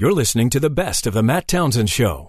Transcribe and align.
You're 0.00 0.12
listening 0.12 0.48
to 0.50 0.60
the 0.60 0.70
best 0.70 1.08
of 1.08 1.12
the 1.12 1.24
Matt 1.24 1.48
Townsend 1.48 1.90
Show. 1.90 2.28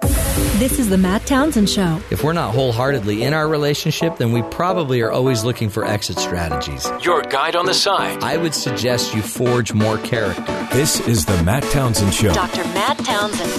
This 0.57 0.79
is 0.79 0.89
the 0.89 0.97
Matt 0.97 1.27
Townsend 1.27 1.69
Show. 1.69 2.01
If 2.09 2.23
we're 2.23 2.33
not 2.33 2.55
wholeheartedly 2.55 3.21
in 3.21 3.31
our 3.35 3.47
relationship, 3.47 4.17
then 4.17 4.31
we 4.31 4.41
probably 4.41 5.01
are 5.01 5.11
always 5.11 5.43
looking 5.43 5.69
for 5.69 5.85
exit 5.85 6.17
strategies. 6.17 6.89
Your 7.03 7.21
guide 7.21 7.55
on 7.55 7.67
the 7.67 7.75
side. 7.75 8.23
I 8.23 8.37
would 8.37 8.55
suggest 8.55 9.13
you 9.13 9.21
forge 9.21 9.71
more 9.71 9.99
character. 9.99 10.67
This 10.73 10.99
is 11.07 11.27
the 11.27 11.43
Matt 11.43 11.61
Townsend 11.65 12.11
Show. 12.11 12.33
Dr. 12.33 12.63
Matt 12.73 12.97
Townsend. 13.05 13.51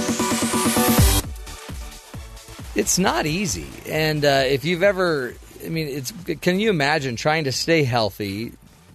It's 2.74 2.98
not 2.98 3.26
easy. 3.26 3.68
And 3.88 4.24
uh, 4.24 4.42
if 4.44 4.64
you've 4.64 4.82
ever, 4.82 5.34
I 5.64 5.68
mean, 5.68 5.86
it's 5.86 6.12
can 6.40 6.58
you 6.58 6.70
imagine 6.70 7.14
trying 7.14 7.44
to 7.44 7.52
stay 7.52 7.84
healthy? 7.84 8.54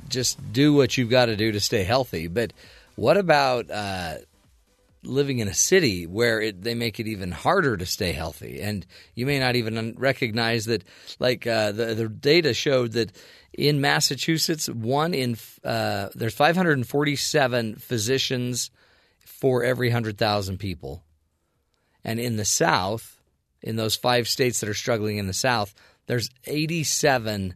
Just 0.10 0.52
do 0.52 0.74
what 0.74 0.98
you've 0.98 1.10
got 1.10 1.28
to 1.28 1.38
do 1.38 1.54
to 1.54 1.62
stay 1.62 1.86
healthy. 1.86 2.28
But 2.28 2.52
what 2.98 3.16
about 3.16 3.72
uh, 3.72 4.16
living 5.06 5.40
in 5.40 5.48
a 5.48 5.54
city 5.54 6.06
where 6.06 6.42
it, 6.42 6.62
they 6.62 6.76
make 6.76 7.00
it 7.00 7.08
even 7.08 7.32
harder 7.32 7.78
to 7.78 7.86
stay 7.86 8.12
healthy, 8.12 8.62
and 8.62 8.86
you 9.14 9.26
may 9.26 9.40
not 9.40 9.56
even 9.56 9.96
recognize 9.98 10.66
that. 10.66 10.84
Like 11.20 11.48
uh, 11.48 11.72
the 11.72 11.96
the 11.96 12.10
data 12.10 12.54
showed 12.54 12.94
that 12.94 13.12
in 13.54 13.82
Massachusetts, 13.82 14.68
one 14.68 15.14
in 15.14 15.38
uh, 15.64 16.10
there's 16.16 16.34
547 16.34 17.76
physicians 17.76 18.72
for 19.20 19.64
every 19.64 19.90
hundred 19.90 20.18
thousand 20.18 20.58
people, 20.58 21.04
and 22.04 22.20
in 22.20 22.38
the 22.38 22.46
South, 22.46 23.20
in 23.62 23.76
those 23.76 23.96
five 23.96 24.28
states 24.28 24.60
that 24.60 24.70
are 24.70 24.74
struggling 24.74 25.18
in 25.18 25.28
the 25.28 25.34
South, 25.34 25.74
there's 26.08 26.30
87 26.46 27.56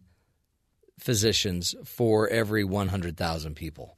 physicians 0.99 1.75
for 1.85 2.27
every 2.27 2.63
100,000 2.63 3.55
people. 3.55 3.95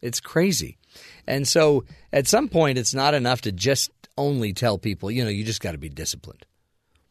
It's 0.00 0.20
crazy. 0.20 0.78
And 1.26 1.46
so 1.46 1.84
at 2.12 2.26
some 2.26 2.48
point, 2.48 2.78
it's 2.78 2.94
not 2.94 3.14
enough 3.14 3.42
to 3.42 3.52
just 3.52 3.90
only 4.18 4.52
tell 4.52 4.78
people, 4.78 5.10
you 5.10 5.24
know, 5.24 5.30
you 5.30 5.44
just 5.44 5.60
got 5.60 5.72
to 5.72 5.78
be 5.78 5.88
disciplined. 5.88 6.44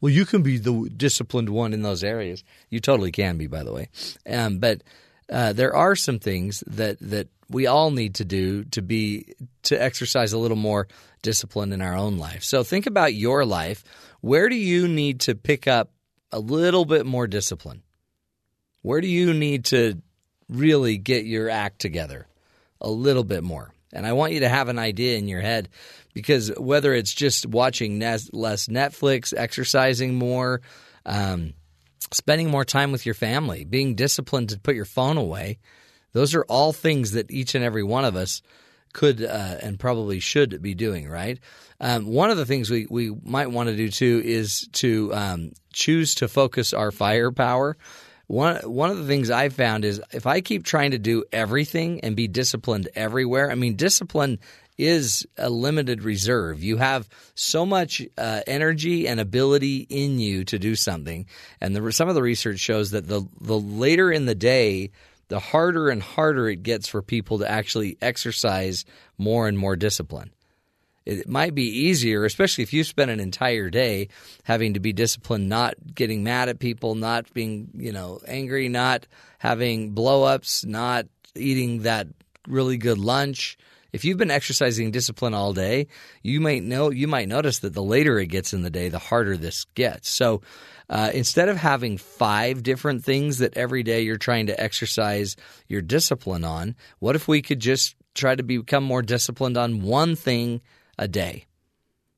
Well, 0.02 0.12
you 0.12 0.26
can 0.26 0.42
be 0.42 0.58
the 0.58 0.90
disciplined 0.95 1.50
one 1.50 1.73
in 1.73 1.84
those 1.84 2.04
areas. 2.04 2.44
You 2.70 2.80
totally 2.80 3.12
can 3.12 3.38
be, 3.38 3.48
by 3.48 3.64
the 3.64 3.72
way. 3.72 3.89
Um, 4.28 4.58
but 4.58 4.82
uh, 5.32 5.54
there 5.54 5.76
are 5.76 5.95
some 5.95 6.20
things 6.20 6.64
that 6.67 6.98
that 7.00 7.30
we 7.50 7.67
all 7.67 7.92
need 7.92 8.16
to 8.16 8.26
do 8.26 8.64
to 8.66 8.82
be 8.82 9.34
to 9.64 9.82
exercise 9.82 10.34
a 10.34 10.38
little 10.38 10.58
more 10.58 10.88
discipline 11.22 11.72
in 11.72 11.82
our 11.82 11.95
own 11.95 12.17
life. 12.17 12.44
So 12.44 12.64
think 12.64 12.88
about 12.88 13.14
your 13.14 13.45
life. 13.45 13.84
Where 14.22 14.50
do 14.50 14.56
you 14.56 14.88
need 14.88 15.22
to 15.22 15.36
pick 15.36 15.67
up 15.67 15.92
a 16.32 16.39
little 16.39 16.86
bit 16.86 17.06
more 17.06 17.28
discipline? 17.28 17.84
Where 18.82 19.02
do 19.02 19.08
you 19.08 19.34
need 19.34 19.66
to 19.66 20.02
really 20.50 20.98
get 20.98 21.26
your 21.26 21.50
act 21.50 21.80
together 21.80 22.28
a 22.80 22.89
little 22.89 23.23
bit 23.23 23.44
more? 23.44 23.73
And 23.94 24.06
I 24.06 24.14
want 24.14 24.34
you 24.34 24.42
to 24.42 24.50
have 24.50 24.70
an 24.70 24.80
idea 24.80 25.17
in 25.17 25.28
your 25.28 25.42
head 25.42 25.70
because 26.14 26.52
whether 26.58 26.94
it's 26.94 27.14
just 27.14 27.45
watching 27.45 28.00
less 28.00 28.67
Netflix, 28.67 29.33
exercising 29.36 30.16
more, 30.16 30.61
um, 31.06 31.53
spending 32.11 32.50
more 32.50 32.66
time 32.66 32.92
with 32.92 33.06
your 33.06 33.16
family, 33.16 33.64
being 33.64 33.95
disciplined 33.95 34.50
to 34.50 34.59
put 34.59 34.75
your 34.75 34.86
phone 34.86 35.17
away, 35.17 35.59
those 36.14 36.36
are 36.36 36.44
all 36.44 36.73
things 36.73 37.11
that 37.11 37.31
each 37.31 37.56
and 37.56 37.64
every 37.64 37.83
one 37.83 38.06
of 38.06 38.16
us 38.16 38.42
could 38.94 39.23
uh, 39.23 39.58
and 39.61 39.80
probably 39.80 40.20
should 40.20 40.61
be 40.61 40.73
doing, 40.73 41.08
right? 41.08 41.39
Um, 41.80 42.05
one 42.05 42.30
of 42.30 42.38
the 42.38 42.45
things 42.45 42.70
we, 42.70 42.86
we 42.89 43.16
might 43.23 43.50
want 43.50 43.70
to 43.70 43.76
do 43.76 43.89
too 43.89 44.22
is 44.23 44.67
to 44.73 45.14
um, 45.14 45.52
choose 45.73 46.16
to 46.16 46.28
focus 46.28 46.73
our 46.73 46.92
firepower 46.92 47.78
one 48.32 48.56
one 48.64 48.90
of 48.90 48.98
the 48.98 49.08
things 49.08 49.30
I 49.30 49.50
found 49.50 49.84
is 49.84 50.02
if 50.14 50.26
I 50.26 50.40
keep 50.40 50.64
trying 50.64 50.92
to 50.92 50.98
do 50.98 51.26
everything 51.34 52.00
and 52.00 52.16
be 52.16 52.30
disciplined 52.30 52.88
everywhere, 52.96 53.52
I 53.52 53.56
mean 53.56 53.76
discipline 53.76 54.40
is 54.78 55.28
a 55.38 55.50
limited 55.50 56.04
reserve. 56.04 56.64
You 56.64 56.78
have 56.78 57.10
so 57.36 57.66
much 57.66 58.02
uh, 58.18 58.42
energy 58.48 59.08
and 59.08 59.20
ability 59.20 59.86
in 59.90 60.18
you 60.18 60.46
to 60.46 60.58
do 60.58 60.76
something, 60.76 61.26
and 61.60 61.76
the, 61.76 61.92
some 61.92 62.08
of 62.08 62.16
the 62.16 62.23
research 62.23 62.60
shows 62.60 62.92
that 62.92 63.06
the 63.06 63.28
the 63.42 63.60
later 63.60 64.10
in 64.10 64.26
the 64.26 64.36
day, 64.36 64.92
the 65.28 65.39
harder 65.39 65.89
and 65.89 66.02
harder 66.02 66.48
it 66.48 66.64
gets 66.64 66.88
for 66.88 67.02
people 67.02 67.39
to 67.39 67.52
actually 67.52 67.98
exercise 68.02 68.86
more 69.17 69.50
and 69.50 69.58
more 69.58 69.76
discipline 69.76 70.32
it 71.06 71.28
might 71.28 71.56
be 71.56 71.64
easier, 71.64 72.26
especially 72.26 72.64
if 72.64 72.73
you 72.73 72.84
spend 72.84 73.10
an 73.12 73.20
entire 73.20 73.70
day 73.70 74.10
having 74.44 74.76
to 74.76 74.80
be 74.80 74.94
disciplined, 74.94 75.50
not 75.50 75.76
getting 75.95 76.23
mad 76.23 76.50
at 76.50 76.60
people, 76.60 76.95
not 76.95 77.32
being, 77.34 77.70
you 77.76 77.92
know, 77.92 78.20
angry, 78.28 78.70
not 78.70 79.08
having 79.40 79.94
blowups, 79.94 80.66
not 80.66 81.08
eating 81.36 81.84
that 81.84 82.08
really 82.48 82.78
good 82.78 82.98
lunch. 82.98 83.58
If 83.92 84.06
you've 84.06 84.17
been 84.17 84.32
exercising 84.32 84.92
discipline 84.92 85.34
all 85.34 85.54
day, 85.54 85.88
you 86.23 86.40
might 86.40 86.64
know 86.64 86.92
you 86.92 87.08
might 87.08 87.28
notice 87.28 87.60
that 87.60 87.73
the 87.73 87.84
later 87.84 88.20
it 88.20 88.28
gets 88.28 88.54
in 88.54 88.61
the 88.61 88.70
day, 88.70 88.88
the 88.88 89.00
harder 89.00 89.36
this 89.36 89.66
gets. 89.76 90.10
So 90.10 90.42
uh, 90.90 91.11
instead 91.14 91.50
of 91.50 91.58
having 91.58 91.98
five 91.98 92.64
different 92.64 93.04
things 93.04 93.40
that 93.40 93.58
every 93.58 93.84
day 93.84 94.02
you're 94.02 94.17
trying 94.17 94.48
to 94.48 94.60
exercise 94.61 95.36
your 95.67 95.82
discipline 95.82 96.45
on, 96.45 96.76
what 97.00 97.16
if 97.16 97.28
we 97.28 97.42
could 97.42 97.60
just 97.60 97.95
try 98.14 98.36
to 98.36 98.44
become 98.44 98.84
more 98.84 99.02
disciplined 99.02 99.58
on 99.58 99.82
one 99.82 100.16
thing 100.16 100.61
a 100.98 101.08
day. 101.08 101.46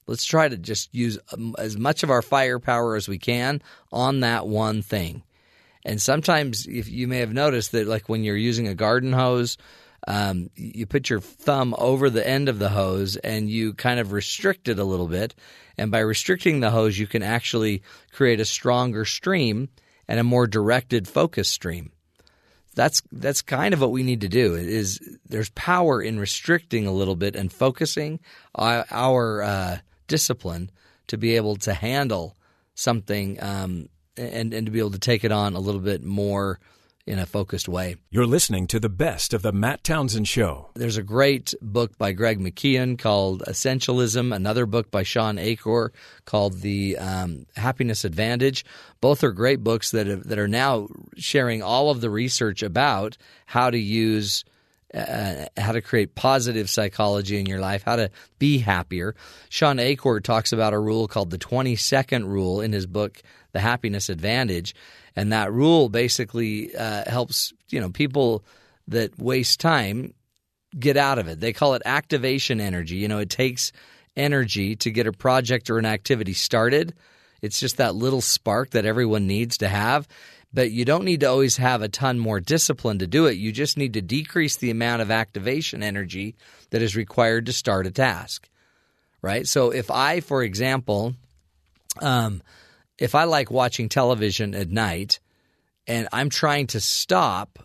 Let's 0.06 0.26
try 0.26 0.50
to 0.50 0.58
just 0.58 0.94
use 0.94 1.18
um, 1.32 1.56
as 1.58 1.78
much 1.78 2.04
of 2.04 2.10
our 2.10 2.22
firepower 2.22 2.96
as 2.96 3.08
we 3.08 3.18
can 3.18 3.62
on 3.92 4.20
that 4.20 4.48
one 4.48 4.82
thing. 4.82 5.24
And 5.86 6.02
sometimes, 6.02 6.66
if 6.66 6.90
you 6.90 7.08
may 7.08 7.20
have 7.20 7.34
noticed 7.34 7.72
that, 7.72 7.88
like 7.88 8.10
when 8.10 8.24
you're 8.24 8.38
using 8.38 8.68
a 8.68 8.76
garden 8.76 9.14
hose, 9.14 9.58
um, 10.08 10.50
you 10.56 10.86
put 10.86 11.10
your 11.10 11.22
thumb 11.22 11.74
over 11.78 12.10
the 12.10 12.26
end 12.28 12.50
of 12.50 12.60
the 12.60 12.70
hose 12.70 13.16
and 13.18 13.50
you 13.50 13.74
kind 13.74 14.00
of 14.00 14.12
restrict 14.12 14.68
it 14.68 14.80
a 14.80 14.84
little 14.84 15.08
bit. 15.08 15.36
And 15.78 15.92
by 15.92 16.00
restricting 16.00 16.60
the 16.60 16.70
hose, 16.70 16.98
you 16.98 17.08
can 17.08 17.24
actually 17.24 17.84
create 18.12 18.42
a 18.42 18.46
stronger 18.46 19.06
stream 19.06 19.70
and 20.08 20.20
a 20.20 20.24
more 20.24 20.48
directed 20.48 21.08
focus 21.08 21.48
stream 21.48 21.93
that's 22.74 23.02
that's 23.12 23.42
kind 23.42 23.74
of 23.74 23.82
what 23.82 23.92
we 23.92 24.04
need 24.04 24.22
to 24.22 24.30
do. 24.30 24.56
Is 24.56 25.00
there's 25.28 25.50
power 25.52 26.02
in 26.02 26.20
restricting 26.20 26.86
a 26.86 26.92
little 26.92 27.16
bit 27.16 27.36
and 27.36 27.52
focusing 27.52 28.20
our, 28.56 28.86
our 28.92 29.42
uh, 29.42 29.78
discipline 30.08 30.72
to 31.08 31.18
be 31.18 31.36
able 31.36 31.56
to 31.58 31.74
handle 31.74 32.36
something 32.76 33.42
um, 33.42 33.90
and 34.18 34.54
and 34.54 34.66
to 34.66 34.72
be 34.72 34.80
able 34.80 34.92
to 34.92 35.00
take 35.00 35.24
it 35.24 35.32
on 35.32 35.56
a 35.56 35.60
little 35.60 35.82
bit 35.82 36.04
more 36.04 36.60
in 37.06 37.20
a 37.20 37.26
focused 37.26 37.68
way. 37.68 37.98
You're 38.10 38.26
listening 38.26 38.68
to 38.68 38.80
the 38.80 38.90
best 38.90 39.34
of 39.34 39.42
the 39.42 39.52
Matt 39.52 39.84
Townsend 39.84 40.28
Show. 40.28 40.70
There's 40.76 40.98
a 40.98 41.04
great 41.04 41.54
book 41.62 41.98
by 41.98 42.14
Greg 42.14 42.40
McKeown 42.40 42.98
called 42.98 43.44
Essentialism, 43.44 44.34
another 44.34 44.66
book 44.66 44.90
by 44.90 45.04
Shawn 45.04 45.38
Achor 45.38 45.92
called 46.26 46.62
The 46.62 46.98
um, 46.98 47.46
Happiness 47.58 48.06
Advantage. 48.06 48.64
Both 49.02 49.24
are 49.24 49.34
great 49.34 49.64
books 49.64 49.92
that, 49.92 50.08
have, 50.08 50.24
that 50.30 50.40
are 50.40 50.48
now 50.48 50.88
sharing 51.18 51.62
all 51.62 51.90
of 51.90 52.00
the 52.00 52.10
research 52.10 52.64
about 52.64 53.18
how 53.46 53.70
to 53.70 53.78
use. 53.78 54.46
Uh, 54.94 55.48
how 55.58 55.72
to 55.72 55.82
create 55.82 56.14
positive 56.14 56.70
psychology 56.70 57.40
in 57.40 57.48
your 57.48 57.60
life, 57.60 57.82
how 57.82 57.96
to 57.96 58.12
be 58.38 58.60
happier. 58.60 59.16
Shawn 59.50 59.80
Achor 59.80 60.20
talks 60.20 60.54
about 60.54 60.74
a 60.74 60.78
rule 60.78 61.08
called 61.08 61.32
the 61.32 61.40
20 61.40 61.76
second 61.78 62.28
rule 62.28 62.62
in 62.62 62.74
his 62.74 62.86
book, 62.86 63.20
The 63.54 63.60
Happiness 63.60 64.08
Advantage. 64.10 64.76
And 65.16 65.32
that 65.32 65.52
rule 65.52 65.90
basically 65.90 66.76
uh, 66.76 67.10
helps 67.10 67.54
you 67.70 67.80
know 67.80 67.90
people 67.90 68.44
that 68.88 69.18
waste 69.18 69.60
time 69.60 70.14
get 70.78 70.98
out 70.98 71.20
of 71.20 71.28
it. 71.28 71.40
They 71.40 71.54
call 71.54 71.76
it 71.76 71.82
activation 71.86 72.60
energy. 72.60 72.96
You 72.96 73.08
know, 73.08 73.20
it 73.20 73.30
takes 73.30 73.72
energy 74.16 74.76
to 74.78 74.92
get 74.92 75.08
a 75.08 75.12
project 75.12 75.70
or 75.70 75.78
an 75.78 75.86
activity 75.86 76.34
started. 76.34 76.94
It's 77.42 77.60
just 77.60 77.78
that 77.78 77.96
little 77.96 78.22
spark 78.22 78.72
that 78.72 78.86
everyone 78.86 79.28
needs 79.28 79.58
to 79.60 79.68
have. 79.68 80.08
But 80.54 80.72
you 80.72 80.86
don't 80.86 81.04
need 81.04 81.22
to 81.22 81.26
always 81.26 81.58
have 81.58 81.82
a 81.82 81.90
ton 81.90 82.20
more 82.20 82.40
discipline 82.40 83.00
to 83.00 83.08
do 83.08 83.26
it. 83.26 83.38
You 83.38 83.52
just 83.52 83.76
need 83.76 83.94
to 83.94 84.02
decrease 84.02 84.56
the 84.56 84.70
amount 84.70 85.02
of 85.02 85.10
activation 85.10 85.82
energy 85.82 86.36
that 86.70 86.84
is 86.84 86.96
required 86.96 87.48
to 87.48 87.54
start 87.54 87.88
a 87.88 87.92
task. 87.92 88.48
Right? 89.22 89.48
So 89.48 89.72
if 89.72 89.90
I, 89.90 90.20
for 90.20 90.44
example, 90.44 91.16
um, 92.02 92.44
if 93.04 93.16
I 93.16 93.26
like 93.26 93.52
watching 93.52 93.90
television 93.90 94.56
at 94.56 94.70
night 94.70 95.20
and 95.88 96.08
I'm 96.14 96.30
trying 96.30 96.68
to 96.68 96.80
stop 96.80 97.60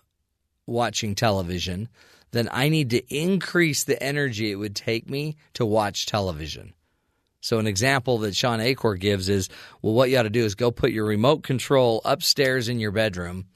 watching 0.66 1.14
television, 1.14 1.88
then 2.32 2.48
I 2.50 2.68
need 2.68 2.90
to 2.90 3.14
increase 3.14 3.84
the 3.84 4.02
energy 4.02 4.50
it 4.50 4.56
would 4.56 4.74
take 4.74 5.08
me 5.08 5.36
to 5.54 5.64
watch 5.64 6.06
television. 6.06 6.74
So, 7.40 7.60
an 7.60 7.68
example 7.68 8.18
that 8.18 8.34
Shawn 8.34 8.60
Achor 8.60 8.96
gives 8.96 9.28
is 9.28 9.48
well, 9.80 9.94
what 9.94 10.10
you 10.10 10.18
ought 10.18 10.24
to 10.24 10.30
do 10.30 10.44
is 10.44 10.56
go 10.56 10.72
put 10.72 10.90
your 10.90 11.06
remote 11.06 11.44
control 11.44 12.02
upstairs 12.04 12.68
in 12.68 12.80
your 12.80 12.90
bedroom. 12.90 13.46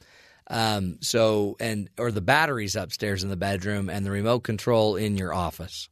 Um, 0.47 0.99
so, 1.01 1.57
and 1.59 1.91
or 1.99 2.13
the 2.13 2.21
batteries 2.21 2.77
upstairs 2.77 3.25
in 3.25 3.29
the 3.29 3.37
bedroom 3.37 3.91
and 3.91 4.07
the 4.07 4.13
remote 4.13 4.45
control 4.45 4.95
in 4.95 5.17
your 5.17 5.35
office. 5.35 5.89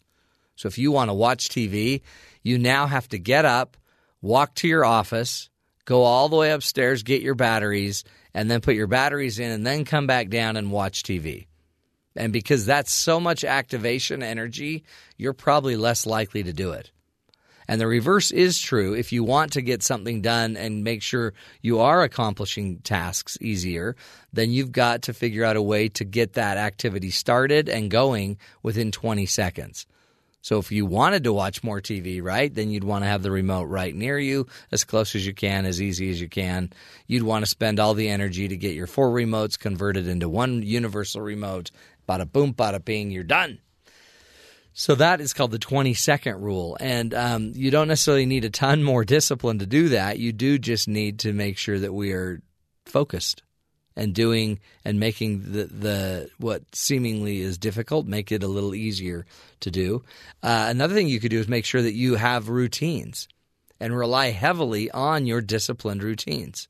So, 0.55 0.69
if 0.69 0.79
you 0.79 0.93
want 0.93 1.11
to 1.11 1.15
watch 1.15 1.49
TV, 1.49 2.03
you 2.45 2.59
now 2.59 2.87
have 2.87 3.09
to 3.09 3.19
get 3.19 3.45
up, 3.45 3.77
walk 4.23 4.55
to 4.57 4.69
your 4.69 4.85
office, 4.85 5.50
go 5.91 6.05
all 6.05 6.29
the 6.29 6.37
way 6.37 6.53
upstairs, 6.53 7.03
get 7.03 7.21
your 7.21 7.35
batteries, 7.35 8.05
and 8.33 8.49
then 8.49 8.61
put 8.61 8.77
your 8.77 8.87
batteries 8.87 9.41
in, 9.41 9.51
and 9.51 9.67
then 9.67 9.85
come 9.85 10.07
back 10.07 10.29
down 10.29 10.57
and 10.57 10.71
watch 10.71 11.03
TV. 11.03 11.49
And 12.15 12.33
because 12.33 12.65
that's 12.65 12.93
so 12.93 13.19
much 13.19 13.43
activation 13.43 14.23
energy, 14.23 14.85
you're 15.17 15.33
probably 15.33 15.77
less 15.77 16.07
likely 16.07 16.45
to 16.45 16.53
do 16.53 16.71
it. 16.71 16.93
And 17.67 17.81
the 17.81 17.89
reverse 17.89 18.31
is 18.31 18.61
true. 18.61 18.95
If 18.95 19.11
you 19.11 19.25
want 19.25 19.55
to 19.55 19.63
get 19.63 19.83
something 19.83 20.23
done 20.23 20.57
and 20.57 20.85
make 20.85 21.03
sure 21.03 21.35
you 21.61 21.81
are 21.81 22.05
accomplishing 22.05 22.79
tasks 22.79 23.37
easier, 23.41 23.97
then 24.33 24.53
you've 24.53 24.71
got 24.71 25.03
to 25.03 25.13
figure 25.13 25.45
out 25.45 25.57
a 25.57 25.63
way 25.63 25.89
to 25.89 26.05
get 26.05 26.35
that 26.35 26.57
activity 26.57 27.11
started 27.11 27.69
and 27.69 27.91
going 27.91 28.39
within 28.63 28.93
20 28.93 29.27
seconds. 29.27 29.87
So 30.43 30.59
if 30.59 30.73
you 30.73 30.87
wanted 30.87 31.25
to 31.25 31.33
watch 31.33 31.63
more 31.63 31.81
TV, 31.81 32.23
right, 32.23 32.53
then 32.53 32.71
you'd 32.71 32.85
want 32.85 33.05
to 33.05 33.09
have 33.09 33.23
the 33.23 33.31
remote 33.31 33.65
right 33.65 33.95
near 33.95 34.19
you, 34.19 34.47
as 34.73 34.85
close 34.85 35.15
as 35.15 35.27
you 35.27 35.35
can, 35.35 35.67
as 35.67 35.83
easy 35.83 36.11
as 36.11 36.21
you 36.21 36.29
can. 36.29 36.73
You'd 37.07 37.25
want 37.25 37.45
to 37.45 37.51
spend 37.51 37.79
all 37.79 37.95
the 37.95 38.09
energy 38.09 38.49
to 38.49 38.57
get 38.57 38.75
your 38.75 38.87
four 38.87 39.11
remotes 39.11 39.59
converted 39.59 40.09
into 40.09 40.29
one 40.29 40.63
universal 40.63 41.21
remote. 41.21 41.71
Bada 42.09 42.31
boom, 42.31 42.55
bada 42.55 42.83
bing, 42.83 43.11
you're 43.11 43.23
done. 43.23 43.59
So 44.73 44.95
that 44.95 45.21
is 45.21 45.35
called 45.35 45.51
the 45.51 45.59
20 45.59 45.93
second 45.95 46.41
rule. 46.41 46.77
And 46.81 47.13
um, 47.13 47.53
you 47.55 47.71
don't 47.71 47.89
necessarily 47.89 48.25
need 48.25 48.45
a 48.45 48.51
ton 48.51 48.83
more 48.83 49.05
discipline 49.05 49.59
to 49.59 49.67
do 49.67 49.91
that. 49.91 50.19
You 50.19 50.33
do 50.33 50.59
just 50.59 50.89
need 50.89 51.19
to 51.21 51.33
make 51.33 51.59
sure 51.59 51.79
that 51.79 51.93
we 51.93 52.13
are 52.13 52.41
focused 52.87 53.43
and 53.97 54.15
doing 54.15 54.61
and 54.85 55.01
making 55.01 55.53
the, 55.53 55.65
the 55.65 56.31
what 56.39 56.63
seemingly 56.75 57.41
is 57.41 57.59
difficult 57.59 58.07
make 58.07 58.33
it 58.33 58.43
a 58.43 58.49
little 58.49 58.75
easier 58.75 59.27
to 59.61 59.71
do. 59.71 60.03
Uh, 60.43 60.67
another 60.69 60.95
thing 60.95 61.09
you 61.09 61.21
could 61.21 61.31
do 61.31 61.41
is 61.41 61.49
make 61.49 61.65
sure 61.65 61.83
that 61.83 61.95
you 61.95 62.15
have 62.15 62.49
routines 62.49 63.29
and 63.79 63.97
rely 63.97 64.31
heavily 64.31 64.91
on 64.91 65.27
your 65.27 65.41
disciplined 65.41 66.03
routines. 66.03 66.69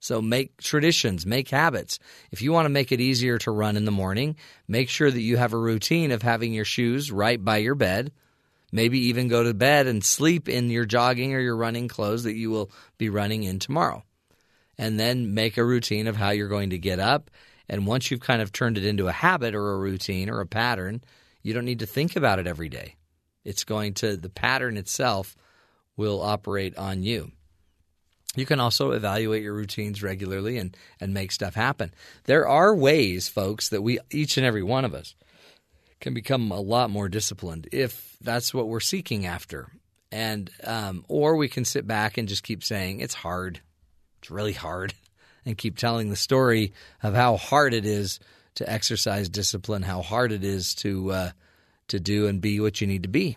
So 0.00 0.20
make 0.20 0.58
traditions, 0.58 1.24
make 1.24 1.48
habits. 1.48 1.98
If 2.30 2.42
you 2.42 2.52
want 2.52 2.66
to 2.66 2.70
make 2.70 2.92
it 2.92 3.00
easier 3.00 3.38
to 3.38 3.50
run 3.50 3.76
in 3.76 3.86
the 3.86 3.90
morning, 3.90 4.36
make 4.68 4.90
sure 4.90 5.10
that 5.10 5.20
you 5.20 5.38
have 5.38 5.54
a 5.54 5.58
routine 5.58 6.10
of 6.10 6.20
having 6.20 6.52
your 6.52 6.66
shoes 6.66 7.10
right 7.10 7.42
by 7.42 7.58
your 7.58 7.74
bed. 7.74 8.12
Maybe 8.70 8.98
even 9.06 9.28
go 9.28 9.44
to 9.44 9.54
bed 9.54 9.86
and 9.86 10.04
sleep 10.04 10.46
in 10.48 10.68
your 10.68 10.84
jogging 10.84 11.32
or 11.32 11.40
your 11.40 11.56
running 11.56 11.88
clothes 11.88 12.24
that 12.24 12.34
you 12.34 12.50
will 12.50 12.70
be 12.98 13.08
running 13.08 13.44
in 13.44 13.60
tomorrow. 13.60 14.02
And 14.78 14.98
then 14.98 15.34
make 15.34 15.56
a 15.56 15.64
routine 15.64 16.06
of 16.06 16.16
how 16.16 16.30
you're 16.30 16.48
going 16.48 16.70
to 16.70 16.78
get 16.78 16.98
up. 16.98 17.30
And 17.68 17.86
once 17.86 18.10
you've 18.10 18.20
kind 18.20 18.42
of 18.42 18.52
turned 18.52 18.76
it 18.76 18.84
into 18.84 19.08
a 19.08 19.12
habit 19.12 19.54
or 19.54 19.72
a 19.72 19.78
routine 19.78 20.28
or 20.28 20.40
a 20.40 20.46
pattern, 20.46 21.02
you 21.42 21.54
don't 21.54 21.64
need 21.64 21.78
to 21.78 21.86
think 21.86 22.16
about 22.16 22.38
it 22.38 22.46
every 22.46 22.68
day. 22.68 22.96
It's 23.44 23.64
going 23.64 23.94
to, 23.94 24.16
the 24.16 24.30
pattern 24.30 24.76
itself 24.76 25.36
will 25.96 26.20
operate 26.20 26.76
on 26.76 27.02
you. 27.02 27.30
You 28.36 28.46
can 28.46 28.58
also 28.58 28.90
evaluate 28.90 29.42
your 29.42 29.54
routines 29.54 30.02
regularly 30.02 30.58
and, 30.58 30.76
and 31.00 31.14
make 31.14 31.30
stuff 31.30 31.54
happen. 31.54 31.94
There 32.24 32.48
are 32.48 32.74
ways, 32.74 33.28
folks, 33.28 33.68
that 33.68 33.82
we, 33.82 34.00
each 34.10 34.36
and 34.36 34.44
every 34.44 34.62
one 34.62 34.84
of 34.84 34.94
us, 34.94 35.14
can 36.00 36.14
become 36.14 36.50
a 36.50 36.60
lot 36.60 36.90
more 36.90 37.08
disciplined 37.08 37.68
if 37.72 38.16
that's 38.20 38.52
what 38.52 38.68
we're 38.68 38.80
seeking 38.80 39.24
after. 39.24 39.68
And, 40.10 40.50
um, 40.64 41.04
or 41.08 41.36
we 41.36 41.48
can 41.48 41.64
sit 41.64 41.86
back 41.86 42.18
and 42.18 42.28
just 42.28 42.42
keep 42.42 42.64
saying, 42.64 43.00
it's 43.00 43.14
hard. 43.14 43.60
It's 44.24 44.30
really 44.30 44.52
hard. 44.52 44.94
And 45.46 45.58
keep 45.58 45.76
telling 45.76 46.08
the 46.08 46.16
story 46.16 46.72
of 47.02 47.12
how 47.12 47.36
hard 47.36 47.74
it 47.74 47.84
is 47.84 48.18
to 48.54 48.66
exercise 48.66 49.28
discipline, 49.28 49.82
how 49.82 50.00
hard 50.00 50.32
it 50.32 50.42
is 50.42 50.74
to, 50.76 51.12
uh, 51.12 51.30
to 51.88 52.00
do 52.00 52.28
and 52.28 52.40
be 52.40 52.60
what 52.60 52.80
you 52.80 52.86
need 52.86 53.02
to 53.02 53.10
be 53.10 53.36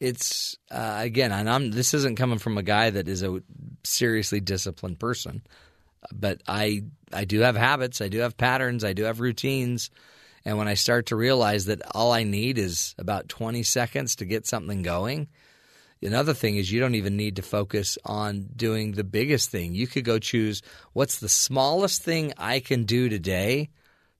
it's 0.00 0.56
uh, 0.70 0.98
again, 1.00 1.32
and 1.32 1.48
I'm 1.48 1.70
this 1.70 1.94
isn't 1.94 2.16
coming 2.16 2.38
from 2.38 2.58
a 2.58 2.62
guy 2.62 2.90
that 2.90 3.08
is 3.08 3.22
a 3.22 3.42
seriously 3.84 4.40
disciplined 4.40 4.98
person, 4.98 5.42
but 6.12 6.42
I 6.46 6.84
I 7.12 7.24
do 7.24 7.40
have 7.40 7.56
habits, 7.56 8.00
I 8.00 8.08
do 8.08 8.18
have 8.18 8.36
patterns, 8.36 8.84
I 8.84 8.92
do 8.92 9.04
have 9.04 9.20
routines, 9.20 9.90
and 10.44 10.58
when 10.58 10.68
I 10.68 10.74
start 10.74 11.06
to 11.06 11.16
realize 11.16 11.66
that 11.66 11.80
all 11.94 12.12
I 12.12 12.24
need 12.24 12.58
is 12.58 12.94
about 12.98 13.28
20 13.28 13.62
seconds 13.62 14.16
to 14.16 14.26
get 14.26 14.46
something 14.46 14.82
going. 14.82 15.28
Another 16.02 16.34
thing 16.34 16.56
is 16.56 16.70
you 16.70 16.80
don't 16.80 16.94
even 16.94 17.16
need 17.16 17.36
to 17.36 17.42
focus 17.42 17.98
on 18.04 18.48
doing 18.54 18.92
the 18.92 19.04
biggest 19.04 19.50
thing. 19.50 19.74
You 19.74 19.86
could 19.86 20.04
go 20.04 20.18
choose 20.18 20.62
what's 20.92 21.18
the 21.18 21.28
smallest 21.28 22.02
thing 22.02 22.32
I 22.36 22.60
can 22.60 22.84
do 22.84 23.08
today 23.08 23.70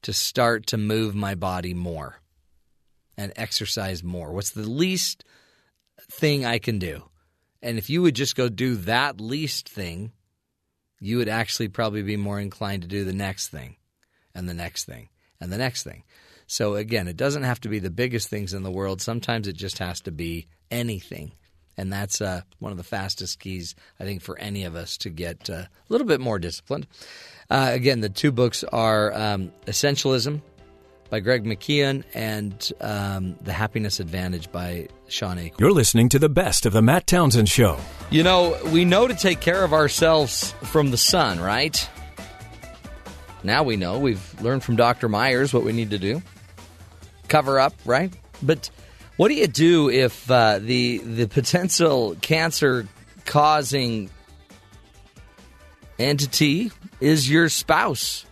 to 0.02 0.12
start 0.12 0.66
to 0.68 0.78
move 0.78 1.14
my 1.14 1.34
body 1.34 1.74
more 1.74 2.20
and 3.18 3.32
exercise 3.36 4.02
more. 4.02 4.32
What's 4.32 4.50
the 4.50 4.68
least 4.68 5.24
thing 6.10 6.44
I 6.44 6.58
can 6.58 6.78
do. 6.78 7.02
And 7.62 7.78
if 7.78 7.90
you 7.90 8.02
would 8.02 8.14
just 8.14 8.36
go 8.36 8.48
do 8.48 8.76
that 8.76 9.20
least 9.20 9.68
thing, 9.68 10.12
you 11.00 11.18
would 11.18 11.28
actually 11.28 11.68
probably 11.68 12.02
be 12.02 12.16
more 12.16 12.40
inclined 12.40 12.82
to 12.82 12.88
do 12.88 13.04
the 13.04 13.12
next 13.12 13.48
thing 13.48 13.76
and 14.34 14.48
the 14.48 14.54
next 14.54 14.84
thing 14.84 15.08
and 15.40 15.52
the 15.52 15.58
next 15.58 15.82
thing. 15.82 16.04
So 16.46 16.74
again, 16.74 17.08
it 17.08 17.16
doesn't 17.16 17.42
have 17.42 17.60
to 17.62 17.68
be 17.68 17.80
the 17.80 17.90
biggest 17.90 18.28
things 18.28 18.54
in 18.54 18.62
the 18.62 18.70
world. 18.70 19.00
Sometimes 19.00 19.48
it 19.48 19.56
just 19.56 19.78
has 19.78 20.00
to 20.02 20.12
be 20.12 20.46
anything. 20.70 21.32
And 21.76 21.92
that's 21.92 22.20
uh, 22.20 22.42
one 22.58 22.72
of 22.72 22.78
the 22.78 22.84
fastest 22.84 23.38
keys, 23.38 23.74
I 24.00 24.04
think, 24.04 24.22
for 24.22 24.38
any 24.38 24.64
of 24.64 24.74
us 24.74 24.96
to 24.98 25.10
get 25.10 25.50
uh, 25.50 25.52
a 25.52 25.68
little 25.88 26.06
bit 26.06 26.20
more 26.20 26.38
disciplined. 26.38 26.86
Uh, 27.50 27.70
again, 27.72 28.00
the 28.00 28.08
two 28.08 28.32
books 28.32 28.64
are 28.64 29.12
um, 29.12 29.52
Essentialism 29.66 30.40
by 31.10 31.20
Greg 31.20 31.44
McKeown 31.44 32.04
and 32.14 32.72
um, 32.80 33.36
The 33.42 33.52
Happiness 33.52 34.00
Advantage 34.00 34.50
by 34.50 34.88
Shawn 35.08 35.38
Achor. 35.38 35.56
You're 35.58 35.72
listening 35.72 36.08
to 36.10 36.18
the 36.18 36.28
best 36.28 36.66
of 36.66 36.72
the 36.72 36.82
Matt 36.82 37.06
Townsend 37.06 37.48
Show. 37.48 37.78
You 38.10 38.22
know, 38.22 38.58
we 38.72 38.84
know 38.84 39.06
to 39.06 39.14
take 39.14 39.40
care 39.40 39.62
of 39.62 39.72
ourselves 39.72 40.52
from 40.64 40.90
the 40.90 40.96
sun, 40.96 41.38
right? 41.40 41.88
Now 43.44 43.62
we 43.62 43.76
know. 43.76 43.98
We've 43.98 44.40
learned 44.42 44.64
from 44.64 44.76
Dr. 44.76 45.08
Myers 45.08 45.52
what 45.52 45.62
we 45.62 45.72
need 45.72 45.90
to 45.90 45.98
do. 45.98 46.22
Cover 47.28 47.60
up, 47.60 47.74
right? 47.84 48.12
But 48.42 48.70
what 49.16 49.28
do 49.28 49.34
you 49.34 49.46
do 49.46 49.90
if 49.90 50.30
uh, 50.30 50.58
the 50.58 50.98
the 50.98 51.26
potential 51.26 52.16
cancer 52.20 52.86
causing 53.24 54.10
entity 55.98 56.70
is 57.00 57.30
your 57.30 57.48
spouse? 57.48 58.26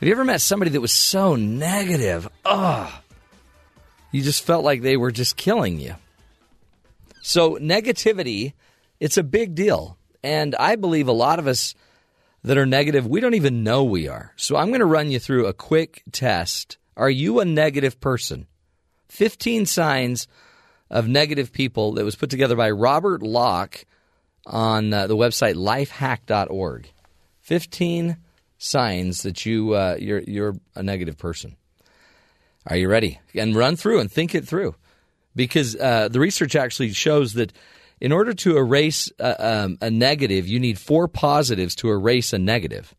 Have 0.00 0.06
you 0.06 0.12
ever 0.12 0.24
met 0.24 0.40
somebody 0.40 0.70
that 0.72 0.80
was 0.80 0.92
so 0.92 1.36
negative? 1.36 2.28
Ugh. 2.44 2.92
You 4.12 4.22
just 4.22 4.44
felt 4.44 4.64
like 4.64 4.82
they 4.82 4.96
were 4.96 5.10
just 5.10 5.36
killing 5.36 5.80
you. 5.80 5.94
So, 7.22 7.56
negativity, 7.56 8.52
it's 9.00 9.16
a 9.16 9.22
big 9.22 9.54
deal. 9.54 9.98
And 10.22 10.54
I 10.54 10.76
believe 10.76 11.08
a 11.08 11.12
lot 11.12 11.38
of 11.38 11.46
us 11.46 11.74
that 12.44 12.56
are 12.56 12.66
negative, 12.66 13.06
we 13.06 13.20
don't 13.20 13.34
even 13.34 13.64
know 13.64 13.84
we 13.84 14.06
are. 14.06 14.32
So, 14.36 14.56
I'm 14.56 14.68
going 14.68 14.80
to 14.80 14.86
run 14.86 15.10
you 15.10 15.18
through 15.18 15.46
a 15.46 15.52
quick 15.52 16.02
test. 16.12 16.76
Are 16.96 17.10
you 17.10 17.40
a 17.40 17.44
negative 17.44 18.00
person? 18.00 18.46
15 19.08 19.66
signs 19.66 20.28
of 20.90 21.08
negative 21.08 21.52
people 21.52 21.92
that 21.92 22.04
was 22.04 22.16
put 22.16 22.30
together 22.30 22.56
by 22.56 22.70
Robert 22.70 23.22
Locke 23.22 23.84
on 24.46 24.92
uh, 24.92 25.06
the 25.06 25.16
website 25.16 25.54
lifehack.org. 25.54 26.90
15 27.40 28.16
signs 28.58 29.22
that 29.22 29.44
you 29.44 29.74
uh, 29.74 29.96
you're 29.98 30.20
you're 30.20 30.56
a 30.74 30.82
negative 30.82 31.18
person. 31.18 31.56
Are 32.66 32.76
you 32.76 32.88
ready? 32.88 33.20
And 33.34 33.54
run 33.54 33.76
through 33.76 34.00
and 34.00 34.10
think 34.10 34.34
it 34.34 34.46
through, 34.46 34.74
because 35.36 35.76
uh, 35.76 36.08
the 36.08 36.18
research 36.18 36.56
actually 36.56 36.92
shows 36.92 37.34
that 37.34 37.52
in 38.00 38.12
order 38.12 38.34
to 38.34 38.56
erase 38.56 39.10
a, 39.18 39.62
um, 39.64 39.78
a 39.80 39.90
negative, 39.90 40.48
you 40.48 40.58
need 40.58 40.78
four 40.78 41.06
positives 41.06 41.74
to 41.76 41.90
erase 41.90 42.32
a 42.32 42.38
negative. 42.38 42.94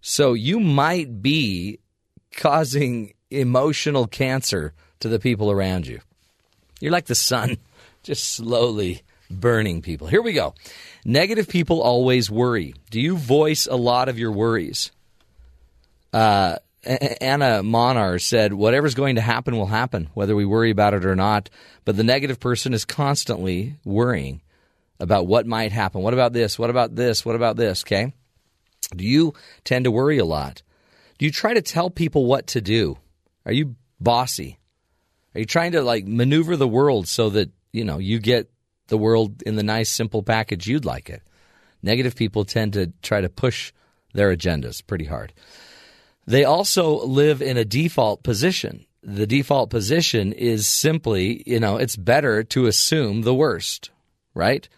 So 0.00 0.32
you 0.32 0.58
might 0.58 1.20
be 1.20 1.78
causing 2.34 3.12
emotional 3.30 4.06
cancer 4.06 4.72
to 5.00 5.08
the 5.08 5.18
people 5.18 5.50
around 5.50 5.86
you. 5.86 6.00
You're 6.80 6.92
like 6.92 7.06
the 7.06 7.14
sun, 7.14 7.58
just 8.02 8.34
slowly 8.34 9.02
burning 9.30 9.82
people. 9.82 10.06
Here 10.06 10.22
we 10.22 10.32
go. 10.32 10.54
Negative 11.04 11.48
people 11.48 11.80
always 11.80 12.30
worry. 12.30 12.74
Do 12.90 13.00
you 13.00 13.16
voice 13.16 13.66
a 13.66 13.76
lot 13.76 14.08
of 14.08 14.18
your 14.18 14.32
worries? 14.32 14.90
Uh, 16.12 16.56
Ana 16.84 17.62
Monnar 17.62 18.20
said, 18.20 18.52
Whatever's 18.52 18.94
going 18.94 19.16
to 19.16 19.20
happen 19.20 19.56
will 19.56 19.66
happen, 19.66 20.08
whether 20.14 20.34
we 20.34 20.44
worry 20.44 20.70
about 20.70 20.94
it 20.94 21.04
or 21.04 21.14
not. 21.14 21.50
But 21.84 21.96
the 21.96 22.04
negative 22.04 22.40
person 22.40 22.72
is 22.74 22.84
constantly 22.84 23.76
worrying 23.84 24.40
about 24.98 25.26
what 25.26 25.46
might 25.46 25.72
happen. 25.72 26.02
What 26.02 26.14
about 26.14 26.32
this? 26.32 26.58
What 26.58 26.70
about 26.70 26.94
this? 26.94 27.24
What 27.24 27.36
about 27.36 27.56
this? 27.56 27.82
Okay. 27.84 28.12
Do 28.94 29.04
you 29.04 29.34
tend 29.64 29.84
to 29.84 29.90
worry 29.90 30.18
a 30.18 30.24
lot? 30.24 30.62
Do 31.18 31.26
you 31.26 31.30
try 31.30 31.54
to 31.54 31.62
tell 31.62 31.90
people 31.90 32.26
what 32.26 32.48
to 32.48 32.60
do? 32.60 32.98
Are 33.44 33.52
you 33.52 33.76
bossy? 34.00 34.58
Are 35.34 35.40
you 35.40 35.46
trying 35.46 35.72
to 35.72 35.82
like 35.82 36.06
maneuver 36.06 36.56
the 36.56 36.68
world 36.68 37.08
so 37.08 37.30
that, 37.30 37.50
you 37.72 37.84
know, 37.84 37.98
you 37.98 38.18
get 38.18 38.50
the 38.90 38.98
world 38.98 39.42
in 39.42 39.56
the 39.56 39.62
nice, 39.62 39.88
simple 39.88 40.22
package 40.22 40.66
you'd 40.66 40.84
like 40.84 41.08
it. 41.08 41.22
Negative 41.82 42.14
people 42.14 42.44
tend 42.44 42.74
to 42.74 42.92
try 43.00 43.22
to 43.22 43.30
push 43.30 43.72
their 44.12 44.36
agendas 44.36 44.86
pretty 44.86 45.06
hard. 45.06 45.32
They 46.26 46.44
also 46.44 47.06
live 47.06 47.40
in 47.40 47.56
a 47.56 47.64
default 47.64 48.22
position. 48.22 48.84
The 49.02 49.26
default 49.26 49.70
position 49.70 50.32
is 50.34 50.66
simply, 50.66 51.42
you 51.46 51.58
know, 51.58 51.78
it's 51.78 51.96
better 51.96 52.42
to 52.44 52.66
assume 52.66 53.22
the 53.22 53.34
worst, 53.34 53.90
right? 54.34 54.68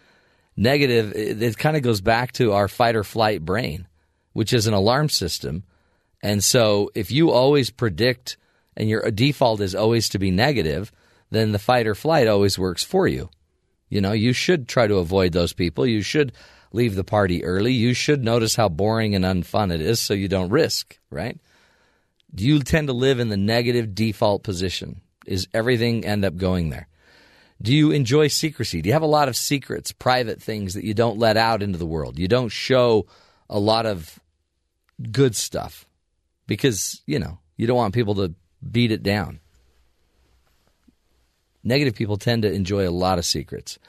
Negative, 0.55 1.11
it, 1.13 1.41
it 1.41 1.57
kind 1.57 1.75
of 1.75 1.83
goes 1.83 1.99
back 1.99 2.31
to 2.33 2.53
our 2.53 2.69
fight 2.69 2.95
or 2.95 3.03
flight 3.03 3.43
brain, 3.43 3.87
which 4.31 4.53
is 4.53 4.65
an 4.65 4.73
alarm 4.73 5.09
system. 5.09 5.63
And 6.21 6.41
so 6.41 6.89
if 6.95 7.11
you 7.11 7.31
always 7.31 7.69
predict 7.69 8.37
and 8.75 8.89
your 8.89 9.09
default 9.11 9.61
is 9.61 9.75
always 9.75 10.09
to 10.09 10.19
be 10.19 10.31
negative, 10.31 10.91
then 11.29 11.51
the 11.51 11.59
fight 11.59 11.87
or 11.87 11.95
flight 11.95 12.27
always 12.27 12.59
works 12.59 12.83
for 12.83 13.07
you. 13.07 13.29
You 13.89 14.01
know, 14.01 14.11
you 14.11 14.33
should 14.33 14.67
try 14.67 14.87
to 14.87 14.97
avoid 14.97 15.33
those 15.33 15.53
people. 15.53 15.85
You 15.85 16.01
should 16.01 16.33
leave 16.71 16.95
the 16.95 17.03
party 17.03 17.43
early. 17.43 17.73
You 17.73 17.93
should 17.93 18.23
notice 18.23 18.55
how 18.55 18.69
boring 18.69 19.15
and 19.15 19.23
unfun 19.23 19.71
it 19.71 19.81
is 19.81 19.99
so 19.99 20.13
you 20.13 20.27
don't 20.27 20.49
risk, 20.49 20.99
right? 21.09 21.39
Do 22.33 22.43
you 22.45 22.59
tend 22.59 22.87
to 22.87 22.93
live 22.93 23.19
in 23.19 23.29
the 23.29 23.37
negative 23.37 23.93
default 23.93 24.43
position? 24.43 25.01
Is 25.25 25.47
everything 25.53 26.05
end 26.05 26.25
up 26.25 26.35
going 26.35 26.71
there? 26.71 26.87
Do 27.61 27.73
you 27.73 27.91
enjoy 27.91 28.27
secrecy? 28.27 28.81
Do 28.81 28.89
you 28.89 28.93
have 28.93 29.03
a 29.03 29.07
lot 29.07 29.29
of 29.29 29.37
secrets, 29.37 29.91
private 29.91 30.41
things 30.41 30.73
that 30.73 30.83
you 30.83 30.93
don't 30.93 31.19
let 31.19 31.37
out 31.37 31.61
into 31.61 31.77
the 31.77 31.85
world? 31.85 32.19
You 32.19 32.27
don't 32.27 32.51
show 32.51 33.05
a 33.49 33.59
lot 33.59 33.85
of 33.85 34.19
good 35.11 35.35
stuff 35.35 35.85
because, 36.47 37.01
you 37.05 37.19
know, 37.19 37.39
you 37.55 37.67
don't 37.67 37.77
want 37.77 37.93
people 37.93 38.15
to 38.15 38.33
beat 38.71 38.91
it 38.91 39.03
down. 39.03 39.39
Negative 41.63 41.95
people 41.95 42.17
tend 42.17 42.43
to 42.43 42.51
enjoy 42.51 42.87
a 42.87 42.91
lot 42.91 43.17
of 43.17 43.25
secrets. 43.25 43.79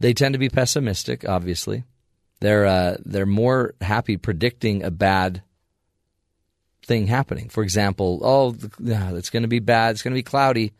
They 0.00 0.12
tend 0.12 0.32
to 0.32 0.38
be 0.38 0.48
pessimistic, 0.48 1.28
obviously. 1.28 1.84
They're 2.40 2.66
uh, 2.66 2.96
they're 3.04 3.26
more 3.26 3.74
happy 3.80 4.16
predicting 4.16 4.82
a 4.82 4.90
bad 4.90 5.42
thing 6.84 7.06
happening. 7.06 7.48
For 7.48 7.62
example, 7.62 8.20
oh, 8.22 8.56
it's 8.80 9.30
going 9.30 9.42
to 9.42 9.48
be 9.48 9.60
bad. 9.60 9.92
It's 9.92 10.02
going 10.02 10.12
to 10.12 10.18
be 10.18 10.24
cloudy. 10.24 10.72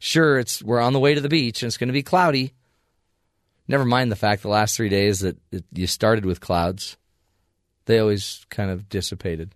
Sure, 0.00 0.38
it's 0.38 0.62
we're 0.62 0.80
on 0.80 0.92
the 0.92 0.98
way 0.98 1.14
to 1.14 1.20
the 1.20 1.28
beach 1.28 1.62
and 1.62 1.68
it's 1.68 1.76
going 1.76 1.88
to 1.88 1.92
be 1.92 2.02
cloudy. 2.02 2.52
Never 3.68 3.84
mind 3.84 4.10
the 4.10 4.16
fact 4.16 4.42
the 4.42 4.48
last 4.48 4.76
three 4.76 4.88
days 4.88 5.20
that 5.20 5.38
it, 5.52 5.64
you 5.72 5.86
started 5.86 6.26
with 6.26 6.40
clouds, 6.40 6.96
they 7.86 7.98
always 7.98 8.44
kind 8.50 8.70
of 8.70 8.88
dissipated. 8.88 9.54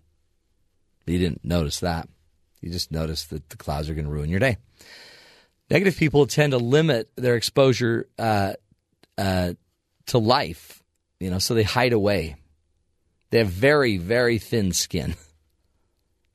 You 1.06 1.18
didn't 1.18 1.44
notice 1.44 1.80
that. 1.80 2.08
You 2.60 2.70
just 2.70 2.90
notice 2.90 3.24
that 3.26 3.48
the 3.50 3.56
clouds 3.56 3.88
are 3.88 3.94
going 3.94 4.04
to 4.04 4.10
ruin 4.10 4.30
your 4.30 4.40
day. 4.40 4.56
Negative 5.70 5.96
people 5.96 6.26
tend 6.26 6.52
to 6.52 6.58
limit 6.58 7.10
their 7.16 7.36
exposure 7.36 8.08
uh, 8.18 8.54
uh, 9.16 9.52
to 10.06 10.18
life, 10.18 10.82
you 11.20 11.30
know, 11.30 11.38
so 11.38 11.54
they 11.54 11.62
hide 11.62 11.92
away. 11.92 12.36
They 13.30 13.38
have 13.38 13.48
very, 13.48 13.98
very 13.98 14.38
thin 14.38 14.72
skin. 14.72 15.14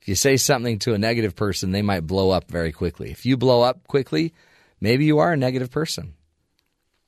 If 0.04 0.08
you 0.08 0.16
say 0.16 0.36
something 0.36 0.80
to 0.80 0.92
a 0.92 0.98
negative 0.98 1.34
person, 1.34 1.72
they 1.72 1.80
might 1.80 2.06
blow 2.06 2.28
up 2.28 2.50
very 2.50 2.72
quickly. 2.72 3.10
If 3.10 3.24
you 3.24 3.38
blow 3.38 3.62
up 3.62 3.86
quickly, 3.86 4.34
maybe 4.78 5.06
you 5.06 5.20
are 5.20 5.32
a 5.32 5.36
negative 5.38 5.70
person. 5.70 6.12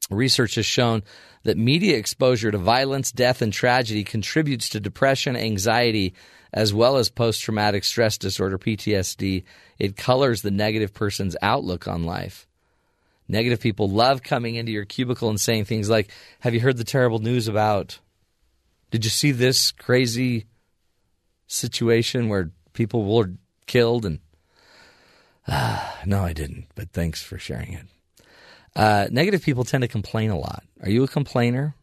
Research 0.08 0.54
has 0.54 0.64
shown 0.64 1.02
that 1.42 1.58
media 1.58 1.98
exposure 1.98 2.50
to 2.50 2.56
violence, 2.56 3.12
death, 3.12 3.42
and 3.42 3.52
tragedy 3.52 4.02
contributes 4.02 4.70
to 4.70 4.80
depression, 4.80 5.36
anxiety, 5.36 6.14
as 6.56 6.72
well 6.72 6.96
as 6.96 7.10
post 7.10 7.42
traumatic 7.42 7.84
stress 7.84 8.16
disorder, 8.16 8.58
PTSD. 8.58 9.44
It 9.78 9.96
colors 9.96 10.40
the 10.40 10.50
negative 10.50 10.94
person's 10.94 11.36
outlook 11.42 11.86
on 11.86 12.04
life. 12.04 12.48
Negative 13.28 13.60
people 13.60 13.90
love 13.90 14.22
coming 14.22 14.54
into 14.54 14.72
your 14.72 14.86
cubicle 14.86 15.28
and 15.28 15.38
saying 15.38 15.66
things 15.66 15.90
like, 15.90 16.10
Have 16.40 16.54
you 16.54 16.60
heard 16.60 16.78
the 16.78 16.84
terrible 16.84 17.18
news 17.18 17.46
about? 17.46 17.98
Did 18.90 19.04
you 19.04 19.10
see 19.10 19.32
this 19.32 19.70
crazy 19.70 20.46
situation 21.46 22.30
where 22.30 22.50
people 22.72 23.04
were 23.04 23.32
killed 23.66 24.06
and 24.06 24.20
uh, 25.48 25.92
no 26.04 26.24
i 26.24 26.32
didn't 26.32 26.66
but 26.74 26.90
thanks 26.90 27.22
for 27.22 27.38
sharing 27.38 27.72
it 27.72 27.86
uh, 28.74 29.06
negative 29.10 29.42
people 29.42 29.64
tend 29.64 29.82
to 29.82 29.88
complain 29.88 30.30
a 30.30 30.38
lot 30.38 30.64
are 30.82 30.90
you 30.90 31.04
a 31.04 31.08
complainer 31.08 31.74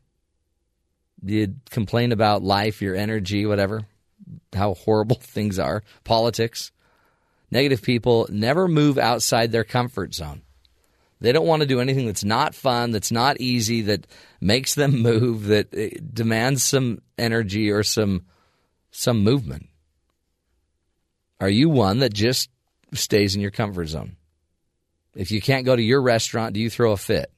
do 1.23 1.33
you 1.33 1.55
complain 1.69 2.11
about 2.11 2.43
life 2.43 2.81
your 2.81 2.95
energy 2.95 3.45
whatever 3.45 3.85
how 4.55 4.73
horrible 4.73 5.15
things 5.21 5.59
are 5.59 5.83
politics 6.03 6.71
negative 7.51 7.81
people 7.81 8.27
never 8.29 8.67
move 8.67 8.97
outside 8.97 9.51
their 9.51 9.63
comfort 9.63 10.13
zone 10.13 10.41
they 11.19 11.31
don't 11.31 11.47
want 11.47 11.61
to 11.61 11.67
do 11.67 11.79
anything 11.79 12.05
that's 12.05 12.23
not 12.23 12.55
fun 12.55 12.91
that's 12.91 13.11
not 13.11 13.39
easy 13.39 13.81
that 13.81 14.07
makes 14.41 14.75
them 14.75 15.01
move 15.01 15.45
that 15.45 15.73
uh, 15.73 15.99
demands 16.13 16.63
some 16.63 17.01
energy 17.17 17.69
or 17.69 17.83
some 17.83 18.23
some 18.91 19.23
movement 19.23 19.67
are 21.43 21.49
you 21.49 21.69
one 21.69 21.99
that 21.99 22.13
just 22.13 22.49
stays 22.93 23.35
in 23.35 23.41
your 23.41 23.51
comfort 23.51 23.87
zone? 23.87 24.15
If 25.13 25.31
you 25.31 25.41
can't 25.41 25.65
go 25.65 25.75
to 25.75 25.81
your 25.81 26.01
restaurant, 26.01 26.53
do 26.53 26.61
you 26.61 26.69
throw 26.69 26.93
a 26.93 26.97
fit? 26.97 27.31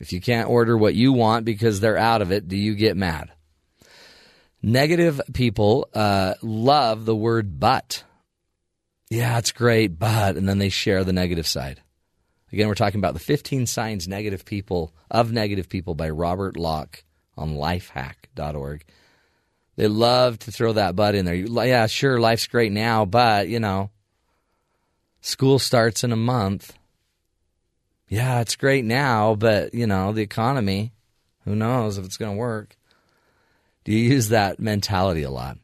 If 0.00 0.12
you 0.12 0.20
can't 0.20 0.50
order 0.50 0.76
what 0.76 0.96
you 0.96 1.12
want 1.12 1.44
because 1.44 1.78
they're 1.78 1.96
out 1.96 2.22
of 2.22 2.32
it, 2.32 2.48
do 2.48 2.56
you 2.56 2.74
get 2.74 2.96
mad? 2.96 3.30
Negative 4.64 5.20
people 5.34 5.90
uh, 5.92 6.34
love 6.40 7.04
the 7.04 7.14
word 7.14 7.60
but. 7.60 8.02
Yeah, 9.10 9.36
it's 9.36 9.52
great, 9.52 9.98
but, 9.98 10.38
and 10.38 10.48
then 10.48 10.56
they 10.56 10.70
share 10.70 11.04
the 11.04 11.12
negative 11.12 11.46
side. 11.46 11.82
Again, 12.50 12.68
we're 12.68 12.74
talking 12.74 12.98
about 12.98 13.12
the 13.12 13.20
15 13.20 13.66
signs 13.66 14.08
negative 14.08 14.46
people 14.46 14.94
of 15.10 15.32
negative 15.32 15.68
people 15.68 15.94
by 15.94 16.08
Robert 16.08 16.56
Locke 16.56 17.04
on 17.36 17.56
lifehack.org. 17.56 18.84
They 19.76 19.86
love 19.86 20.38
to 20.38 20.50
throw 20.50 20.72
that 20.72 20.96
butt 20.96 21.14
in 21.14 21.26
there. 21.26 21.34
Yeah, 21.34 21.86
sure, 21.86 22.18
life's 22.18 22.46
great 22.46 22.72
now, 22.72 23.04
but, 23.04 23.48
you 23.48 23.60
know, 23.60 23.90
school 25.20 25.58
starts 25.58 26.04
in 26.04 26.10
a 26.10 26.16
month. 26.16 26.72
Yeah, 28.08 28.40
it's 28.40 28.56
great 28.56 28.86
now, 28.86 29.34
but, 29.34 29.74
you 29.74 29.86
know, 29.86 30.12
the 30.12 30.22
economy, 30.22 30.94
who 31.44 31.54
knows 31.54 31.98
if 31.98 32.06
it's 32.06 32.16
going 32.16 32.32
to 32.32 32.38
work. 32.38 32.78
Do 33.84 33.92
you 33.92 34.10
use 34.10 34.28
that 34.28 34.58
mentality 34.58 35.22
a 35.22 35.30
lot? 35.30 35.58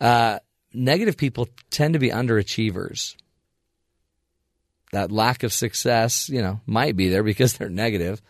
Uh, 0.00 0.38
negative 0.72 1.16
people 1.16 1.48
tend 1.70 1.94
to 1.94 2.00
be 2.00 2.10
underachievers. 2.10 3.16
That 4.92 5.12
lack 5.12 5.42
of 5.42 5.52
success, 5.52 6.28
you 6.28 6.42
know, 6.42 6.60
might 6.66 6.96
be 6.96 7.08
there 7.08 7.22
because 7.22 7.52
they're 7.58 7.68
negative, 7.68 8.22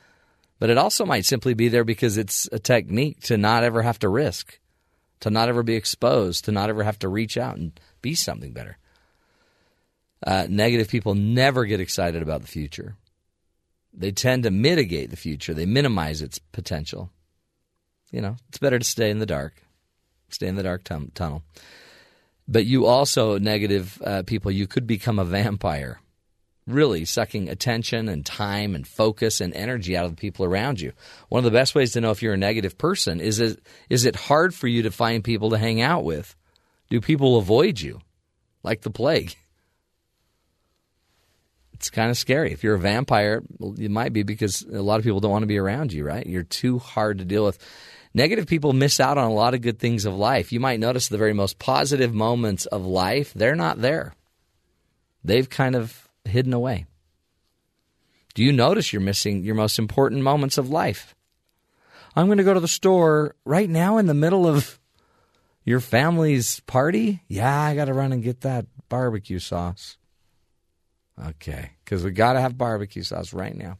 but 0.59 0.71
it 0.71 0.79
also 0.79 1.07
might 1.07 1.25
simply 1.25 1.55
be 1.55 1.69
there 1.69 1.85
because 1.85 2.17
it's 2.17 2.49
a 2.53 2.59
technique 2.59 3.21
to 3.25 3.37
not 3.37 3.65
ever 3.65 3.83
have 3.83 3.99
to 4.01 4.09
risk 4.09 4.61
to 5.21 5.31
not 5.31 5.49
ever 5.49 5.63
be 5.63 5.75
exposed, 5.75 6.47
to 6.47 6.53
not 6.53 6.69
ever 6.69 6.83
have 6.83 6.99
to 6.99 7.09
reach 7.09 7.37
out 7.37 7.57
and 7.57 7.79
be 8.03 8.15
something 8.15 8.53
better. 8.53 8.79
Uh, 10.27 10.47
negative 10.49 10.89
people 10.89 11.15
never 11.15 11.65
get 11.65 11.81
excited 11.81 12.23
about 12.23 12.43
the 12.43 12.49
future. 12.49 12.97
They 13.93 14.13
tend 14.13 14.45
to 14.45 14.51
mitigate 14.51 15.11
the 15.11 15.17
future, 15.17 15.55
they 15.55 15.67
minimize 15.67 16.23
its 16.23 16.39
potential. 16.39 17.11
You 18.11 18.21
know, 18.21 18.37
it's 18.49 18.59
better 18.59 18.79
to 18.79 18.85
stay 18.85 19.11
in 19.11 19.19
the 19.19 19.27
dark, 19.27 19.63
stay 20.29 20.49
in 20.49 20.57
the 20.57 20.63
dark 20.63 20.85
tunnel. 20.85 21.43
But 22.49 22.67
you 22.67 22.87
also, 22.87 23.39
negative 23.39 24.03
uh, 24.05 24.23
people, 24.27 24.51
you 24.51 24.67
could 24.67 24.87
become 24.87 25.19
a 25.19 25.25
vampire 25.25 26.01
really 26.67 27.05
sucking 27.05 27.49
attention 27.49 28.09
and 28.09 28.25
time 28.25 28.75
and 28.75 28.87
focus 28.87 29.41
and 29.41 29.55
energy 29.55 29.97
out 29.97 30.05
of 30.05 30.13
the 30.13 30.21
people 30.21 30.45
around 30.45 30.81
you. 30.81 30.93
One 31.29 31.41
of 31.41 31.45
the 31.45 31.57
best 31.57 31.75
ways 31.75 31.93
to 31.93 32.01
know 32.01 32.11
if 32.11 32.23
you're 32.23 32.35
a 32.35 32.39
negative 32.39 32.79
person 32.79 33.21
is 33.21 33.41
it, 33.41 33.61
is 33.89 34.05
it 34.05 34.17
hard 34.17 34.55
for 34.55 34.69
you 34.69 34.83
to 34.83 34.91
find 34.91 35.23
people 35.25 35.51
to 35.51 35.59
hang 35.59 35.81
out 35.81 36.05
with? 36.05 36.37
Do 36.89 37.01
people 37.01 37.39
avoid 37.39 37.81
you 37.81 38.01
like 38.63 38.83
the 38.83 38.91
plague? 38.91 39.35
It's 41.73 41.89
kind 41.89 42.11
of 42.11 42.19
scary. 42.19 42.53
If 42.53 42.63
you're 42.63 42.75
a 42.75 42.79
vampire, 42.79 43.43
it 43.79 43.91
might 43.91 44.13
be 44.13 44.23
because 44.23 44.61
a 44.71 44.83
lot 44.83 44.99
of 44.99 45.03
people 45.03 45.21
don't 45.21 45.31
want 45.31 45.45
to 45.45 45.47
be 45.47 45.57
around 45.57 45.95
you, 45.95 46.05
right? 46.05 46.27
You're 46.27 46.43
too 46.43 46.79
hard 46.79 47.17
to 47.21 47.25
deal 47.25 47.43
with. 47.43 47.59
Negative 48.13 48.47
people 48.47 48.73
miss 48.73 48.99
out 48.99 49.19
on 49.19 49.31
a 49.31 49.35
lot 49.35 49.55
of 49.55 49.63
good 49.63 49.79
things 49.79 50.05
of 50.05 50.15
life. 50.15 50.53
You 50.53 50.61
might 50.61 50.81
notice 50.81 51.09
the 51.09 51.19
very 51.19 51.33
most 51.33 51.59
positive 51.59 52.13
moments 52.13 52.67
of 52.67 52.85
life, 52.85 53.33
they're 53.35 53.55
not 53.55 53.81
there. 53.81 54.15
They've 55.23 55.49
kind 55.49 55.77
of 55.77 56.09
hidden 56.25 56.53
away? 56.53 56.87
Do 58.35 58.43
you 58.43 58.53
notice 58.53 58.93
you're 58.93 59.03
missing 59.03 59.43
your 59.45 59.55
most 59.55 59.79
important 59.79 60.23
moments 60.23 60.57
of 60.57 60.71
life? 60.71 61.15
I'm 62.17 62.27
going 62.27 62.39
to 62.39 62.45
go 62.45 62.55
to 62.55 62.61
the 62.61 62.69
store 62.69 63.35
right 63.45 63.69
now 63.69 63.99
in 63.99 64.07
the 64.07 64.15
middle 64.15 64.47
of 64.47 64.79
your 65.65 65.81
family's 65.81 66.61
party. 66.61 67.23
Yeah, 67.29 67.61
I 67.61 67.75
got 67.75 67.87
to 67.87 67.95
run 67.95 68.13
and 68.13 68.23
get 68.23 68.43
that 68.43 68.67
barbecue 68.89 69.39
sauce. 69.39 69.97
Okay, 71.23 71.73
because 71.85 72.03
we 72.03 72.13
got 72.13 72.33
to 72.33 72.41
have 72.41 72.57
barbecue 72.57 73.03
sauce 73.03 73.33
right 73.33 73.55
now. 73.55 73.79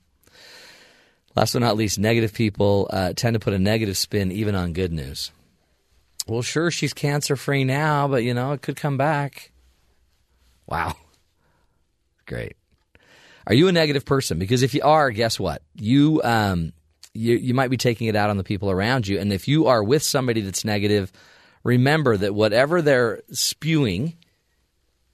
Last 1.37 1.53
but 1.53 1.61
not 1.61 1.77
least, 1.77 1.99
negative 1.99 2.35
people 2.35 2.89
uh, 2.93 3.13
tend 3.15 3.35
to 3.35 3.41
put 3.41 3.55
a 3.55 3.59
negative 3.59 3.97
spin 3.97 4.33
even 4.33 4.55
on 4.55 4.73
good 4.73 4.93
news. 4.93 5.31
Well, 6.27 6.43
sure, 6.43 6.71
she's 6.71 6.93
cancer 6.93 7.37
free 7.37 7.65
now, 7.65 8.09
but 8.09 8.25
you 8.25 8.35
know, 8.35 8.53
it 8.53 8.63
could 8.63 8.77
come 8.77 8.97
back. 8.97 9.53
Wow. 10.67 10.97
Great. 12.27 12.57
Are 13.47 13.55
you 13.55 13.69
a 13.69 13.73
negative 13.73 14.05
person? 14.05 14.39
Because 14.39 14.63
if 14.63 14.75
you 14.75 14.83
are, 14.83 15.11
guess 15.11 15.41
what? 15.41 15.63
You 15.75 16.21
um, 16.23 16.73
you, 17.15 17.35
you 17.37 17.55
might 17.55 17.71
be 17.71 17.77
taking 17.77 18.07
it 18.07 18.17
out 18.17 18.31
on 18.31 18.37
the 18.37 18.45
people 18.45 18.71
around 18.71 19.09
you. 19.09 19.19
And 19.19 19.33
if 19.33 19.49
you 19.49 19.67
are 19.67 19.83
with 19.83 20.03
somebody 20.03 20.41
that's 20.41 20.65
negative, 20.65 21.11
remember 21.65 22.17
that 22.17 22.35
whatever 22.35 22.83
they're 22.83 23.23
spewing 23.33 24.17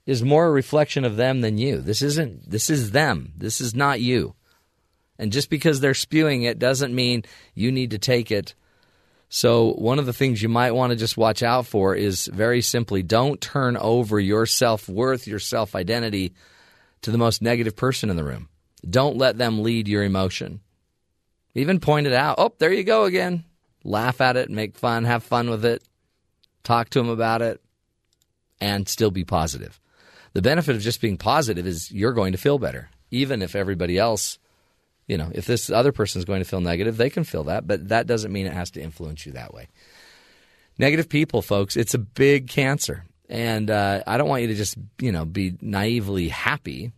is 0.05 0.23
more 0.23 0.45
a 0.45 0.51
reflection 0.51 1.03
of 1.03 1.15
them 1.15 1.41
than 1.41 1.57
you. 1.57 1.81
This 1.81 2.01
isn't 2.01 2.49
this 2.49 2.69
is 2.69 2.91
them. 2.91 3.33
This 3.35 3.59
is 3.59 3.73
not 3.73 4.01
you. 4.01 4.35
And 5.19 5.31
just 5.31 5.49
because 5.49 5.79
they're 5.79 5.93
spewing 5.93 6.43
it 6.43 6.59
doesn't 6.59 6.93
mean 6.93 7.23
you 7.55 7.71
need 7.71 7.91
to 7.91 7.97
take 7.97 8.31
it 8.31 8.53
So, 9.29 9.73
one 9.73 9.99
of 9.99 10.05
the 10.05 10.13
things 10.13 10.41
you 10.41 10.47
might 10.47 10.71
want 10.71 10.91
to 10.91 10.95
just 10.95 11.17
watch 11.17 11.43
out 11.43 11.65
for 11.65 11.93
is 11.95 12.27
very 12.27 12.61
simply 12.61 13.03
don't 13.03 13.41
turn 13.41 13.75
over 13.75 14.19
your 14.19 14.45
self 14.45 14.87
worth, 14.87 15.27
your 15.27 15.39
self 15.39 15.75
identity 15.75 16.33
to 17.01 17.11
the 17.11 17.17
most 17.17 17.41
negative 17.41 17.75
person 17.75 18.09
in 18.09 18.15
the 18.15 18.23
room. 18.23 18.47
Don't 18.89 19.17
let 19.17 19.37
them 19.37 19.63
lead 19.63 19.87
your 19.87 20.03
emotion. 20.03 20.61
Even 21.55 21.79
point 21.79 22.07
it 22.07 22.13
out. 22.13 22.35
Oh, 22.37 22.53
there 22.59 22.71
you 22.71 22.83
go 22.83 23.03
again. 23.03 23.43
Laugh 23.83 24.21
at 24.21 24.37
it, 24.37 24.49
make 24.49 24.77
fun, 24.77 25.03
have 25.05 25.23
fun 25.23 25.49
with 25.49 25.65
it, 25.65 25.83
talk 26.63 26.89
to 26.89 26.99
them 26.99 27.09
about 27.09 27.41
it, 27.41 27.61
and 28.61 28.87
still 28.87 29.11
be 29.11 29.23
positive. 29.23 29.79
The 30.33 30.41
benefit 30.41 30.75
of 30.75 30.81
just 30.81 31.01
being 31.01 31.17
positive 31.17 31.65
is 31.65 31.91
you're 31.91 32.13
going 32.13 32.31
to 32.33 32.37
feel 32.37 32.59
better, 32.59 32.89
even 33.11 33.41
if 33.41 33.55
everybody 33.55 33.97
else 33.97 34.39
you 35.07 35.17
know, 35.17 35.31
if 35.33 35.45
this 35.45 35.69
other 35.69 35.91
person 35.91 36.19
is 36.19 36.25
going 36.25 36.41
to 36.41 36.49
feel 36.49 36.61
negative, 36.61 36.97
they 36.97 37.09
can 37.09 37.23
feel 37.23 37.45
that, 37.45 37.65
but 37.65 37.89
that 37.89 38.07
doesn't 38.07 38.31
mean 38.31 38.45
it 38.45 38.53
has 38.53 38.71
to 38.71 38.81
influence 38.81 39.25
you 39.25 39.31
that 39.33 39.53
way. 39.53 39.67
Negative 40.77 41.07
people, 41.07 41.41
folks, 41.41 41.75
it's 41.75 41.93
a 41.93 41.99
big 41.99 42.47
cancer. 42.47 43.05
And 43.29 43.69
uh, 43.69 44.03
I 44.05 44.17
don't 44.17 44.29
want 44.29 44.43
you 44.43 44.47
to 44.49 44.55
just, 44.55 44.77
you 44.99 45.11
know, 45.11 45.25
be 45.25 45.57
naively 45.61 46.29
happy, 46.29 46.91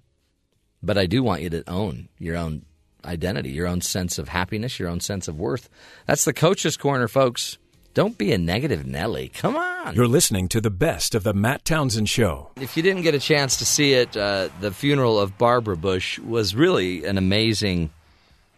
but 0.84 0.98
I 0.98 1.06
do 1.06 1.24
want 1.24 1.42
you 1.42 1.50
to 1.52 1.70
own 1.70 2.10
your 2.18 2.36
own 2.36 2.66
identity, 3.06 3.50
your 3.52 3.68
own 3.68 3.82
sense 3.82 4.20
of 4.20 4.28
happiness, 4.30 4.80
your 4.80 4.90
own 4.90 5.00
sense 5.00 5.28
of 5.28 5.40
worth. 5.40 5.70
That's 6.06 6.26
the 6.26 6.34
coach's 6.34 6.78
corner, 6.78 7.08
folks. 7.08 7.58
Don't 7.94 8.18
be 8.18 8.32
a 8.32 8.38
negative 8.38 8.86
Nelly. 8.86 9.30
Come 9.30 9.56
on. 9.56 9.96
You're 9.96 10.08
listening 10.08 10.48
to 10.50 10.62
the 10.62 10.70
best 10.70 11.16
of 11.16 11.24
the 11.24 11.34
Matt 11.34 11.66
Townsend 11.66 12.10
Show. 12.10 12.52
If 12.58 12.78
you 12.78 12.84
didn't 12.84 13.02
get 13.02 13.16
a 13.16 13.20
chance 13.20 13.58
to 13.58 13.66
see 13.66 13.94
it, 13.94 14.16
uh, 14.16 14.50
the 14.60 14.72
funeral 14.72 15.20
of 15.20 15.38
Barbara 15.38 15.76
Bush 15.76 16.20
was 16.20 16.54
really 16.54 17.06
an 17.06 17.18
amazing 17.18 17.90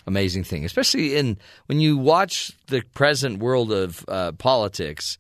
amazing 0.08 0.44
thing, 0.44 0.66
especially 0.66 1.16
in 1.16 1.38
when 1.68 1.80
you 1.80 1.98
watch 1.98 2.52
the 2.68 2.82
present 2.94 3.40
world 3.40 3.72
of 3.72 4.06
uh, 4.08 4.32
politics. 4.34 5.18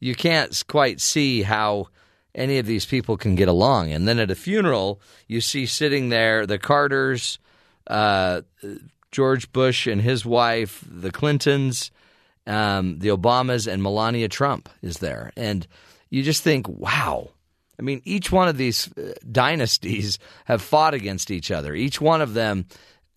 You 0.00 0.14
can't 0.14 0.62
quite 0.66 1.00
see 1.00 1.42
how 1.42 1.88
any 2.34 2.58
of 2.58 2.66
these 2.66 2.86
people 2.86 3.16
can 3.16 3.34
get 3.34 3.48
along. 3.48 3.92
And 3.92 4.08
then 4.08 4.18
at 4.18 4.30
a 4.30 4.34
funeral, 4.34 5.00
you 5.28 5.40
see 5.40 5.66
sitting 5.66 6.08
there 6.08 6.46
the 6.46 6.58
Carters, 6.58 7.38
uh, 7.86 8.42
George 9.10 9.52
Bush 9.52 9.86
and 9.86 10.00
his 10.00 10.24
wife, 10.24 10.84
the 10.90 11.12
Clintons, 11.12 11.90
um, 12.46 12.98
the 12.98 13.08
Obamas, 13.08 13.70
and 13.70 13.82
Melania 13.82 14.28
Trump 14.28 14.68
is 14.80 14.98
there. 14.98 15.32
And 15.36 15.66
you 16.10 16.22
just 16.22 16.42
think, 16.42 16.68
wow. 16.68 17.30
I 17.78 17.82
mean, 17.82 18.00
each 18.04 18.30
one 18.32 18.48
of 18.48 18.56
these 18.56 18.90
uh, 18.96 19.12
dynasties 19.30 20.18
have 20.46 20.62
fought 20.62 20.94
against 20.94 21.30
each 21.30 21.50
other. 21.50 21.74
Each 21.74 22.00
one 22.00 22.20
of 22.20 22.34
them 22.34 22.66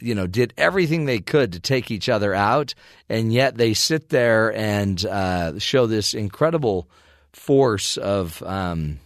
you 0.06 0.16
know, 0.16 0.28
did 0.28 0.54
everything 0.58 1.06
they 1.06 1.20
could 1.20 1.54
to 1.54 1.60
take 1.60 1.92
each 1.92 2.10
other 2.10 2.34
out, 2.34 2.74
and 3.10 3.34
yet 3.34 3.58
they 3.58 3.74
sit 3.74 4.10
there 4.10 4.54
and 4.56 5.04
uh, 5.06 5.60
show 5.60 5.88
this 5.88 6.14
incredible 6.14 6.88
force 7.34 7.98
of 7.98 8.42
um, 8.44 9.00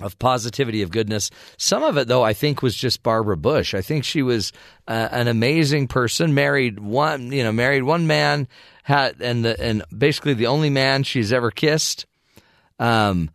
of 0.00 0.18
positivity, 0.18 0.82
of 0.82 0.90
goodness. 0.90 1.30
Some 1.56 1.82
of 1.82 1.96
it, 1.96 2.08
though, 2.08 2.22
I 2.22 2.32
think 2.32 2.62
was 2.62 2.74
just 2.74 3.02
Barbara 3.02 3.36
Bush. 3.36 3.74
I 3.74 3.82
think 3.82 4.04
she 4.04 4.22
was 4.22 4.52
uh, 4.88 5.08
an 5.10 5.28
amazing 5.28 5.88
person. 5.88 6.34
Married 6.34 6.80
one, 6.80 7.32
you 7.32 7.44
know, 7.44 7.52
married 7.52 7.82
one 7.82 8.06
man, 8.06 8.48
had 8.82 9.20
and 9.20 9.44
the, 9.44 9.60
and 9.60 9.82
basically 9.96 10.34
the 10.34 10.46
only 10.46 10.70
man 10.70 11.02
she's 11.02 11.32
ever 11.32 11.50
kissed. 11.50 12.06
Um, 12.78 13.30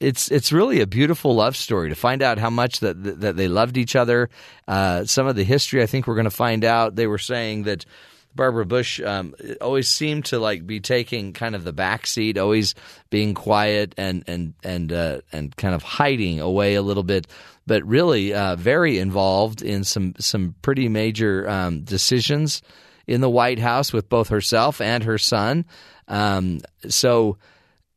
it's 0.00 0.30
it's 0.30 0.52
really 0.52 0.80
a 0.80 0.86
beautiful 0.86 1.34
love 1.34 1.56
story 1.56 1.88
to 1.88 1.94
find 1.94 2.22
out 2.22 2.38
how 2.38 2.50
much 2.50 2.80
that 2.80 3.20
that 3.20 3.36
they 3.36 3.48
loved 3.48 3.76
each 3.76 3.96
other. 3.96 4.28
Uh, 4.68 5.04
some 5.04 5.26
of 5.26 5.36
the 5.36 5.44
history, 5.44 5.82
I 5.82 5.86
think, 5.86 6.06
we're 6.06 6.14
going 6.14 6.24
to 6.24 6.30
find 6.30 6.64
out. 6.64 6.96
They 6.96 7.06
were 7.06 7.18
saying 7.18 7.62
that 7.64 7.86
Barbara 8.34 8.66
Bush 8.66 9.00
um, 9.00 9.34
always 9.60 9.88
seemed 9.88 10.26
to 10.26 10.38
like 10.38 10.66
be 10.66 10.80
taking 10.80 11.32
kind 11.32 11.54
of 11.54 11.64
the 11.64 11.72
back 11.72 12.06
seat, 12.06 12.36
always 12.36 12.74
being 13.08 13.32
quiet 13.32 13.94
and 13.96 14.22
and 14.26 14.54
and 14.62 14.92
uh, 14.92 15.20
and 15.32 15.56
kind 15.56 15.74
of 15.74 15.82
hiding 15.82 16.40
away 16.40 16.74
a 16.74 16.82
little 16.82 17.02
bit, 17.02 17.26
but 17.66 17.82
really 17.84 18.34
uh, 18.34 18.54
very 18.56 18.98
involved 18.98 19.62
in 19.62 19.82
some 19.82 20.14
some 20.18 20.54
pretty 20.60 20.88
major 20.88 21.48
um, 21.48 21.82
decisions 21.82 22.60
in 23.06 23.22
the 23.22 23.30
White 23.30 23.58
House 23.58 23.92
with 23.92 24.10
both 24.10 24.28
herself 24.28 24.80
and 24.82 25.04
her 25.04 25.16
son. 25.16 25.64
Um, 26.06 26.60
so 26.88 27.38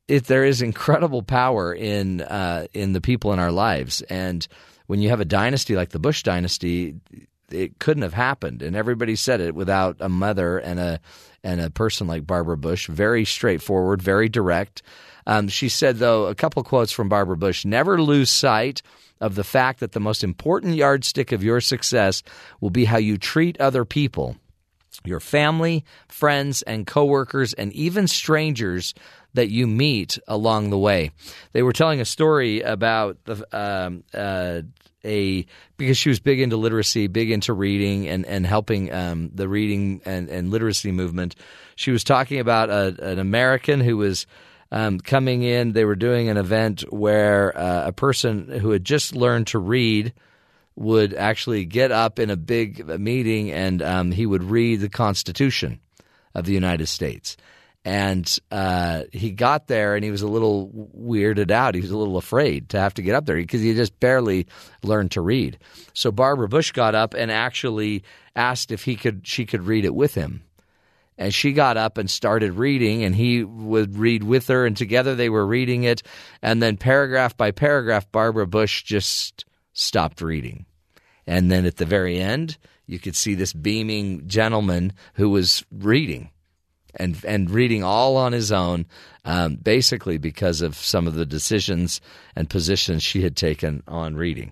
it, 0.09 0.25
there 0.25 0.43
is 0.43 0.61
incredible 0.61 1.21
power 1.21 1.73
in 1.73 2.21
uh, 2.21 2.65
in 2.73 2.93
the 2.93 3.01
people 3.01 3.31
in 3.31 3.39
our 3.39 3.51
lives, 3.51 4.01
and 4.03 4.45
when 4.87 4.99
you 4.99 5.09
have 5.09 5.19
a 5.19 5.25
dynasty 5.25 5.75
like 5.75 5.89
the 5.89 5.99
Bush 5.99 6.23
dynasty, 6.23 6.95
it 7.51 7.77
couldn't 7.77 8.01
have 8.01 8.13
happened. 8.13 8.63
And 8.63 8.75
everybody 8.75 9.15
said 9.15 9.39
it 9.39 9.53
without 9.53 9.97
a 9.99 10.09
mother 10.09 10.57
and 10.57 10.79
a 10.79 10.99
and 11.43 11.61
a 11.61 11.69
person 11.69 12.07
like 12.07 12.25
Barbara 12.25 12.57
Bush. 12.57 12.87
Very 12.87 13.23
straightforward, 13.23 14.01
very 14.01 14.27
direct. 14.27 14.81
Um, 15.27 15.47
she 15.47 15.69
said, 15.69 15.97
though, 15.97 16.25
a 16.25 16.33
couple 16.33 16.63
quotes 16.63 16.91
from 16.91 17.07
Barbara 17.07 17.37
Bush: 17.37 17.63
"Never 17.63 18.01
lose 18.01 18.31
sight." 18.31 18.81
Of 19.21 19.35
the 19.35 19.43
fact 19.43 19.81
that 19.81 19.91
the 19.91 19.99
most 19.99 20.23
important 20.23 20.75
yardstick 20.75 21.33
of 21.33 21.43
your 21.43 21.59
success 21.59 22.23
will 22.61 22.69
be 22.69 22.85
how 22.85 22.99
you 22.99 23.17
treat 23.17 23.59
other 23.59 23.83
people 23.83 24.37
your 25.03 25.19
family, 25.19 25.83
friends, 26.07 26.61
and 26.63 26.85
coworkers, 26.85 27.53
and 27.53 27.71
even 27.73 28.07
strangers 28.07 28.93
that 29.33 29.49
you 29.49 29.67
meet 29.67 30.17
along 30.27 30.69
the 30.69 30.77
way. 30.77 31.11
They 31.51 31.63
were 31.63 31.73
telling 31.73 32.01
a 32.01 32.05
story 32.05 32.61
about 32.61 33.17
the, 33.25 33.45
um, 33.51 34.03
uh, 34.13 34.61
a 35.05 35.45
because 35.77 35.97
she 35.97 36.09
was 36.09 36.19
big 36.19 36.39
into 36.39 36.57
literacy, 36.57 37.07
big 37.07 37.31
into 37.31 37.53
reading, 37.53 38.07
and 38.07 38.25
and 38.25 38.45
helping 38.45 38.91
um, 38.93 39.31
the 39.33 39.47
reading 39.47 40.01
and, 40.05 40.29
and 40.29 40.51
literacy 40.51 40.91
movement. 40.91 41.35
She 41.75 41.91
was 41.91 42.03
talking 42.03 42.39
about 42.39 42.69
a, 42.69 43.11
an 43.11 43.19
American 43.19 43.79
who 43.79 43.97
was. 43.97 44.25
Um, 44.71 44.99
coming 44.99 45.41
in, 45.41 45.71
they 45.71 45.83
were 45.83 45.95
doing 45.95 46.29
an 46.29 46.37
event 46.37 46.81
where 46.93 47.57
uh, 47.57 47.87
a 47.87 47.91
person 47.91 48.47
who 48.47 48.69
had 48.69 48.85
just 48.85 49.15
learned 49.15 49.47
to 49.47 49.57
read 49.57 50.13
would 50.75 51.15
actually 51.15 51.65
get 51.65 51.91
up 51.91 52.19
in 52.19 52.29
a 52.29 52.37
big 52.37 52.87
meeting 52.99 53.51
and 53.51 53.81
um, 53.81 54.11
he 54.11 54.27
would 54.27 54.43
read 54.43 54.79
the 54.79 54.87
Constitution 54.87 55.79
of 56.35 56.45
the 56.45 56.53
United 56.53 56.85
States. 56.85 57.35
And 57.89 58.37
uh, 58.51 59.05
he 59.11 59.31
got 59.31 59.65
there 59.65 59.95
and 59.95 60.05
he 60.05 60.11
was 60.11 60.21
a 60.21 60.27
little 60.27 60.69
weirded 60.95 61.49
out. 61.49 61.73
He 61.73 61.81
was 61.81 61.89
a 61.89 61.97
little 61.97 62.17
afraid 62.17 62.69
to 62.69 62.79
have 62.79 62.93
to 62.93 63.01
get 63.01 63.15
up 63.15 63.25
there 63.25 63.37
because 63.37 63.63
he 63.63 63.73
just 63.73 63.99
barely 63.99 64.45
learned 64.83 65.09
to 65.13 65.21
read. 65.21 65.57
So 65.95 66.11
Barbara 66.11 66.47
Bush 66.47 66.71
got 66.71 66.93
up 66.93 67.15
and 67.15 67.31
actually 67.31 68.03
asked 68.35 68.71
if 68.71 68.83
he 68.83 68.95
could 68.95 69.25
she 69.25 69.43
could 69.47 69.63
read 69.63 69.85
it 69.85 69.95
with 69.95 70.13
him. 70.13 70.43
And 71.17 71.33
she 71.33 71.51
got 71.51 71.77
up 71.77 71.97
and 71.97 72.11
started 72.11 72.53
reading, 72.53 73.03
and 73.03 73.15
he 73.15 73.43
would 73.43 73.97
read 73.97 74.23
with 74.23 74.47
her, 74.47 74.67
and 74.67 74.77
together 74.77 75.15
they 75.15 75.27
were 75.27 75.45
reading 75.45 75.83
it. 75.83 76.03
And 76.41 76.61
then, 76.61 76.77
paragraph 76.77 77.35
by 77.35 77.51
paragraph, 77.51 78.09
Barbara 78.09 78.47
Bush 78.47 78.83
just 78.83 79.43
stopped 79.73 80.21
reading. 80.21 80.65
And 81.27 81.51
then 81.51 81.65
at 81.65 81.75
the 81.75 81.85
very 81.85 82.19
end, 82.19 82.57
you 82.85 82.99
could 82.99 83.17
see 83.17 83.33
this 83.33 83.51
beaming 83.51 84.27
gentleman 84.27 84.93
who 85.15 85.29
was 85.31 85.65
reading 85.71 86.29
and 86.95 87.23
and 87.25 87.49
reading 87.49 87.83
all 87.83 88.17
on 88.17 88.31
his 88.31 88.51
own, 88.51 88.85
um, 89.25 89.55
basically 89.55 90.17
because 90.17 90.61
of 90.61 90.75
some 90.75 91.07
of 91.07 91.15
the 91.15 91.25
decisions 91.25 92.01
and 92.35 92.49
positions 92.49 93.03
she 93.03 93.21
had 93.21 93.35
taken 93.35 93.83
on 93.87 94.15
reading. 94.15 94.51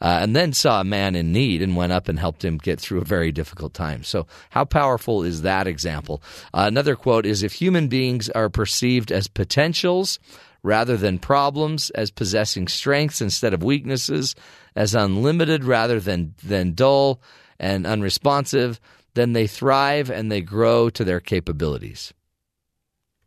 Uh, 0.00 0.18
and 0.22 0.36
then 0.36 0.52
saw 0.52 0.80
a 0.80 0.84
man 0.84 1.16
in 1.16 1.32
need 1.32 1.60
and 1.60 1.74
went 1.74 1.92
up 1.92 2.08
and 2.08 2.20
helped 2.20 2.44
him 2.44 2.56
get 2.56 2.78
through 2.78 3.00
a 3.00 3.04
very 3.04 3.32
difficult 3.32 3.74
time. 3.74 4.04
So, 4.04 4.28
how 4.50 4.64
powerful 4.64 5.24
is 5.24 5.42
that 5.42 5.66
example? 5.66 6.22
Uh, 6.54 6.64
another 6.68 6.94
quote 6.94 7.26
is 7.26 7.42
If 7.42 7.54
human 7.54 7.88
beings 7.88 8.28
are 8.30 8.48
perceived 8.48 9.10
as 9.10 9.26
potentials 9.26 10.20
rather 10.62 10.96
than 10.96 11.18
problems, 11.18 11.90
as 11.90 12.10
possessing 12.10 12.68
strengths 12.68 13.20
instead 13.20 13.54
of 13.54 13.62
weaknesses, 13.62 14.34
as 14.76 14.94
unlimited 14.94 15.64
rather 15.64 15.98
than, 15.98 16.34
than 16.44 16.74
dull 16.74 17.20
and 17.58 17.86
unresponsive, 17.86 18.80
then 19.14 19.32
they 19.32 19.46
thrive 19.46 20.10
and 20.10 20.30
they 20.30 20.40
grow 20.40 20.90
to 20.90 21.04
their 21.04 21.20
capabilities. 21.20 22.12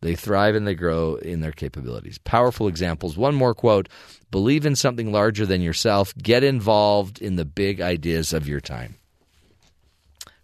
They 0.01 0.15
thrive 0.15 0.55
and 0.55 0.65
they 0.65 0.73
grow 0.73 1.15
in 1.15 1.41
their 1.41 1.51
capabilities. 1.51 2.17
Powerful 2.17 2.67
examples. 2.67 3.17
One 3.17 3.35
more 3.35 3.53
quote 3.53 3.87
Believe 4.31 4.65
in 4.65 4.75
something 4.75 5.11
larger 5.11 5.45
than 5.45 5.61
yourself. 5.61 6.15
Get 6.17 6.43
involved 6.43 7.21
in 7.21 7.35
the 7.35 7.45
big 7.45 7.81
ideas 7.81 8.33
of 8.33 8.47
your 8.47 8.61
time. 8.61 8.95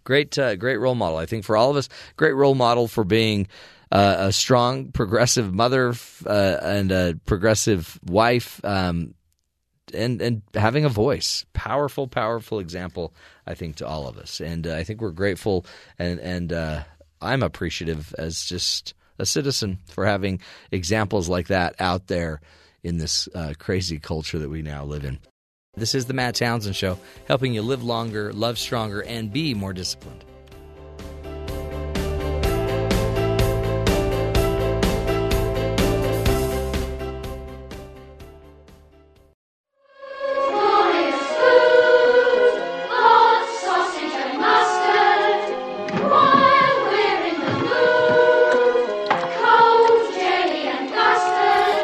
Great, 0.04 0.38
uh, 0.38 0.56
great 0.56 0.76
role 0.76 0.94
model. 0.94 1.18
I 1.18 1.26
think 1.26 1.44
for 1.44 1.56
all 1.56 1.70
of 1.70 1.76
us, 1.76 1.88
great 2.16 2.32
role 2.32 2.54
model 2.54 2.86
for 2.86 3.04
being 3.04 3.48
uh, 3.90 4.16
a 4.18 4.32
strong, 4.32 4.92
progressive 4.92 5.52
mother 5.52 5.94
uh, 6.26 6.56
and 6.62 6.92
a 6.92 7.18
progressive 7.26 7.98
wife, 8.06 8.62
um, 8.64 9.14
and 9.94 10.20
and 10.20 10.42
having 10.54 10.84
a 10.84 10.88
voice. 10.88 11.44
Powerful, 11.52 12.08
powerful 12.08 12.58
example, 12.58 13.14
I 13.46 13.54
think, 13.54 13.76
to 13.76 13.86
all 13.86 14.08
of 14.08 14.18
us. 14.18 14.40
And 14.40 14.66
uh, 14.66 14.74
I 14.74 14.84
think 14.84 15.00
we're 15.00 15.10
grateful, 15.10 15.66
and 15.98 16.18
and 16.20 16.52
uh, 16.52 16.84
I'm 17.20 17.42
appreciative 17.42 18.14
as 18.18 18.44
just 18.44 18.94
a 19.18 19.26
citizen 19.26 19.78
for 19.86 20.06
having 20.06 20.40
examples 20.70 21.28
like 21.28 21.48
that 21.48 21.74
out 21.80 22.06
there 22.06 22.40
in 22.82 22.98
this 22.98 23.28
uh, 23.34 23.54
crazy 23.58 23.98
culture 23.98 24.38
that 24.38 24.48
we 24.48 24.62
now 24.62 24.84
live 24.84 25.04
in. 25.04 25.18
This 25.76 25.94
is 25.94 26.06
the 26.06 26.14
Matt 26.14 26.36
Townsend 26.36 26.76
Show, 26.76 26.98
helping 27.26 27.54
you 27.54 27.62
live 27.62 27.84
longer, 27.84 28.32
love 28.32 28.58
stronger, 28.58 29.02
and 29.02 29.32
be 29.32 29.54
more 29.54 29.72
disciplined. 29.72 30.24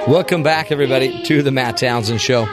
Welcome 0.07 0.43
back, 0.43 0.71
everybody, 0.71 1.23
to 1.23 1.43
the 1.43 1.51
Matt 1.51 1.79
Townsend 1.79 2.21
Show. 2.21 2.47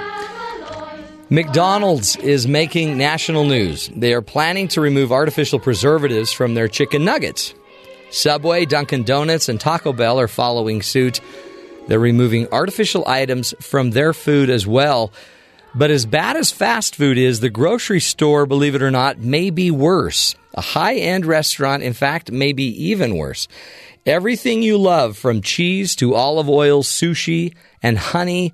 McDonald's 1.30 2.16
is 2.16 2.48
making 2.48 2.98
national 2.98 3.44
news. 3.44 3.90
They 3.94 4.14
are 4.14 4.22
planning 4.22 4.70
to 4.70 4.80
remove 4.80 5.12
artificial 5.12 5.60
preservatives 5.60 6.32
from 6.32 6.54
their 6.54 6.70
chicken 6.70 7.04
nuggets. 7.04 7.54
Subway, 8.10 8.64
Dunkin' 8.64 9.04
Donuts, 9.04 9.50
and 9.50 9.60
Taco 9.60 9.92
Bell 9.92 10.18
are 10.18 10.30
following 10.30 10.82
suit. 10.82 11.20
They're 11.90 12.00
removing 12.00 12.48
artificial 12.54 13.06
items 13.06 13.54
from 13.60 13.92
their 13.92 14.14
food 14.14 14.50
as 14.50 14.66
well. 14.66 15.12
But 15.76 15.92
as 15.92 16.06
bad 16.06 16.38
as 16.38 16.52
fast 16.52 16.96
food 16.96 17.18
is, 17.18 17.42
the 17.42 17.50
grocery 17.50 18.00
store, 18.00 18.46
believe 18.46 18.76
it 18.76 18.82
or 18.82 18.92
not, 18.92 19.20
may 19.20 19.50
be 19.50 19.72
worse. 19.72 20.36
A 20.54 20.62
high 20.62 20.96
end 20.96 21.26
restaurant, 21.26 21.84
in 21.84 21.94
fact, 21.94 22.32
may 22.32 22.54
be 22.54 22.66
even 22.86 23.18
worse. 23.18 23.50
Everything 24.06 24.64
you 24.64 24.80
love, 24.80 25.16
from 25.16 25.42
cheese 25.42 25.96
to 25.98 26.16
olive 26.16 26.50
oil, 26.50 26.82
sushi, 26.82 27.54
and 27.84 28.00
honey, 28.00 28.52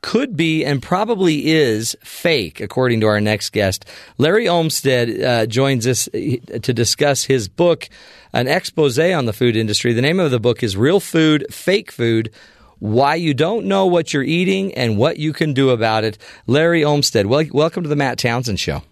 could 0.00 0.36
be 0.36 0.64
and 0.64 0.82
probably 0.82 1.48
is 1.48 1.94
fake, 2.02 2.60
according 2.60 3.00
to 3.00 3.06
our 3.06 3.20
next 3.20 3.50
guest. 3.50 3.84
Larry 4.16 4.48
Olmsted 4.48 5.22
uh, 5.22 5.46
joins 5.46 5.86
us 5.86 6.08
uh, 6.08 6.58
to 6.62 6.72
discuss 6.72 7.24
his 7.24 7.46
book, 7.46 7.90
an 8.32 8.48
expose 8.48 8.98
on 8.98 9.26
the 9.26 9.34
food 9.34 9.54
industry. 9.54 9.92
The 9.92 10.00
name 10.00 10.18
of 10.18 10.30
the 10.30 10.40
book 10.40 10.62
is 10.62 10.78
Real 10.78 11.00
Food, 11.00 11.44
Fake 11.50 11.92
Food 11.92 12.30
Why 12.78 13.16
You 13.16 13.34
Don't 13.34 13.66
Know 13.66 13.84
What 13.86 14.14
You're 14.14 14.22
Eating 14.22 14.72
and 14.74 14.96
What 14.96 15.18
You 15.18 15.34
Can 15.34 15.52
Do 15.52 15.70
About 15.70 16.04
It. 16.04 16.16
Larry 16.46 16.84
Olmsted, 16.84 17.26
wel- 17.26 17.50
welcome 17.52 17.82
to 17.82 17.88
the 17.88 17.96
Matt 17.96 18.18
Townsend 18.18 18.60
Show. 18.60 18.82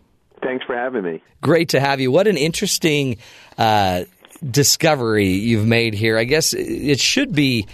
Thanks 0.42 0.66
for 0.66 0.76
having 0.76 1.02
me. 1.02 1.22
Great 1.40 1.70
to 1.70 1.80
have 1.80 2.00
you. 2.00 2.10
What 2.10 2.26
an 2.26 2.36
interesting 2.36 3.16
uh, 3.56 4.04
discovery 4.50 5.28
you've 5.28 5.66
made 5.66 5.94
here. 5.94 6.18
I 6.18 6.24
guess 6.24 6.52
it 6.52 7.00
should 7.00 7.34
be 7.34 7.66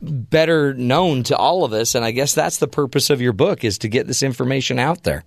better 0.00 0.74
known 0.74 1.24
to 1.24 1.36
all 1.36 1.64
of 1.64 1.72
us, 1.72 1.94
and 1.94 2.04
I 2.04 2.10
guess 2.10 2.34
that's 2.34 2.58
the 2.58 2.68
purpose 2.68 3.10
of 3.10 3.20
your 3.20 3.32
book 3.32 3.64
is 3.64 3.78
to 3.78 3.88
get 3.88 4.06
this 4.06 4.22
information 4.22 4.78
out 4.78 5.02
there. 5.02 5.24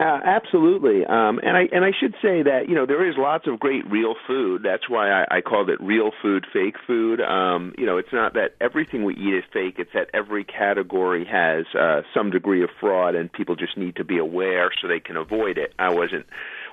Uh, 0.00 0.18
absolutely, 0.24 1.06
um, 1.06 1.38
and 1.38 1.56
I 1.56 1.68
and 1.70 1.84
I 1.84 1.92
should 1.98 2.14
say 2.20 2.42
that 2.42 2.68
you 2.68 2.74
know 2.74 2.84
there 2.84 3.08
is 3.08 3.14
lots 3.16 3.46
of 3.46 3.60
great 3.60 3.88
real 3.88 4.16
food. 4.26 4.62
That's 4.64 4.90
why 4.90 5.08
I, 5.08 5.36
I 5.36 5.40
called 5.40 5.70
it 5.70 5.80
real 5.80 6.10
food, 6.20 6.46
fake 6.52 6.74
food. 6.84 7.20
Um, 7.20 7.72
you 7.78 7.86
know, 7.86 7.96
it's 7.96 8.12
not 8.12 8.34
that 8.34 8.56
everything 8.60 9.04
we 9.04 9.14
eat 9.14 9.34
is 9.34 9.44
fake. 9.52 9.76
It's 9.78 9.92
that 9.94 10.08
every 10.12 10.42
category 10.42 11.24
has 11.30 11.64
uh, 11.78 12.02
some 12.12 12.30
degree 12.30 12.64
of 12.64 12.70
fraud, 12.80 13.14
and 13.14 13.32
people 13.32 13.54
just 13.54 13.76
need 13.76 13.94
to 13.96 14.04
be 14.04 14.18
aware 14.18 14.70
so 14.82 14.88
they 14.88 14.98
can 14.98 15.16
avoid 15.16 15.58
it. 15.58 15.72
I 15.78 15.90
wasn't 15.90 16.26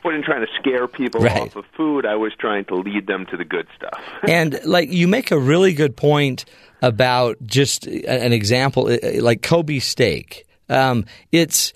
wasn't 0.03 0.25
trying 0.25 0.41
to 0.45 0.51
scare 0.59 0.87
people 0.87 1.21
Right. 1.21 1.41
off 1.41 1.55
of 1.55 1.65
food. 1.77 2.05
I 2.05 2.15
was 2.15 2.33
trying 2.37 2.65
to 2.65 2.75
lead 2.75 3.07
them 3.07 3.25
to 3.27 3.37
the 3.37 3.45
good 3.45 3.67
stuff. 3.75 3.99
and 4.27 4.59
like 4.65 4.91
you 4.91 5.07
make 5.07 5.31
a 5.31 5.39
really 5.39 5.73
good 5.73 5.95
point 5.95 6.45
about 6.81 7.37
just 7.45 7.85
an 7.87 8.33
example 8.33 8.95
like 9.19 9.41
Kobe 9.41 9.79
steak. 9.79 10.45
Um, 10.69 11.05
it's 11.31 11.73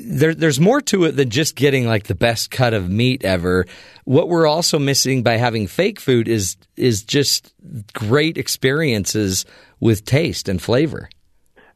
there, 0.00 0.34
there's 0.34 0.58
more 0.60 0.80
to 0.80 1.04
it 1.04 1.12
than 1.12 1.30
just 1.30 1.54
getting 1.54 1.86
like 1.86 2.04
the 2.04 2.14
best 2.14 2.50
cut 2.50 2.74
of 2.74 2.90
meat 2.90 3.24
ever. 3.24 3.64
What 4.04 4.28
we're 4.28 4.46
also 4.46 4.78
missing 4.78 5.22
by 5.22 5.36
having 5.36 5.66
fake 5.66 6.00
food 6.00 6.26
is 6.28 6.56
is 6.76 7.02
just 7.04 7.54
great 7.92 8.36
experiences 8.36 9.44
with 9.80 10.04
taste 10.04 10.48
and 10.48 10.60
flavor. 10.60 11.08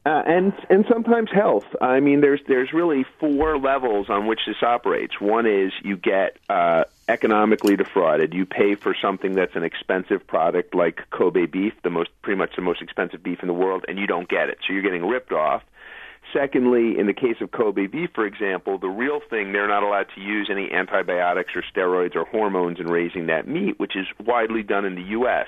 Uh, 0.05 0.23
and 0.25 0.53
and 0.69 0.85
sometimes 0.89 1.29
health. 1.29 1.65
I 1.81 1.99
mean, 1.99 2.21
there's 2.21 2.39
there's 2.47 2.71
really 2.71 3.05
four 3.19 3.57
levels 3.57 4.09
on 4.09 4.27
which 4.27 4.39
this 4.47 4.63
operates. 4.63 5.19
One 5.19 5.45
is 5.45 5.73
you 5.83 5.97
get 5.97 6.37
uh, 6.49 6.85
economically 7.09 7.75
defrauded. 7.75 8.33
You 8.33 8.45
pay 8.45 8.75
for 8.75 8.95
something 8.99 9.35
that's 9.35 9.55
an 9.55 9.63
expensive 9.63 10.25
product 10.25 10.73
like 10.73 11.03
Kobe 11.09 11.47
beef, 11.47 11.73
the 11.83 11.89
most 11.89 12.09
pretty 12.21 12.37
much 12.37 12.55
the 12.55 12.61
most 12.61 12.81
expensive 12.81 13.21
beef 13.21 13.39
in 13.41 13.47
the 13.47 13.53
world, 13.53 13.83
and 13.89 13.99
you 13.99 14.07
don't 14.07 14.29
get 14.29 14.49
it. 14.49 14.59
So 14.65 14.73
you're 14.73 14.83
getting 14.83 15.05
ripped 15.05 15.33
off. 15.33 15.63
Secondly, 16.33 16.97
in 16.97 17.07
the 17.07 17.13
case 17.13 17.37
of 17.41 17.51
Kobe 17.51 17.87
beef, 17.87 18.11
for 18.13 18.25
example, 18.25 18.77
the 18.77 18.87
real 18.87 19.19
thing, 19.29 19.51
they're 19.51 19.67
not 19.67 19.81
allowed 19.81 20.07
to 20.13 20.21
use 20.21 20.47
any 20.51 20.71
antibiotics 20.71 21.53
or 21.55 21.63
steroids 21.63 22.15
or 22.15 22.23
hormones 22.23 22.79
in 22.79 22.87
raising 22.87 23.27
that 23.27 23.47
meat, 23.47 23.79
which 23.79 23.95
is 23.95 24.05
widely 24.23 24.61
done 24.61 24.85
in 24.85 24.93
the 24.93 25.01
U.S. 25.01 25.47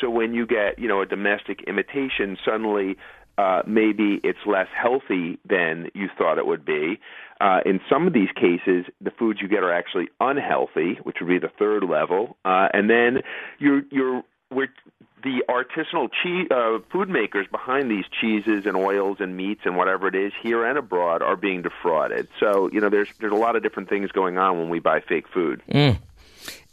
So 0.00 0.10
when 0.10 0.34
you 0.34 0.46
get, 0.46 0.78
you 0.78 0.86
know, 0.86 1.00
a 1.00 1.06
domestic 1.06 1.62
imitation, 1.62 2.36
suddenly 2.44 2.98
uh, 3.38 3.62
maybe 3.66 4.20
it's 4.24 4.38
less 4.46 4.66
healthy 4.74 5.38
than 5.48 5.90
you 5.94 6.08
thought 6.18 6.38
it 6.38 6.46
would 6.46 6.64
be. 6.64 6.98
Uh, 7.40 7.60
in 7.64 7.80
some 7.88 8.06
of 8.06 8.12
these 8.12 8.30
cases, 8.34 8.84
the 9.00 9.12
foods 9.12 9.40
you 9.40 9.46
get 9.46 9.62
are 9.62 9.72
actually 9.72 10.08
unhealthy, 10.20 10.98
which 11.04 11.18
would 11.20 11.28
be 11.28 11.38
the 11.38 11.52
third 11.56 11.84
level. 11.84 12.36
Uh, 12.44 12.68
and 12.74 12.90
then 12.90 13.22
you're 13.58 13.82
you're 13.90 14.24
we're 14.50 14.68
the 15.22 15.42
artisanal 15.48 16.08
cheese 16.22 16.48
uh, 16.50 16.78
food 16.90 17.08
makers 17.08 17.46
behind 17.50 17.90
these 17.90 18.04
cheeses 18.20 18.66
and 18.66 18.76
oils 18.76 19.18
and 19.20 19.36
meats 19.36 19.62
and 19.64 19.76
whatever 19.76 20.08
it 20.08 20.14
is 20.14 20.32
here 20.42 20.64
and 20.64 20.78
abroad 20.78 21.22
are 21.22 21.36
being 21.36 21.62
defrauded. 21.62 22.26
So 22.40 22.68
you 22.72 22.80
know 22.80 22.88
there's 22.88 23.08
there's 23.20 23.32
a 23.32 23.36
lot 23.36 23.54
of 23.54 23.62
different 23.62 23.88
things 23.88 24.10
going 24.10 24.36
on 24.36 24.58
when 24.58 24.68
we 24.68 24.80
buy 24.80 25.00
fake 25.00 25.28
food. 25.32 25.62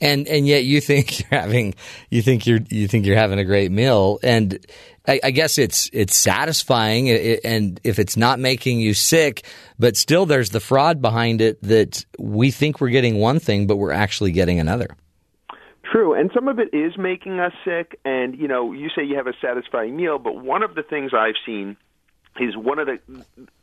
And 0.02 0.28
and 0.28 0.48
yet 0.48 0.64
you 0.64 0.82
think 0.82 1.20
you're 1.32 1.40
having 1.42 1.76
you 2.10 2.22
think 2.22 2.46
you're 2.46 2.60
you 2.70 2.88
think 2.88 3.06
you're 3.06 3.18
having 3.18 3.40
a 3.40 3.46
great 3.46 3.72
meal 3.72 4.20
and 4.24 4.66
I, 5.08 5.20
I 5.24 5.32
guess 5.32 5.58
it's 5.58 5.90
it's 5.94 6.16
satisfying 6.16 7.10
and 7.10 7.80
if 7.84 8.00
it's 8.00 8.18
not 8.18 8.40
making 8.40 8.80
you 8.80 8.94
sick 8.94 9.46
but 9.78 9.98
still 9.98 10.26
there's 10.26 10.50
the 10.50 10.60
fraud 10.60 11.02
behind 11.02 11.42
it 11.42 11.62
that 11.64 12.06
we 12.18 12.52
think 12.52 12.82
we're 12.82 12.90
getting 12.90 13.20
one 13.20 13.40
thing 13.40 13.68
but 13.68 13.78
we're 13.78 13.92
actually 13.92 14.32
getting 14.32 14.60
another 14.60 14.96
True, 15.92 16.14
and 16.14 16.32
some 16.34 16.48
of 16.48 16.60
it 16.60 16.74
is 16.74 16.98
making 16.98 17.40
us 17.40 17.54
sick. 17.64 18.00
And 18.04 18.38
you 18.38 18.48
know, 18.48 18.74
you 18.74 18.90
say 18.96 19.04
you 19.04 19.16
have 19.16 19.28
a 19.28 19.34
satisfying 19.42 19.96
meal, 19.96 20.18
but 20.18 20.44
one 20.44 20.64
of 20.64 20.76
the 20.76 20.84
things 20.84 21.12
I've 21.14 21.36
seen 21.46 21.78
is 22.40 22.58
one 22.58 22.80
of 22.80 22.88
the. 22.88 23.00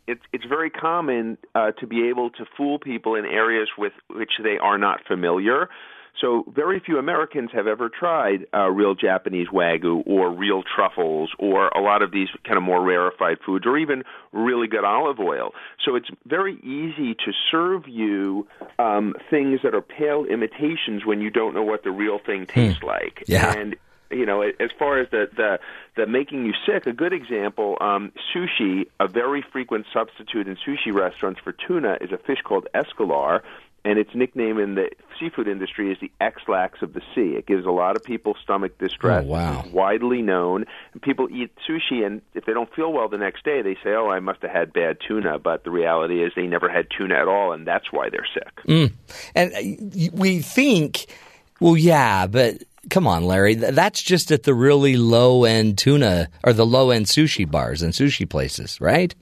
It's 0.07 0.23
it's 0.33 0.45
very 0.45 0.71
common 0.71 1.39
uh, 1.55 1.73
to 1.73 1.87
be 1.87 2.09
able 2.09 2.31
to 2.31 2.45
fool 2.57 2.79
people 2.79 3.17
in 3.17 3.25
areas 3.25 3.69
with 3.77 3.93
which 4.09 4.33
they 4.43 4.57
are 4.59 4.79
not 4.79 5.01
familiar. 5.07 5.69
So 6.21 6.45
very 6.55 6.81
few 6.81 6.99
Americans 6.99 7.51
have 7.53 7.67
ever 7.67 7.89
tried 7.89 8.47
uh, 8.55 8.69
real 8.71 8.95
Japanese 8.95 9.49
wagyu 9.49 10.03
or 10.07 10.31
real 10.31 10.63
truffles 10.63 11.31
or 11.39 11.69
a 11.69 11.81
lot 11.81 12.03
of 12.03 12.13
these 12.13 12.29
kind 12.45 12.57
of 12.57 12.63
more 12.63 12.83
rarefied 12.83 13.39
foods 13.45 13.67
or 13.67 13.79
even 13.79 14.05
really 14.33 14.69
good 14.69 14.85
olive 14.85 15.19
oil. 15.19 15.53
So 15.85 15.97
it's 15.97 16.09
very 16.27 16.55
easy 16.57 17.15
to 17.15 17.33
serve 17.51 17.89
you 17.89 18.47
um, 18.79 19.15
things 19.31 19.61
that 19.63 19.75
are 19.75 19.83
pale 19.83 20.25
imitations 20.25 21.05
when 21.05 21.21
you 21.21 21.31
don't 21.31 21.55
know 21.55 21.63
what 21.63 21.83
the 21.83 21.91
real 21.91 22.19
thing 22.19 22.47
tastes 22.47 22.83
like. 22.83 23.25
Yeah. 23.27 23.53
And 23.53 23.77
you 24.13 24.27
know, 24.27 24.43
as 24.43 24.71
far 24.79 25.01
as 25.01 25.09
the 25.11 25.29
the 25.35 25.59
the 25.97 26.07
making 26.07 26.45
you 26.45 26.53
sick, 26.67 26.87
a 26.87 26.93
good 26.93 27.13
example, 27.13 27.77
um, 27.81 28.13
sushi, 28.35 28.87
a 29.01 29.09
very 29.09 29.43
frequent 29.53 29.87
substitute 29.93 30.47
in 30.47 30.57
sushi 30.57 30.93
restaurants 30.93 31.41
for 31.41 31.53
tuna 31.53 31.97
is 32.01 32.13
a 32.13 32.19
fish 32.19 32.41
called 32.45 32.69
escolar, 32.75 33.43
and 33.85 33.99
its 33.99 34.11
nickname 34.15 34.59
in 34.59 34.75
the 34.77 34.91
seafood 35.19 35.49
industry 35.49 35.91
is 35.91 35.99
the 36.01 36.11
Ex-Lax 36.21 36.83
of 36.83 36.93
the 36.93 37.01
sea. 37.15 37.35
It 37.37 37.47
gives 37.47 37.67
a 37.67 37.71
lot 37.71 37.97
of 37.97 38.05
people 38.05 38.37
stomach 38.43 38.79
distress. 38.79 39.25
Oh, 39.25 39.29
wow. 39.29 39.63
It's 39.65 39.73
widely 39.73 40.23
known. 40.23 40.65
And 40.93 41.03
people 41.03 41.29
eat 41.31 41.51
sushi, 41.69 42.05
and 42.05 42.23
if 42.35 42.45
they 42.45 42.53
don't 42.53 42.73
feel 42.75 42.93
well 42.93 43.09
the 43.09 43.19
next 43.19 43.45
day, 43.45 43.63
they 43.63 43.75
say, 43.83 43.91
"Oh, 43.91 44.09
I 44.09 44.21
must 44.21 44.43
have 44.43 44.51
had 44.51 44.73
bad 44.73 44.99
tuna." 45.07 45.39
But 45.39 45.65
the 45.65 45.71
reality 45.71 46.23
is, 46.23 46.33
they 46.37 46.47
never 46.47 46.69
had 46.69 46.87
tuna 46.97 47.15
at 47.15 47.29
all, 47.29 47.53
and 47.53 47.67
that's 47.67 47.93
why 47.93 48.09
they're 48.11 48.27
sick. 48.33 48.53
Mm. 48.67 48.93
and 49.35 49.53
uh, 49.53 50.11
we 50.13 50.41
think 50.41 51.07
well 51.61 51.77
yeah 51.77 52.27
but 52.27 52.63
come 52.91 53.07
on 53.07 53.25
Larry 53.25 53.55
that's 53.55 54.03
just 54.03 54.31
at 54.31 54.45
the 54.45 54.55
really 54.55 54.97
low 54.97 55.45
end 55.45 55.79
tuna 55.79 56.29
or 56.45 56.53
the 56.53 56.67
low 56.67 56.91
end 56.91 57.07
sushi 57.07 57.49
bars 57.51 57.83
and 57.83 57.93
sushi 57.93 58.29
places 58.29 58.81
right 58.81 59.15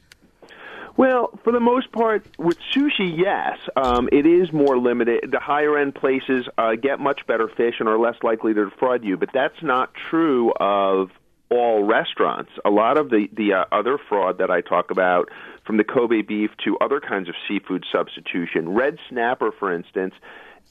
Well, 1.00 1.30
for 1.44 1.50
the 1.50 1.60
most 1.60 1.90
part, 1.92 2.26
with 2.38 2.58
sushi, 2.76 3.16
yes, 3.16 3.58
um, 3.74 4.10
it 4.12 4.26
is 4.26 4.52
more 4.52 4.76
limited. 4.76 5.30
The 5.32 5.40
higher 5.40 5.78
end 5.78 5.94
places 5.94 6.46
uh, 6.58 6.74
get 6.74 7.00
much 7.00 7.26
better 7.26 7.48
fish 7.48 7.76
and 7.80 7.88
are 7.88 7.98
less 7.98 8.16
likely 8.22 8.52
to 8.52 8.68
defraud 8.68 9.02
you, 9.02 9.16
but 9.16 9.30
that's 9.32 9.62
not 9.62 9.94
true 10.10 10.52
of 10.60 11.08
all 11.48 11.84
restaurants. 11.84 12.50
A 12.66 12.68
lot 12.68 12.98
of 12.98 13.08
the 13.08 13.30
the 13.32 13.54
uh, 13.54 13.64
other 13.72 13.96
fraud 14.10 14.36
that 14.40 14.50
I 14.50 14.60
talk 14.60 14.90
about, 14.90 15.30
from 15.66 15.78
the 15.78 15.84
Kobe 15.84 16.20
beef 16.20 16.50
to 16.66 16.76
other 16.82 17.00
kinds 17.00 17.30
of 17.30 17.34
seafood 17.48 17.86
substitution, 17.90 18.68
red 18.68 18.98
snapper, 19.08 19.52
for 19.58 19.72
instance. 19.72 20.12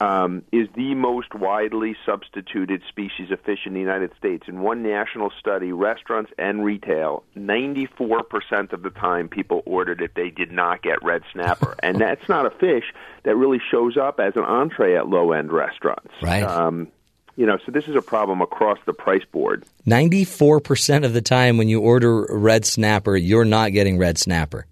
Um, 0.00 0.44
is 0.50 0.66
the 0.74 0.94
most 0.94 1.34
widely 1.34 1.94
substituted 2.06 2.82
species 2.88 3.30
of 3.30 3.38
fish 3.40 3.66
in 3.66 3.74
the 3.74 3.80
United 3.80 4.12
States. 4.16 4.44
In 4.48 4.62
one 4.62 4.82
national 4.82 5.30
study, 5.38 5.72
restaurants 5.72 6.32
and 6.38 6.64
retail, 6.64 7.22
94% 7.36 8.72
of 8.72 8.82
the 8.82 8.88
time 8.88 9.28
people 9.28 9.62
ordered 9.66 10.00
it, 10.00 10.12
they 10.14 10.30
did 10.30 10.52
not 10.52 10.80
get 10.80 11.02
red 11.02 11.22
snapper. 11.32 11.76
and 11.82 11.98
that's 12.00 12.26
not 12.30 12.46
a 12.46 12.50
fish 12.50 12.84
that 13.24 13.36
really 13.36 13.60
shows 13.70 13.98
up 13.98 14.20
as 14.20 14.36
an 14.36 14.44
entree 14.44 14.96
at 14.96 15.06
low 15.06 15.32
end 15.32 15.52
restaurants. 15.52 16.14
Right. 16.22 16.44
Um, 16.44 16.88
you 17.36 17.46
know, 17.46 17.58
so 17.64 17.72
this 17.72 17.86
is 17.86 17.96
a 17.96 18.02
problem 18.02 18.42
across 18.42 18.78
the 18.86 18.92
price 18.92 19.24
board. 19.32 19.64
94% 19.86 21.04
of 21.04 21.12
the 21.12 21.22
time 21.22 21.56
when 21.56 21.68
you 21.68 21.80
order 21.80 22.26
red 22.30 22.64
snapper 22.64 23.16
you're 23.16 23.44
not 23.44 23.72
getting 23.72 23.98
red 23.98 24.18
snapper 24.18 24.66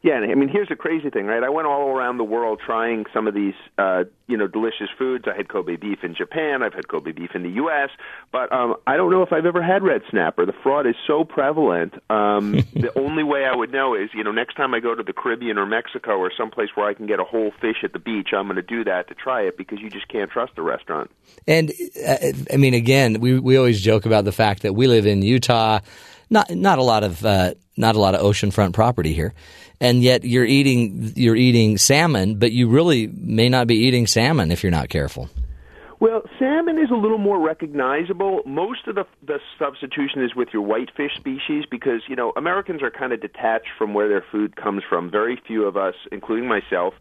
Yeah, 0.00 0.16
and 0.16 0.30
I 0.30 0.34
mean, 0.34 0.48
here's 0.48 0.68
the 0.68 0.76
crazy 0.76 1.10
thing, 1.10 1.26
right? 1.26 1.42
I 1.42 1.48
went 1.48 1.66
all 1.66 1.88
around 1.88 2.18
the 2.18 2.24
world 2.24 2.60
trying 2.64 3.06
some 3.12 3.26
of 3.26 3.34
these 3.34 3.54
uh, 3.78 4.04
you 4.28 4.36
know 4.36 4.46
delicious 4.46 4.88
foods. 4.96 5.24
I 5.26 5.36
had 5.36 5.48
Kobe 5.48 5.74
beef 5.74 6.04
in 6.04 6.14
Japan. 6.14 6.62
I've 6.62 6.72
had 6.72 6.86
Kobe 6.86 7.10
beef 7.10 7.30
in 7.34 7.42
the 7.42 7.50
U.S. 7.50 7.90
But 8.30 8.52
um, 8.52 8.76
I 8.86 8.96
don't 8.96 9.10
know 9.10 9.22
if 9.22 9.32
I've 9.32 9.44
ever 9.44 9.60
had 9.60 9.82
red 9.82 10.02
snapper. 10.08 10.46
The 10.46 10.52
fraud 10.62 10.86
is 10.86 10.94
so 11.04 11.24
prevalent. 11.24 11.94
Um, 12.10 12.52
the 12.74 12.92
only 12.96 13.24
way 13.24 13.44
I 13.44 13.56
would 13.56 13.72
know 13.72 13.94
is 13.96 14.10
you 14.14 14.22
know 14.22 14.30
next 14.30 14.54
time 14.54 14.72
I 14.72 14.78
go 14.78 14.94
to 14.94 15.02
the 15.02 15.12
Caribbean 15.12 15.58
or 15.58 15.66
Mexico 15.66 16.12
or 16.12 16.30
someplace 16.36 16.68
where 16.76 16.88
I 16.88 16.94
can 16.94 17.06
get 17.06 17.18
a 17.18 17.24
whole 17.24 17.50
fish 17.60 17.78
at 17.82 17.92
the 17.92 17.98
beach, 17.98 18.28
I'm 18.32 18.46
going 18.46 18.56
to 18.56 18.62
do 18.62 18.84
that 18.84 19.08
to 19.08 19.14
try 19.14 19.42
it 19.42 19.56
because 19.56 19.80
you 19.80 19.90
just 19.90 20.06
can't 20.06 20.30
trust 20.30 20.52
a 20.58 20.62
restaurant. 20.62 21.10
And 21.48 21.72
uh, 22.06 22.16
I 22.52 22.56
mean, 22.56 22.74
again, 22.74 23.18
we 23.18 23.40
we 23.40 23.56
always 23.56 23.80
joke 23.80 24.06
about 24.06 24.24
the 24.24 24.32
fact 24.32 24.62
that 24.62 24.74
we 24.74 24.86
live 24.86 25.06
in 25.06 25.22
Utah. 25.22 25.80
Not 26.30 26.50
not 26.50 26.78
a 26.78 26.82
lot 26.82 27.02
of 27.02 27.24
uh, 27.24 27.54
not 27.76 27.96
a 27.96 28.00
lot 28.00 28.14
of 28.14 28.20
oceanfront 28.20 28.74
property 28.74 29.14
here, 29.14 29.32
and 29.80 30.02
yet 30.02 30.24
you're 30.24 30.44
eating 30.44 31.12
you're 31.16 31.36
eating 31.36 31.78
salmon, 31.78 32.38
but 32.38 32.52
you 32.52 32.68
really 32.68 33.06
may 33.06 33.48
not 33.48 33.66
be 33.66 33.76
eating 33.76 34.06
salmon 34.06 34.50
if 34.50 34.62
you're 34.62 34.72
not 34.72 34.88
careful. 34.88 35.28
Well, 36.00 36.22
salmon 36.38 36.78
is 36.78 36.90
a 36.92 36.94
little 36.94 37.18
more 37.18 37.40
recognizable. 37.40 38.42
Most 38.46 38.86
of 38.86 38.94
the 38.94 39.04
the 39.26 39.40
substitution 39.58 40.22
is 40.22 40.34
with 40.34 40.48
your 40.52 40.62
whitefish 40.62 41.16
species 41.16 41.64
because 41.68 42.02
you 42.08 42.14
know 42.14 42.32
Americans 42.36 42.82
are 42.82 42.90
kind 42.90 43.12
of 43.12 43.20
detached 43.20 43.70
from 43.76 43.94
where 43.94 44.08
their 44.08 44.24
food 44.30 44.56
comes 44.56 44.82
from. 44.88 45.10
Very 45.10 45.40
few 45.46 45.64
of 45.64 45.76
us, 45.76 45.94
including 46.12 46.48
myself, 46.48 46.94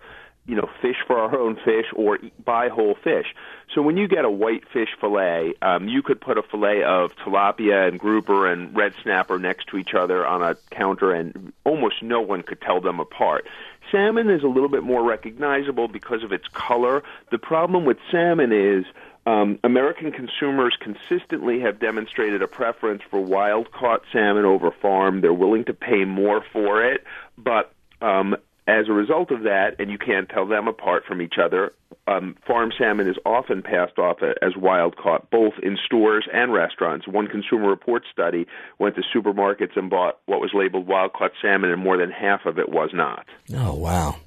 you 0.47 0.55
know, 0.55 0.69
fish 0.81 0.95
for 1.05 1.19
our 1.19 1.37
own 1.37 1.55
fish 1.57 1.85
or 1.93 2.17
buy 2.43 2.69
whole 2.69 2.95
fish. 3.03 3.27
So 3.75 3.81
when 3.81 3.97
you 3.97 4.07
get 4.07 4.23
a 4.25 4.29
whitefish 4.29 4.89
fillet, 4.99 5.53
um, 5.61 5.87
you 5.87 6.01
could 6.01 6.21
put 6.21 6.37
a 6.37 6.41
fillet 6.41 6.83
of 6.83 7.11
tilapia 7.17 7.87
and 7.87 7.99
grouper 7.99 8.47
and 8.47 8.75
red 8.75 8.93
snapper 9.03 9.37
next 9.37 9.67
to 9.67 9.77
each 9.77 9.93
other 9.93 10.25
on 10.25 10.41
a 10.41 10.55
counter, 10.71 11.11
and 11.11 11.51
almost 11.65 12.01
no 12.01 12.21
one 12.21 12.43
could 12.43 12.61
tell 12.61 12.79
them 12.79 12.99
apart. 12.99 13.45
Salmon 13.91 14.29
is 14.29 14.43
a 14.43 14.47
little 14.47 14.69
bit 14.69 14.83
more 14.83 15.03
recognizable 15.03 15.87
because 15.87 16.23
of 16.23 16.31
its 16.31 16.47
color. 16.53 17.03
The 17.29 17.37
problem 17.37 17.85
with 17.85 17.97
salmon 18.09 18.51
is 18.51 18.85
um, 19.25 19.59
American 19.65 20.13
consumers 20.13 20.77
consistently 20.79 21.59
have 21.59 21.79
demonstrated 21.79 22.41
a 22.41 22.47
preference 22.47 23.01
for 23.09 23.19
wild 23.19 23.71
caught 23.73 24.01
salmon 24.13 24.45
over 24.45 24.71
farm. 24.71 25.19
They're 25.19 25.33
willing 25.33 25.65
to 25.65 25.73
pay 25.73 26.05
more 26.05 26.41
for 26.53 26.81
it, 26.81 27.03
but 27.37 27.73
um, 28.01 28.37
as 28.67 28.89
a 28.89 28.93
result 28.93 29.31
of 29.31 29.43
that, 29.43 29.75
and 29.79 29.89
you 29.89 29.97
can't 29.97 30.27
tell 30.27 30.45
them 30.45 30.67
apart 30.67 31.03
from 31.07 31.21
each 31.21 31.35
other, 31.41 31.73
um, 32.07 32.35
farm 32.45 32.71
salmon 32.77 33.07
is 33.07 33.15
often 33.25 33.61
passed 33.61 33.97
off 33.97 34.17
as 34.41 34.57
wild 34.57 34.97
caught, 34.97 35.29
both 35.31 35.53
in 35.63 35.77
stores 35.85 36.27
and 36.33 36.53
restaurants. 36.53 37.07
One 37.07 37.27
Consumer 37.27 37.69
Reports 37.69 38.07
study 38.11 38.45
went 38.77 38.95
to 38.95 39.01
supermarkets 39.15 39.77
and 39.77 39.89
bought 39.89 40.19
what 40.25 40.41
was 40.41 40.51
labeled 40.53 40.87
wild 40.87 41.13
caught 41.13 41.31
salmon, 41.41 41.71
and 41.71 41.81
more 41.81 41.97
than 41.97 42.11
half 42.11 42.45
of 42.45 42.59
it 42.59 42.69
was 42.69 42.89
not. 42.93 43.25
Oh 43.53 43.73
wow! 43.75 44.17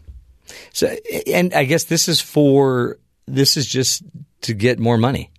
So, 0.72 0.94
and 1.26 1.52
I 1.52 1.64
guess 1.64 1.84
this 1.84 2.08
is 2.08 2.20
for 2.20 2.98
this 3.26 3.56
is 3.56 3.66
just 3.66 4.02
to 4.42 4.54
get 4.54 4.78
more 4.78 4.96
money. 4.96 5.30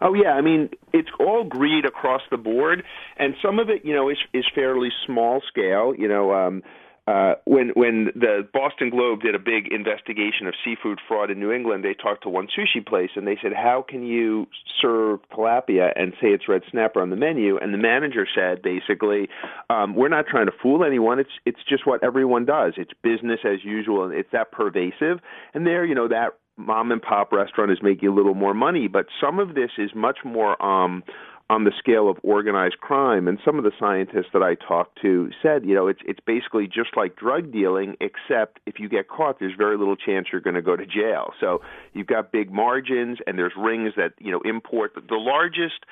Oh 0.00 0.14
yeah, 0.14 0.32
I 0.32 0.40
mean 0.40 0.70
it's 0.92 1.08
all 1.18 1.44
greed 1.44 1.84
across 1.84 2.22
the 2.30 2.36
board, 2.36 2.82
and 3.16 3.34
some 3.42 3.58
of 3.58 3.70
it, 3.70 3.84
you 3.84 3.94
know, 3.94 4.08
is 4.08 4.18
is 4.32 4.44
fairly 4.54 4.90
small 5.04 5.42
scale. 5.48 5.94
You 5.96 6.08
know, 6.08 6.32
um, 6.32 6.62
uh, 7.06 7.34
when 7.44 7.68
when 7.70 8.06
the 8.16 8.46
Boston 8.52 8.90
Globe 8.90 9.22
did 9.22 9.34
a 9.34 9.38
big 9.38 9.68
investigation 9.72 10.48
of 10.48 10.54
seafood 10.64 10.98
fraud 11.06 11.30
in 11.30 11.38
New 11.38 11.52
England, 11.52 11.84
they 11.84 11.94
talked 11.94 12.24
to 12.24 12.28
one 12.28 12.48
sushi 12.48 12.84
place 12.84 13.10
and 13.14 13.26
they 13.26 13.38
said, 13.40 13.52
"How 13.52 13.84
can 13.88 14.02
you 14.04 14.48
serve 14.82 15.20
tilapia 15.30 15.92
and 15.94 16.14
say 16.20 16.28
it's 16.28 16.48
red 16.48 16.62
snapper 16.70 17.00
on 17.00 17.10
the 17.10 17.16
menu?" 17.16 17.58
And 17.58 17.72
the 17.72 17.78
manager 17.78 18.26
said, 18.34 18.60
basically, 18.60 19.28
um, 19.70 19.94
"We're 19.94 20.08
not 20.08 20.26
trying 20.26 20.46
to 20.46 20.52
fool 20.60 20.84
anyone. 20.84 21.20
It's 21.20 21.30
it's 21.44 21.60
just 21.68 21.86
what 21.86 22.02
everyone 22.02 22.44
does. 22.44 22.72
It's 22.76 22.92
business 23.02 23.40
as 23.44 23.64
usual, 23.64 24.04
and 24.04 24.12
it's 24.12 24.30
that 24.32 24.50
pervasive." 24.50 25.20
And 25.54 25.64
there, 25.64 25.84
you 25.84 25.94
know, 25.94 26.08
that 26.08 26.30
mom 26.56 26.90
and 26.90 27.02
pop 27.02 27.32
restaurant 27.32 27.70
is 27.70 27.78
making 27.82 28.08
a 28.08 28.12
little 28.12 28.34
more 28.34 28.54
money, 28.54 28.88
but 28.88 29.06
some 29.20 29.38
of 29.38 29.54
this 29.54 29.70
is 29.78 29.90
much 29.94 30.18
more. 30.24 30.60
um 30.62 31.04
on 31.48 31.64
the 31.64 31.72
scale 31.78 32.08
of 32.08 32.16
organized 32.22 32.78
crime. 32.78 33.28
And 33.28 33.38
some 33.44 33.56
of 33.56 33.64
the 33.64 33.70
scientists 33.78 34.30
that 34.32 34.42
I 34.42 34.54
talked 34.54 35.00
to 35.02 35.30
said, 35.42 35.64
you 35.64 35.74
know, 35.74 35.86
it's 35.86 36.00
it's 36.04 36.20
basically 36.26 36.66
just 36.66 36.96
like 36.96 37.16
drug 37.16 37.52
dealing, 37.52 37.96
except 38.00 38.60
if 38.66 38.80
you 38.80 38.88
get 38.88 39.08
caught, 39.08 39.38
there's 39.38 39.54
very 39.56 39.78
little 39.78 39.96
chance 39.96 40.28
you're 40.32 40.40
going 40.40 40.56
to 40.56 40.62
go 40.62 40.76
to 40.76 40.86
jail. 40.86 41.32
So 41.40 41.60
you've 41.92 42.08
got 42.08 42.32
big 42.32 42.52
margins, 42.52 43.18
and 43.26 43.38
there's 43.38 43.52
rings 43.56 43.92
that 43.96 44.12
you 44.18 44.32
know 44.32 44.40
import 44.44 44.94
the 44.94 45.16
largest 45.16 45.84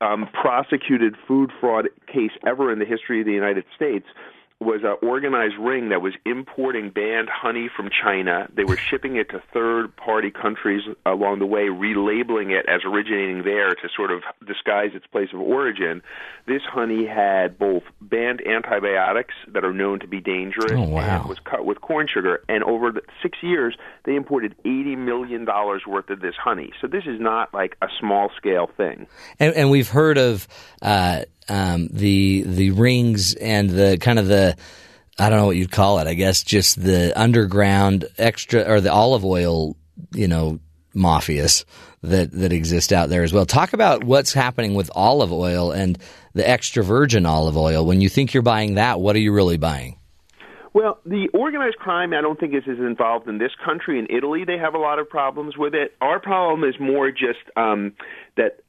um, 0.00 0.28
prosecuted 0.32 1.16
food 1.26 1.50
fraud 1.60 1.88
case 2.06 2.32
ever 2.46 2.72
in 2.72 2.78
the 2.78 2.84
history 2.84 3.20
of 3.20 3.26
the 3.26 3.32
United 3.32 3.64
States 3.74 4.06
was 4.62 4.82
an 4.84 4.96
organized 5.06 5.56
ring 5.58 5.90
that 5.90 6.02
was 6.02 6.14
importing 6.24 6.90
banned 6.90 7.28
honey 7.28 7.68
from 7.74 7.90
China. 7.90 8.48
They 8.54 8.64
were 8.64 8.76
shipping 8.76 9.16
it 9.16 9.30
to 9.30 9.42
third 9.52 9.94
party 9.96 10.30
countries 10.30 10.82
along 11.04 11.38
the 11.38 11.46
way, 11.46 11.68
relabeling 11.68 12.50
it 12.50 12.66
as 12.68 12.80
originating 12.84 13.44
there 13.44 13.74
to 13.74 13.88
sort 13.94 14.10
of 14.10 14.22
disguise 14.46 14.90
its 14.94 15.06
place 15.06 15.28
of 15.32 15.40
origin. 15.40 16.02
This 16.46 16.62
honey 16.62 17.06
had 17.06 17.58
both 17.58 17.82
banned 18.00 18.40
antibiotics 18.46 19.34
that 19.48 19.64
are 19.64 19.72
known 19.72 20.00
to 20.00 20.06
be 20.06 20.20
dangerous 20.20 20.72
oh, 20.72 20.88
wow. 20.88 21.00
and 21.00 21.24
it 21.24 21.28
was 21.28 21.38
cut 21.44 21.64
with 21.64 21.80
corn 21.80 22.08
sugar. 22.12 22.42
And 22.48 22.64
over 22.64 22.92
the 22.92 23.02
six 23.22 23.38
years, 23.42 23.76
they 24.04 24.14
imported 24.14 24.54
$80 24.64 24.98
million 24.98 25.46
worth 25.46 26.10
of 26.10 26.20
this 26.20 26.34
honey. 26.42 26.72
So 26.80 26.86
this 26.86 27.04
is 27.06 27.20
not 27.20 27.52
like 27.54 27.76
a 27.82 27.88
small 28.00 28.30
scale 28.36 28.70
thing. 28.76 29.06
And, 29.38 29.54
and 29.54 29.70
we've 29.70 29.88
heard 29.88 30.18
of. 30.18 30.48
Uh, 30.80 31.22
um, 31.48 31.88
the 31.92 32.42
the 32.46 32.70
rings 32.70 33.34
and 33.34 33.70
the 33.70 33.98
kind 34.00 34.18
of 34.18 34.26
the 34.28 34.56
I 35.18 35.28
don't 35.28 35.38
know 35.38 35.46
what 35.46 35.56
you'd 35.56 35.70
call 35.70 35.98
it. 35.98 36.06
I 36.06 36.14
guess 36.14 36.42
just 36.42 36.82
the 36.82 37.12
underground 37.20 38.06
extra 38.18 38.62
or 38.62 38.80
the 38.80 38.92
olive 38.92 39.24
oil, 39.24 39.76
you 40.12 40.28
know, 40.28 40.58
mafias 40.94 41.64
that 42.02 42.32
that 42.32 42.52
exist 42.52 42.92
out 42.92 43.08
there 43.08 43.22
as 43.22 43.32
well. 43.32 43.46
Talk 43.46 43.72
about 43.72 44.04
what's 44.04 44.32
happening 44.32 44.74
with 44.74 44.90
olive 44.94 45.32
oil 45.32 45.70
and 45.70 45.98
the 46.34 46.48
extra 46.48 46.82
virgin 46.82 47.26
olive 47.26 47.56
oil. 47.56 47.84
When 47.84 48.00
you 48.00 48.08
think 48.08 48.34
you're 48.34 48.42
buying 48.42 48.74
that, 48.74 49.00
what 49.00 49.16
are 49.16 49.20
you 49.20 49.32
really 49.32 49.58
buying? 49.58 49.98
Well, 50.74 51.00
the 51.04 51.28
organized 51.34 51.76
crime, 51.76 52.14
I 52.14 52.22
don't 52.22 52.40
think 52.40 52.54
is 52.54 52.62
as 52.66 52.78
involved 52.78 53.28
in 53.28 53.36
this 53.36 53.52
country. 53.62 53.98
In 53.98 54.06
Italy, 54.08 54.44
they 54.46 54.56
have 54.56 54.74
a 54.74 54.78
lot 54.78 54.98
of 54.98 55.08
problems 55.08 55.56
with 55.58 55.74
it. 55.74 55.94
Our 56.00 56.18
problem 56.18 56.66
is 56.66 56.74
more 56.80 57.10
just 57.10 57.40
um, 57.56 57.92
that 58.36 58.60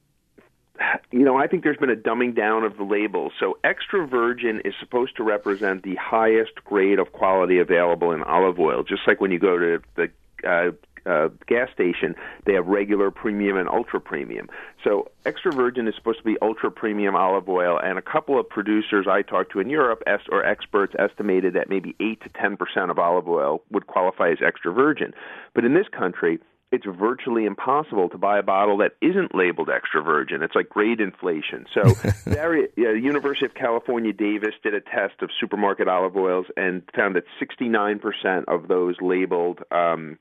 you 1.12 1.24
know, 1.24 1.38
I 1.38 1.48
think 1.48 1.64
there's 1.64 1.78
been 1.78 1.90
a 1.90 1.96
dumbing 1.96 2.36
down 2.36 2.64
of 2.64 2.78
the 2.78 2.84
labels. 2.84 3.34
So 3.40 3.58
extra 3.64 4.08
virgin 4.08 4.62
is 4.66 4.74
supposed 4.80 5.16
to 5.18 5.24
represent 5.24 5.84
the 5.84 5.96
highest 5.96 6.56
grade 6.66 7.00
of 7.00 7.12
quality 7.12 7.60
available 7.60 8.12
in 8.12 8.24
olive 8.24 8.60
oil. 8.60 8.84
Just 8.84 9.02
like 9.08 9.22
when 9.22 9.32
you 9.32 9.40
go 9.40 9.58
to 9.58 9.82
the 9.96 10.10
uh, 10.48 10.72
uh, 11.06 11.30
gas 11.48 11.70
station, 11.74 12.16
they 12.46 12.54
have 12.54 12.66
regular 12.66 13.12
premium 13.12 13.58
and 13.58 13.70
ultra 13.70 14.00
premium. 14.00 14.50
So 14.84 15.12
extra 15.26 15.52
virgin 15.52 15.88
is 15.88 15.96
supposed 15.96 16.20
to 16.20 16.24
be 16.24 16.38
ultra 16.42 16.72
premium 16.72 17.16
olive 17.16 17.48
oil, 17.50 17.78
and 17.78 18.00
a 18.00 18.02
couple 18.02 18.40
of 18.40 18.50
producers 18.50 19.06
I 19.10 19.22
talked 19.22 19.52
to 19.52 19.60
in 19.60 19.70
Europe 19.70 20.02
or 20.32 20.46
experts 20.46 20.94
estimated 20.98 21.54
that 21.54 21.70
maybe 21.70 21.96
eight 22.00 22.22
to 22.22 22.30
ten 22.30 22.58
percent 22.58 22.90
of 22.90 22.98
olive 22.98 23.28
oil 23.28 23.62
would 23.70 23.88
qualify 23.88 24.32
as 24.32 24.38
extra 24.46 24.72
virgin. 24.72 25.14
But 25.54 25.66
in 25.66 25.74
this 25.74 25.88
country, 25.90 26.40
it's 26.74 26.86
virtually 26.88 27.46
impossible 27.46 28.10
to 28.10 28.18
buy 28.18 28.40
a 28.40 28.42
bottle 28.42 28.78
that 28.78 28.94
isn't 29.00 29.36
labeled 29.36 29.70
extra 29.70 30.02
virgin. 30.02 30.42
It's 30.42 30.56
like 30.56 30.70
grade 30.70 31.00
inflation. 31.00 31.68
So, 31.72 31.84
the 32.26 32.72
University 32.76 33.46
of 33.46 33.54
California, 33.54 34.12
Davis 34.12 34.56
did 34.64 34.74
a 34.74 34.82
test 34.82 35.22
of 35.22 35.30
supermarket 35.40 35.88
olive 35.88 36.18
oils 36.18 36.48
and 36.58 36.82
found 36.96 37.16
that 37.16 37.26
69% 37.40 38.46
of 38.48 38.68
those 38.68 38.96
labeled 39.02 39.60
um, 39.70 40.18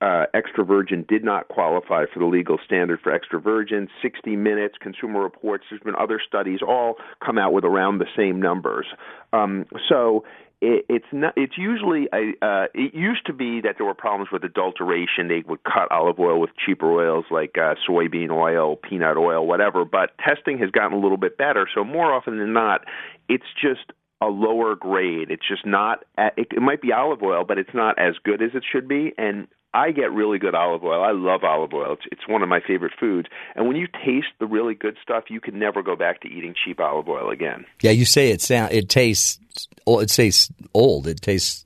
uh, 0.00 0.24
extra 0.32 0.64
virgin 0.64 1.04
did 1.06 1.22
not 1.22 1.48
qualify 1.48 2.06
for 2.10 2.20
the 2.20 2.26
legal 2.26 2.58
standard 2.64 2.98
for 3.02 3.12
extra 3.12 3.38
virgin. 3.38 3.86
60 4.00 4.34
Minutes, 4.34 4.76
Consumer 4.80 5.20
Reports, 5.20 5.66
there's 5.68 5.82
been 5.82 5.94
other 5.94 6.18
studies, 6.26 6.60
all 6.66 6.96
come 7.22 7.36
out 7.36 7.52
with 7.52 7.66
around 7.66 7.98
the 7.98 8.08
same 8.16 8.40
numbers. 8.40 8.86
Um, 9.34 9.66
so 9.90 10.24
it, 10.62 10.86
it's 10.88 11.06
not. 11.12 11.34
It's 11.36 11.58
usually 11.58 12.08
a. 12.14 12.32
Uh, 12.40 12.66
it 12.72 12.94
used 12.94 13.26
to 13.26 13.32
be 13.32 13.60
that 13.62 13.74
there 13.78 13.86
were 13.86 13.94
problems 13.94 14.30
with 14.32 14.44
adulteration. 14.44 15.26
They 15.26 15.42
would 15.46 15.64
cut 15.64 15.90
olive 15.90 16.20
oil 16.20 16.40
with 16.40 16.50
cheaper 16.64 16.90
oils 16.90 17.24
like 17.32 17.58
uh, 17.58 17.74
soybean 17.86 18.30
oil, 18.30 18.76
peanut 18.76 19.16
oil, 19.16 19.44
whatever. 19.44 19.84
But 19.84 20.10
testing 20.24 20.58
has 20.58 20.70
gotten 20.70 20.96
a 20.96 21.00
little 21.00 21.16
bit 21.16 21.36
better. 21.36 21.68
So 21.74 21.82
more 21.82 22.14
often 22.14 22.38
than 22.38 22.52
not, 22.52 22.84
it's 23.28 23.44
just 23.60 23.92
a 24.22 24.26
lower 24.26 24.76
grade. 24.76 25.32
It's 25.32 25.46
just 25.46 25.66
not. 25.66 26.04
It, 26.16 26.48
it 26.52 26.62
might 26.62 26.80
be 26.80 26.92
olive 26.92 27.24
oil, 27.24 27.44
but 27.46 27.58
it's 27.58 27.74
not 27.74 27.98
as 27.98 28.14
good 28.22 28.40
as 28.40 28.50
it 28.54 28.62
should 28.70 28.86
be. 28.86 29.12
And 29.18 29.48
I 29.74 29.90
get 29.90 30.12
really 30.12 30.38
good 30.38 30.54
olive 30.54 30.84
oil. 30.84 31.02
I 31.02 31.12
love 31.12 31.44
olive 31.44 31.72
oil. 31.72 31.94
It's, 31.94 32.02
it's 32.12 32.28
one 32.28 32.42
of 32.42 32.48
my 32.48 32.60
favorite 32.60 32.92
foods. 32.98 33.28
And 33.56 33.66
when 33.66 33.76
you 33.76 33.86
taste 33.86 34.28
the 34.38 34.46
really 34.46 34.74
good 34.74 34.96
stuff, 35.02 35.24
you 35.28 35.40
can 35.40 35.58
never 35.58 35.82
go 35.82 35.96
back 35.96 36.20
to 36.22 36.28
eating 36.28 36.54
cheap 36.62 36.78
olive 36.78 37.08
oil 37.08 37.30
again. 37.30 37.64
Yeah, 37.80 37.92
you 37.92 38.04
say 38.04 38.30
it 38.30 38.42
sound 38.42 38.72
it 38.72 38.88
tastes 38.88 39.38
it 39.86 40.08
tastes 40.08 40.50
old. 40.74 41.06
It 41.06 41.22
tastes 41.22 41.64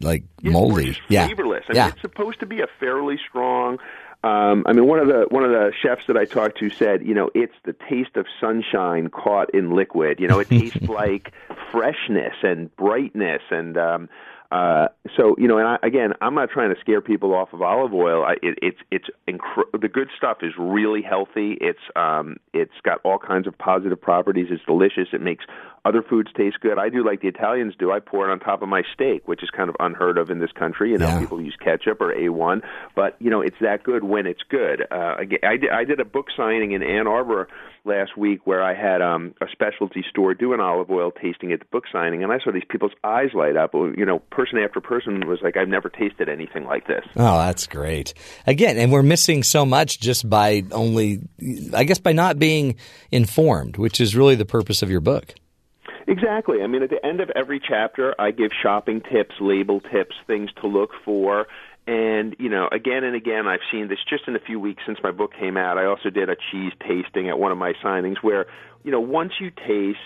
like 0.00 0.24
moldy. 0.42 0.98
yeah, 1.08 1.26
flavorless. 1.26 1.64
I 1.68 1.72
mean, 1.72 1.76
yeah. 1.76 1.88
it's 1.88 2.00
supposed 2.00 2.40
to 2.40 2.46
be 2.46 2.60
a 2.60 2.66
fairly 2.80 3.18
strong. 3.28 3.78
Um, 4.24 4.64
I 4.66 4.72
mean, 4.72 4.86
one 4.86 4.98
of 4.98 5.06
the 5.06 5.26
one 5.30 5.44
of 5.44 5.50
the 5.50 5.72
chefs 5.80 6.02
that 6.08 6.16
I 6.16 6.24
talked 6.24 6.58
to 6.58 6.70
said, 6.70 7.06
you 7.06 7.14
know, 7.14 7.30
it's 7.34 7.54
the 7.64 7.74
taste 7.88 8.16
of 8.16 8.26
sunshine 8.40 9.08
caught 9.08 9.54
in 9.54 9.70
liquid. 9.70 10.18
You 10.18 10.26
know, 10.26 10.40
it 10.40 10.48
tastes 10.50 10.82
like 10.82 11.32
freshness 11.70 12.34
and 12.42 12.74
brightness 12.76 13.42
and 13.50 13.76
um, 13.76 14.08
Uh, 14.52 14.86
so 15.16 15.34
you 15.38 15.48
know, 15.48 15.58
and 15.58 15.66
I, 15.66 15.76
again, 15.82 16.12
I'm 16.20 16.34
not 16.34 16.50
trying 16.50 16.72
to 16.72 16.80
scare 16.80 17.00
people 17.00 17.34
off 17.34 17.52
of 17.52 17.62
olive 17.62 17.92
oil. 17.92 18.24
I, 18.24 18.34
it, 18.42 18.58
it's 18.62 18.78
it's 18.90 19.06
incre- 19.28 19.80
the 19.80 19.88
good 19.88 20.08
stuff 20.16 20.38
is 20.42 20.52
really 20.58 21.02
healthy. 21.02 21.58
It's 21.60 21.80
um, 21.96 22.36
it's 22.52 22.72
got 22.84 23.00
all 23.04 23.18
kinds 23.18 23.46
of 23.46 23.58
positive 23.58 24.00
properties. 24.00 24.46
It's 24.50 24.62
delicious. 24.64 25.08
It 25.12 25.20
makes 25.20 25.44
other 25.86 26.02
foods 26.02 26.30
taste 26.36 26.58
good. 26.60 26.78
I 26.78 26.88
do 26.88 27.04
like 27.04 27.20
the 27.20 27.28
Italians 27.28 27.74
do. 27.78 27.92
I 27.92 28.00
pour 28.00 28.28
it 28.28 28.32
on 28.32 28.40
top 28.40 28.62
of 28.62 28.68
my 28.68 28.82
steak, 28.92 29.26
which 29.28 29.42
is 29.42 29.50
kind 29.50 29.68
of 29.70 29.76
unheard 29.78 30.18
of 30.18 30.30
in 30.30 30.38
this 30.38 30.52
country. 30.52 30.90
You 30.90 30.98
know, 30.98 31.06
Yeah. 31.08 31.20
people 31.20 31.40
use 31.40 31.56
ketchup 31.62 32.00
or 32.00 32.12
A1, 32.12 32.62
but 32.94 33.16
you 33.20 33.30
know, 33.30 33.40
it's 33.40 33.56
that 33.60 33.84
good 33.84 34.02
when 34.04 34.26
it's 34.26 34.42
good. 34.48 34.86
Uh, 34.90 35.16
I 35.44 35.56
did, 35.56 35.70
I 35.70 35.84
did 35.84 36.00
a 36.00 36.04
book 36.04 36.26
signing 36.36 36.72
in 36.72 36.82
Ann 36.82 37.06
Arbor 37.06 37.48
last 37.84 38.16
week 38.16 38.40
where 38.46 38.62
I 38.64 38.74
had 38.74 39.00
um, 39.00 39.34
a 39.40 39.46
specialty 39.52 40.04
store 40.10 40.34
do 40.34 40.52
an 40.52 40.60
olive 40.60 40.90
oil 40.90 41.12
tasting 41.12 41.52
at 41.52 41.60
the 41.60 41.66
book 41.66 41.84
signing, 41.92 42.24
and 42.24 42.32
I 42.32 42.38
saw 42.40 42.50
these 42.50 42.64
people's 42.68 42.90
eyes 43.04 43.30
light 43.32 43.56
up. 43.56 43.72
You 43.74 44.04
know, 44.04 44.18
person 44.30 44.58
after 44.58 44.80
person 44.80 45.28
was 45.28 45.38
like, 45.42 45.56
"I've 45.56 45.68
never 45.68 45.88
tasted 45.88 46.28
anything 46.28 46.64
like 46.64 46.88
this." 46.88 47.04
Oh, 47.14 47.38
that's 47.38 47.66
great. 47.68 48.12
Again, 48.46 48.76
and 48.76 48.90
we're 48.90 49.04
missing 49.04 49.44
so 49.44 49.64
much 49.64 50.00
just 50.00 50.28
by 50.28 50.64
only, 50.72 51.20
I 51.72 51.84
guess, 51.84 51.98
by 52.00 52.12
not 52.12 52.38
being 52.40 52.74
informed, 53.12 53.76
which 53.76 54.00
is 54.00 54.16
really 54.16 54.34
the 54.34 54.44
purpose 54.44 54.82
of 54.82 54.90
your 54.90 55.00
book. 55.00 55.34
Exactly. 56.06 56.62
I 56.62 56.66
mean, 56.68 56.82
at 56.82 56.90
the 56.90 57.04
end 57.04 57.20
of 57.20 57.30
every 57.30 57.60
chapter, 57.60 58.14
I 58.18 58.30
give 58.30 58.50
shopping 58.62 59.00
tips, 59.00 59.34
label 59.40 59.80
tips, 59.80 60.14
things 60.26 60.50
to 60.60 60.68
look 60.68 60.90
for. 61.04 61.46
And, 61.86 62.36
you 62.38 62.48
know, 62.48 62.68
again 62.70 63.04
and 63.04 63.14
again, 63.14 63.46
I've 63.46 63.60
seen 63.70 63.88
this 63.88 63.98
just 64.08 64.26
in 64.28 64.36
a 64.36 64.40
few 64.40 64.58
weeks 64.58 64.82
since 64.86 64.98
my 65.02 65.10
book 65.10 65.32
came 65.38 65.56
out. 65.56 65.78
I 65.78 65.86
also 65.86 66.10
did 66.10 66.28
a 66.28 66.36
cheese 66.50 66.72
tasting 66.86 67.28
at 67.28 67.38
one 67.38 67.52
of 67.52 67.58
my 67.58 67.74
signings 67.84 68.16
where, 68.22 68.46
you 68.84 68.90
know, 68.90 69.00
once 69.00 69.32
you 69.40 69.50
taste 69.50 69.98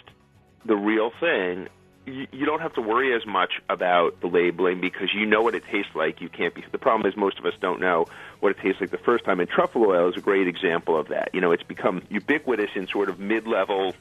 the 0.65 0.77
real 0.77 1.11
thing, 1.21 1.69
you, 2.07 2.27
you 2.33 2.47
don't 2.47 2.61
have 2.61 2.75
to 2.75 2.83
worry 2.83 3.15
as 3.15 3.27
much 3.27 3.53
about 3.69 4.21
the 4.21 4.27
labeling 4.27 4.81
because 4.81 5.09
you 5.15 5.27
know 5.27 5.43
what 5.43 5.55
it 5.55 5.65
tastes 5.71 5.95
like. 5.95 6.21
You 6.21 6.29
can't 6.29 6.55
be. 6.55 6.65
The 6.71 6.79
problem 6.79 7.11
is 7.11 7.17
most 7.17 7.39
of 7.39 7.47
us 7.47 7.55
don't 7.61 7.81
know 7.81 8.07
what 8.41 8.53
it 8.53 8.59
tastes 8.63 8.81
like 8.81 8.91
the 8.91 8.99
first 8.99 9.25
time. 9.25 9.41
And 9.41 9.49
truffle 9.49 9.85
oil 9.87 10.09
is 10.09 10.17
a 10.17 10.21
great 10.21 10.49
example 10.49 10.99
of 10.99 11.09
that. 11.09 11.31
You 11.35 11.41
know, 11.41 11.53
it's 11.53 11.63
become 11.63 12.03
ubiquitous 12.09 12.71
in 12.75 12.89
sort 12.89 13.09
of 13.11 13.19
mid-level 13.19 13.95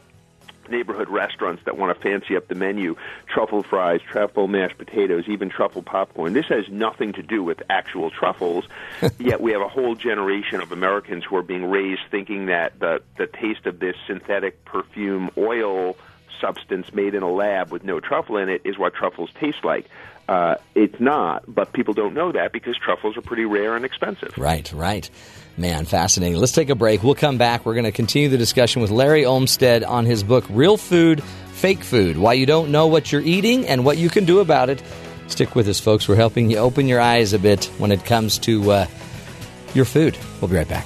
neighborhood 0.71 1.09
restaurants 1.09 1.63
that 1.65 1.77
want 1.77 1.95
to 1.95 2.01
fancy 2.01 2.35
up 2.35 2.47
the 2.47 2.55
menu 2.55 2.95
truffle 3.27 3.63
fries, 3.63 4.01
truffle 4.01 4.47
mashed 4.47 4.77
potatoes, 4.77 5.25
even 5.27 5.49
truffle 5.49 5.83
popcorn. 5.83 6.33
This 6.33 6.47
has 6.47 6.67
nothing 6.69 7.13
to 7.13 7.23
do 7.23 7.43
with 7.43 7.61
actual 7.69 8.09
truffles, 8.09 8.65
yet 9.19 9.41
we 9.41 9.51
have 9.51 9.61
a 9.61 9.67
whole 9.67 9.95
generation 9.95 10.61
of 10.61 10.71
Americans 10.71 11.23
who 11.25 11.35
are 11.35 11.43
being 11.43 11.65
raised 11.65 12.01
thinking 12.11 12.47
that 12.47 12.79
the, 12.79 13.01
the 13.17 13.27
taste 13.27 13.65
of 13.65 13.79
this 13.79 13.95
synthetic 14.07 14.63
perfume 14.65 15.29
oil 15.37 15.95
substance 16.39 16.93
made 16.93 17.15
in 17.15 17.23
a 17.23 17.31
lab 17.31 17.71
with 17.71 17.83
no 17.83 17.99
truffle 17.99 18.37
in 18.37 18.49
it 18.49 18.61
is 18.63 18.77
what 18.77 18.93
truffles 18.93 19.29
taste 19.39 19.63
like. 19.63 19.89
Uh, 20.29 20.57
it's 20.75 20.99
not, 20.99 21.43
but 21.47 21.73
people 21.73 21.95
don't 21.95 22.13
know 22.13 22.31
that 22.31 22.51
because 22.51 22.77
truffles 22.77 23.17
are 23.17 23.21
pretty 23.21 23.45
rare 23.45 23.75
and 23.75 23.83
expensive. 23.83 24.31
Right, 24.37 24.71
right. 24.73 25.09
Man, 25.57 25.85
fascinating. 25.85 26.37
Let's 26.37 26.51
take 26.51 26.69
a 26.69 26.75
break. 26.75 27.01
We'll 27.01 27.15
come 27.15 27.39
back. 27.39 27.65
We're 27.65 27.73
going 27.73 27.85
to 27.85 27.91
continue 27.91 28.29
the 28.29 28.37
discussion 28.37 28.83
with 28.83 28.91
Larry 28.91 29.25
Olmsted 29.25 29.83
on 29.83 30.05
his 30.05 30.21
book, 30.21 30.45
Real 30.51 30.77
Food, 30.77 31.23
Fake 31.23 31.83
Food 31.83 32.15
Why 32.15 32.33
You 32.33 32.45
Don't 32.45 32.71
Know 32.71 32.85
What 32.85 33.11
You're 33.11 33.23
Eating 33.23 33.67
and 33.67 33.83
What 33.83 33.97
You 33.97 34.07
Can 34.07 34.25
Do 34.25 34.39
About 34.39 34.69
It. 34.69 34.83
Stick 35.29 35.55
with 35.55 35.67
us, 35.67 35.79
folks. 35.79 36.07
We're 36.07 36.15
helping 36.15 36.51
you 36.51 36.57
open 36.57 36.87
your 36.87 37.01
eyes 37.01 37.33
a 37.33 37.39
bit 37.39 37.65
when 37.79 37.91
it 37.91 38.05
comes 38.05 38.37
to 38.39 38.71
uh, 38.71 38.85
your 39.73 39.85
food. 39.85 40.15
We'll 40.41 40.49
be 40.49 40.57
right 40.57 40.69
back. 40.69 40.85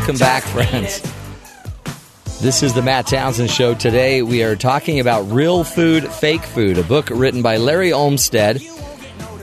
Welcome 0.00 0.16
back, 0.16 0.42
friends. 0.44 1.02
This 2.40 2.62
is 2.62 2.72
the 2.72 2.80
Matt 2.80 3.06
Townsend 3.06 3.50
Show. 3.50 3.74
Today 3.74 4.22
we 4.22 4.42
are 4.42 4.56
talking 4.56 4.98
about 4.98 5.30
Real 5.30 5.62
Food, 5.62 6.08
Fake 6.10 6.40
Food, 6.40 6.78
a 6.78 6.82
book 6.82 7.10
written 7.10 7.42
by 7.42 7.58
Larry 7.58 7.92
Olmsted 7.92 8.62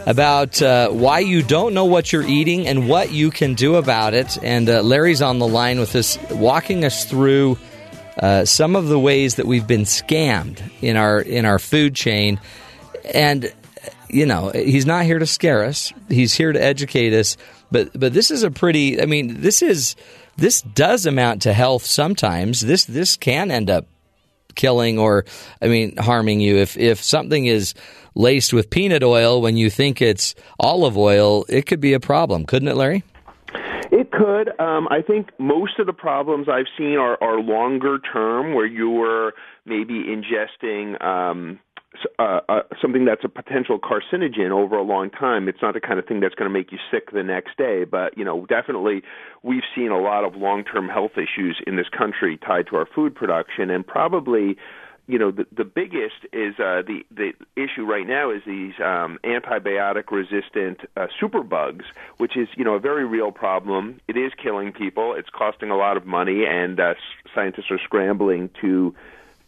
about 0.08 0.60
uh, 0.60 0.90
why 0.90 1.20
you 1.20 1.44
don't 1.44 1.76
know 1.76 1.86
what 1.86 2.12
you're 2.12 2.28
eating 2.28 2.66
and 2.68 2.90
what 2.90 3.12
you 3.12 3.30
can 3.30 3.54
do 3.54 3.76
about 3.76 4.16
it. 4.16 4.36
And 4.44 4.68
uh, 4.68 4.82
Larry's 4.82 5.22
on 5.22 5.38
the 5.38 5.48
line 5.48 5.80
with 5.80 5.96
us, 5.96 6.18
walking 6.32 6.84
us 6.84 7.06
through 7.06 7.60
uh, 8.18 8.44
some 8.46 8.76
of 8.76 8.88
the 8.88 9.00
ways 9.00 9.36
that 9.36 9.46
we've 9.46 9.68
been 9.68 9.84
scammed 9.84 10.60
in 10.82 10.98
our 10.98 11.22
in 11.22 11.46
our 11.46 11.60
food 11.60 11.94
chain. 11.94 12.40
And 13.14 13.54
you 14.10 14.26
know, 14.26 14.50
he's 14.50 14.88
not 14.88 15.06
here 15.06 15.20
to 15.20 15.28
scare 15.28 15.66
us; 15.66 15.94
he's 16.10 16.34
here 16.34 16.52
to 16.52 16.62
educate 16.62 17.14
us. 17.14 17.38
But 17.72 17.98
but 17.98 18.12
this 18.12 18.32
is 18.32 18.42
a 18.42 18.50
pretty. 18.50 19.00
I 19.00 19.06
mean, 19.06 19.42
this 19.42 19.62
is 19.62 19.96
this 20.38 20.62
does 20.62 21.06
amount 21.06 21.42
to 21.44 21.54
health. 21.54 21.86
Sometimes 21.86 22.62
this 22.62 22.86
this 22.86 23.18
can 23.18 23.52
end 23.52 23.70
up 23.70 23.86
killing 24.56 24.98
or 24.98 25.26
I 25.62 25.68
mean 25.68 25.98
harming 25.98 26.40
you 26.40 26.58
if 26.58 26.78
if 26.78 27.04
something 27.04 27.46
is 27.46 27.74
laced 28.16 28.54
with 28.54 28.70
peanut 28.70 29.04
oil 29.04 29.42
when 29.42 29.58
you 29.58 29.70
think 29.70 30.02
it's 30.02 30.36
olive 30.60 30.98
oil, 30.98 31.46
it 31.48 31.66
could 31.68 31.80
be 31.80 31.94
a 31.94 32.00
problem, 32.00 32.46
couldn't 32.46 32.68
it, 32.68 32.76
Larry? 32.76 33.04
It 33.92 34.12
could. 34.12 34.50
Um, 34.60 34.88
I 34.90 35.02
think 35.02 35.30
most 35.40 35.80
of 35.80 35.86
the 35.86 35.94
problems 35.94 36.48
I've 36.50 36.66
seen 36.78 36.98
are, 36.98 37.18
are 37.24 37.40
longer 37.40 38.00
term, 38.00 38.54
where 38.54 38.66
you're 38.66 39.34
maybe 39.66 40.04
ingesting 40.04 41.02
um, 41.04 41.60
uh, 42.20 42.42
uh, 42.50 42.62
something 42.82 43.06
that's 43.06 43.24
a 43.24 43.30
potential 43.30 43.80
carcinogen 43.80 44.52
over 44.52 44.76
a 44.78 44.84
long 44.84 45.10
time. 45.10 45.48
It's 45.48 45.62
not 45.62 45.74
the 45.74 45.80
kind 45.80 46.00
of 46.00 46.06
thing 46.06 46.20
that's 46.20 46.36
going 46.36 46.50
to 46.50 46.54
make 46.54 46.72
you 46.72 46.78
sick 46.92 47.12
the 47.12 47.24
next 47.24 47.58
day, 47.58 47.84
but 47.84 48.18
you 48.18 48.24
know, 48.24 48.46
definitely 48.46 49.04
we've 49.44 49.64
seen 49.76 49.92
a 49.92 50.00
lot 50.00 50.24
of 50.24 50.36
long-term 50.36 50.90
health 50.90 51.14
issues 51.18 51.62
in 51.66 51.76
this 51.76 51.90
country 51.90 52.38
tied 52.38 52.68
to 52.68 52.76
our 52.76 52.86
food 52.86 53.16
production, 53.16 53.70
and 53.70 53.86
probably 53.86 54.58
you 55.08 55.18
know 55.18 55.32
the 55.32 55.48
the 55.56 55.64
biggest 55.64 56.26
is 56.34 56.56
uh, 56.60 56.84
the 56.86 57.04
the 57.10 57.32
issue 57.56 57.86
right 57.86 58.06
now 58.06 58.30
is 58.30 58.42
these 58.46 58.74
um, 58.84 59.18
antibiotic 59.24 60.12
resistant 60.12 60.82
uh, 60.98 61.08
superbugs, 61.22 61.84
which 62.18 62.36
is 62.36 62.48
you 62.58 62.66
know 62.66 62.76
a 62.76 62.80
very 62.80 63.06
real 63.06 63.32
problem. 63.32 64.00
It 64.08 64.18
is 64.18 64.34
killing 64.42 64.74
people. 64.74 65.14
It's 65.14 65.30
costing 65.30 65.72
a 65.72 65.78
lot 65.78 65.98
of 65.98 66.06
money, 66.06 66.46
and 66.46 66.80
uh, 66.80 66.96
scientists 67.34 67.72
are 67.72 67.80
scrambling 67.80 68.50
to 68.62 68.94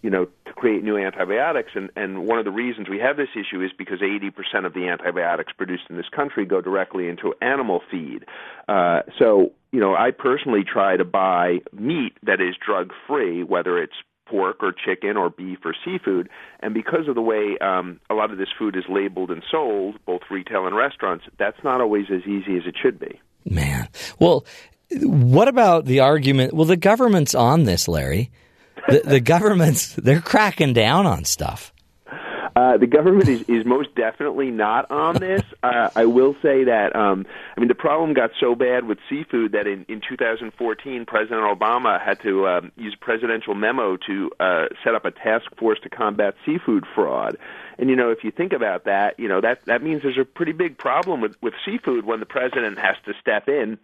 you 0.02 0.10
know 0.10 0.26
to 0.46 0.54
create 0.54 0.84
new 0.84 0.98
antibiotics. 0.98 1.72
And 1.76 1.90
and 1.96 2.26
one 2.26 2.40
of 2.40 2.46
the 2.46 2.52
reasons 2.52 2.90
we 2.90 3.00
have 3.00 3.18
this 3.18 3.30
issue 3.36 3.62
is 3.64 3.72
because 3.78 4.00
80% 4.00 4.66
of 4.66 4.74
the 4.74 4.88
antibiotics 4.88 5.52
produced 5.54 5.84
in 5.90 5.98
this 5.98 6.10
country 6.10 6.46
go 6.46 6.62
directly 6.62 7.08
into 7.08 7.34
animal 7.42 7.82
feed. 7.92 8.26
Uh, 8.68 9.02
so 9.18 9.52
you 9.72 9.80
know 9.80 9.96
I 9.96 10.12
personally 10.12 10.64
try 10.64 10.98
to 10.98 11.06
buy 11.06 11.60
meat 11.74 12.14
that 12.24 12.42
is 12.42 12.56
drug 12.66 12.92
free, 13.08 13.44
whether 13.44 13.82
it's 13.82 13.96
pork 14.30 14.58
or 14.62 14.72
chicken 14.72 15.18
or 15.18 15.30
beef 15.30 15.60
or 15.66 15.74
seafood. 15.84 16.30
And 16.60 16.74
because 16.74 17.08
of 17.08 17.16
the 17.16 17.22
way 17.22 17.58
um, 17.60 18.00
a 18.10 18.14
lot 18.14 18.32
of 18.32 18.38
this 18.38 18.50
food 18.58 18.76
is 18.76 18.84
labeled 18.88 19.32
and 19.32 19.44
sold, 19.50 19.98
both 20.06 20.22
retail 20.30 20.68
and 20.68 20.76
restaurants, 20.76 21.26
that's 21.38 21.58
not 21.64 21.82
always 21.82 22.06
as 22.14 22.22
easy 22.22 22.56
as 22.58 22.64
it 22.66 22.76
should 22.82 23.00
be. 23.00 23.20
Man. 23.44 23.90
Well, 24.20 24.46
what 24.92 25.48
about 25.48 25.86
the 25.86 26.00
argument? 26.00 26.54
Well, 26.54 26.66
the 26.66 26.78
government's 26.78 27.36
on 27.36 27.64
this, 27.64 27.88
Larry. 27.88 28.32
The, 28.92 29.02
the 29.06 29.20
government's 29.20 29.94
they're 29.96 30.22
cracking 30.22 30.74
down 30.74 31.06
on 31.06 31.26
stuff. 31.26 31.74
Uh, 32.56 32.78
the 32.78 32.88
government 32.88 33.30
is, 33.30 33.44
is 33.44 33.66
most 33.66 33.94
definitely 33.96 34.52
not 34.52 34.90
on 34.92 35.16
this. 35.16 35.42
Uh, 35.62 35.90
I 35.94 36.06
will 36.06 36.36
say 36.42 36.64
that 36.64 36.96
um, 36.96 37.26
I 37.58 37.60
mean 37.60 37.68
the 37.68 37.76
problem 37.76 38.14
got 38.14 38.32
so 38.40 38.56
bad 38.56 38.86
with 38.86 38.98
seafood 39.10 39.52
that 39.52 39.68
in, 39.68 39.86
in 39.90 40.00
2014 40.08 41.06
President 41.06 41.42
Obama 41.42 42.02
had 42.02 42.22
to 42.22 42.48
um, 42.48 42.72
use 42.78 42.96
a 42.96 43.04
presidential 43.04 43.56
memo 43.56 43.98
to 44.08 44.32
uh, 44.40 44.68
set 44.82 44.96
up 44.96 45.04
a 45.04 45.12
task 45.12 45.54
force 45.58 45.78
to 45.84 45.90
combat 45.90 46.36
seafood 46.46 46.86
fraud. 46.96 47.38
And 47.78 47.90
you 47.90 47.98
know, 47.98 48.10
if 48.10 48.24
you 48.24 48.32
think 48.32 48.54
about 48.54 48.86
that, 48.86 49.20
you 49.20 49.28
know 49.28 49.42
that 49.42 49.66
that 49.66 49.84
means 49.84 50.02
there's 50.02 50.18
a 50.18 50.24
pretty 50.24 50.54
big 50.54 50.78
problem 50.78 51.20
with 51.20 51.36
with 51.42 51.54
seafood 51.66 52.06
when 52.06 52.22
the 52.22 52.26
president 52.26 52.80
has 52.80 52.96
to 53.06 53.14
step 53.20 53.50
in 53.50 53.78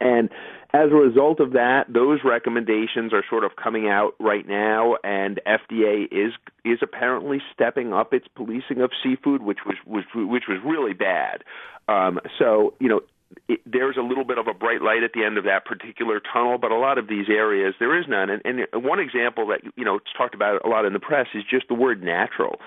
and 0.00 0.28
as 0.74 0.90
a 0.90 0.94
result 0.94 1.40
of 1.40 1.52
that, 1.52 1.84
those 1.88 2.20
recommendations 2.24 3.12
are 3.12 3.22
sort 3.28 3.44
of 3.44 3.52
coming 3.62 3.88
out 3.88 4.14
right 4.18 4.46
now, 4.46 4.96
and 5.04 5.40
FDA 5.46 6.06
is 6.10 6.32
is 6.64 6.78
apparently 6.82 7.40
stepping 7.52 7.92
up 7.92 8.14
its 8.14 8.26
policing 8.34 8.80
of 8.80 8.90
seafood, 9.02 9.42
which 9.42 9.58
was, 9.66 9.76
was 9.86 10.04
which 10.14 10.44
was 10.48 10.58
really 10.64 10.94
bad. 10.94 11.44
Um, 11.88 12.20
so 12.38 12.74
you 12.80 12.88
know. 12.88 13.00
It, 13.48 13.60
there's 13.64 13.96
a 13.96 14.02
little 14.02 14.26
bit 14.26 14.36
of 14.36 14.46
a 14.46 14.52
bright 14.52 14.82
light 14.82 15.02
at 15.02 15.14
the 15.14 15.24
end 15.24 15.38
of 15.38 15.44
that 15.44 15.64
particular 15.64 16.20
tunnel, 16.20 16.58
but 16.58 16.70
a 16.70 16.76
lot 16.76 16.98
of 16.98 17.08
these 17.08 17.30
areas 17.30 17.72
there 17.80 17.98
is 17.98 18.04
none. 18.06 18.28
And, 18.28 18.42
and 18.44 18.84
one 18.84 19.00
example 19.00 19.46
that 19.46 19.62
you 19.74 19.86
know 19.86 19.96
it's 19.96 20.12
talked 20.14 20.34
about 20.34 20.66
a 20.66 20.68
lot 20.68 20.84
in 20.84 20.92
the 20.92 21.00
press 21.00 21.28
is 21.32 21.42
just 21.48 21.66
the 21.68 21.74
word 21.74 22.02
natural 22.02 22.60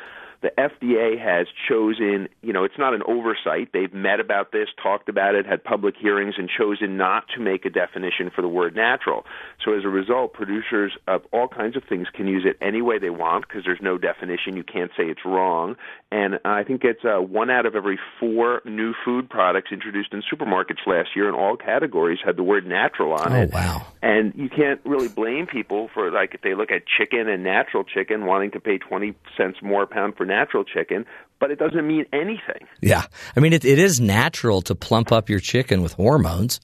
the 0.46 0.62
FDA 0.62 1.20
has 1.20 1.48
chosen, 1.68 2.30
you 2.44 2.54
know, 2.54 2.66
it's 2.66 2.78
not 2.78 2.94
an 2.94 3.02
oversight. 3.08 3.70
They've 3.74 3.92
met 3.92 4.20
about 4.20 4.52
this, 4.52 4.68
talked 4.82 5.10
about 5.10 5.34
it, 5.34 5.48
had 5.48 5.64
public 5.64 5.96
hearings, 6.00 6.36
and 6.38 6.48
chosen 6.48 6.98
not 6.98 7.24
to 7.36 7.42
make 7.42 7.66
a 7.66 7.70
definition 7.72 8.30
for 8.30 8.44
the 8.44 8.48
word 8.48 8.76
natural. 8.76 9.26
So 9.64 9.74
as 9.74 9.84
a 9.84 9.90
result, 9.90 10.34
producers 10.34 10.92
of 11.08 11.24
all 11.34 11.48
kinds 11.48 11.76
of 11.76 11.84
things 11.90 12.08
can 12.14 12.28
use 12.28 12.44
it 12.46 12.58
any 12.62 12.84
way 12.84 13.00
they 13.00 13.10
want 13.10 13.48
because 13.48 13.64
there's 13.66 13.82
no 13.82 13.98
definition. 13.98 14.56
You 14.56 14.64
can't 14.64 14.92
say 14.96 15.06
it's 15.06 15.26
wrong. 15.26 15.78
And 16.12 16.40
I 16.46 16.64
think 16.64 16.84
it's 16.84 17.04
uh, 17.04 17.22
one 17.22 17.50
out 17.50 17.66
of 17.66 17.76
every 17.76 17.98
four 18.20 18.62
new 18.66 18.94
food 19.04 19.28
products 19.28 19.72
introduced 19.72 20.14
in 20.14 20.22
supermarkets 20.22 20.86
last 20.86 21.10
year 21.16 21.28
in 21.28 21.34
all 21.34 21.58
categories 21.58 22.20
had 22.24 22.38
the 22.38 22.44
word 22.44 22.68
natural 22.68 23.14
on 23.14 23.34
it. 23.34 23.38
Oh, 23.38 23.42
it. 23.42 23.54
wow. 23.54 23.88
And 24.04 24.34
you 24.36 24.50
can't 24.50 24.80
really 24.86 25.08
blame 25.08 25.48
people 25.48 25.90
for 25.94 26.12
like 26.12 26.36
if 26.36 26.42
they 26.42 26.54
look 26.54 26.70
at 26.70 26.84
chicken 26.86 27.28
and 27.28 27.44
natural 27.44 27.84
chicken 27.84 28.26
wanting 28.28 28.52
to 28.52 28.60
pay 28.60 28.78
20 28.78 29.16
cents 29.36 29.58
more 29.64 29.84
a 29.84 29.88
pound 29.88 30.16
for 30.16 30.26
natural 30.26 30.35
chicken, 30.74 31.06
but 31.40 31.52
it 31.52 31.60
doesn't 31.60 31.86
mean 31.86 32.06
anything. 32.14 32.68
Yeah. 32.82 33.06
I 33.36 33.40
mean, 33.40 33.54
it, 33.54 33.66
it 33.66 33.80
is 33.80 34.00
natural 34.00 34.62
to 34.64 34.76
plump 34.76 35.12
up 35.12 35.30
your 35.30 35.40
chicken 35.40 35.82
with 35.82 35.94
hormones. 35.94 36.60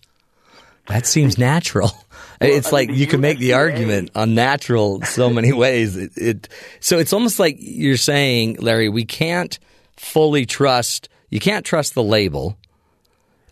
That 0.88 1.06
seems 1.06 1.38
natural. 1.38 1.92
it's 2.42 2.68
I 2.68 2.72
like 2.72 2.90
mean, 2.90 2.98
you 2.98 3.08
can 3.08 3.22
make 3.22 3.38
the 3.40 3.54
argument 3.54 4.12
unnatural 4.16 5.02
so 5.04 5.30
many 5.30 5.54
ways. 5.54 5.96
It, 5.96 6.12
it 6.18 6.50
so 6.80 7.00
it's 7.00 7.14
almost 7.14 7.40
like 7.40 7.56
you're 7.60 7.98
saying, 7.98 8.58
Larry, 8.60 8.90
we 8.90 9.06
can't 9.06 9.58
fully 9.96 10.46
trust. 10.46 11.08
You 11.30 11.40
can't 11.40 11.66
trust 11.66 11.94
the 11.94 12.04
label, 12.04 12.58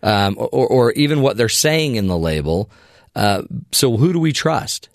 um, 0.02 0.36
or, 0.38 0.66
or 0.66 0.92
even 0.92 1.22
what 1.22 1.38
they're 1.38 1.48
saying 1.48 1.94
in 1.94 2.08
the 2.08 2.18
label. 2.18 2.70
Uh, 3.16 3.42
so 3.72 3.96
who 3.96 4.12
do 4.12 4.20
we 4.20 4.32
trust? 4.32 4.89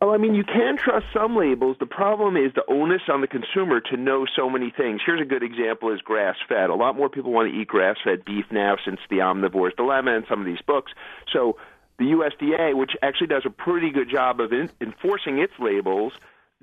Oh, 0.00 0.10
I 0.14 0.16
mean, 0.16 0.34
you 0.34 0.44
can 0.44 0.76
trust 0.76 1.06
some 1.12 1.36
labels. 1.36 1.76
The 1.80 1.86
problem 1.86 2.36
is 2.36 2.52
the 2.54 2.64
onus 2.68 3.02
on 3.08 3.20
the 3.20 3.26
consumer 3.26 3.80
to 3.90 3.96
know 3.96 4.26
so 4.36 4.48
many 4.48 4.70
things. 4.70 5.00
Here's 5.04 5.20
a 5.20 5.24
good 5.24 5.42
example: 5.42 5.92
is 5.92 6.00
grass 6.00 6.36
fed. 6.48 6.70
A 6.70 6.74
lot 6.74 6.96
more 6.96 7.08
people 7.08 7.32
want 7.32 7.52
to 7.52 7.58
eat 7.58 7.66
grass 7.66 7.96
fed 8.04 8.24
beef 8.24 8.44
now 8.52 8.76
since 8.84 9.00
the 9.10 9.16
omnivore's 9.16 9.74
dilemma 9.76 10.14
and 10.14 10.24
some 10.28 10.38
of 10.38 10.46
these 10.46 10.62
books. 10.64 10.92
So 11.32 11.56
the 11.98 12.04
USDA, 12.12 12.76
which 12.76 12.92
actually 13.02 13.26
does 13.26 13.42
a 13.44 13.50
pretty 13.50 13.90
good 13.90 14.08
job 14.08 14.40
of 14.40 14.52
in, 14.52 14.70
enforcing 14.80 15.40
its 15.40 15.54
labels, 15.58 16.12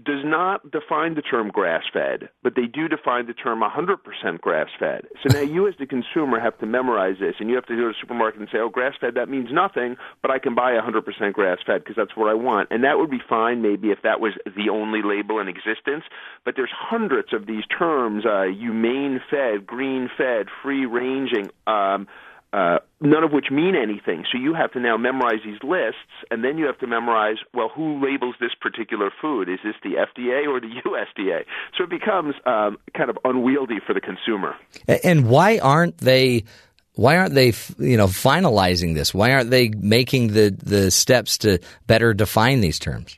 does 0.03 0.25
not 0.25 0.69
define 0.71 1.15
the 1.15 1.21
term 1.21 1.49
grass 1.49 1.83
fed, 1.93 2.27
but 2.43 2.53
they 2.55 2.65
do 2.65 2.89
define 2.89 3.27
the 3.27 3.33
term 3.33 3.61
100% 3.61 4.41
grass 4.41 4.67
fed. 4.77 5.05
So 5.23 5.33
now 5.33 5.41
you, 5.41 5.67
as 5.69 5.75
the 5.79 5.85
consumer, 5.85 6.37
have 6.39 6.57
to 6.59 6.65
memorize 6.65 7.15
this, 7.19 7.35
and 7.39 7.49
you 7.49 7.55
have 7.55 7.65
to 7.67 7.75
go 7.75 7.83
to 7.83 7.87
the 7.87 7.93
supermarket 8.01 8.41
and 8.41 8.49
say, 8.51 8.57
oh, 8.57 8.67
grass 8.67 8.93
fed, 8.99 9.15
that 9.15 9.29
means 9.29 9.49
nothing, 9.53 9.95
but 10.21 10.31
I 10.31 10.39
can 10.39 10.53
buy 10.53 10.73
100% 10.73 11.33
grass 11.33 11.59
fed 11.65 11.83
because 11.83 11.95
that's 11.95 12.15
what 12.17 12.29
I 12.29 12.33
want. 12.33 12.69
And 12.71 12.83
that 12.83 12.97
would 12.97 13.09
be 13.09 13.21
fine 13.27 13.61
maybe 13.61 13.91
if 13.91 13.99
that 14.03 14.19
was 14.19 14.33
the 14.45 14.69
only 14.69 14.99
label 15.01 15.39
in 15.39 15.47
existence, 15.47 16.03
but 16.43 16.55
there's 16.57 16.73
hundreds 16.75 17.31
of 17.31 17.45
these 17.45 17.63
terms 17.65 18.25
uh, 18.25 18.43
humane 18.43 19.21
fed, 19.31 19.65
green 19.65 20.09
fed, 20.17 20.47
free 20.61 20.85
ranging. 20.85 21.49
Um, 21.67 22.07
uh, 22.55 22.79
none 23.01 23.23
of 23.25 23.33
which 23.33 23.47
mean 23.51 23.75
anything. 23.75 24.23
So 24.31 24.37
you 24.37 24.53
have 24.53 24.71
to 24.71 24.79
now 24.79 24.95
memorize 24.95 25.39
these 25.43 25.61
lists, 25.61 25.99
and 26.31 26.41
then 26.41 26.57
you 26.57 26.65
have 26.67 26.77
to 26.79 26.87
memorize, 26.87 27.35
well, 27.53 27.67
who 27.67 28.01
labels 28.01 28.35
this 28.39 28.51
particular 28.61 29.11
food? 29.21 29.49
Is 29.49 29.59
this 29.61 29.75
the 29.83 29.95
FDA 29.95 30.47
or 30.47 30.61
the 30.61 30.67
USDA? 30.85 31.43
So 31.77 31.83
it 31.83 31.89
becomes 31.89 32.33
um, 32.45 32.77
kind 32.95 33.09
of 33.09 33.17
unwieldy 33.25 33.79
for 33.85 33.93
the 33.93 33.99
consumer. 33.99 34.55
And 35.03 35.27
why 35.27 35.59
aren't 35.59 35.97
they? 35.97 36.45
Why 36.93 37.17
aren't 37.17 37.33
they? 37.33 37.51
You 37.77 37.97
know, 37.97 38.07
finalizing 38.07 38.95
this? 38.95 39.13
Why 39.13 39.33
aren't 39.33 39.49
they 39.49 39.67
making 39.67 40.27
the 40.27 40.49
the 40.51 40.91
steps 40.91 41.39
to 41.39 41.59
better 41.87 42.13
define 42.13 42.61
these 42.61 42.79
terms? 42.79 43.17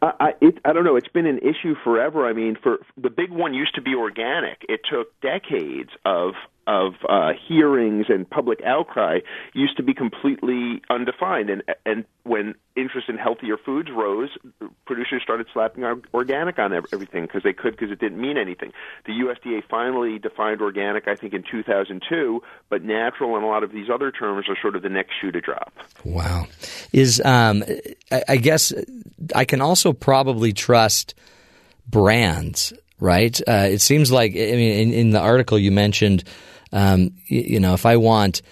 I, 0.00 0.12
I, 0.20 0.28
it, 0.40 0.58
I 0.64 0.72
don't 0.72 0.84
know. 0.84 0.96
It's 0.96 1.08
been 1.08 1.26
an 1.26 1.40
issue 1.40 1.74
forever. 1.84 2.26
I 2.26 2.32
mean, 2.32 2.56
for 2.62 2.78
the 2.96 3.10
big 3.10 3.30
one 3.30 3.52
used 3.52 3.74
to 3.74 3.82
be 3.82 3.94
organic. 3.94 4.64
It 4.70 4.80
took 4.90 5.20
decades 5.20 5.90
of 6.06 6.32
of 6.66 6.94
uh, 7.08 7.32
hearings 7.48 8.06
and 8.08 8.28
public 8.28 8.60
outcry. 8.64 9.20
Used 9.52 9.76
to 9.76 9.82
be 9.82 9.94
completely 9.94 10.82
undefined, 10.90 11.50
and 11.50 11.62
and 11.84 12.04
when 12.24 12.54
interest 12.76 13.08
in 13.08 13.16
healthier 13.16 13.56
foods 13.56 13.88
rose, 13.94 14.30
producers 14.86 15.22
started 15.22 15.46
slapping 15.52 15.84
organic 16.12 16.58
on 16.58 16.72
everything 16.72 17.22
because 17.22 17.42
they 17.42 17.52
could 17.52 17.72
because 17.76 17.90
it 17.90 18.00
didn't 18.00 18.20
mean 18.20 18.36
anything. 18.36 18.72
The 19.06 19.12
USDA 19.12 19.62
finally 19.68 20.18
defined 20.18 20.60
organic, 20.60 21.06
I 21.06 21.14
think, 21.14 21.34
in 21.34 21.44
2002, 21.48 22.42
but 22.70 22.82
natural 22.82 23.36
and 23.36 23.44
a 23.44 23.48
lot 23.48 23.62
of 23.62 23.72
these 23.72 23.88
other 23.92 24.10
terms 24.10 24.46
are 24.48 24.56
sort 24.60 24.76
of 24.76 24.82
the 24.82 24.88
next 24.88 25.12
shoe 25.20 25.30
to 25.32 25.40
drop. 25.40 25.72
Wow. 26.04 26.46
Is 26.92 27.20
um, 27.24 27.62
I, 28.10 28.22
I 28.30 28.36
guess 28.36 28.72
I 29.34 29.44
can 29.44 29.60
also 29.60 29.92
probably 29.92 30.52
trust 30.52 31.14
brands, 31.86 32.72
right? 32.98 33.38
Uh, 33.46 33.68
it 33.70 33.80
seems 33.80 34.10
like 34.10 34.32
I 34.32 34.56
mean, 34.56 34.88
in, 34.88 34.92
in 34.92 35.10
the 35.10 35.20
article 35.20 35.58
you 35.58 35.70
mentioned, 35.70 36.24
um, 36.74 37.12
you, 37.26 37.60
know, 37.60 37.72
if 37.72 37.86
I 37.86 37.96
want 37.96 38.42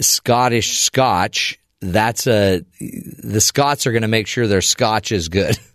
Scottish 0.00 0.78
Scotch, 0.78 1.60
that's 1.80 2.26
a 2.26 2.64
the 2.80 3.40
Scots 3.40 3.86
are 3.86 3.92
going 3.92 4.02
to 4.02 4.08
make 4.08 4.26
sure 4.26 4.46
their 4.46 4.62
Scotch 4.62 5.12
is 5.12 5.28
good. 5.28 5.58